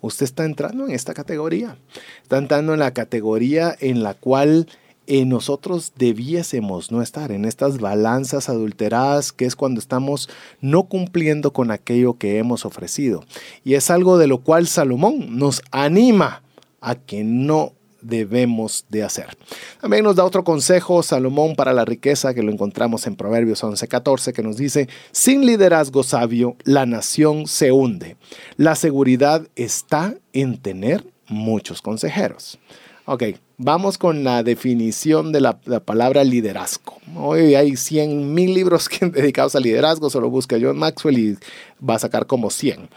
usted 0.00 0.24
está 0.24 0.44
entrando 0.44 0.86
en 0.86 0.92
esta 0.92 1.14
categoría. 1.14 1.76
Está 2.22 2.38
entrando 2.38 2.74
en 2.74 2.80
la 2.80 2.92
categoría 2.92 3.76
en 3.80 4.02
la 4.02 4.14
cual 4.14 4.66
eh, 5.06 5.26
nosotros 5.26 5.92
debiésemos 5.96 6.90
no 6.90 7.02
estar 7.02 7.30
en 7.30 7.44
estas 7.44 7.78
balanzas 7.78 8.48
adulteradas, 8.48 9.32
que 9.32 9.44
es 9.44 9.54
cuando 9.54 9.78
estamos 9.78 10.30
no 10.60 10.84
cumpliendo 10.84 11.52
con 11.52 11.70
aquello 11.70 12.14
que 12.14 12.38
hemos 12.38 12.64
ofrecido. 12.64 13.24
Y 13.64 13.74
es 13.74 13.90
algo 13.90 14.16
de 14.16 14.26
lo 14.28 14.38
cual 14.38 14.66
Salomón 14.66 15.38
nos 15.38 15.62
anima 15.70 16.43
a 16.84 16.94
que 16.94 17.24
no 17.24 17.72
debemos 18.04 18.84
de 18.90 19.02
hacer. 19.02 19.36
También 19.80 20.04
nos 20.04 20.16
da 20.16 20.24
otro 20.24 20.44
consejo 20.44 21.02
Salomón 21.02 21.56
para 21.56 21.72
la 21.72 21.84
riqueza 21.84 22.34
que 22.34 22.42
lo 22.42 22.52
encontramos 22.52 23.06
en 23.06 23.16
Proverbios 23.16 23.64
11:14 23.64 24.32
que 24.32 24.42
nos 24.42 24.56
dice, 24.56 24.88
sin 25.10 25.46
liderazgo 25.46 26.02
sabio 26.02 26.56
la 26.64 26.86
nación 26.86 27.46
se 27.46 27.72
hunde. 27.72 28.16
La 28.56 28.74
seguridad 28.74 29.48
está 29.56 30.14
en 30.32 30.58
tener 30.58 31.04
muchos 31.26 31.80
consejeros. 31.80 32.58
Ok, 33.06 33.24
vamos 33.58 33.98
con 33.98 34.24
la 34.24 34.42
definición 34.42 35.30
de 35.30 35.40
la, 35.42 35.58
palabra 35.84 36.24
liderazgo. 36.24 36.98
Hoy 37.14 37.54
hay 37.54 37.76
100 37.76 38.32
mil 38.32 38.54
libros 38.54 38.88
dedicados 39.00 39.54
al 39.54 39.62
liderazgo, 39.62 40.08
solo 40.08 40.30
busca 40.30 40.56
John 40.60 40.78
Maxwell 40.78 41.18
y 41.18 41.38
va 41.86 41.96
a 41.96 41.98
sacar 41.98 42.26
como 42.26 42.48
100. 42.48 42.88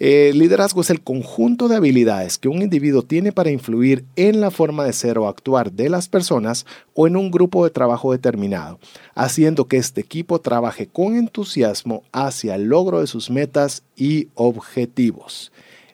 El 0.00 0.38
liderazgo 0.38 0.80
es 0.80 0.88
el 0.88 1.02
conjunto 1.02 1.68
de 1.68 1.76
habilidades 1.76 2.38
que 2.38 2.48
un 2.48 2.62
individuo 2.62 3.02
tiene 3.02 3.32
para 3.32 3.50
influir 3.50 4.06
en 4.16 4.40
la 4.40 4.50
forma 4.50 4.86
de 4.86 4.94
ser 4.94 5.18
o 5.18 5.28
actuar 5.28 5.72
de 5.72 5.90
las 5.90 6.08
personas 6.08 6.64
o 6.94 7.06
en 7.06 7.16
un 7.16 7.30
grupo 7.30 7.64
de 7.64 7.70
trabajo 7.70 8.10
determinado, 8.10 8.78
haciendo 9.14 9.66
que 9.66 9.76
este 9.76 10.00
equipo 10.00 10.40
trabaje 10.40 10.86
con 10.86 11.16
entusiasmo 11.16 12.02
hacia 12.12 12.54
el 12.54 12.64
logro 12.64 13.02
de 13.02 13.08
sus 13.08 13.28
metas 13.28 13.82
y 13.94 14.28
objetivos. 14.36 15.52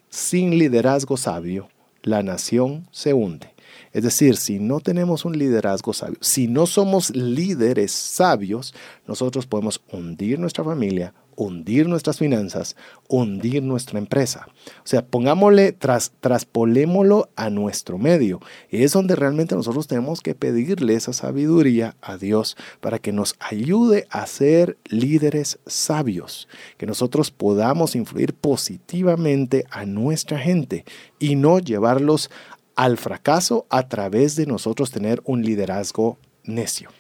Sin 0.09 0.57
liderazgo 0.57 1.17
sabio, 1.17 1.69
la 2.05 2.23
nación 2.23 2.87
se 2.93 3.13
hunde. 3.13 3.55
Es 3.93 4.05
decir, 4.05 4.37
si 4.37 4.61
no 4.61 4.79
tenemos 4.79 5.25
un 5.25 5.37
liderazgo 5.37 5.93
sabio, 5.93 6.19
si 6.21 6.47
no 6.47 6.67
somos 6.67 7.11
líderes 7.11 7.91
sabios, 7.91 8.73
nosotros 9.09 9.47
podemos 9.49 9.83
hundir 9.91 10.39
nuestra 10.39 10.63
familia, 10.63 11.13
hundir 11.37 11.89
nuestras 11.89 12.19
finanzas, 12.19 12.77
hundir 13.09 13.63
nuestra 13.63 13.99
empresa. 13.99 14.49
O 14.79 14.87
sea, 14.87 15.07
pongámosle, 15.07 15.73
tras, 15.73 16.13
traspolémoslo 16.21 17.29
a 17.37 17.51
nuestro 17.51 17.99
medio. 17.99 18.41
Y 18.71 18.83
es 18.83 18.93
donde 18.93 19.15
realmente 19.15 19.55
nosotros 19.55 19.87
tenemos 19.87 20.21
que 20.21 20.35
pedirle 20.35 20.95
esa 20.95 21.13
sabiduría 21.13 21.95
a 22.01 22.17
Dios 22.17 22.57
para 22.81 22.99
que 22.99 23.13
nos 23.13 23.37
ayude 23.39 24.07
a 24.11 24.27
ser 24.27 24.79
líderes 24.87 25.59
sabios, 25.67 26.49
que 26.79 26.87
nosotros 26.87 27.31
podamos 27.31 27.95
influir 27.95 28.35
positivamente 28.35 29.67
a 29.71 29.85
nuestra 29.85 30.39
gente 30.39 30.85
y 31.19 31.37
no 31.37 31.59
llevarlos 31.59 32.31
al 32.75 32.99
fracaso 32.99 33.67
a 33.71 33.89
través 33.89 34.37
de 34.37 34.47
nosotros 34.47 34.91
tener 34.91 35.23
un 35.25 35.43
liderazgo 35.43 36.19
necio. 36.45 36.91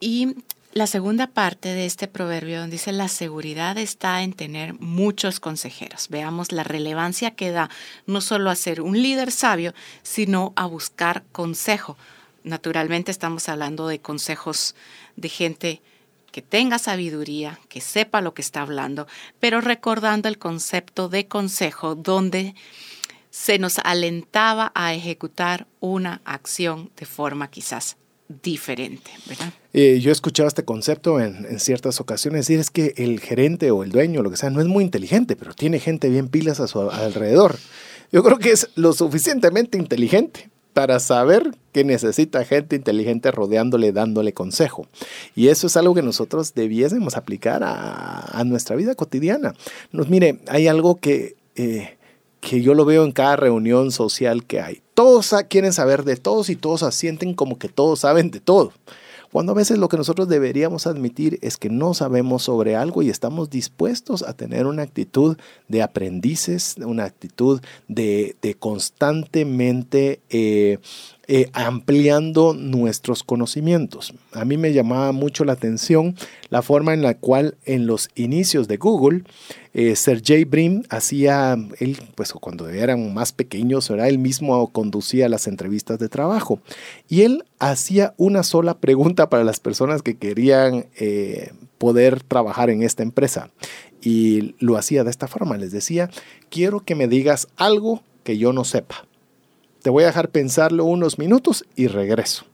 Y 0.00 0.36
la 0.72 0.86
segunda 0.86 1.26
parte 1.26 1.70
de 1.70 1.86
este 1.86 2.08
proverbio 2.08 2.66
dice 2.66 2.92
la 2.92 3.08
seguridad 3.08 3.78
está 3.78 4.22
en 4.22 4.32
tener 4.32 4.74
muchos 4.74 5.40
consejeros. 5.40 6.08
Veamos 6.08 6.52
la 6.52 6.62
relevancia 6.62 7.32
que 7.32 7.50
da 7.50 7.70
no 8.06 8.20
solo 8.20 8.50
a 8.50 8.54
ser 8.54 8.80
un 8.80 9.00
líder 9.00 9.32
sabio, 9.32 9.74
sino 10.02 10.52
a 10.56 10.66
buscar 10.66 11.24
consejo. 11.32 11.96
Naturalmente 12.44 13.10
estamos 13.10 13.48
hablando 13.48 13.88
de 13.88 14.00
consejos 14.00 14.74
de 15.16 15.28
gente 15.28 15.82
que 16.30 16.42
tenga 16.42 16.78
sabiduría, 16.78 17.58
que 17.68 17.80
sepa 17.80 18.20
lo 18.20 18.34
que 18.34 18.42
está 18.42 18.60
hablando, 18.60 19.06
pero 19.40 19.60
recordando 19.60 20.28
el 20.28 20.38
concepto 20.38 21.08
de 21.08 21.26
consejo 21.26 21.94
donde 21.94 22.54
se 23.30 23.58
nos 23.58 23.78
alentaba 23.78 24.70
a 24.74 24.94
ejecutar 24.94 25.66
una 25.80 26.20
acción 26.24 26.90
de 26.96 27.06
forma 27.06 27.48
quizás 27.48 27.96
diferente, 28.28 29.10
¿verdad? 29.26 29.52
Eh, 29.72 30.00
yo 30.00 30.10
he 30.10 30.12
escuchado 30.12 30.48
este 30.48 30.64
concepto 30.64 31.20
en, 31.20 31.58
ciertas 31.60 32.00
ocasiones, 32.00 32.46
decir 32.46 32.60
es 32.60 32.70
que 32.70 32.94
el 32.96 33.20
gerente 33.20 33.70
o 33.70 33.82
el 33.82 33.90
dueño, 33.90 34.22
lo 34.22 34.30
que 34.30 34.36
sea, 34.36 34.50
no 34.50 34.60
es 34.60 34.66
muy 34.66 34.84
inteligente, 34.84 35.36
pero 35.36 35.54
tiene 35.54 35.78
gente 35.78 36.08
bien 36.08 36.28
pilas 36.28 36.60
a 36.60 36.66
su 36.66 36.80
alrededor. 36.90 37.58
Yo 38.12 38.22
creo 38.22 38.38
que 38.38 38.50
es 38.50 38.70
lo 38.74 38.92
suficientemente 38.92 39.78
inteligente 39.78 40.50
para 40.72 41.00
saber 41.00 41.56
que 41.72 41.84
necesita 41.84 42.44
gente 42.44 42.76
inteligente 42.76 43.30
rodeándole, 43.30 43.92
dándole 43.92 44.32
consejo. 44.32 44.86
Y 45.34 45.48
eso 45.48 45.66
es 45.66 45.76
algo 45.76 45.94
que 45.94 46.02
nosotros 46.02 46.54
debiésemos 46.54 47.16
aplicar 47.16 47.62
a, 47.64 48.42
nuestra 48.44 48.76
vida 48.76 48.94
cotidiana. 48.94 49.54
Nos, 49.92 50.08
mire, 50.08 50.40
hay 50.48 50.68
algo 50.68 50.96
que... 50.96 51.36
Eh, 51.56 51.94
que 52.40 52.62
yo 52.62 52.74
lo 52.74 52.84
veo 52.84 53.04
en 53.04 53.10
cada 53.10 53.34
reunión 53.34 53.90
social 53.90 54.44
que 54.44 54.60
hay. 54.60 54.82
Todos 54.98 55.32
quieren 55.48 55.72
saber 55.72 56.02
de 56.02 56.16
todos 56.16 56.50
y 56.50 56.56
todos 56.56 56.82
asienten 56.82 57.32
como 57.32 57.56
que 57.56 57.68
todos 57.68 58.00
saben 58.00 58.32
de 58.32 58.40
todo. 58.40 58.72
Cuando 59.30 59.52
a 59.52 59.54
veces 59.54 59.78
lo 59.78 59.88
que 59.88 59.96
nosotros 59.96 60.26
deberíamos 60.26 60.88
admitir 60.88 61.38
es 61.40 61.56
que 61.56 61.70
no 61.70 61.94
sabemos 61.94 62.42
sobre 62.42 62.74
algo 62.74 63.02
y 63.02 63.08
estamos 63.08 63.48
dispuestos 63.48 64.24
a 64.24 64.32
tener 64.32 64.66
una 64.66 64.82
actitud 64.82 65.36
de 65.68 65.82
aprendices, 65.82 66.74
una 66.84 67.04
actitud 67.04 67.60
de, 67.86 68.34
constantemente 68.58 70.20
eh, 70.30 70.78
eh, 71.30 71.50
ampliando 71.52 72.54
nuestros 72.54 73.22
conocimientos. 73.22 74.14
A 74.32 74.46
mí 74.46 74.56
me 74.56 74.72
llamaba 74.72 75.12
mucho 75.12 75.44
la 75.44 75.52
atención 75.52 76.16
la 76.48 76.62
forma 76.62 76.94
en 76.94 77.02
la 77.02 77.18
cual 77.18 77.58
en 77.66 77.86
los 77.86 78.08
inicios 78.14 78.66
de 78.66 78.78
Google, 78.78 79.24
eh, 79.74 79.94
Sergey 79.94 80.44
Brin 80.44 80.86
hacía, 80.88 81.54
él, 81.80 81.98
pues 82.14 82.32
cuando 82.32 82.70
eran 82.70 83.12
más 83.12 83.32
pequeños, 83.32 83.90
era 83.90 84.08
él 84.08 84.18
mismo 84.18 84.72
conducía 84.72 85.28
las 85.28 85.46
entrevistas 85.46 85.98
de 85.98 86.08
trabajo. 86.08 86.60
Y 87.10 87.20
él 87.22 87.44
hacía 87.58 88.14
una 88.16 88.42
sola 88.42 88.78
pregunta 88.78 89.28
para 89.28 89.44
las 89.44 89.60
personas 89.60 90.00
que 90.00 90.16
querían 90.16 90.86
eh, 90.96 91.52
poder 91.76 92.22
trabajar 92.22 92.70
en 92.70 92.82
esta 92.82 93.02
empresa. 93.02 93.50
Y 94.00 94.54
lo 94.60 94.78
hacía 94.78 95.04
de 95.04 95.10
esta 95.10 95.28
forma, 95.28 95.58
les 95.58 95.72
decía, 95.72 96.08
quiero 96.48 96.80
que 96.80 96.94
me 96.94 97.06
digas 97.06 97.48
algo 97.58 98.02
que 98.24 98.38
yo 98.38 98.54
no 98.54 98.64
sepa. 98.64 99.07
Te 99.82 99.90
voy 99.90 100.04
a 100.04 100.08
dejar 100.08 100.30
pensarlo 100.30 100.84
unos 100.84 101.18
minutos 101.18 101.64
y 101.76 101.86
regreso. 101.86 102.44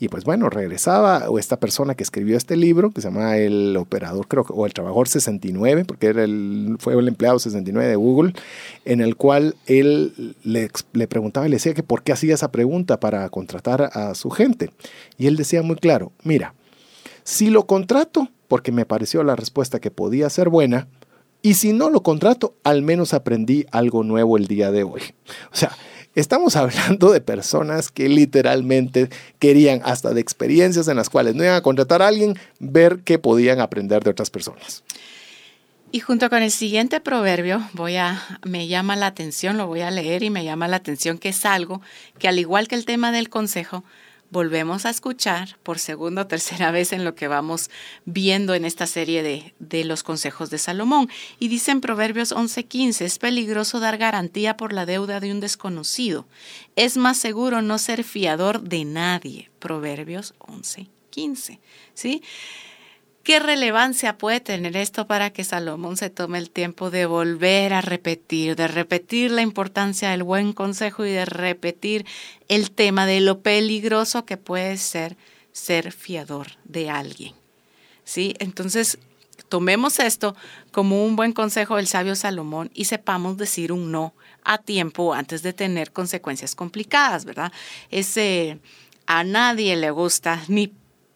Y 0.00 0.08
pues 0.08 0.24
bueno, 0.24 0.50
regresaba, 0.50 1.30
o 1.30 1.38
esta 1.38 1.58
persona 1.58 1.94
que 1.94 2.02
escribió 2.02 2.36
este 2.36 2.56
libro, 2.56 2.90
que 2.90 3.00
se 3.00 3.08
llama 3.08 3.36
El 3.38 3.76
Operador, 3.76 4.26
creo, 4.26 4.44
o 4.48 4.66
El 4.66 4.74
Trabajador 4.74 5.08
69, 5.08 5.84
porque 5.84 6.08
era 6.08 6.24
el, 6.24 6.76
fue 6.80 6.94
el 6.94 7.06
empleado 7.06 7.38
69 7.38 7.88
de 7.88 7.96
Google, 7.96 8.34
en 8.84 9.00
el 9.00 9.16
cual 9.16 9.54
él 9.66 10.34
le, 10.42 10.68
le 10.92 11.08
preguntaba 11.08 11.46
y 11.46 11.48
le 11.48 11.56
decía 11.56 11.74
que 11.74 11.84
por 11.84 12.02
qué 12.02 12.12
hacía 12.12 12.34
esa 12.34 12.50
pregunta 12.50 12.98
para 12.98 13.28
contratar 13.28 13.90
a 13.94 14.14
su 14.14 14.30
gente. 14.30 14.70
Y 15.16 15.28
él 15.28 15.36
decía 15.36 15.62
muy 15.62 15.76
claro, 15.76 16.12
mira, 16.24 16.54
si 17.22 17.48
lo 17.48 17.64
contrato, 17.66 18.28
porque 18.48 18.72
me 18.72 18.86
pareció 18.86 19.22
la 19.22 19.36
respuesta 19.36 19.80
que 19.80 19.92
podía 19.92 20.28
ser 20.28 20.48
buena, 20.48 20.88
y 21.40 21.54
si 21.54 21.72
no 21.72 21.88
lo 21.88 22.02
contrato, 22.02 22.56
al 22.64 22.82
menos 22.82 23.14
aprendí 23.14 23.66
algo 23.70 24.02
nuevo 24.02 24.36
el 24.36 24.48
día 24.48 24.70
de 24.70 24.82
hoy. 24.82 25.02
O 25.52 25.56
sea, 25.56 25.70
Estamos 26.14 26.56
hablando 26.56 27.10
de 27.12 27.20
personas 27.20 27.90
que 27.90 28.08
literalmente 28.08 29.08
querían, 29.38 29.80
hasta 29.84 30.14
de 30.14 30.20
experiencias 30.20 30.88
en 30.88 30.96
las 30.96 31.10
cuales 31.10 31.34
no 31.34 31.44
iban 31.44 31.56
a 31.56 31.62
contratar 31.62 32.02
a 32.02 32.08
alguien, 32.08 32.38
ver 32.60 33.00
qué 33.04 33.18
podían 33.18 33.60
aprender 33.60 34.04
de 34.04 34.10
otras 34.10 34.30
personas. 34.30 34.84
Y 35.90 36.00
junto 36.00 36.28
con 36.28 36.42
el 36.42 36.50
siguiente 36.50 37.00
proverbio, 37.00 37.62
voy 37.72 37.94
a, 37.96 38.40
me 38.44 38.66
llama 38.66 38.96
la 38.96 39.06
atención, 39.06 39.56
lo 39.56 39.68
voy 39.68 39.80
a 39.80 39.92
leer 39.92 40.24
y 40.24 40.30
me 40.30 40.44
llama 40.44 40.66
la 40.66 40.76
atención 40.76 41.18
que 41.18 41.28
es 41.28 41.44
algo 41.44 41.82
que 42.18 42.26
al 42.26 42.40
igual 42.40 42.66
que 42.66 42.74
el 42.74 42.84
tema 42.84 43.12
del 43.12 43.28
consejo, 43.28 43.84
volvemos 44.30 44.86
a 44.86 44.90
escuchar 44.90 45.56
por 45.62 45.78
segunda 45.78 46.22
o 46.22 46.26
tercera 46.26 46.70
vez 46.70 46.92
en 46.92 47.04
lo 47.04 47.14
que 47.14 47.28
vamos 47.28 47.70
viendo 48.04 48.54
en 48.54 48.64
esta 48.64 48.86
serie 48.86 49.22
de, 49.22 49.54
de 49.58 49.84
los 49.84 50.02
consejos 50.02 50.50
de 50.50 50.58
Salomón. 50.58 51.08
Y 51.38 51.48
dice 51.48 51.70
en 51.70 51.80
Proverbios 51.80 52.32
11:15, 52.32 53.04
es 53.04 53.18
peligroso 53.18 53.80
dar 53.80 53.98
garantía 53.98 54.56
por 54.56 54.72
la 54.72 54.86
deuda 54.86 55.20
de 55.20 55.30
un 55.30 55.40
desconocido. 55.40 56.26
Es 56.76 56.96
más 56.96 57.18
seguro 57.18 57.62
no 57.62 57.78
ser 57.78 58.04
fiador 58.04 58.62
de 58.62 58.84
nadie. 58.84 59.50
Proverbios 59.58 60.34
11:15. 60.38 61.60
¿Sí? 61.94 62.22
¿Qué 63.24 63.38
relevancia 63.38 64.18
puede 64.18 64.40
tener 64.40 64.76
esto 64.76 65.06
para 65.06 65.30
que 65.30 65.44
Salomón 65.44 65.96
se 65.96 66.10
tome 66.10 66.36
el 66.36 66.50
tiempo 66.50 66.90
de 66.90 67.06
volver 67.06 67.72
a 67.72 67.80
repetir, 67.80 68.54
de 68.54 68.68
repetir 68.68 69.30
la 69.30 69.40
importancia 69.40 70.10
del 70.10 70.22
buen 70.22 70.52
consejo 70.52 71.06
y 71.06 71.10
de 71.10 71.24
repetir 71.24 72.04
el 72.48 72.70
tema 72.70 73.06
de 73.06 73.22
lo 73.22 73.40
peligroso 73.40 74.26
que 74.26 74.36
puede 74.36 74.76
ser 74.76 75.16
ser 75.52 75.90
fiador 75.90 76.48
de 76.64 76.90
alguien? 76.90 77.32
¿Sí? 78.04 78.34
Entonces, 78.40 78.98
tomemos 79.48 80.00
esto 80.00 80.36
como 80.70 81.02
un 81.02 81.16
buen 81.16 81.32
consejo 81.32 81.76
del 81.76 81.86
sabio 81.86 82.16
Salomón 82.16 82.70
y 82.74 82.84
sepamos 82.84 83.38
decir 83.38 83.72
un 83.72 83.90
no 83.90 84.12
a 84.42 84.58
tiempo 84.58 85.14
antes 85.14 85.42
de 85.42 85.54
tener 85.54 85.92
consecuencias 85.92 86.54
complicadas, 86.54 87.24
¿verdad? 87.24 87.50
Ese 87.90 88.58
a 89.06 89.24
nadie 89.24 89.76
le 89.76 89.90
gusta 89.90 90.42
ni 90.48 90.74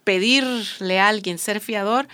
pedirle 0.08 1.00
a 1.00 1.08
alguien 1.08 1.36
ser 1.36 1.60
fiador 1.60 2.08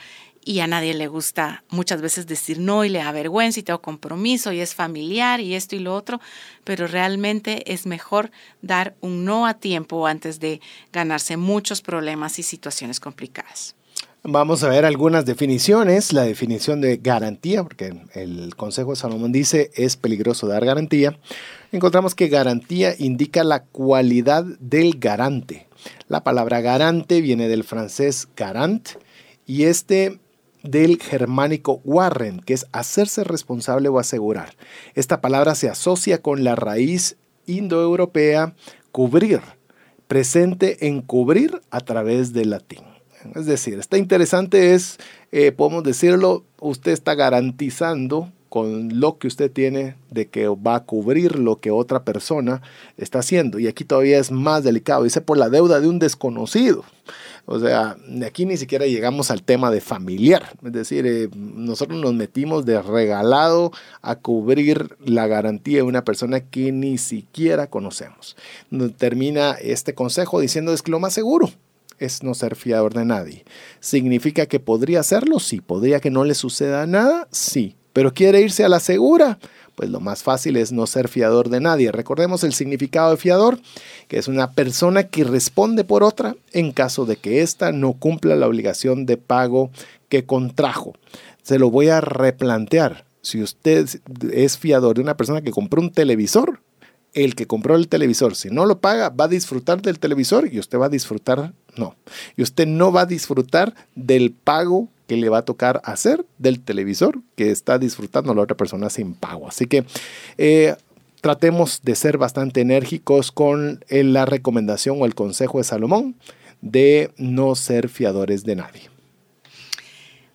y 0.44 0.58
a 0.58 0.66
nadie 0.66 0.94
le 0.94 1.06
gusta 1.06 1.62
muchas 1.70 2.02
veces 2.02 2.26
decir 2.26 2.58
no 2.58 2.84
y 2.84 2.88
le 2.88 2.98
da 2.98 3.12
vergüenza 3.12 3.60
y 3.60 3.62
tengo 3.62 3.80
compromiso 3.80 4.50
y 4.50 4.58
es 4.58 4.74
familiar 4.74 5.38
y 5.38 5.54
esto 5.54 5.76
y 5.76 5.78
lo 5.78 5.94
otro, 5.94 6.20
pero 6.64 6.88
realmente 6.88 7.72
es 7.72 7.86
mejor 7.86 8.32
dar 8.62 8.96
un 9.00 9.24
no 9.24 9.46
a 9.46 9.54
tiempo 9.54 10.08
antes 10.08 10.40
de 10.40 10.60
ganarse 10.92 11.36
muchos 11.36 11.82
problemas 11.82 12.40
y 12.40 12.42
situaciones 12.42 12.98
complicadas. 12.98 13.76
Vamos 14.24 14.64
a 14.64 14.70
ver 14.70 14.84
algunas 14.86 15.24
definiciones. 15.24 16.12
La 16.12 16.22
definición 16.22 16.80
de 16.80 16.96
garantía, 16.96 17.62
porque 17.62 17.94
el 18.14 18.56
Consejo 18.56 18.90
de 18.90 18.96
Salomón 18.96 19.30
dice 19.30 19.70
es 19.76 19.96
peligroso 19.96 20.48
dar 20.48 20.64
garantía. 20.64 21.16
Encontramos 21.70 22.16
que 22.16 22.26
garantía 22.26 22.94
indica 22.98 23.44
la 23.44 23.62
cualidad 23.62 24.44
del 24.58 24.98
garante. 24.98 25.68
La 26.08 26.24
palabra 26.24 26.60
garante 26.60 27.20
viene 27.20 27.48
del 27.48 27.64
francés 27.64 28.28
garant 28.36 28.88
y 29.46 29.64
este 29.64 30.18
del 30.62 31.00
germánico 31.00 31.80
warren, 31.84 32.40
que 32.40 32.54
es 32.54 32.66
hacerse 32.72 33.22
responsable 33.22 33.88
o 33.88 33.98
asegurar. 33.98 34.56
Esta 34.94 35.20
palabra 35.20 35.54
se 35.54 35.68
asocia 35.68 36.22
con 36.22 36.42
la 36.42 36.56
raíz 36.56 37.16
indoeuropea 37.46 38.54
cubrir, 38.90 39.40
presente 40.08 40.86
en 40.86 41.02
cubrir 41.02 41.60
a 41.70 41.80
través 41.80 42.32
del 42.32 42.50
latín. 42.50 42.84
Es 43.34 43.46
decir, 43.46 43.78
está 43.78 43.98
interesante 43.98 44.74
es, 44.74 44.98
eh, 45.32 45.52
podemos 45.52 45.82
decirlo, 45.82 46.44
usted 46.60 46.92
está 46.92 47.14
garantizando 47.14 48.32
con 48.54 49.00
lo 49.00 49.18
que 49.18 49.26
usted 49.26 49.50
tiene 49.50 49.96
de 50.12 50.28
que 50.28 50.46
va 50.46 50.76
a 50.76 50.84
cubrir 50.84 51.40
lo 51.40 51.58
que 51.58 51.72
otra 51.72 52.04
persona 52.04 52.62
está 52.96 53.18
haciendo. 53.18 53.58
Y 53.58 53.66
aquí 53.66 53.82
todavía 53.82 54.20
es 54.20 54.30
más 54.30 54.62
delicado, 54.62 55.02
dice 55.02 55.20
por 55.20 55.38
la 55.38 55.48
deuda 55.48 55.80
de 55.80 55.88
un 55.88 55.98
desconocido. 55.98 56.84
O 57.46 57.58
sea, 57.58 57.96
aquí 58.24 58.46
ni 58.46 58.56
siquiera 58.56 58.86
llegamos 58.86 59.32
al 59.32 59.42
tema 59.42 59.72
de 59.72 59.80
familiar. 59.80 60.56
Es 60.64 60.72
decir, 60.72 61.04
eh, 61.04 61.28
nosotros 61.34 62.00
nos 62.00 62.14
metimos 62.14 62.64
de 62.64 62.80
regalado 62.80 63.72
a 64.02 64.20
cubrir 64.20 64.96
la 65.04 65.26
garantía 65.26 65.78
de 65.78 65.82
una 65.82 66.04
persona 66.04 66.38
que 66.38 66.70
ni 66.70 66.96
siquiera 66.96 67.66
conocemos. 67.66 68.36
Termina 68.98 69.54
este 69.54 69.96
consejo 69.96 70.38
diciendo 70.38 70.72
es 70.72 70.82
que 70.82 70.92
lo 70.92 71.00
más 71.00 71.12
seguro 71.12 71.50
es 71.98 72.22
no 72.22 72.34
ser 72.34 72.54
fiador 72.54 72.94
de 72.94 73.04
nadie. 73.04 73.44
¿Significa 73.80 74.46
que 74.46 74.60
podría 74.60 75.00
hacerlo? 75.00 75.40
Sí. 75.40 75.60
¿Podría 75.60 75.98
que 75.98 76.12
no 76.12 76.22
le 76.22 76.34
suceda 76.34 76.86
nada? 76.86 77.26
Sí 77.32 77.74
pero 77.94 78.12
quiere 78.12 78.42
irse 78.42 78.64
a 78.64 78.68
la 78.68 78.80
segura, 78.80 79.38
pues 79.74 79.88
lo 79.88 80.00
más 80.00 80.22
fácil 80.22 80.56
es 80.56 80.72
no 80.72 80.86
ser 80.86 81.08
fiador 81.08 81.48
de 81.48 81.60
nadie. 81.60 81.90
Recordemos 81.90 82.44
el 82.44 82.52
significado 82.52 83.12
de 83.12 83.16
fiador, 83.16 83.58
que 84.08 84.18
es 84.18 84.28
una 84.28 84.52
persona 84.52 85.04
que 85.04 85.24
responde 85.24 85.84
por 85.84 86.02
otra 86.02 86.36
en 86.52 86.72
caso 86.72 87.06
de 87.06 87.16
que 87.16 87.40
ésta 87.40 87.72
no 87.72 87.94
cumpla 87.94 88.36
la 88.36 88.46
obligación 88.46 89.06
de 89.06 89.16
pago 89.16 89.70
que 90.08 90.26
contrajo. 90.26 90.92
Se 91.42 91.58
lo 91.58 91.70
voy 91.70 91.88
a 91.88 92.00
replantear. 92.00 93.04
Si 93.22 93.42
usted 93.42 93.88
es 94.32 94.58
fiador 94.58 94.96
de 94.96 95.02
una 95.02 95.16
persona 95.16 95.40
que 95.40 95.50
compró 95.50 95.80
un 95.80 95.90
televisor, 95.90 96.60
el 97.14 97.36
que 97.36 97.46
compró 97.46 97.76
el 97.76 97.88
televisor, 97.88 98.34
si 98.34 98.50
no 98.50 98.66
lo 98.66 98.80
paga, 98.80 99.08
va 99.08 99.26
a 99.26 99.28
disfrutar 99.28 99.80
del 99.80 100.00
televisor 100.00 100.52
y 100.52 100.58
usted 100.58 100.78
va 100.78 100.86
a 100.86 100.90
disfrutar, 100.90 101.52
no. 101.76 101.94
Y 102.36 102.42
usted 102.42 102.66
no 102.66 102.92
va 102.92 103.02
a 103.02 103.06
disfrutar 103.06 103.74
del 103.94 104.32
pago 104.32 104.88
que 105.06 105.16
le 105.16 105.28
va 105.28 105.38
a 105.38 105.44
tocar 105.44 105.80
hacer 105.84 106.24
del 106.38 106.60
televisor 106.60 107.20
que 107.36 107.50
está 107.50 107.78
disfrutando 107.78 108.34
la 108.34 108.42
otra 108.42 108.56
persona 108.56 108.90
sin 108.90 109.14
pago. 109.14 109.48
Así 109.48 109.66
que 109.66 109.84
eh, 110.38 110.76
tratemos 111.20 111.80
de 111.82 111.94
ser 111.94 112.18
bastante 112.18 112.60
enérgicos 112.60 113.32
con 113.32 113.84
eh, 113.88 114.04
la 114.04 114.26
recomendación 114.26 115.00
o 115.00 115.06
el 115.06 115.14
consejo 115.14 115.58
de 115.58 115.64
Salomón 115.64 116.16
de 116.60 117.12
no 117.16 117.54
ser 117.54 117.88
fiadores 117.88 118.44
de 118.44 118.56
nadie. 118.56 118.90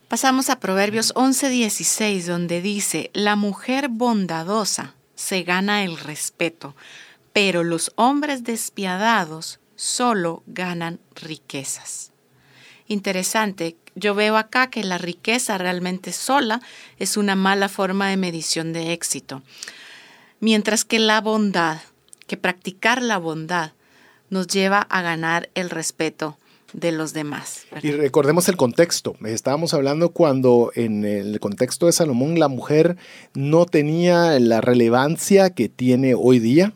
Pasamos 0.08 0.50
a 0.50 0.60
Proverbios 0.60 1.14
11:16, 1.14 2.26
donde 2.26 2.62
dice, 2.62 3.12
la 3.14 3.36
mujer 3.36 3.90
bondadosa 3.90 4.96
se 5.14 5.44
gana 5.44 5.84
el 5.84 5.98
respeto, 5.98 6.76
pero 7.34 7.64
los 7.64 7.92
hombres 7.96 8.44
despiadados 8.44 9.60
solo 9.76 10.42
ganan 10.48 11.00
riquezas. 11.14 12.12
Interesante 12.90 13.78
yo 13.96 14.16
veo 14.16 14.36
acá 14.36 14.70
que 14.70 14.84
la 14.84 14.98
riqueza 14.98 15.58
realmente 15.58 16.12
sola 16.12 16.62
es 16.98 17.18
una 17.18 17.36
mala 17.36 17.70
forma 17.70 18.10
de 18.10 18.18
medición 18.18 18.74
de 18.74 18.94
éxito, 18.94 19.44
mientras 20.40 20.86
que 20.86 21.00
la 21.00 21.22
bondad, 21.22 21.78
que 22.28 22.36
practicar 22.36 23.02
la 23.02 23.18
bondad, 23.18 23.74
nos 24.30 24.48
lleva 24.48 24.82
a 24.82 25.02
ganar 25.02 25.50
el 25.54 25.70
respeto 25.70 26.38
de 26.74 26.92
los 26.92 27.14
demás. 27.14 27.66
Y 27.82 27.92
recordemos 27.92 28.48
el 28.48 28.58
contexto. 28.58 29.16
Estábamos 29.26 29.74
hablando 29.74 30.10
cuando 30.10 30.72
en 30.76 31.06
el 31.06 31.40
contexto 31.40 31.88
de 31.88 31.92
Salomón 31.92 32.40
la 32.40 32.48
mujer 32.48 32.96
no 33.34 33.66
tenía 33.66 34.40
la 34.40 34.62
relevancia 34.62 35.50
que 35.52 35.70
tiene 35.70 36.14
hoy 36.16 36.40
día 36.40 36.74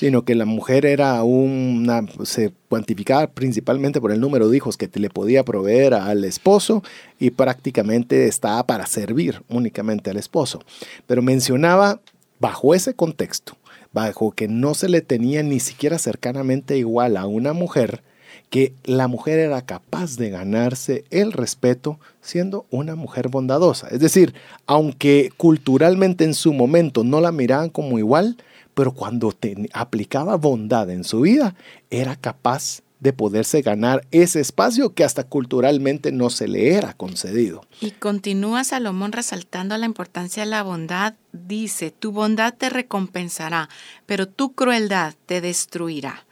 sino 0.00 0.24
que 0.24 0.34
la 0.34 0.46
mujer 0.46 0.86
era 0.86 1.22
una, 1.24 2.06
se 2.24 2.54
cuantificaba 2.70 3.26
principalmente 3.26 4.00
por 4.00 4.12
el 4.12 4.18
número 4.18 4.48
de 4.48 4.56
hijos 4.56 4.78
que 4.78 4.88
le 4.94 5.10
podía 5.10 5.44
proveer 5.44 5.92
al 5.92 6.24
esposo 6.24 6.82
y 7.18 7.32
prácticamente 7.32 8.26
estaba 8.26 8.66
para 8.66 8.86
servir 8.86 9.42
únicamente 9.50 10.08
al 10.08 10.16
esposo. 10.16 10.62
Pero 11.06 11.20
mencionaba 11.20 12.00
bajo 12.38 12.74
ese 12.74 12.94
contexto, 12.94 13.58
bajo 13.92 14.30
que 14.30 14.48
no 14.48 14.72
se 14.72 14.88
le 14.88 15.02
tenía 15.02 15.42
ni 15.42 15.60
siquiera 15.60 15.98
cercanamente 15.98 16.78
igual 16.78 17.18
a 17.18 17.26
una 17.26 17.52
mujer, 17.52 18.02
que 18.48 18.72
la 18.84 19.06
mujer 19.06 19.38
era 19.38 19.60
capaz 19.66 20.16
de 20.16 20.30
ganarse 20.30 21.04
el 21.10 21.30
respeto 21.32 22.00
siendo 22.22 22.64
una 22.70 22.94
mujer 22.94 23.28
bondadosa. 23.28 23.88
Es 23.88 24.00
decir, 24.00 24.32
aunque 24.66 25.30
culturalmente 25.36 26.24
en 26.24 26.32
su 26.32 26.54
momento 26.54 27.04
no 27.04 27.20
la 27.20 27.32
miraban 27.32 27.68
como 27.68 27.98
igual, 27.98 28.38
pero 28.74 28.92
cuando 28.92 29.34
aplicaba 29.72 30.36
bondad 30.36 30.90
en 30.90 31.04
su 31.04 31.22
vida, 31.22 31.54
era 31.90 32.16
capaz 32.16 32.82
de 33.00 33.12
poderse 33.14 33.62
ganar 33.62 34.06
ese 34.10 34.40
espacio 34.40 34.94
que 34.94 35.04
hasta 35.04 35.24
culturalmente 35.24 36.12
no 36.12 36.30
se 36.30 36.46
le 36.46 36.74
era 36.74 36.92
concedido. 36.92 37.62
Y 37.80 37.92
continúa 37.92 38.62
Salomón 38.62 39.12
resaltando 39.12 39.76
la 39.78 39.86
importancia 39.86 40.44
de 40.44 40.50
la 40.50 40.62
bondad. 40.62 41.14
Dice, 41.32 41.90
tu 41.90 42.12
bondad 42.12 42.54
te 42.54 42.68
recompensará, 42.68 43.70
pero 44.06 44.28
tu 44.28 44.52
crueldad 44.52 45.14
te 45.26 45.40
destruirá. 45.40 46.26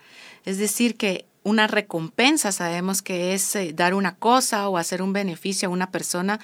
Es 0.44 0.58
decir, 0.58 0.96
que 0.96 1.24
una 1.42 1.66
recompensa 1.66 2.52
sabemos 2.52 3.00
que 3.00 3.32
es 3.32 3.56
eh, 3.56 3.72
dar 3.74 3.94
una 3.94 4.16
cosa 4.16 4.68
o 4.68 4.76
hacer 4.76 5.00
un 5.00 5.14
beneficio 5.14 5.68
a 5.68 5.72
una 5.72 5.90
persona 5.90 6.38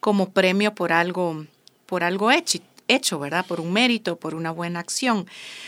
como 0.00 0.30
premio 0.30 0.74
por 0.74 0.92
algo, 0.92 1.46
por 1.86 2.04
algo 2.04 2.30
hecho, 2.30 2.58
hecho, 2.94 3.18
¿verdad? 3.18 3.44
Por 3.46 3.60
un 3.60 3.72
mérito, 3.72 4.16
por 4.16 4.34
una 4.34 4.50
buena 4.50 4.80
acción. 4.80 5.26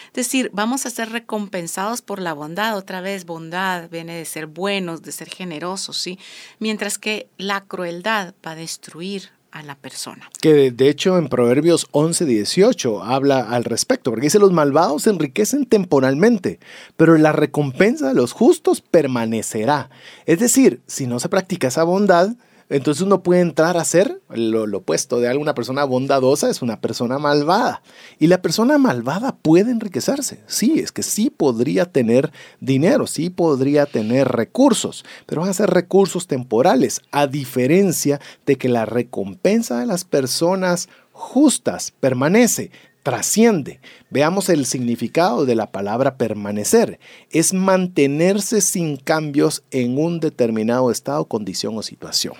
Es 0.08 0.14
decir, 0.14 0.50
vamos 0.52 0.86
a 0.86 0.90
ser 0.90 1.10
recompensados 1.10 2.02
por 2.02 2.20
la 2.20 2.32
bondad. 2.32 2.76
Otra 2.76 3.00
vez, 3.00 3.24
bondad 3.24 3.88
viene 3.90 4.14
de 4.14 4.24
ser 4.24 4.46
buenos, 4.46 5.02
de 5.02 5.12
ser 5.12 5.28
generosos, 5.28 5.96
¿sí? 5.96 6.18
Mientras 6.58 6.98
que 6.98 7.28
la 7.38 7.62
crueldad 7.62 8.34
va 8.44 8.52
a 8.52 8.56
destruir 8.56 9.30
a 9.52 9.62
la 9.62 9.76
persona. 9.76 10.28
Que 10.40 10.70
de 10.70 10.88
hecho 10.88 11.18
en 11.18 11.28
Proverbios 11.28 11.86
11, 11.92 12.24
18 12.24 13.04
habla 13.04 13.40
al 13.40 13.64
respecto, 13.64 14.10
porque 14.10 14.26
dice 14.26 14.38
los 14.38 14.50
malvados 14.50 15.02
se 15.02 15.10
enriquecen 15.10 15.66
temporalmente, 15.66 16.58
pero 16.96 17.16
la 17.16 17.32
recompensa 17.32 18.08
de 18.08 18.14
los 18.14 18.32
justos 18.32 18.80
permanecerá. 18.80 19.90
Es 20.26 20.40
decir, 20.40 20.80
si 20.86 21.06
no 21.06 21.20
se 21.20 21.28
practica 21.28 21.68
esa 21.68 21.84
bondad, 21.84 22.30
entonces 22.72 23.02
uno 23.02 23.22
puede 23.22 23.42
entrar 23.42 23.76
a 23.76 23.84
ser 23.84 24.22
lo, 24.30 24.64
opuesto 24.76 25.20
de 25.20 25.28
alguna 25.28 25.54
persona 25.54 25.84
bondadosa, 25.84 26.48
es 26.48 26.62
una 26.62 26.80
persona 26.80 27.18
malvada. 27.18 27.82
Y 28.18 28.28
la 28.28 28.40
persona 28.40 28.78
malvada 28.78 29.36
puede 29.36 29.70
enriquecerse. 29.70 30.40
Sí, 30.46 30.78
es 30.78 30.90
que 30.90 31.02
sí 31.02 31.28
podría 31.28 31.84
tener 31.84 32.32
dinero, 32.60 33.06
sí 33.06 33.28
podría 33.28 33.84
tener 33.84 34.28
recursos, 34.28 35.04
pero 35.26 35.42
van 35.42 35.50
a 35.50 35.54
ser 35.54 35.70
recursos 35.70 36.26
temporales, 36.26 37.02
a 37.10 37.26
diferencia 37.26 38.20
de 38.46 38.56
que 38.56 38.68
la 38.68 38.86
recompensa 38.86 39.78
de 39.78 39.86
las 39.86 40.04
personas 40.04 40.88
justas 41.12 41.92
permanece 42.00 42.70
trasciende. 43.02 43.80
Veamos 44.10 44.48
el 44.48 44.66
significado 44.66 45.44
de 45.44 45.54
la 45.54 45.70
palabra 45.70 46.16
permanecer. 46.16 46.98
Es 47.30 47.52
mantenerse 47.52 48.60
sin 48.60 48.96
cambios 48.96 49.62
en 49.70 49.98
un 49.98 50.20
determinado 50.20 50.90
estado, 50.90 51.24
condición 51.24 51.76
o 51.76 51.82
situación. 51.82 52.34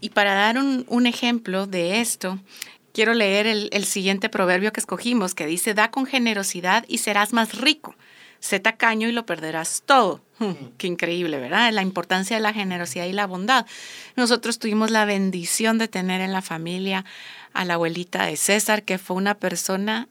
Y 0.00 0.10
para 0.10 0.34
dar 0.34 0.56
un, 0.58 1.06
ejemplo 1.06 1.66
de 1.66 2.00
esto, 2.00 2.40
quiero 2.92 3.14
leer 3.14 3.46
el, 3.46 3.68
el, 3.72 3.84
siguiente 3.84 4.28
proverbio 4.28 4.72
que 4.72 4.80
escogimos, 4.80 5.34
que 5.34 5.46
dice, 5.46 5.74
da 5.74 5.90
con 5.90 6.06
generosidad 6.06 6.84
y 6.88 6.98
serás 6.98 7.32
más 7.32 7.58
rico. 7.60 7.94
Sé 8.44 8.60
tacaño 8.60 9.08
y 9.08 9.12
lo 9.12 9.24
perderás 9.24 9.84
todo. 9.86 10.20
qué 10.76 10.86
increíble, 10.86 11.38
¿verdad? 11.38 11.72
La 11.72 11.80
importancia 11.80 12.36
de 12.36 12.42
la 12.42 12.52
generosidad 12.52 13.06
y 13.06 13.12
la 13.12 13.26
bondad. 13.26 13.64
Nosotros 14.16 14.58
tuvimos 14.58 14.90
la 14.90 15.06
bendición 15.06 15.78
de 15.78 15.88
tener 15.88 16.20
en 16.20 16.30
la 16.30 16.42
familia 16.42 17.06
a 17.54 17.64
la 17.64 17.74
abuelita 17.74 18.26
de 18.26 18.36
César, 18.36 18.82
que 18.82 18.98
fue 18.98 19.16
una 19.16 19.32
persona. 19.32 20.08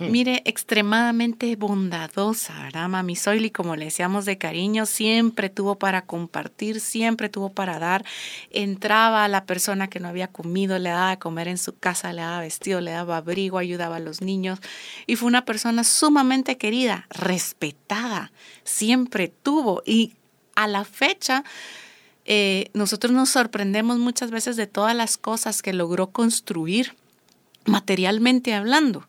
Mire, 0.00 0.42
extremadamente 0.44 1.54
bondadosa, 1.56 2.60
¿verdad? 2.62 2.88
Mami 2.88 3.16
Soili, 3.16 3.50
como 3.50 3.76
le 3.76 3.86
decíamos 3.86 4.24
de 4.24 4.38
cariño, 4.38 4.84
siempre 4.86 5.48
tuvo 5.48 5.78
para 5.78 6.02
compartir, 6.02 6.80
siempre 6.80 7.28
tuvo 7.28 7.52
para 7.52 7.78
dar. 7.78 8.04
Entraba 8.50 9.24
a 9.24 9.28
la 9.28 9.44
persona 9.44 9.88
que 9.88 10.00
no 10.00 10.08
había 10.08 10.28
comido, 10.28 10.78
le 10.78 10.90
daba 10.90 11.10
de 11.10 11.18
comer 11.18 11.48
en 11.48 11.58
su 11.58 11.76
casa, 11.76 12.12
le 12.12 12.22
daba 12.22 12.40
vestido, 12.40 12.80
le 12.80 12.90
daba 12.90 13.18
abrigo, 13.18 13.58
ayudaba 13.58 13.96
a 13.96 14.00
los 14.00 14.20
niños. 14.20 14.58
Y 15.06 15.16
fue 15.16 15.28
una 15.28 15.44
persona 15.44 15.84
sumamente 15.84 16.58
querida, 16.58 17.06
respetada, 17.10 18.32
siempre 18.64 19.28
tuvo. 19.28 19.82
Y 19.86 20.14
a 20.54 20.66
la 20.66 20.84
fecha, 20.84 21.44
eh, 22.24 22.70
nosotros 22.74 23.12
nos 23.12 23.30
sorprendemos 23.30 23.98
muchas 23.98 24.30
veces 24.32 24.56
de 24.56 24.66
todas 24.66 24.96
las 24.96 25.16
cosas 25.16 25.62
que 25.62 25.72
logró 25.72 26.08
construir 26.08 26.96
materialmente 27.66 28.54
hablando, 28.54 29.08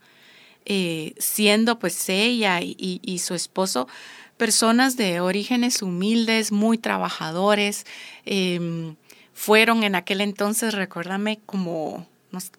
eh, 0.69 1.13
siendo 1.17 1.79
pues 1.79 2.09
ella 2.09 2.59
y, 2.61 3.21
su 3.23 3.35
esposo 3.35 3.87
personas 4.35 4.97
de 4.97 5.21
orígenes 5.21 5.81
humildes, 5.81 6.51
muy 6.51 6.77
trabajadores, 6.77 7.85
em, 8.25 8.97
fueron 9.33 9.83
en 9.83 9.95
aquel 9.95 10.19
entonces, 10.19 10.73
recuérdame, 10.73 11.39
como 11.45 12.05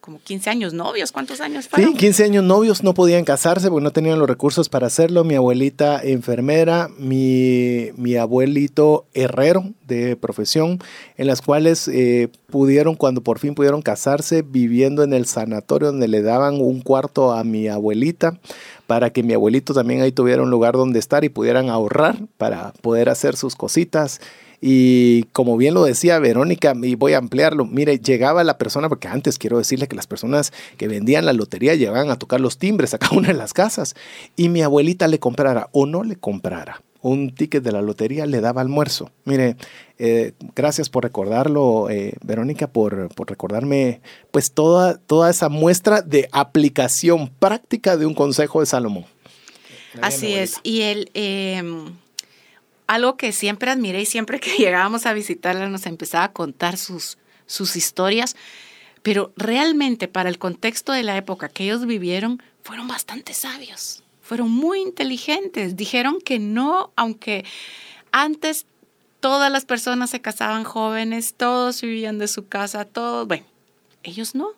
como 0.01 0.19
15 0.21 0.51
años 0.51 0.73
novios, 0.73 1.13
¿cuántos 1.13 1.41
años 1.41 1.69
fueron? 1.69 1.93
Sí, 1.93 1.97
15 1.99 2.25
años 2.25 2.45
novios, 2.45 2.83
no 2.83 2.95
podían 2.95 3.25
casarse 3.25 3.69
porque 3.69 3.85
no 3.85 3.91
tenían 3.91 4.19
los 4.19 4.29
recursos 4.29 4.69
para 4.69 4.87
hacerlo. 4.87 5.25
Mi 5.25 5.35
abuelita 5.35 6.01
enfermera, 6.03 6.89
mi, 6.99 7.91
mi 7.97 8.17
abuelito 8.17 9.07
herrero 9.13 9.73
de 9.87 10.17
profesión, 10.17 10.79
en 11.17 11.27
las 11.27 11.43
cuales 11.43 11.87
eh, 11.89 12.29
pudieron, 12.51 12.95
cuando 12.95 13.23
por 13.23 13.39
fin 13.39 13.55
pudieron 13.55 13.83
casarse, 13.83 14.43
viviendo 14.43 15.03
en 15.03 15.13
el 15.13 15.27
sanatorio 15.27 15.89
donde 15.89 16.09
le 16.09 16.23
daban 16.23 16.61
un 16.61 16.81
cuarto 16.81 17.33
a 17.33 17.45
mi 17.45 17.69
abuelita 17.69 18.39
para 18.87 19.11
que 19.11 19.23
mi 19.23 19.35
abuelito 19.35 19.75
también 19.75 20.01
ahí 20.01 20.13
tuviera 20.13 20.43
un 20.43 20.51
lugar 20.51 20.75
donde 20.75 20.99
estar 20.99 21.23
y 21.25 21.29
pudieran 21.29 21.69
ahorrar 21.69 22.17
para 22.39 22.73
poder 22.81 23.11
hacer 23.11 23.37
sus 23.37 23.55
cositas 23.55 24.21
y 24.61 25.25
como 25.33 25.57
bien 25.57 25.75
lo 25.75 25.85
decía 25.85 26.19
Verónica, 26.19 26.75
y 26.83 26.95
voy 26.95 27.13
a 27.13 27.19
ampliarlo, 27.19 27.65
mire, 27.65 27.99
llegaba 27.99 28.43
la 28.45 28.59
persona, 28.59 28.89
porque 28.89 29.09
antes 29.09 29.39
quiero 29.39 29.59
decirle 29.59 29.87
que 29.87 29.97
las 29.97 30.07
personas 30.07 30.53
que 30.77 30.89
vendían 30.89 31.27
la 31.27 31.33
lotería 31.33 31.75
llegaban 31.75 32.11
a 32.11 32.19
tocar 32.19 32.41
los 32.41 32.59
timbres 32.59 32.95
a 32.95 32.99
cada 32.99 33.17
una 33.17 33.29
de 33.29 33.35
las 33.35 33.53
casas 33.53 33.95
y 34.37 34.49
mi 34.49 34.63
abuelita 34.63 35.07
le 35.07 35.19
comprara 35.19 35.69
o 35.73 35.87
no 35.87 36.03
le 36.03 36.17
comprara 36.17 36.83
un 37.01 37.33
ticket 37.33 37.63
de 37.63 37.73
la 37.73 37.81
lotería, 37.81 38.27
le 38.27 38.41
daba 38.41 38.61
almuerzo. 38.61 39.11
Mire, 39.25 39.57
eh, 39.99 40.33
gracias 40.57 40.89
por 40.89 41.05
recordarlo, 41.05 41.89
eh, 41.91 42.15
Verónica, 42.25 42.67
por, 42.67 43.09
recordarme 43.29 44.01
pues 44.31 44.53
toda, 44.53 44.99
toda 44.99 45.31
esa 45.31 45.49
muestra 45.49 46.03
de 46.03 46.29
aplicación 46.33 47.31
práctica 47.39 47.97
de 47.97 48.07
un 48.07 48.15
consejo 48.15 48.61
de 48.61 48.67
Salomón. 48.67 49.05
Así 50.03 50.35
es, 50.35 50.57
y 50.63 50.83
el... 50.83 51.11
Em, 51.15 51.93
algo 52.89 53.17
que 53.17 53.33
siempre 53.33 53.71
admiré 53.71 54.01
y 54.01 54.07
siempre 54.07 54.41
que 54.41 54.51
llegábamos 54.59 55.07
a 55.07 55.13
visitarla 55.13 55.69
nos 55.69 55.87
empezaba 55.87 56.25
a 56.25 56.33
contar 56.33 56.77
sus, 56.77 57.19
sus 57.47 57.77
historias, 57.77 58.35
pero 59.05 59.33
realmente 59.37 60.09
para 60.09 60.29
el 60.29 60.39
contexto 60.39 60.93
de 60.93 61.05
la 61.05 61.17
época 61.17 61.49
que 61.49 61.65
ellos 61.65 61.87
vivieron, 61.87 62.43
fueron 62.65 62.89
bastante 62.89 63.33
sabios, 63.35 64.03
fueron 64.21 64.51
muy 64.51 64.81
inteligentes, 64.81 65.77
dijeron 65.77 66.19
que 66.21 66.41
no, 66.41 66.93
aunque 66.97 67.45
antes 68.11 68.67
todas 69.21 69.53
las 69.53 69.65
personas 69.65 70.11
se 70.11 70.21
casaban 70.21 70.65
jóvenes, 70.65 71.35
todos 71.35 71.81
vivían 71.81 72.19
de 72.19 72.27
su 72.27 72.49
casa, 72.49 72.85
todos, 72.85 73.29
bueno, 73.29 73.45
ellos 74.03 74.35
no 74.35 74.58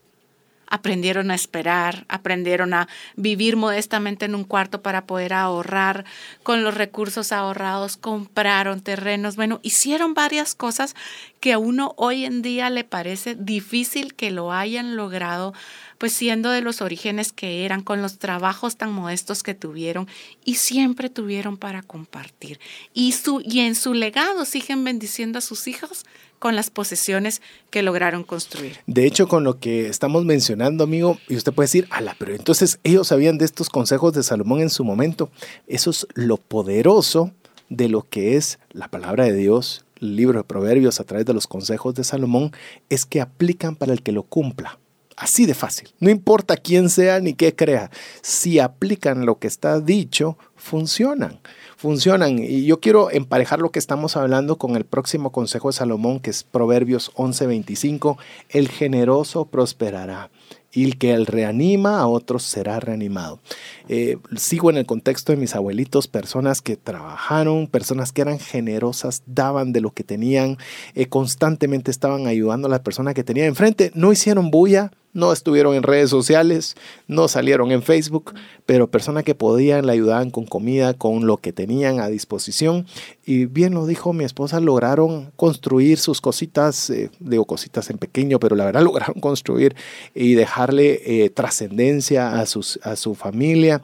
aprendieron 0.70 1.30
a 1.30 1.34
esperar, 1.34 2.06
aprendieron 2.08 2.72
a 2.72 2.88
vivir 3.16 3.56
modestamente 3.56 4.24
en 4.24 4.34
un 4.34 4.44
cuarto 4.44 4.82
para 4.82 5.04
poder 5.04 5.34
ahorrar, 5.34 6.04
con 6.42 6.64
los 6.64 6.74
recursos 6.74 7.32
ahorrados 7.32 7.96
compraron 7.96 8.80
terrenos, 8.80 9.36
bueno, 9.36 9.60
hicieron 9.62 10.14
varias 10.14 10.54
cosas 10.54 10.94
que 11.40 11.52
a 11.52 11.58
uno 11.58 11.94
hoy 11.96 12.24
en 12.24 12.40
día 12.40 12.70
le 12.70 12.84
parece 12.84 13.34
difícil 13.34 14.14
que 14.14 14.30
lo 14.30 14.52
hayan 14.52 14.96
logrado 14.96 15.52
pues 16.00 16.14
siendo 16.14 16.50
de 16.50 16.62
los 16.62 16.80
orígenes 16.80 17.30
que 17.30 17.66
eran, 17.66 17.82
con 17.82 18.00
los 18.00 18.16
trabajos 18.16 18.76
tan 18.76 18.90
modestos 18.90 19.42
que 19.42 19.52
tuvieron 19.52 20.08
y 20.46 20.54
siempre 20.54 21.10
tuvieron 21.10 21.58
para 21.58 21.82
compartir. 21.82 22.58
Y, 22.94 23.12
su, 23.12 23.42
y 23.44 23.60
en 23.60 23.74
su 23.74 23.92
legado 23.92 24.46
siguen 24.46 24.82
bendiciendo 24.82 25.38
a 25.38 25.42
sus 25.42 25.68
hijos 25.68 26.06
con 26.38 26.56
las 26.56 26.70
posesiones 26.70 27.42
que 27.68 27.82
lograron 27.82 28.24
construir. 28.24 28.78
De 28.86 29.04
hecho, 29.04 29.28
con 29.28 29.44
lo 29.44 29.60
que 29.60 29.88
estamos 29.88 30.24
mencionando, 30.24 30.84
amigo, 30.84 31.18
y 31.28 31.36
usted 31.36 31.52
puede 31.52 31.66
decir, 31.66 31.86
ala, 31.90 32.16
pero 32.18 32.34
entonces 32.34 32.80
ellos 32.82 33.08
sabían 33.08 33.36
de 33.36 33.44
estos 33.44 33.68
consejos 33.68 34.14
de 34.14 34.22
Salomón 34.22 34.62
en 34.62 34.70
su 34.70 34.84
momento. 34.84 35.30
Eso 35.66 35.90
es 35.90 36.06
lo 36.14 36.38
poderoso 36.38 37.30
de 37.68 37.90
lo 37.90 38.08
que 38.08 38.38
es 38.38 38.58
la 38.70 38.88
palabra 38.88 39.24
de 39.24 39.34
Dios, 39.34 39.84
el 40.00 40.16
libro 40.16 40.38
de 40.38 40.44
Proverbios 40.44 40.98
a 40.98 41.04
través 41.04 41.26
de 41.26 41.34
los 41.34 41.46
consejos 41.46 41.94
de 41.94 42.04
Salomón, 42.04 42.52
es 42.88 43.04
que 43.04 43.20
aplican 43.20 43.76
para 43.76 43.92
el 43.92 44.02
que 44.02 44.12
lo 44.12 44.22
cumpla. 44.22 44.78
Así 45.20 45.44
de 45.44 45.52
fácil. 45.52 45.90
No 46.00 46.08
importa 46.08 46.56
quién 46.56 46.88
sea 46.88 47.20
ni 47.20 47.34
qué 47.34 47.54
crea. 47.54 47.90
Si 48.22 48.58
aplican 48.58 49.26
lo 49.26 49.38
que 49.38 49.48
está 49.48 49.78
dicho, 49.78 50.38
funcionan. 50.56 51.40
Funcionan. 51.76 52.38
Y 52.38 52.64
yo 52.64 52.80
quiero 52.80 53.10
emparejar 53.10 53.58
lo 53.58 53.70
que 53.70 53.78
estamos 53.78 54.16
hablando 54.16 54.56
con 54.56 54.76
el 54.76 54.86
próximo 54.86 55.30
consejo 55.30 55.68
de 55.68 55.74
Salomón, 55.74 56.20
que 56.20 56.30
es 56.30 56.42
Proverbios 56.42 57.12
11:25. 57.16 58.16
El 58.48 58.68
generoso 58.70 59.44
prosperará 59.44 60.30
y 60.72 60.84
el 60.84 60.96
que 60.96 61.12
él 61.12 61.26
reanima 61.26 61.98
a 61.98 62.06
otros 62.06 62.42
será 62.44 62.80
reanimado. 62.80 63.40
Eh, 63.88 64.16
sigo 64.36 64.70
en 64.70 64.78
el 64.78 64.86
contexto 64.86 65.32
de 65.32 65.38
mis 65.38 65.54
abuelitos, 65.54 66.08
personas 66.08 66.62
que 66.62 66.78
trabajaron, 66.78 67.66
personas 67.66 68.12
que 68.12 68.22
eran 68.22 68.38
generosas, 68.38 69.22
daban 69.26 69.74
de 69.74 69.82
lo 69.82 69.90
que 69.90 70.02
tenían, 70.02 70.56
eh, 70.94 71.06
constantemente 71.06 71.90
estaban 71.90 72.26
ayudando 72.26 72.68
a 72.68 72.70
la 72.70 72.82
persona 72.82 73.12
que 73.12 73.24
tenía 73.24 73.44
enfrente, 73.44 73.90
no 73.94 74.12
hicieron 74.12 74.50
bulla, 74.50 74.92
no 75.12 75.32
estuvieron 75.32 75.74
en 75.74 75.82
redes 75.82 76.10
sociales, 76.10 76.76
no 77.06 77.28
salieron 77.28 77.72
en 77.72 77.82
Facebook, 77.82 78.34
pero 78.66 78.90
personas 78.90 79.24
que 79.24 79.34
podían 79.34 79.86
le 79.86 79.92
ayudaban 79.92 80.30
con 80.30 80.46
comida, 80.46 80.94
con 80.94 81.26
lo 81.26 81.38
que 81.38 81.52
tenían 81.52 82.00
a 82.00 82.08
disposición. 82.08 82.86
Y 83.24 83.46
bien 83.46 83.74
lo 83.74 83.86
dijo 83.86 84.12
mi 84.12 84.24
esposa, 84.24 84.60
lograron 84.60 85.32
construir 85.36 85.98
sus 85.98 86.20
cositas, 86.20 86.90
eh, 86.90 87.10
digo 87.18 87.44
cositas 87.44 87.90
en 87.90 87.98
pequeño, 87.98 88.38
pero 88.38 88.56
la 88.56 88.64
verdad 88.64 88.82
lograron 88.84 89.20
construir 89.20 89.74
y 90.14 90.34
dejarle 90.34 91.24
eh, 91.24 91.30
trascendencia 91.30 92.38
a, 92.38 92.42
a 92.42 92.96
su 92.96 93.14
familia. 93.14 93.82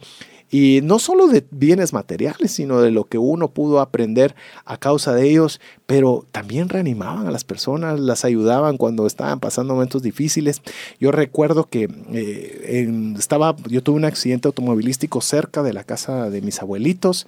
Y 0.58 0.80
no 0.80 0.98
solo 0.98 1.26
de 1.26 1.44
bienes 1.50 1.92
materiales, 1.92 2.50
sino 2.50 2.80
de 2.80 2.90
lo 2.90 3.04
que 3.04 3.18
uno 3.18 3.48
pudo 3.48 3.78
aprender 3.78 4.34
a 4.64 4.78
causa 4.78 5.12
de 5.12 5.28
ellos, 5.28 5.60
pero 5.84 6.24
también 6.32 6.70
reanimaban 6.70 7.26
a 7.26 7.30
las 7.30 7.44
personas, 7.44 8.00
las 8.00 8.24
ayudaban 8.24 8.78
cuando 8.78 9.06
estaban 9.06 9.38
pasando 9.38 9.74
momentos 9.74 10.02
difíciles. 10.02 10.62
Yo 10.98 11.12
recuerdo 11.12 11.64
que 11.68 11.90
eh, 12.10 12.90
estaba, 13.18 13.54
yo 13.68 13.82
tuve 13.82 13.96
un 13.96 14.06
accidente 14.06 14.48
automovilístico 14.48 15.20
cerca 15.20 15.62
de 15.62 15.74
la 15.74 15.84
casa 15.84 16.30
de 16.30 16.40
mis 16.40 16.62
abuelitos 16.62 17.26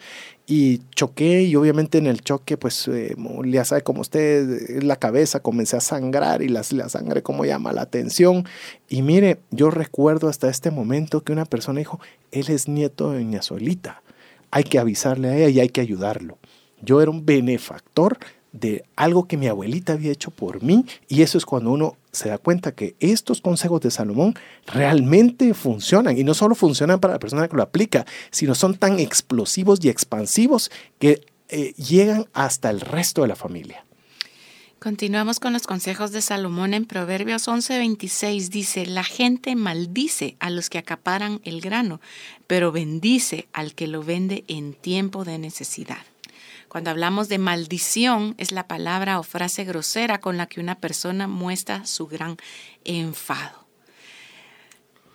y 0.51 0.81
choqué 0.95 1.43
y 1.43 1.55
obviamente 1.57 1.99
en 1.99 2.07
el 2.07 2.23
choque 2.23 2.57
pues 2.57 2.89
eh, 2.89 3.15
ya 3.45 3.67
sabe 3.67 3.83
como 3.83 4.01
usted 4.01 4.83
la 4.83 4.97
cabeza 4.97 5.41
comencé 5.41 5.77
a 5.77 5.81
sangrar 5.81 6.41
y 6.41 6.49
la, 6.49 6.63
la 6.71 6.89
sangre 6.89 7.23
como 7.23 7.45
llama 7.45 7.75
la 7.75 7.83
atención. 7.83 8.47
Y 8.89 9.03
mire 9.03 9.41
yo 9.51 9.71
recuerdo 9.71 10.27
hasta 10.29 10.49
este 10.49 10.71
momento 10.71 11.23
que 11.23 11.33
una 11.33 11.45
persona 11.45 11.81
dijo 11.81 12.01
él 12.33 12.49
es 12.49 12.67
nieto 12.67 13.11
de 13.11 13.19
doña 13.19 13.43
Solita 13.43 14.03
hay 14.51 14.65
que 14.65 14.79
avisarle 14.79 15.29
a 15.29 15.37
ella 15.37 15.49
y 15.51 15.61
hay 15.61 15.69
que 15.69 15.83
ayudarlo 15.83 16.39
yo 16.81 17.03
era 17.03 17.11
un 17.11 17.27
benefactor 17.27 18.19
de 18.61 18.85
algo 18.97 19.27
que 19.27 19.37
mi 19.37 19.47
abuelita 19.47 19.95
había 19.95 20.13
hecho 20.13 20.31
por 20.31 20.63
mí 20.63 20.85
y 21.09 21.23
eso 21.23 21.39
es 21.39 21.47
cuando 21.47 21.71
uno 21.71 21.97
se 22.13 22.29
da 22.29 22.39
cuenta 22.39 22.73
que 22.73 22.97
estos 23.01 23.41
consejos 23.41 23.81
de 23.81 23.91
Salomón 23.91 24.35
realmente 24.67 25.55
funcionan 25.55 26.19
y 26.19 26.25
no 26.25 26.35
solo 26.35 26.55
funcionan 26.55 27.01
para 27.01 27.15
la 27.15 27.21
persona 27.21 27.49
que 27.49 27.57
lo 27.57 27.63
aplica, 27.63 28.07
sino 28.31 28.55
son 28.55 28.77
tan 28.77 28.99
explosivos 28.99 29.79
y 29.85 29.89
expansivos 29.89 30.71
que 30.99 31.27
eh, 31.49 31.73
llegan 31.75 32.27
hasta 32.33 32.71
el 32.71 32.81
resto 32.81 33.23
de 33.23 33.29
la 33.29 33.37
familia. 33.37 33.85
Continuamos 34.79 35.41
con 35.41 35.53
los 35.53 35.67
consejos 35.67 36.13
de 36.13 36.21
Salomón 36.21 36.73
en 36.73 36.85
Proverbios 36.85 37.49
11:26. 37.49 38.49
Dice, 38.49 38.87
la 38.87 39.03
gente 39.03 39.57
maldice 39.57 40.37
a 40.39 40.51
los 40.51 40.71
que 40.71 40.79
acaparan 40.79 41.41
el 41.43 41.61
grano, 41.61 42.01
pero 42.47 42.71
bendice 42.71 43.49
al 43.53 43.75
que 43.75 43.89
lo 43.89 44.05
vende 44.05 44.45
en 44.47 44.75
tiempo 44.75 45.25
de 45.25 45.39
necesidad. 45.39 45.99
Cuando 46.69 46.91
hablamos 46.91 47.29
de 47.29 47.39
maldición, 47.39 48.35
es 48.37 48.53
la 48.53 48.67
palabra 48.67 49.19
o 49.19 49.23
frase 49.23 49.65
grosera 49.65 50.21
con 50.21 50.37
la 50.37 50.47
que 50.47 50.61
una 50.61 50.75
persona 50.75 51.27
muestra 51.27 51.87
su 51.87 52.07
gran 52.07 52.37
enfado. 52.85 53.67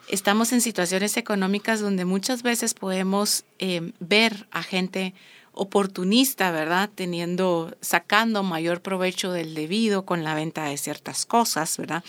Estamos 0.10 0.52
en 0.52 0.62
situaciones 0.62 1.16
económicas 1.16 1.80
donde 1.80 2.06
muchas 2.06 2.44
veces 2.44 2.74
podemos 2.74 3.46
eh, 3.60 3.94
ver 4.00 4.48
a 4.52 4.64
gente 4.64 5.14
oportunista, 5.54 6.52
¿verdad? 6.52 6.90
Teniendo, 6.94 7.76
sacando 7.80 8.42
mayor 8.42 8.82
provecho 8.82 9.32
del 9.32 9.54
debido 9.54 10.06
con 10.06 10.24
la 10.24 10.34
venta 10.34 10.66
de 10.66 10.78
ciertas 10.78 11.26
cosas, 11.26 11.78
¿verdad? 11.78 12.04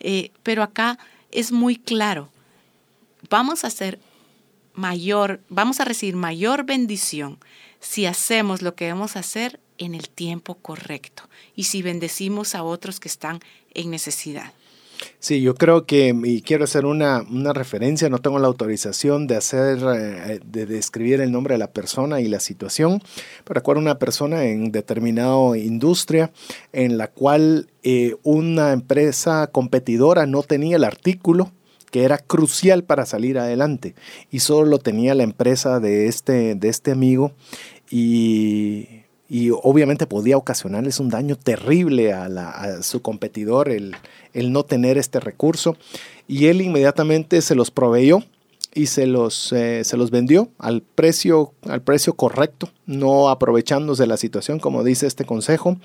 Eh, 0.00 0.32
pero 0.42 0.62
acá 0.62 0.98
es 1.30 1.52
muy 1.52 1.76
claro, 1.76 2.30
vamos 3.28 3.64
a 3.64 3.66
hacer 3.66 4.00
mayor, 4.72 5.40
vamos 5.50 5.80
a 5.80 5.84
recibir 5.84 6.16
mayor 6.16 6.64
bendición 6.64 7.38
si 7.80 8.06
hacemos 8.06 8.62
lo 8.62 8.74
que 8.74 8.86
debemos 8.86 9.16
hacer 9.16 9.60
en 9.78 9.94
el 9.94 10.08
tiempo 10.08 10.56
correcto 10.56 11.24
y 11.54 11.64
si 11.64 11.82
bendecimos 11.82 12.54
a 12.54 12.62
otros 12.62 13.00
que 13.00 13.08
están 13.08 13.40
en 13.74 13.90
necesidad. 13.90 14.52
Sí, 15.20 15.40
yo 15.40 15.54
creo 15.54 15.86
que, 15.86 16.14
y 16.24 16.42
quiero 16.42 16.64
hacer 16.64 16.84
una, 16.84 17.24
referencia, 17.52 18.08
no 18.08 18.18
tengo 18.18 18.38
la 18.38 18.48
autorización 18.48 19.26
de 19.26 19.36
hacer, 19.36 19.78
eh, 19.94 20.40
de 20.44 20.66
describir 20.66 21.20
el 21.20 21.32
nombre 21.32 21.54
de 21.54 21.58
la 21.58 21.70
persona 21.70 22.20
y 22.20 22.28
la 22.28 22.40
situación, 22.40 23.00
pero 23.44 23.58
recuerdo 23.58 23.80
una 23.80 23.98
persona 23.98 24.44
en 24.44 24.72
determinada 24.72 25.56
industria 25.56 26.32
en 26.72 26.98
la 26.98 27.08
cual 27.08 27.68
eh, 27.82 28.16
una 28.22 28.72
empresa 28.72 29.48
competidora 29.48 30.26
no 30.26 30.42
tenía 30.42 30.76
el 30.76 30.84
artículo 30.84 31.52
que 31.90 32.04
era 32.04 32.18
crucial 32.18 32.84
para 32.84 33.06
salir 33.06 33.38
adelante. 33.38 33.94
Y 34.30 34.40
solo 34.40 34.66
lo 34.68 34.78
tenía 34.78 35.14
la 35.14 35.22
empresa 35.22 35.80
de 35.80 36.06
este, 36.06 36.54
de 36.54 36.68
este 36.68 36.90
amigo 36.90 37.32
y, 37.90 39.04
obviamente 39.62 40.06
podía 40.06 40.38
ocasionarles 40.38 41.00
un 41.00 41.10
daño 41.10 41.36
terrible 41.36 42.12
a, 42.14 42.82
su 42.82 43.02
competidor 43.02 43.68
el, 43.68 43.94
no 44.34 44.64
tener 44.64 44.98
este 44.98 45.20
recurso. 45.20 45.76
Y 46.26 46.46
él 46.46 46.60
inmediatamente 46.60 47.40
se 47.42 47.54
los 47.54 47.70
proveyó 47.70 48.22
y 48.74 48.86
se 48.86 49.06
los, 49.06 49.52
eh, 49.52 49.82
se 49.84 49.96
los 49.96 50.10
vendió 50.10 50.50
al 50.58 50.82
precio, 50.82 51.52
al 51.66 51.82
precio 51.82 52.14
correcto, 52.14 52.70
no 52.86 53.28
aprovechándose 53.28 54.02
de 54.02 54.06
la 54.06 54.18
situación 54.18 54.60
como 54.60 54.84
dice 54.84 55.06
este 55.06 55.24
consejo 55.24 55.78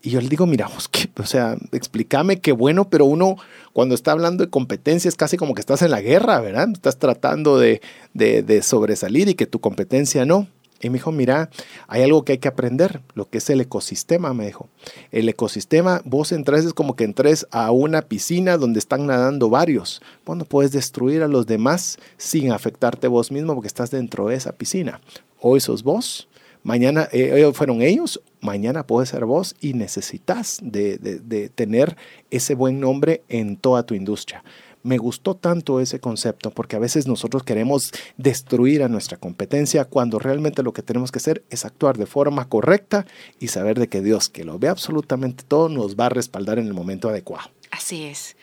y 0.00 0.10
yo 0.10 0.20
le 0.20 0.28
digo, 0.28 0.46
mira, 0.46 0.68
pues, 0.68 0.86
que, 0.86 1.10
o 1.20 1.26
sea, 1.26 1.56
explícame 1.72 2.40
qué 2.40 2.52
bueno, 2.52 2.88
pero 2.88 3.04
uno 3.04 3.36
cuando 3.72 3.94
está 3.94 4.12
hablando 4.12 4.44
de 4.44 4.50
competencia 4.50 5.10
casi 5.12 5.36
como 5.36 5.54
que 5.54 5.60
estás 5.60 5.82
en 5.82 5.90
la 5.90 6.00
guerra, 6.00 6.40
¿verdad? 6.40 6.68
Estás 6.72 6.98
tratando 6.98 7.58
de, 7.58 7.80
de, 8.14 8.62
sobresalir 8.62 9.28
y 9.28 9.34
que 9.34 9.46
tu 9.46 9.60
competencia 9.60 10.24
no. 10.24 10.46
Y 10.80 10.90
me 10.90 10.98
dijo, 10.98 11.10
mira, 11.10 11.50
hay 11.88 12.02
algo 12.04 12.24
que 12.24 12.32
hay 12.32 12.38
que 12.38 12.46
aprender, 12.46 13.00
lo 13.14 13.28
que 13.28 13.38
es 13.38 13.50
el 13.50 13.60
ecosistema, 13.60 14.32
me 14.32 14.46
dijo. 14.46 14.68
El 15.10 15.28
ecosistema, 15.28 16.00
vos 16.04 16.30
entras, 16.30 16.64
es 16.64 16.72
como 16.72 16.94
que 16.94 17.02
entres 17.02 17.48
a 17.50 17.72
una 17.72 18.02
piscina 18.02 18.56
donde 18.56 18.78
están 18.78 19.06
nadando 19.06 19.50
varios. 19.50 20.00
Bueno, 20.24 20.44
puedes 20.44 20.70
destruir 20.70 21.24
a 21.24 21.28
los 21.28 21.46
demás 21.46 21.98
sin 22.16 22.52
afectarte 22.52 23.08
vos 23.08 23.32
mismo 23.32 23.54
porque 23.54 23.66
estás 23.66 23.90
dentro 23.90 24.28
de 24.28 24.36
esa 24.36 24.52
piscina. 24.52 25.00
Hoy 25.40 25.60
sos 25.60 25.82
vos, 25.82 26.27
mañana 26.62 27.08
eh, 27.12 27.50
fueron 27.54 27.82
ellos, 27.82 28.20
mañana 28.40 28.86
puede 28.86 29.06
ser 29.06 29.24
vos 29.24 29.56
y 29.60 29.74
necesitas 29.74 30.58
de, 30.62 30.98
de, 30.98 31.48
tener 31.48 31.96
ese 32.30 32.54
buen 32.54 32.80
nombre 32.80 33.22
en 33.28 33.56
toda 33.56 33.84
tu 33.84 33.94
industria. 33.94 34.44
Me 34.82 34.96
gustó 34.96 35.34
tanto 35.34 35.80
ese 35.80 35.98
concepto 35.98 36.50
porque 36.50 36.76
a 36.76 36.78
veces 36.78 37.06
nosotros 37.06 37.42
queremos 37.42 37.92
destruir 38.16 38.82
a 38.82 38.88
nuestra 38.88 39.16
competencia 39.18 39.84
cuando 39.84 40.18
realmente 40.18 40.62
lo 40.62 40.72
que 40.72 40.82
tenemos 40.82 41.10
que 41.10 41.18
hacer 41.18 41.42
es 41.50 41.64
actuar 41.64 41.98
de 41.98 42.06
forma 42.06 42.48
correcta 42.48 43.04
y 43.40 43.48
saber 43.48 43.78
de 43.78 43.88
que 43.88 44.02
Dios, 44.02 44.28
que 44.28 44.44
lo 44.44 44.58
ve 44.58 44.68
absolutamente 44.68 45.44
todo, 45.46 45.68
nos 45.68 45.96
va 45.96 46.06
a 46.06 46.10
respaldar 46.10 46.58
en 46.58 46.66
el 46.66 46.74
momento 46.74 47.08
adecuado. 47.08 47.50
Así 47.70 48.04
es. 48.04 48.36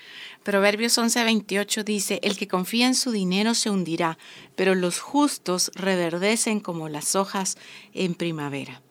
Proverbios 0.45 0.95
11:28 0.99 1.83
dice, 1.83 2.19
el 2.21 2.37
que 2.37 2.47
confía 2.47 2.85
en 2.85 2.93
su 2.93 3.09
dinero 3.09 3.55
se 3.55 3.71
hundirá, 3.71 4.19
pero 4.55 4.75
los 4.75 4.99
justos 4.99 5.71
reverdecen 5.73 6.59
como 6.59 6.87
las 6.87 7.15
hojas 7.15 7.57
en 7.95 8.13
primavera. 8.13 8.83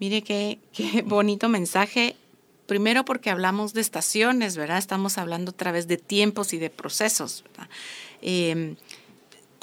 Mire 0.00 0.22
qué, 0.22 0.58
qué 0.72 1.02
bonito 1.06 1.48
mensaje. 1.48 2.16
Primero 2.66 3.04
porque 3.04 3.30
hablamos 3.30 3.74
de 3.74 3.80
estaciones, 3.80 4.56
¿verdad? 4.56 4.78
Estamos 4.78 5.18
hablando 5.18 5.52
a 5.52 5.56
través 5.56 5.86
de 5.86 5.98
tiempos 5.98 6.52
y 6.52 6.58
de 6.58 6.68
procesos. 6.68 7.44
Em, 8.20 8.74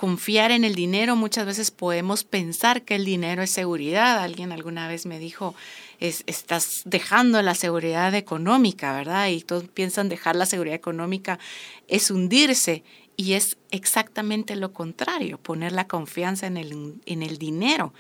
confiar 0.04 0.52
en 0.52 0.66
el 0.66 0.76
dinero, 0.76 1.16
muchas 1.16 1.46
veces 1.46 1.72
podemos 1.72 2.26
pensar 2.26 2.82
que 2.82 2.96
el 2.96 3.06
dinero 3.06 3.42
es 3.42 3.52
seguridad. 3.52 4.20
Alguien 4.20 4.52
alguna 4.52 4.90
vez 4.90 5.06
me 5.06 5.18
dijo, 5.18 5.56
estás 6.02 6.82
dejando 6.84 7.42
la 7.42 7.56
seguridad 7.56 8.14
económica, 8.14 8.92
¿verdad? 8.92 9.30
Y 9.30 9.40
todos 9.40 9.64
piensan 9.70 10.10
dejar 10.10 10.36
la 10.36 10.46
seguridad 10.46 10.76
económica 10.76 11.40
es 11.88 12.12
hundirse 12.12 12.84
y 13.16 13.36
es 13.36 13.56
exactamente 13.72 14.58
lo 14.58 14.74
contrario, 14.74 15.38
poner 15.38 15.72
la 15.72 15.88
confianza 15.88 16.48
en 16.48 16.58
el, 16.58 16.96
en 17.06 17.24
el 17.24 17.38
dinero 17.38 17.94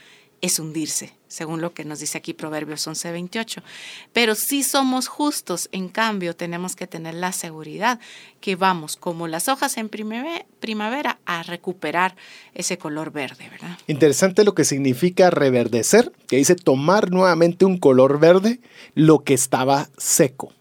es 0.43 0.59
hundirse, 0.59 1.13
según 1.29 1.61
lo 1.61 1.73
que 1.73 1.85
nos 1.85 1.99
dice 1.99 2.17
aquí 2.17 2.33
Proverbios 2.33 2.85
11:28. 2.85 3.63
Pero 4.11 4.35
si 4.35 4.61
somos 4.61 5.07
justos, 5.07 5.69
en 5.71 5.87
cambio, 5.87 6.35
tenemos 6.35 6.75
que 6.75 6.85
tener 6.85 7.13
la 7.13 7.31
seguridad 7.31 8.01
que 8.41 8.57
vamos, 8.57 8.97
como 8.97 9.29
las 9.29 9.47
hojas 9.47 9.77
en 9.77 9.87
primavera, 9.87 11.19
a 11.25 11.43
recuperar 11.43 12.17
ese 12.53 12.77
color 12.77 13.13
verde, 13.13 13.47
¿verdad? 13.49 13.77
Interesante 13.87 14.43
lo 14.43 14.53
que 14.53 14.65
significa 14.65 15.29
reverdecer, 15.29 16.11
que 16.27 16.35
dice 16.35 16.55
tomar 16.55 17.09
nuevamente 17.09 17.63
un 17.63 17.77
color 17.77 18.19
verde 18.19 18.59
lo 18.95 19.23
que 19.23 19.33
estaba 19.33 19.89
seco 19.97 20.53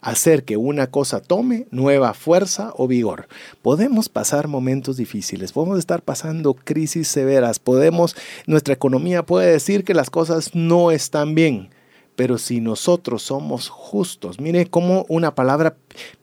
hacer 0.00 0.44
que 0.44 0.56
una 0.56 0.88
cosa 0.88 1.20
tome 1.20 1.66
nueva 1.70 2.14
fuerza 2.14 2.72
o 2.76 2.86
vigor. 2.86 3.28
Podemos 3.62 4.08
pasar 4.08 4.48
momentos 4.48 4.96
difíciles, 4.96 5.52
podemos 5.52 5.78
estar 5.78 6.02
pasando 6.02 6.54
crisis 6.54 7.08
severas, 7.08 7.58
podemos, 7.58 8.16
nuestra 8.46 8.74
economía 8.74 9.24
puede 9.24 9.50
decir 9.50 9.84
que 9.84 9.94
las 9.94 10.10
cosas 10.10 10.54
no 10.54 10.90
están 10.90 11.34
bien. 11.34 11.70
Pero 12.16 12.36
si 12.36 12.60
nosotros 12.60 13.22
somos 13.22 13.68
justos, 13.70 14.40
mire 14.40 14.66
cómo 14.66 15.06
una 15.08 15.34
palabra 15.34 15.76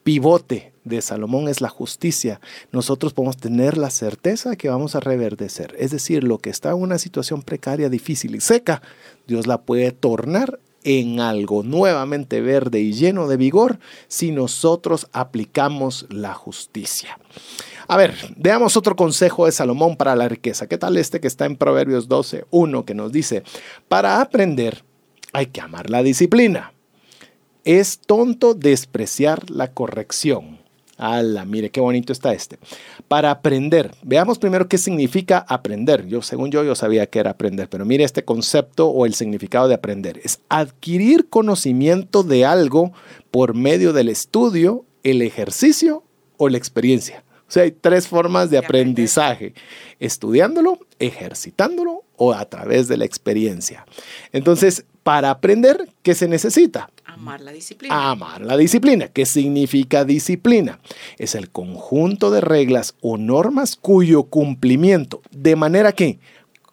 pivote 0.04 0.72
de 0.84 1.02
Salomón 1.02 1.48
es 1.48 1.60
la 1.60 1.70
justicia. 1.70 2.40
Nosotros 2.72 3.14
podemos 3.14 3.38
tener 3.38 3.78
la 3.78 3.90
certeza 3.90 4.56
que 4.56 4.70
vamos 4.70 4.96
a 4.96 5.00
reverdecer. 5.00 5.76
Es 5.80 5.92
decir, 5.92 6.24
lo 6.24 6.38
que 6.38 6.50
está 6.50 6.70
en 6.70 6.82
una 6.82 7.00
situación 7.00 7.42
precaria, 7.42 7.90
difícil 7.90 8.36
y 8.36 8.42
seca, 8.42 8.82
Dios 9.28 9.48
la 9.48 9.62
puede 9.62 9.92
tornar 9.92 10.60
en 10.88 11.20
algo 11.20 11.64
nuevamente 11.64 12.40
verde 12.40 12.80
y 12.80 12.94
lleno 12.94 13.28
de 13.28 13.36
vigor 13.36 13.78
si 14.08 14.32
nosotros 14.32 15.08
aplicamos 15.12 16.06
la 16.10 16.34
justicia. 16.34 17.20
A 17.90 17.98
ver, 17.98 18.16
veamos 18.38 18.78
otro 18.78 18.96
consejo 18.96 19.46
de 19.46 19.52
Salomón 19.52 19.98
para 19.98 20.16
la 20.16 20.30
riqueza. 20.30 20.68
¿Qué 20.68 20.78
tal 20.78 20.96
este 20.96 21.20
que 21.20 21.28
está 21.28 21.46
en 21.46 21.58
Proverbios 21.58 22.08
12, 22.08 22.46
1, 22.52 22.86
que 22.86 22.94
nos 22.94 23.12
dice, 23.12 23.44
para 23.90 24.22
aprender 24.22 24.84
hay 25.34 25.48
que 25.48 25.62
amar 25.62 25.90
la 25.90 26.04
disciplina. 26.04 26.74
Es 27.64 28.00
tonto 28.00 28.54
despreciar 28.54 29.50
la 29.50 29.74
corrección. 29.74 30.60
¡Hala! 30.98 31.46
Mire 31.46 31.70
qué 31.70 31.80
bonito 31.80 32.12
está 32.12 32.34
este. 32.34 32.58
Para 33.08 33.30
aprender, 33.30 33.92
veamos 34.04 34.40
primero 34.40 34.68
qué 34.68 34.78
significa 34.78 35.46
aprender. 35.48 36.08
Yo, 36.08 36.22
según 36.22 36.50
yo, 36.50 36.64
yo 36.64 36.74
sabía 36.74 37.06
que 37.06 37.20
era 37.20 37.32
aprender, 37.32 37.70
pero 37.70 37.86
mire 37.86 38.04
este 38.04 38.26
concepto 38.26 38.88
o 38.88 39.06
el 39.06 39.14
significado 39.14 39.68
de 39.68 39.76
aprender. 39.76 40.20
Es 40.24 40.40
adquirir 40.50 41.30
conocimiento 41.30 42.24
de 42.24 42.46
algo 42.46 42.94
por 43.30 43.54
medio 43.54 43.94
del 43.94 44.10
estudio, 44.10 44.86
el 45.04 45.22
ejercicio 45.22 46.04
o 46.38 46.50
la 46.50 46.58
experiencia. 46.58 47.24
O 47.48 47.52
sea, 47.52 47.64
hay 47.64 47.72
tres 47.72 48.08
formas 48.08 48.50
de 48.50 48.58
aprendizaje. 48.58 49.54
Estudiándolo, 50.00 50.80
ejercitándolo 51.00 52.04
o 52.18 52.34
a 52.34 52.46
través 52.46 52.88
de 52.88 52.98
la 52.98 53.06
experiencia. 53.06 53.86
Entonces, 54.34 54.86
para 55.04 55.30
aprender, 55.30 55.88
¿qué 56.04 56.14
se 56.14 56.28
necesita? 56.28 56.90
Amar 57.06 57.40
la 57.40 57.54
disciplina. 57.54 58.12
Amar 58.12 58.42
la 58.42 58.58
disciplina. 58.58 59.08
¿Qué 59.08 59.26
significa 59.26 60.04
disciplina? 60.04 60.82
Es 61.18 61.34
el 61.34 61.50
conjunto 61.50 62.30
de 62.30 62.42
reglas 62.42 62.96
o 63.02 63.18
normas 63.18 63.78
cuyo 63.78 64.24
cumplimiento, 64.24 65.22
de 65.32 65.56
manera 65.56 65.94
que 65.94 66.20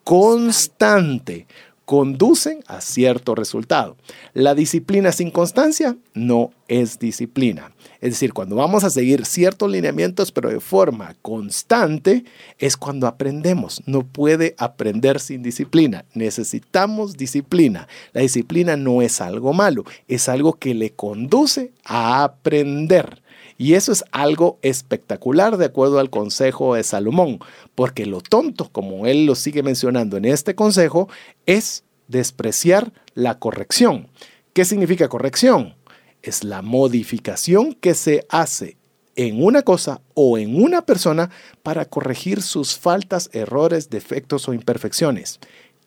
constante, 0.03 1.47
conducen 1.85 2.63
a 2.67 2.81
cierto 2.81 3.35
resultado. 3.35 3.95
La 4.33 4.55
disciplina 4.55 5.11
sin 5.11 5.31
constancia 5.31 5.95
no 6.13 6.51
es 6.67 6.99
disciplina. 6.99 7.74
Es 8.05 8.11
decir, 8.11 8.33
cuando 8.33 8.57
vamos 8.57 8.83
a 8.83 8.91
seguir 8.91 9.25
ciertos 9.25 9.71
lineamientos, 9.71 10.31
pero 10.31 10.51
de 10.51 10.59
forma 10.59 11.15
constante, 11.23 12.23
es 12.59 12.77
cuando 12.77 13.07
aprendemos. 13.07 13.81
No 13.87 14.03
puede 14.03 14.53
aprender 14.59 15.19
sin 15.19 15.41
disciplina. 15.41 16.05
Necesitamos 16.13 17.17
disciplina. 17.17 17.87
La 18.13 18.21
disciplina 18.21 18.77
no 18.77 19.01
es 19.01 19.21
algo 19.21 19.53
malo, 19.53 19.85
es 20.07 20.29
algo 20.29 20.53
que 20.53 20.75
le 20.75 20.91
conduce 20.91 21.71
a 21.83 22.23
aprender. 22.23 23.23
Y 23.57 23.73
eso 23.73 23.91
es 23.91 24.05
algo 24.11 24.59
espectacular 24.61 25.57
de 25.57 25.65
acuerdo 25.65 25.97
al 25.97 26.11
consejo 26.11 26.75
de 26.75 26.83
Salomón, 26.83 27.39
porque 27.73 28.05
lo 28.05 28.21
tonto, 28.21 28.69
como 28.71 29.07
él 29.07 29.25
lo 29.25 29.33
sigue 29.33 29.63
mencionando 29.63 30.17
en 30.17 30.25
este 30.25 30.53
consejo, 30.53 31.09
es 31.47 31.83
despreciar 32.07 32.93
la 33.15 33.39
corrección. 33.39 34.09
¿Qué 34.53 34.63
significa 34.63 35.09
corrección? 35.09 35.73
Es 36.25 36.43
la 36.43 36.63
modificación 36.63 37.75
que 37.75 37.93
se 37.93 38.25
hace 38.29 38.77
en 39.15 39.43
una 39.43 39.61
cosa 39.61 40.01
o 40.15 40.39
en 40.39 40.59
una 40.59 40.81
persona 40.81 41.29
para 41.61 41.85
corregir 41.85 42.41
sus 42.41 42.75
faltas, 42.75 43.29
errores, 43.31 43.91
defectos 43.91 44.49
o 44.49 44.53
imperfecciones. 44.53 45.39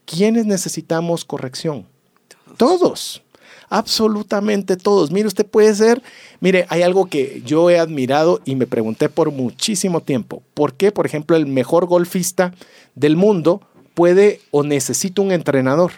¿Quiénes 0.04 0.46
necesitamos 0.46 1.24
corrección? 1.24 1.86
Todos. 2.56 3.20
Absolutamente 3.68 4.76
todos. 4.76 5.10
Mire, 5.10 5.26
usted 5.26 5.44
puede 5.44 5.74
ser, 5.74 6.04
mire, 6.38 6.66
hay 6.68 6.82
algo 6.82 7.06
que 7.06 7.42
yo 7.44 7.68
he 7.68 7.80
admirado 7.80 8.40
y 8.44 8.54
me 8.54 8.68
pregunté 8.68 9.08
por 9.08 9.32
muchísimo 9.32 10.02
tiempo. 10.02 10.44
¿Por 10.54 10.74
qué, 10.74 10.92
por 10.92 11.04
ejemplo, 11.04 11.36
el 11.36 11.46
mejor 11.46 11.86
golfista 11.86 12.54
del 12.94 13.16
mundo 13.16 13.60
puede 13.94 14.40
o 14.52 14.62
necesita 14.62 15.20
un 15.20 15.32
entrenador? 15.32 15.94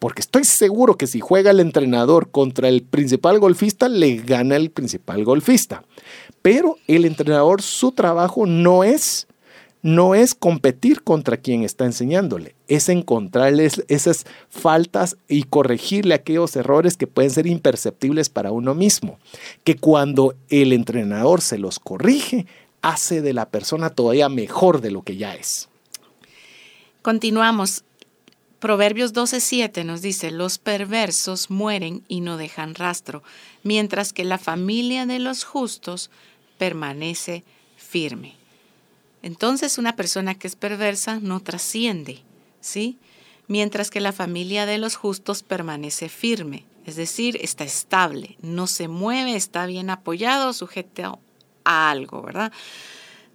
Porque 0.00 0.22
estoy 0.22 0.44
seguro 0.44 0.96
que 0.96 1.06
si 1.06 1.20
juega 1.20 1.52
el 1.52 1.60
entrenador 1.60 2.30
contra 2.30 2.68
el 2.68 2.82
principal 2.82 3.38
golfista, 3.38 3.88
le 3.88 4.16
gana 4.16 4.56
el 4.56 4.70
principal 4.70 5.24
golfista. 5.24 5.84
Pero 6.42 6.78
el 6.88 7.04
entrenador, 7.04 7.62
su 7.62 7.92
trabajo 7.92 8.46
no 8.46 8.82
es 8.82 9.28
no 9.82 10.14
es 10.14 10.34
competir 10.34 11.02
contra 11.02 11.38
quien 11.38 11.62
está 11.62 11.86
enseñándole, 11.86 12.54
es 12.68 12.88
encontrarles 12.88 13.82
esas 13.88 14.26
faltas 14.50 15.16
y 15.28 15.44
corregirle 15.44 16.14
aquellos 16.14 16.54
errores 16.56 16.96
que 16.96 17.06
pueden 17.06 17.30
ser 17.30 17.46
imperceptibles 17.46 18.28
para 18.28 18.52
uno 18.52 18.74
mismo. 18.74 19.18
Que 19.64 19.76
cuando 19.76 20.34
el 20.48 20.72
entrenador 20.72 21.40
se 21.40 21.58
los 21.58 21.78
corrige, 21.78 22.46
hace 22.82 23.22
de 23.22 23.32
la 23.32 23.48
persona 23.48 23.90
todavía 23.90 24.28
mejor 24.28 24.80
de 24.80 24.90
lo 24.90 25.02
que 25.02 25.16
ya 25.16 25.34
es. 25.34 25.68
Continuamos. 27.02 27.84
Proverbios 28.60 29.14
12:7 29.14 29.84
nos 29.84 30.02
dice, 30.02 30.30
los 30.30 30.58
perversos 30.58 31.48
mueren 31.50 32.04
y 32.08 32.20
no 32.20 32.36
dejan 32.36 32.74
rastro, 32.74 33.22
mientras 33.62 34.12
que 34.12 34.22
la 34.22 34.36
familia 34.36 35.06
de 35.06 35.18
los 35.18 35.44
justos 35.44 36.10
permanece 36.58 37.42
firme. 37.78 38.34
Entonces 39.22 39.78
una 39.78 39.96
persona 39.96 40.34
que 40.34 40.46
es 40.46 40.56
perversa 40.56 41.20
no 41.20 41.40
trasciende, 41.40 42.20
¿sí? 42.60 42.98
Mientras 43.48 43.90
que 43.90 44.00
la 44.00 44.12
familia 44.12 44.66
de 44.66 44.76
los 44.76 44.94
justos 44.94 45.42
permanece 45.42 46.10
firme, 46.10 46.64
es 46.84 46.96
decir, 46.96 47.38
está 47.40 47.64
estable, 47.64 48.36
no 48.42 48.66
se 48.66 48.88
mueve, 48.88 49.36
está 49.36 49.64
bien 49.64 49.88
apoyado, 49.88 50.52
sujeto 50.52 51.18
a 51.64 51.90
algo, 51.90 52.20
¿verdad? 52.22 52.52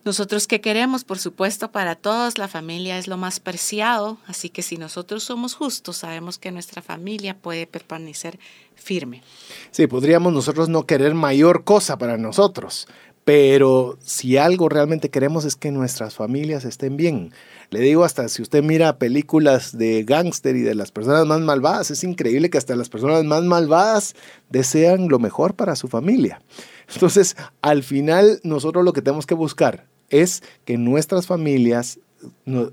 Nosotros 0.06 0.46
que 0.46 0.62
queremos, 0.62 1.04
por 1.04 1.18
supuesto, 1.18 1.72
para 1.72 1.96
todos 1.96 2.38
la 2.38 2.48
familia 2.48 3.00
es 3.00 3.08
lo 3.08 3.18
más 3.18 3.40
preciado, 3.40 4.20
así 4.28 4.52
que 4.52 4.62
si 4.62 4.78
nosotros 4.78 5.24
somos 5.24 5.56
justos, 5.56 5.98
sabemos 5.98 6.38
que 6.38 6.52
nuestra 6.52 6.84
familia 6.84 7.36
puede 7.36 7.66
permanecer 7.66 8.38
firme. 8.76 9.24
Sí, 9.72 9.88
podríamos 9.88 10.32
nosotros 10.32 10.70
no 10.70 10.86
querer 10.86 11.16
mayor 11.16 11.64
cosa 11.64 11.98
para 11.98 12.18
nosotros, 12.18 12.88
pero 13.24 13.98
si 14.00 14.38
algo 14.38 14.70
realmente 14.70 15.10
queremos 15.10 15.44
es 15.44 15.56
que 15.56 15.72
nuestras 15.72 16.14
familias 16.14 16.66
estén 16.66 16.98
bien. 16.98 17.32
Le 17.72 17.80
digo 17.80 18.04
hasta 18.04 18.30
si 18.30 18.44
usted 18.44 18.62
mira 18.62 19.00
películas 19.00 19.76
de 19.76 20.04
gángster 20.04 20.56
y 20.56 20.62
de 20.62 20.76
las 20.76 20.92
personas 20.92 21.26
más 21.26 21.42
malvadas, 21.42 21.90
es 21.90 22.04
increíble 22.04 22.52
que 22.52 22.60
hasta 22.60 22.76
las 22.76 22.90
personas 22.90 23.24
más 23.24 23.42
malvadas 23.42 24.16
desean 24.52 25.08
lo 25.08 25.18
mejor 25.18 25.56
para 25.56 25.76
su 25.76 25.88
familia. 25.88 26.44
Entonces, 26.94 27.36
al 27.64 27.82
final 27.82 28.40
nosotros 28.44 28.86
lo 28.86 28.94
que 28.94 29.02
tenemos 29.02 29.26
que 29.26 29.34
buscar 29.34 29.95
es 30.10 30.44
que 30.66 30.78
nuestras 30.78 31.28
familias 31.28 32.00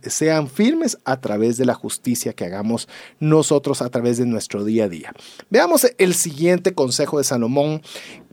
sean 0.07 0.49
firmes 0.49 0.99
a 1.05 1.21
través 1.21 1.59
de 1.59 1.67
la 1.67 1.75
justicia 1.75 2.33
que 2.33 2.45
hagamos 2.45 2.89
nosotros 3.21 3.83
a 3.83 3.91
través 3.91 4.19
de 4.19 4.27
nuestro 4.27 4.65
día 4.65 4.85
a 4.85 4.89
día. 4.89 5.13
Veamos 5.51 5.87
el 5.99 6.15
siguiente 6.15 6.75
consejo 6.75 7.19
de 7.19 7.25
Salomón 7.25 7.83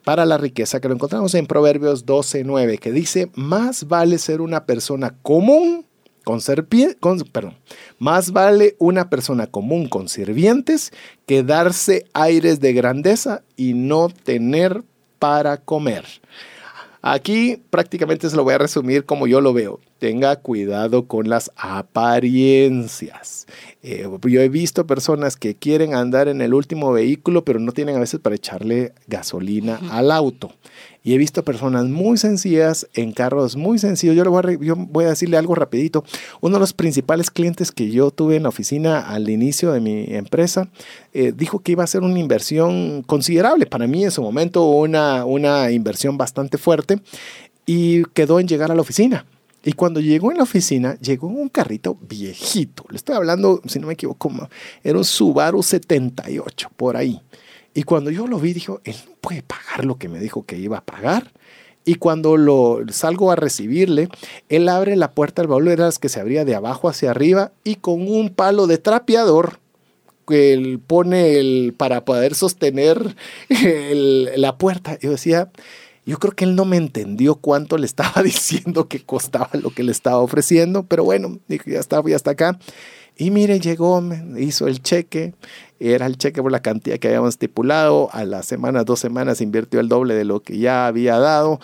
para 0.03 0.25
la 0.25 0.37
riqueza 0.37 0.79
que 0.79 0.87
lo 0.87 0.93
encontramos 0.93 1.35
en 1.35 1.45
Proverbios 1.45 2.05
12:9, 2.05 2.79
que 2.79 2.91
dice, 2.91 3.29
más 3.35 3.87
vale 3.87 4.17
ser 4.17 4.41
una 4.41 4.65
persona 4.65 5.15
común 5.21 5.85
con, 6.99 7.19
perdón, 7.31 7.57
más 7.97 8.31
vale 8.31 8.75
una 8.77 9.09
persona 9.09 9.47
común 9.47 9.87
con 9.87 10.09
sirvientes 10.09 10.91
que 11.25 11.41
darse 11.41 12.05
aires 12.13 12.59
de 12.59 12.73
grandeza 12.73 13.41
y 13.55 13.73
no 13.73 14.09
tener 14.09 14.83
para 15.17 15.57
comer. 15.57 16.05
Aquí 17.01 17.63
prácticamente 17.69 18.29
se 18.29 18.35
lo 18.35 18.43
voy 18.43 18.53
a 18.53 18.57
resumir 18.57 19.05
como 19.05 19.27
yo 19.27 19.41
lo 19.41 19.53
veo. 19.53 19.79
Tenga 19.99 20.37
cuidado 20.37 21.07
con 21.07 21.27
las 21.27 21.51
apariencias. 21.57 23.47
Eh, 23.83 24.07
yo 24.23 24.41
he 24.41 24.47
visto 24.47 24.87
personas 24.87 25.35
que 25.35 25.55
quieren 25.55 25.93
andar 25.93 26.29
en 26.29 26.41
el 26.41 26.53
último 26.53 26.93
vehículo, 26.93 27.43
pero 27.43 27.59
no 27.59 27.73
tienen 27.73 27.97
a 27.97 27.99
veces 27.99 28.21
para 28.21 28.35
echarle 28.35 28.93
gasolina 29.07 29.79
al 29.91 30.11
auto. 30.11 30.53
Y 31.03 31.13
he 31.13 31.17
visto 31.17 31.43
personas 31.43 31.85
muy 31.85 32.17
sencillas 32.17 32.87
en 32.93 33.11
carros 33.11 33.55
muy 33.55 33.77
sencillos. 33.77 34.15
Yo, 34.15 34.23
le 34.23 34.29
voy, 34.29 34.69
a, 34.69 34.73
voy 34.75 35.05
a 35.05 35.09
decirle 35.09 35.37
algo 35.37 35.55
rapidito. 35.55 36.03
Uno 36.39 36.55
de 36.55 36.59
los 36.61 36.73
principales 36.73 37.29
clientes 37.29 37.71
que 37.71 37.89
yo 37.89 38.11
tuve 38.11 38.37
en 38.37 38.43
la 38.43 38.49
oficina 38.49 38.99
al 39.01 39.29
inicio 39.29 39.71
de 39.71 39.81
mi 39.81 40.05
empresa 40.09 40.69
eh, 41.13 41.33
dijo 41.35 41.59
que 41.59 41.73
iba 41.73 41.83
a 41.83 41.87
ser 41.87 42.03
una 42.03 42.19
inversión 42.19 43.03
considerable. 43.03 43.65
Para 43.65 43.87
mí 43.87 44.03
en 44.03 44.11
su 44.11 44.21
momento 44.21 44.69
una, 44.69 45.25
una 45.25 45.71
inversión 45.71 46.17
bastante 46.17 46.57
fuerte 46.57 46.99
y 47.65 48.03
quedó 48.13 48.39
en 48.39 48.47
llegar 48.47 48.71
a 48.71 48.75
la 48.75 48.81
oficina. 48.81 49.25
Y 49.63 49.73
cuando 49.73 49.99
llegó 49.99 50.31
en 50.31 50.37
la 50.37 50.43
oficina, 50.43 50.97
llegó 50.99 51.27
un 51.27 51.49
carrito 51.49 51.97
viejito. 52.01 52.85
Le 52.89 52.97
estoy 52.97 53.15
hablando, 53.15 53.61
si 53.65 53.79
no 53.79 53.87
me 53.87 53.93
equivoco, 53.93 54.31
era 54.83 54.97
un 54.97 55.03
Subaru 55.03 55.61
78, 55.61 56.71
por 56.77 56.95
ahí. 56.95 57.21
Y 57.73 57.83
cuando 57.83 58.09
yo 58.09 58.27
lo 58.27 58.39
vi, 58.39 58.53
dijo, 58.53 58.81
él 58.83 58.95
no 59.07 59.15
puede 59.21 59.43
pagar 59.43 59.85
lo 59.85 59.97
que 59.97 60.09
me 60.09 60.19
dijo 60.19 60.45
que 60.45 60.57
iba 60.57 60.77
a 60.77 60.85
pagar. 60.85 61.31
Y 61.85 61.95
cuando 61.95 62.37
lo 62.37 62.79
salgo 62.91 63.31
a 63.31 63.35
recibirle, 63.35 64.09
él 64.47 64.69
abre 64.69 64.95
la 64.95 65.11
puerta 65.11 65.41
del 65.41 65.49
baúl, 65.49 65.67
era 65.67 65.85
las 65.85 65.99
que 65.99 66.09
se 66.09 66.19
abría 66.19 66.45
de 66.45 66.55
abajo 66.55 66.87
hacia 66.87 67.11
arriba 67.11 67.51
y 67.63 67.75
con 67.75 68.07
un 68.07 68.29
palo 68.29 68.67
de 68.67 68.77
trapeador 68.77 69.59
él 70.31 70.79
pone 70.85 71.39
el, 71.39 71.73
para 71.75 72.05
poder 72.05 72.35
sostener 72.35 73.15
la 73.49 74.57
puerta. 74.57 74.97
Yo 74.99 75.11
decía, 75.11 75.51
Yo 76.09 76.17
creo 76.17 76.33
que 76.33 76.43
él 76.43 76.55
no 76.55 76.65
me 76.65 76.77
entendió 76.77 77.35
cuánto 77.35 77.77
le 77.77 77.85
estaba 77.85 78.23
diciendo 78.23 78.87
que 78.87 78.99
costaba 78.99 79.51
lo 79.53 79.69
que 79.69 79.83
le 79.83 79.91
estaba 79.91 80.17
ofreciendo, 80.17 80.81
pero 80.81 81.03
bueno, 81.03 81.37
dije, 81.47 81.69
ya 81.69 81.79
está, 81.79 82.01
ya 82.03 82.15
está 82.15 82.31
acá. 82.31 82.57
Y 83.15 83.29
mire, 83.29 83.59
llegó, 83.59 84.01
hizo 84.39 84.67
el 84.67 84.81
cheque, 84.81 85.35
era 85.79 86.07
el 86.07 86.17
cheque 86.17 86.41
por 86.41 86.51
la 86.51 86.63
cantidad 86.63 86.97
que 86.97 87.09
habíamos 87.09 87.35
estipulado, 87.35 88.09
a 88.11 88.25
las 88.25 88.47
semanas, 88.47 88.85
dos 88.85 88.99
semanas 88.99 89.39
invirtió 89.39 89.79
el 89.79 89.87
doble 89.87 90.15
de 90.15 90.25
lo 90.25 90.39
que 90.39 90.57
ya 90.57 90.87
había 90.87 91.19
dado. 91.19 91.59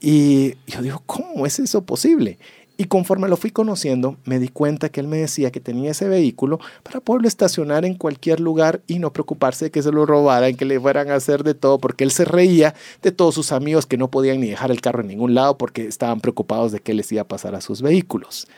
Y 0.00 0.56
yo 0.66 0.82
digo, 0.82 1.00
¿cómo 1.06 1.46
es 1.46 1.60
eso 1.60 1.84
posible? 1.84 2.38
Y 2.76 2.86
conforme 2.86 3.28
lo 3.28 3.36
fui 3.36 3.52
conociendo, 3.52 4.16
me 4.24 4.40
di 4.40 4.48
cuenta 4.48 4.88
que 4.88 4.98
él 4.98 5.06
me 5.06 5.18
decía 5.18 5.52
que 5.52 5.60
tenía 5.60 5.92
ese 5.92 6.08
vehículo 6.08 6.58
para 6.82 6.98
poderlo 6.98 7.28
estacionar 7.28 7.84
en 7.84 7.94
cualquier 7.94 8.40
lugar 8.40 8.80
y 8.88 8.98
no 8.98 9.12
preocuparse 9.12 9.66
de 9.66 9.70
que 9.70 9.82
se 9.82 9.92
lo 9.92 10.06
robaran, 10.06 10.56
que 10.56 10.64
le 10.64 10.80
fueran 10.80 11.08
a 11.10 11.14
hacer 11.14 11.44
de 11.44 11.54
todo, 11.54 11.78
porque 11.78 12.02
él 12.02 12.10
se 12.10 12.24
reía 12.24 12.74
de 13.00 13.12
todos 13.12 13.36
sus 13.36 13.52
amigos 13.52 13.86
que 13.86 13.96
no 13.96 14.10
podían 14.10 14.40
ni 14.40 14.48
dejar 14.48 14.72
el 14.72 14.80
carro 14.80 15.02
en 15.02 15.08
ningún 15.08 15.34
lado 15.34 15.56
porque 15.56 15.86
estaban 15.86 16.20
preocupados 16.20 16.72
de 16.72 16.80
qué 16.80 16.94
les 16.94 17.12
iba 17.12 17.22
a 17.22 17.28
pasar 17.28 17.54
a 17.54 17.60
sus 17.60 17.80
vehículos. 17.80 18.48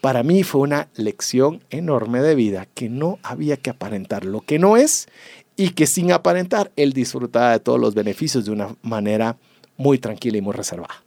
Para 0.00 0.22
mí 0.22 0.42
fue 0.42 0.62
una 0.62 0.88
lección 0.96 1.62
enorme 1.68 2.22
de 2.22 2.34
vida 2.34 2.66
que 2.72 2.88
no 2.88 3.18
había 3.22 3.58
que 3.58 3.70
aparentar 3.70 4.24
lo 4.24 4.40
que 4.40 4.58
no 4.58 4.78
es 4.78 5.06
y 5.54 5.70
que 5.70 5.86
sin 5.86 6.12
aparentar 6.12 6.72
él 6.76 6.94
disfrutaba 6.94 7.52
de 7.52 7.60
todos 7.60 7.78
los 7.78 7.94
beneficios 7.94 8.46
de 8.46 8.52
una 8.52 8.74
manera 8.80 9.36
muy 9.76 9.98
tranquila 9.98 10.38
y 10.38 10.42
muy 10.42 10.54
reservada. 10.54 11.05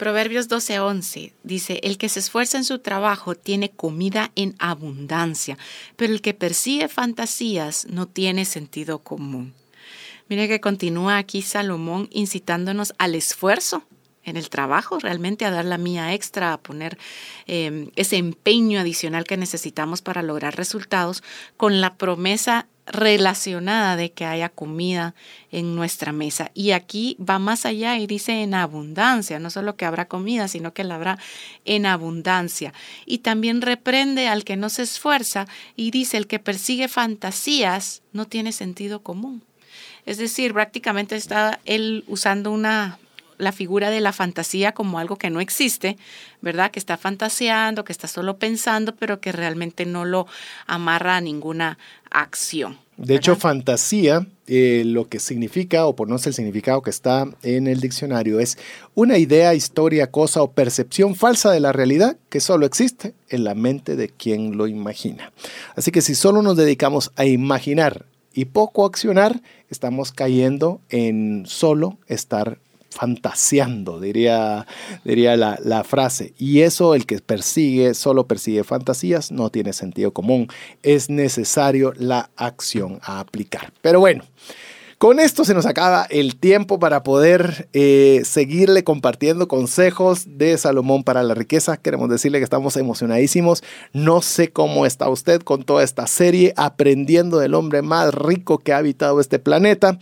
Proverbios 0.00 0.48
12:11 0.48 1.34
dice, 1.42 1.78
el 1.82 1.98
que 1.98 2.08
se 2.08 2.20
esfuerza 2.20 2.56
en 2.56 2.64
su 2.64 2.78
trabajo 2.78 3.34
tiene 3.34 3.68
comida 3.68 4.32
en 4.34 4.56
abundancia, 4.58 5.58
pero 5.96 6.14
el 6.14 6.22
que 6.22 6.32
persigue 6.32 6.88
fantasías 6.88 7.86
no 7.90 8.06
tiene 8.06 8.46
sentido 8.46 9.00
común. 9.00 9.52
Mire 10.30 10.48
que 10.48 10.58
continúa 10.58 11.18
aquí 11.18 11.42
Salomón 11.42 12.08
incitándonos 12.12 12.94
al 12.96 13.14
esfuerzo 13.14 13.84
en 14.24 14.38
el 14.38 14.48
trabajo, 14.48 14.98
realmente 14.98 15.44
a 15.44 15.50
dar 15.50 15.66
la 15.66 15.76
mía 15.76 16.14
extra, 16.14 16.54
a 16.54 16.58
poner 16.62 16.96
em, 17.46 17.90
ese 17.94 18.16
empeño 18.16 18.80
adicional 18.80 19.24
que 19.24 19.36
necesitamos 19.36 20.00
para 20.00 20.22
lograr 20.22 20.56
resultados, 20.56 21.22
con 21.58 21.82
la 21.82 21.96
promesa 21.96 22.66
relacionada 22.90 23.96
de 23.96 24.12
que 24.12 24.24
haya 24.24 24.48
comida 24.48 25.14
en 25.50 25.74
nuestra 25.74 26.12
mesa. 26.12 26.50
Y 26.54 26.72
aquí 26.72 27.16
va 27.18 27.38
más 27.38 27.64
allá 27.64 27.98
y 27.98 28.06
dice 28.06 28.42
en 28.42 28.54
abundancia, 28.54 29.38
no 29.38 29.50
solo 29.50 29.76
que 29.76 29.84
habrá 29.84 30.06
comida, 30.06 30.48
sino 30.48 30.72
que 30.72 30.84
la 30.84 30.96
habrá 30.96 31.18
en 31.64 31.86
abundancia. 31.86 32.72
Y 33.06 33.18
también 33.18 33.62
reprende 33.62 34.28
al 34.28 34.44
que 34.44 34.56
no 34.56 34.68
se 34.68 34.82
esfuerza 34.82 35.46
y 35.76 35.90
dice 35.90 36.16
el 36.16 36.26
que 36.26 36.38
persigue 36.38 36.88
fantasías 36.88 38.02
no 38.12 38.26
tiene 38.26 38.52
sentido 38.52 39.02
común. 39.02 39.42
Es 40.06 40.18
decir, 40.18 40.52
prácticamente 40.52 41.16
está 41.16 41.60
él 41.64 42.04
usando 42.08 42.50
una 42.50 42.98
la 43.40 43.52
figura 43.52 43.90
de 43.90 44.00
la 44.00 44.12
fantasía 44.12 44.72
como 44.72 44.98
algo 44.98 45.16
que 45.16 45.30
no 45.30 45.40
existe, 45.40 45.96
¿verdad? 46.40 46.70
Que 46.70 46.78
está 46.78 46.96
fantaseando, 46.96 47.84
que 47.84 47.92
está 47.92 48.06
solo 48.06 48.36
pensando, 48.36 48.94
pero 48.94 49.20
que 49.20 49.32
realmente 49.32 49.86
no 49.86 50.04
lo 50.04 50.26
amarra 50.66 51.16
a 51.16 51.20
ninguna 51.20 51.78
acción. 52.10 52.78
De 53.00 53.14
hecho, 53.14 53.34
fantasía, 53.34 54.26
eh, 54.46 54.82
lo 54.84 55.08
que 55.08 55.20
significa, 55.20 55.86
o 55.86 55.96
por 55.96 56.06
no 56.06 56.18
ser 56.18 56.30
el 56.30 56.34
significado 56.34 56.82
que 56.82 56.90
está 56.90 57.26
en 57.42 57.66
el 57.66 57.80
diccionario, 57.80 58.40
es 58.40 58.58
una 58.94 59.16
idea, 59.16 59.54
historia, 59.54 60.10
cosa 60.10 60.42
o 60.42 60.52
percepción 60.52 61.14
falsa 61.14 61.50
de 61.50 61.60
la 61.60 61.72
realidad 61.72 62.18
que 62.28 62.40
solo 62.40 62.66
existe 62.66 63.14
en 63.30 63.44
la 63.44 63.54
mente 63.54 63.96
de 63.96 64.10
quien 64.10 64.58
lo 64.58 64.66
imagina. 64.66 65.32
Así 65.76 65.92
que 65.92 66.02
si 66.02 66.14
solo 66.14 66.42
nos 66.42 66.58
dedicamos 66.58 67.10
a 67.16 67.24
imaginar 67.24 68.04
y 68.34 68.44
poco 68.44 68.84
accionar, 68.84 69.40
estamos 69.70 70.12
cayendo 70.12 70.82
en 70.90 71.44
solo 71.46 71.96
estar 72.06 72.58
fantaseando, 72.90 74.00
diría, 74.00 74.66
diría 75.04 75.36
la, 75.36 75.58
la, 75.62 75.84
frase. 75.84 76.34
Y 76.38 76.60
eso, 76.60 76.94
el 76.94 77.06
que 77.06 77.20
persigue, 77.20 77.94
solo 77.94 78.26
persigue 78.26 78.64
fantasías, 78.64 79.30
no 79.30 79.50
tiene 79.50 79.72
sentido 79.72 80.12
común. 80.12 80.48
Es 80.82 81.08
necesario 81.08 81.92
la 81.96 82.30
acción 82.36 83.00
a 83.02 83.20
aplicar. 83.20 83.72
Pero 83.80 84.00
bueno. 84.00 84.24
Con 85.00 85.18
esto 85.18 85.46
se 85.46 85.54
nos 85.54 85.64
acaba 85.64 86.06
el 86.10 86.36
tiempo 86.36 86.78
para 86.78 87.02
poder 87.02 87.70
eh, 87.72 88.20
seguirle 88.26 88.84
compartiendo 88.84 89.48
consejos 89.48 90.36
de 90.36 90.58
Salomón 90.58 91.04
para 91.04 91.22
la 91.22 91.32
riqueza. 91.32 91.78
Queremos 91.78 92.10
decirle 92.10 92.36
que 92.36 92.44
estamos 92.44 92.76
emocionadísimos. 92.76 93.64
No 93.94 94.20
sé 94.20 94.52
cómo 94.52 94.84
está 94.84 95.08
usted 95.08 95.40
con 95.40 95.62
toda 95.62 95.84
esta 95.84 96.06
serie, 96.06 96.52
aprendiendo 96.58 97.38
del 97.38 97.54
hombre 97.54 97.80
más 97.80 98.12
rico 98.12 98.58
que 98.58 98.74
ha 98.74 98.76
habitado 98.76 99.22
este 99.22 99.38
planeta 99.38 99.98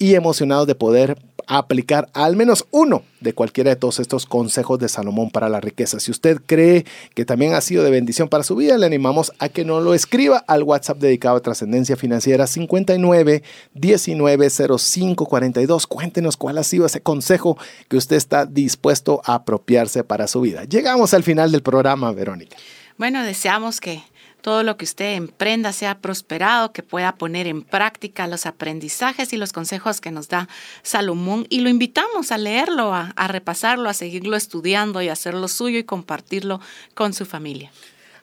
y 0.00 0.14
emocionados 0.14 0.66
de 0.66 0.74
poder 0.74 1.18
aplicar 1.46 2.08
al 2.14 2.34
menos 2.34 2.64
uno 2.70 3.02
de 3.20 3.34
cualquiera 3.34 3.68
de 3.68 3.76
todos 3.76 4.00
estos 4.00 4.24
consejos 4.24 4.78
de 4.78 4.88
Salomón 4.88 5.30
para 5.30 5.50
la 5.50 5.60
riqueza. 5.60 6.00
Si 6.00 6.10
usted 6.10 6.40
cree 6.46 6.86
que 7.14 7.26
también 7.26 7.52
ha 7.52 7.60
sido 7.60 7.84
de 7.84 7.90
bendición 7.90 8.28
para 8.28 8.42
su 8.42 8.56
vida, 8.56 8.78
le 8.78 8.86
animamos 8.86 9.30
a 9.38 9.50
que 9.50 9.64
nos 9.64 9.84
lo 9.84 9.92
escriba 9.92 10.38
al 10.46 10.62
WhatsApp 10.62 10.98
dedicado 10.98 11.36
a 11.36 11.42
trascendencia 11.42 11.96
financiera 11.96 12.46
59 12.46 13.42
19 13.74 14.50
05 14.50 15.26
42. 15.26 15.86
Cuéntenos 15.86 16.38
cuál 16.38 16.56
ha 16.56 16.64
sido 16.64 16.86
ese 16.86 17.02
consejo 17.02 17.58
que 17.88 17.98
usted 17.98 18.16
está 18.16 18.46
dispuesto 18.46 19.20
a 19.26 19.34
apropiarse 19.34 20.02
para 20.02 20.28
su 20.28 20.40
vida. 20.40 20.64
Llegamos 20.64 21.12
al 21.12 21.24
final 21.24 21.52
del 21.52 21.62
programa, 21.62 22.10
Verónica. 22.12 22.56
Bueno, 22.96 23.22
deseamos 23.22 23.80
que 23.80 24.02
todo 24.40 24.62
lo 24.62 24.76
que 24.76 24.84
usted 24.84 25.14
emprenda 25.14 25.72
sea 25.72 25.98
prosperado, 25.98 26.72
que 26.72 26.82
pueda 26.82 27.14
poner 27.14 27.46
en 27.46 27.62
práctica 27.62 28.26
los 28.26 28.46
aprendizajes 28.46 29.32
y 29.32 29.36
los 29.36 29.52
consejos 29.52 30.00
que 30.00 30.10
nos 30.10 30.28
da 30.28 30.48
Salomón 30.82 31.46
y 31.48 31.60
lo 31.60 31.68
invitamos 31.68 32.32
a 32.32 32.38
leerlo, 32.38 32.94
a, 32.94 33.28
repasarlo, 33.28 33.88
a 33.88 33.94
seguirlo 33.94 34.36
estudiando 34.36 35.02
y 35.02 35.08
a 35.08 35.12
hacerlo 35.12 35.48
suyo 35.48 35.78
y 35.78 35.84
compartirlo 35.84 36.60
con 36.94 37.12
su 37.12 37.26
familia. 37.26 37.70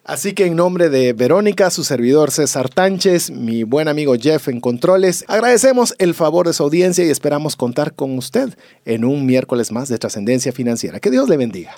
Así 0.03 0.33
que 0.33 0.45
en 0.45 0.55
nombre 0.55 0.89
de 0.89 1.11
Verónica, 1.11 1.69
su 1.69 1.83
servidor 1.83 2.31
César 2.31 2.69
Tánchez, 2.69 3.29
mi 3.29 3.63
buen 3.63 3.89
amigo 3.89 4.15
Jeff 4.17 4.47
en 4.47 4.61
Controles, 4.61 5.25
agradecemos 5.27 5.95
el 5.99 6.13
favor 6.13 6.47
de 6.47 6.53
su 6.53 6.63
audiencia 6.63 7.05
y 7.05 7.09
esperamos 7.09 7.57
contar 7.57 7.93
con 7.93 8.17
usted 8.17 8.57
en 8.85 9.03
un 9.03 9.25
miércoles 9.25 9.73
más 9.73 9.89
de 9.89 9.97
trascendencia 9.97 10.53
financiera. 10.53 11.01
Que 11.01 11.11
Dios 11.11 11.27
le 11.27 11.35
bendiga. 11.35 11.77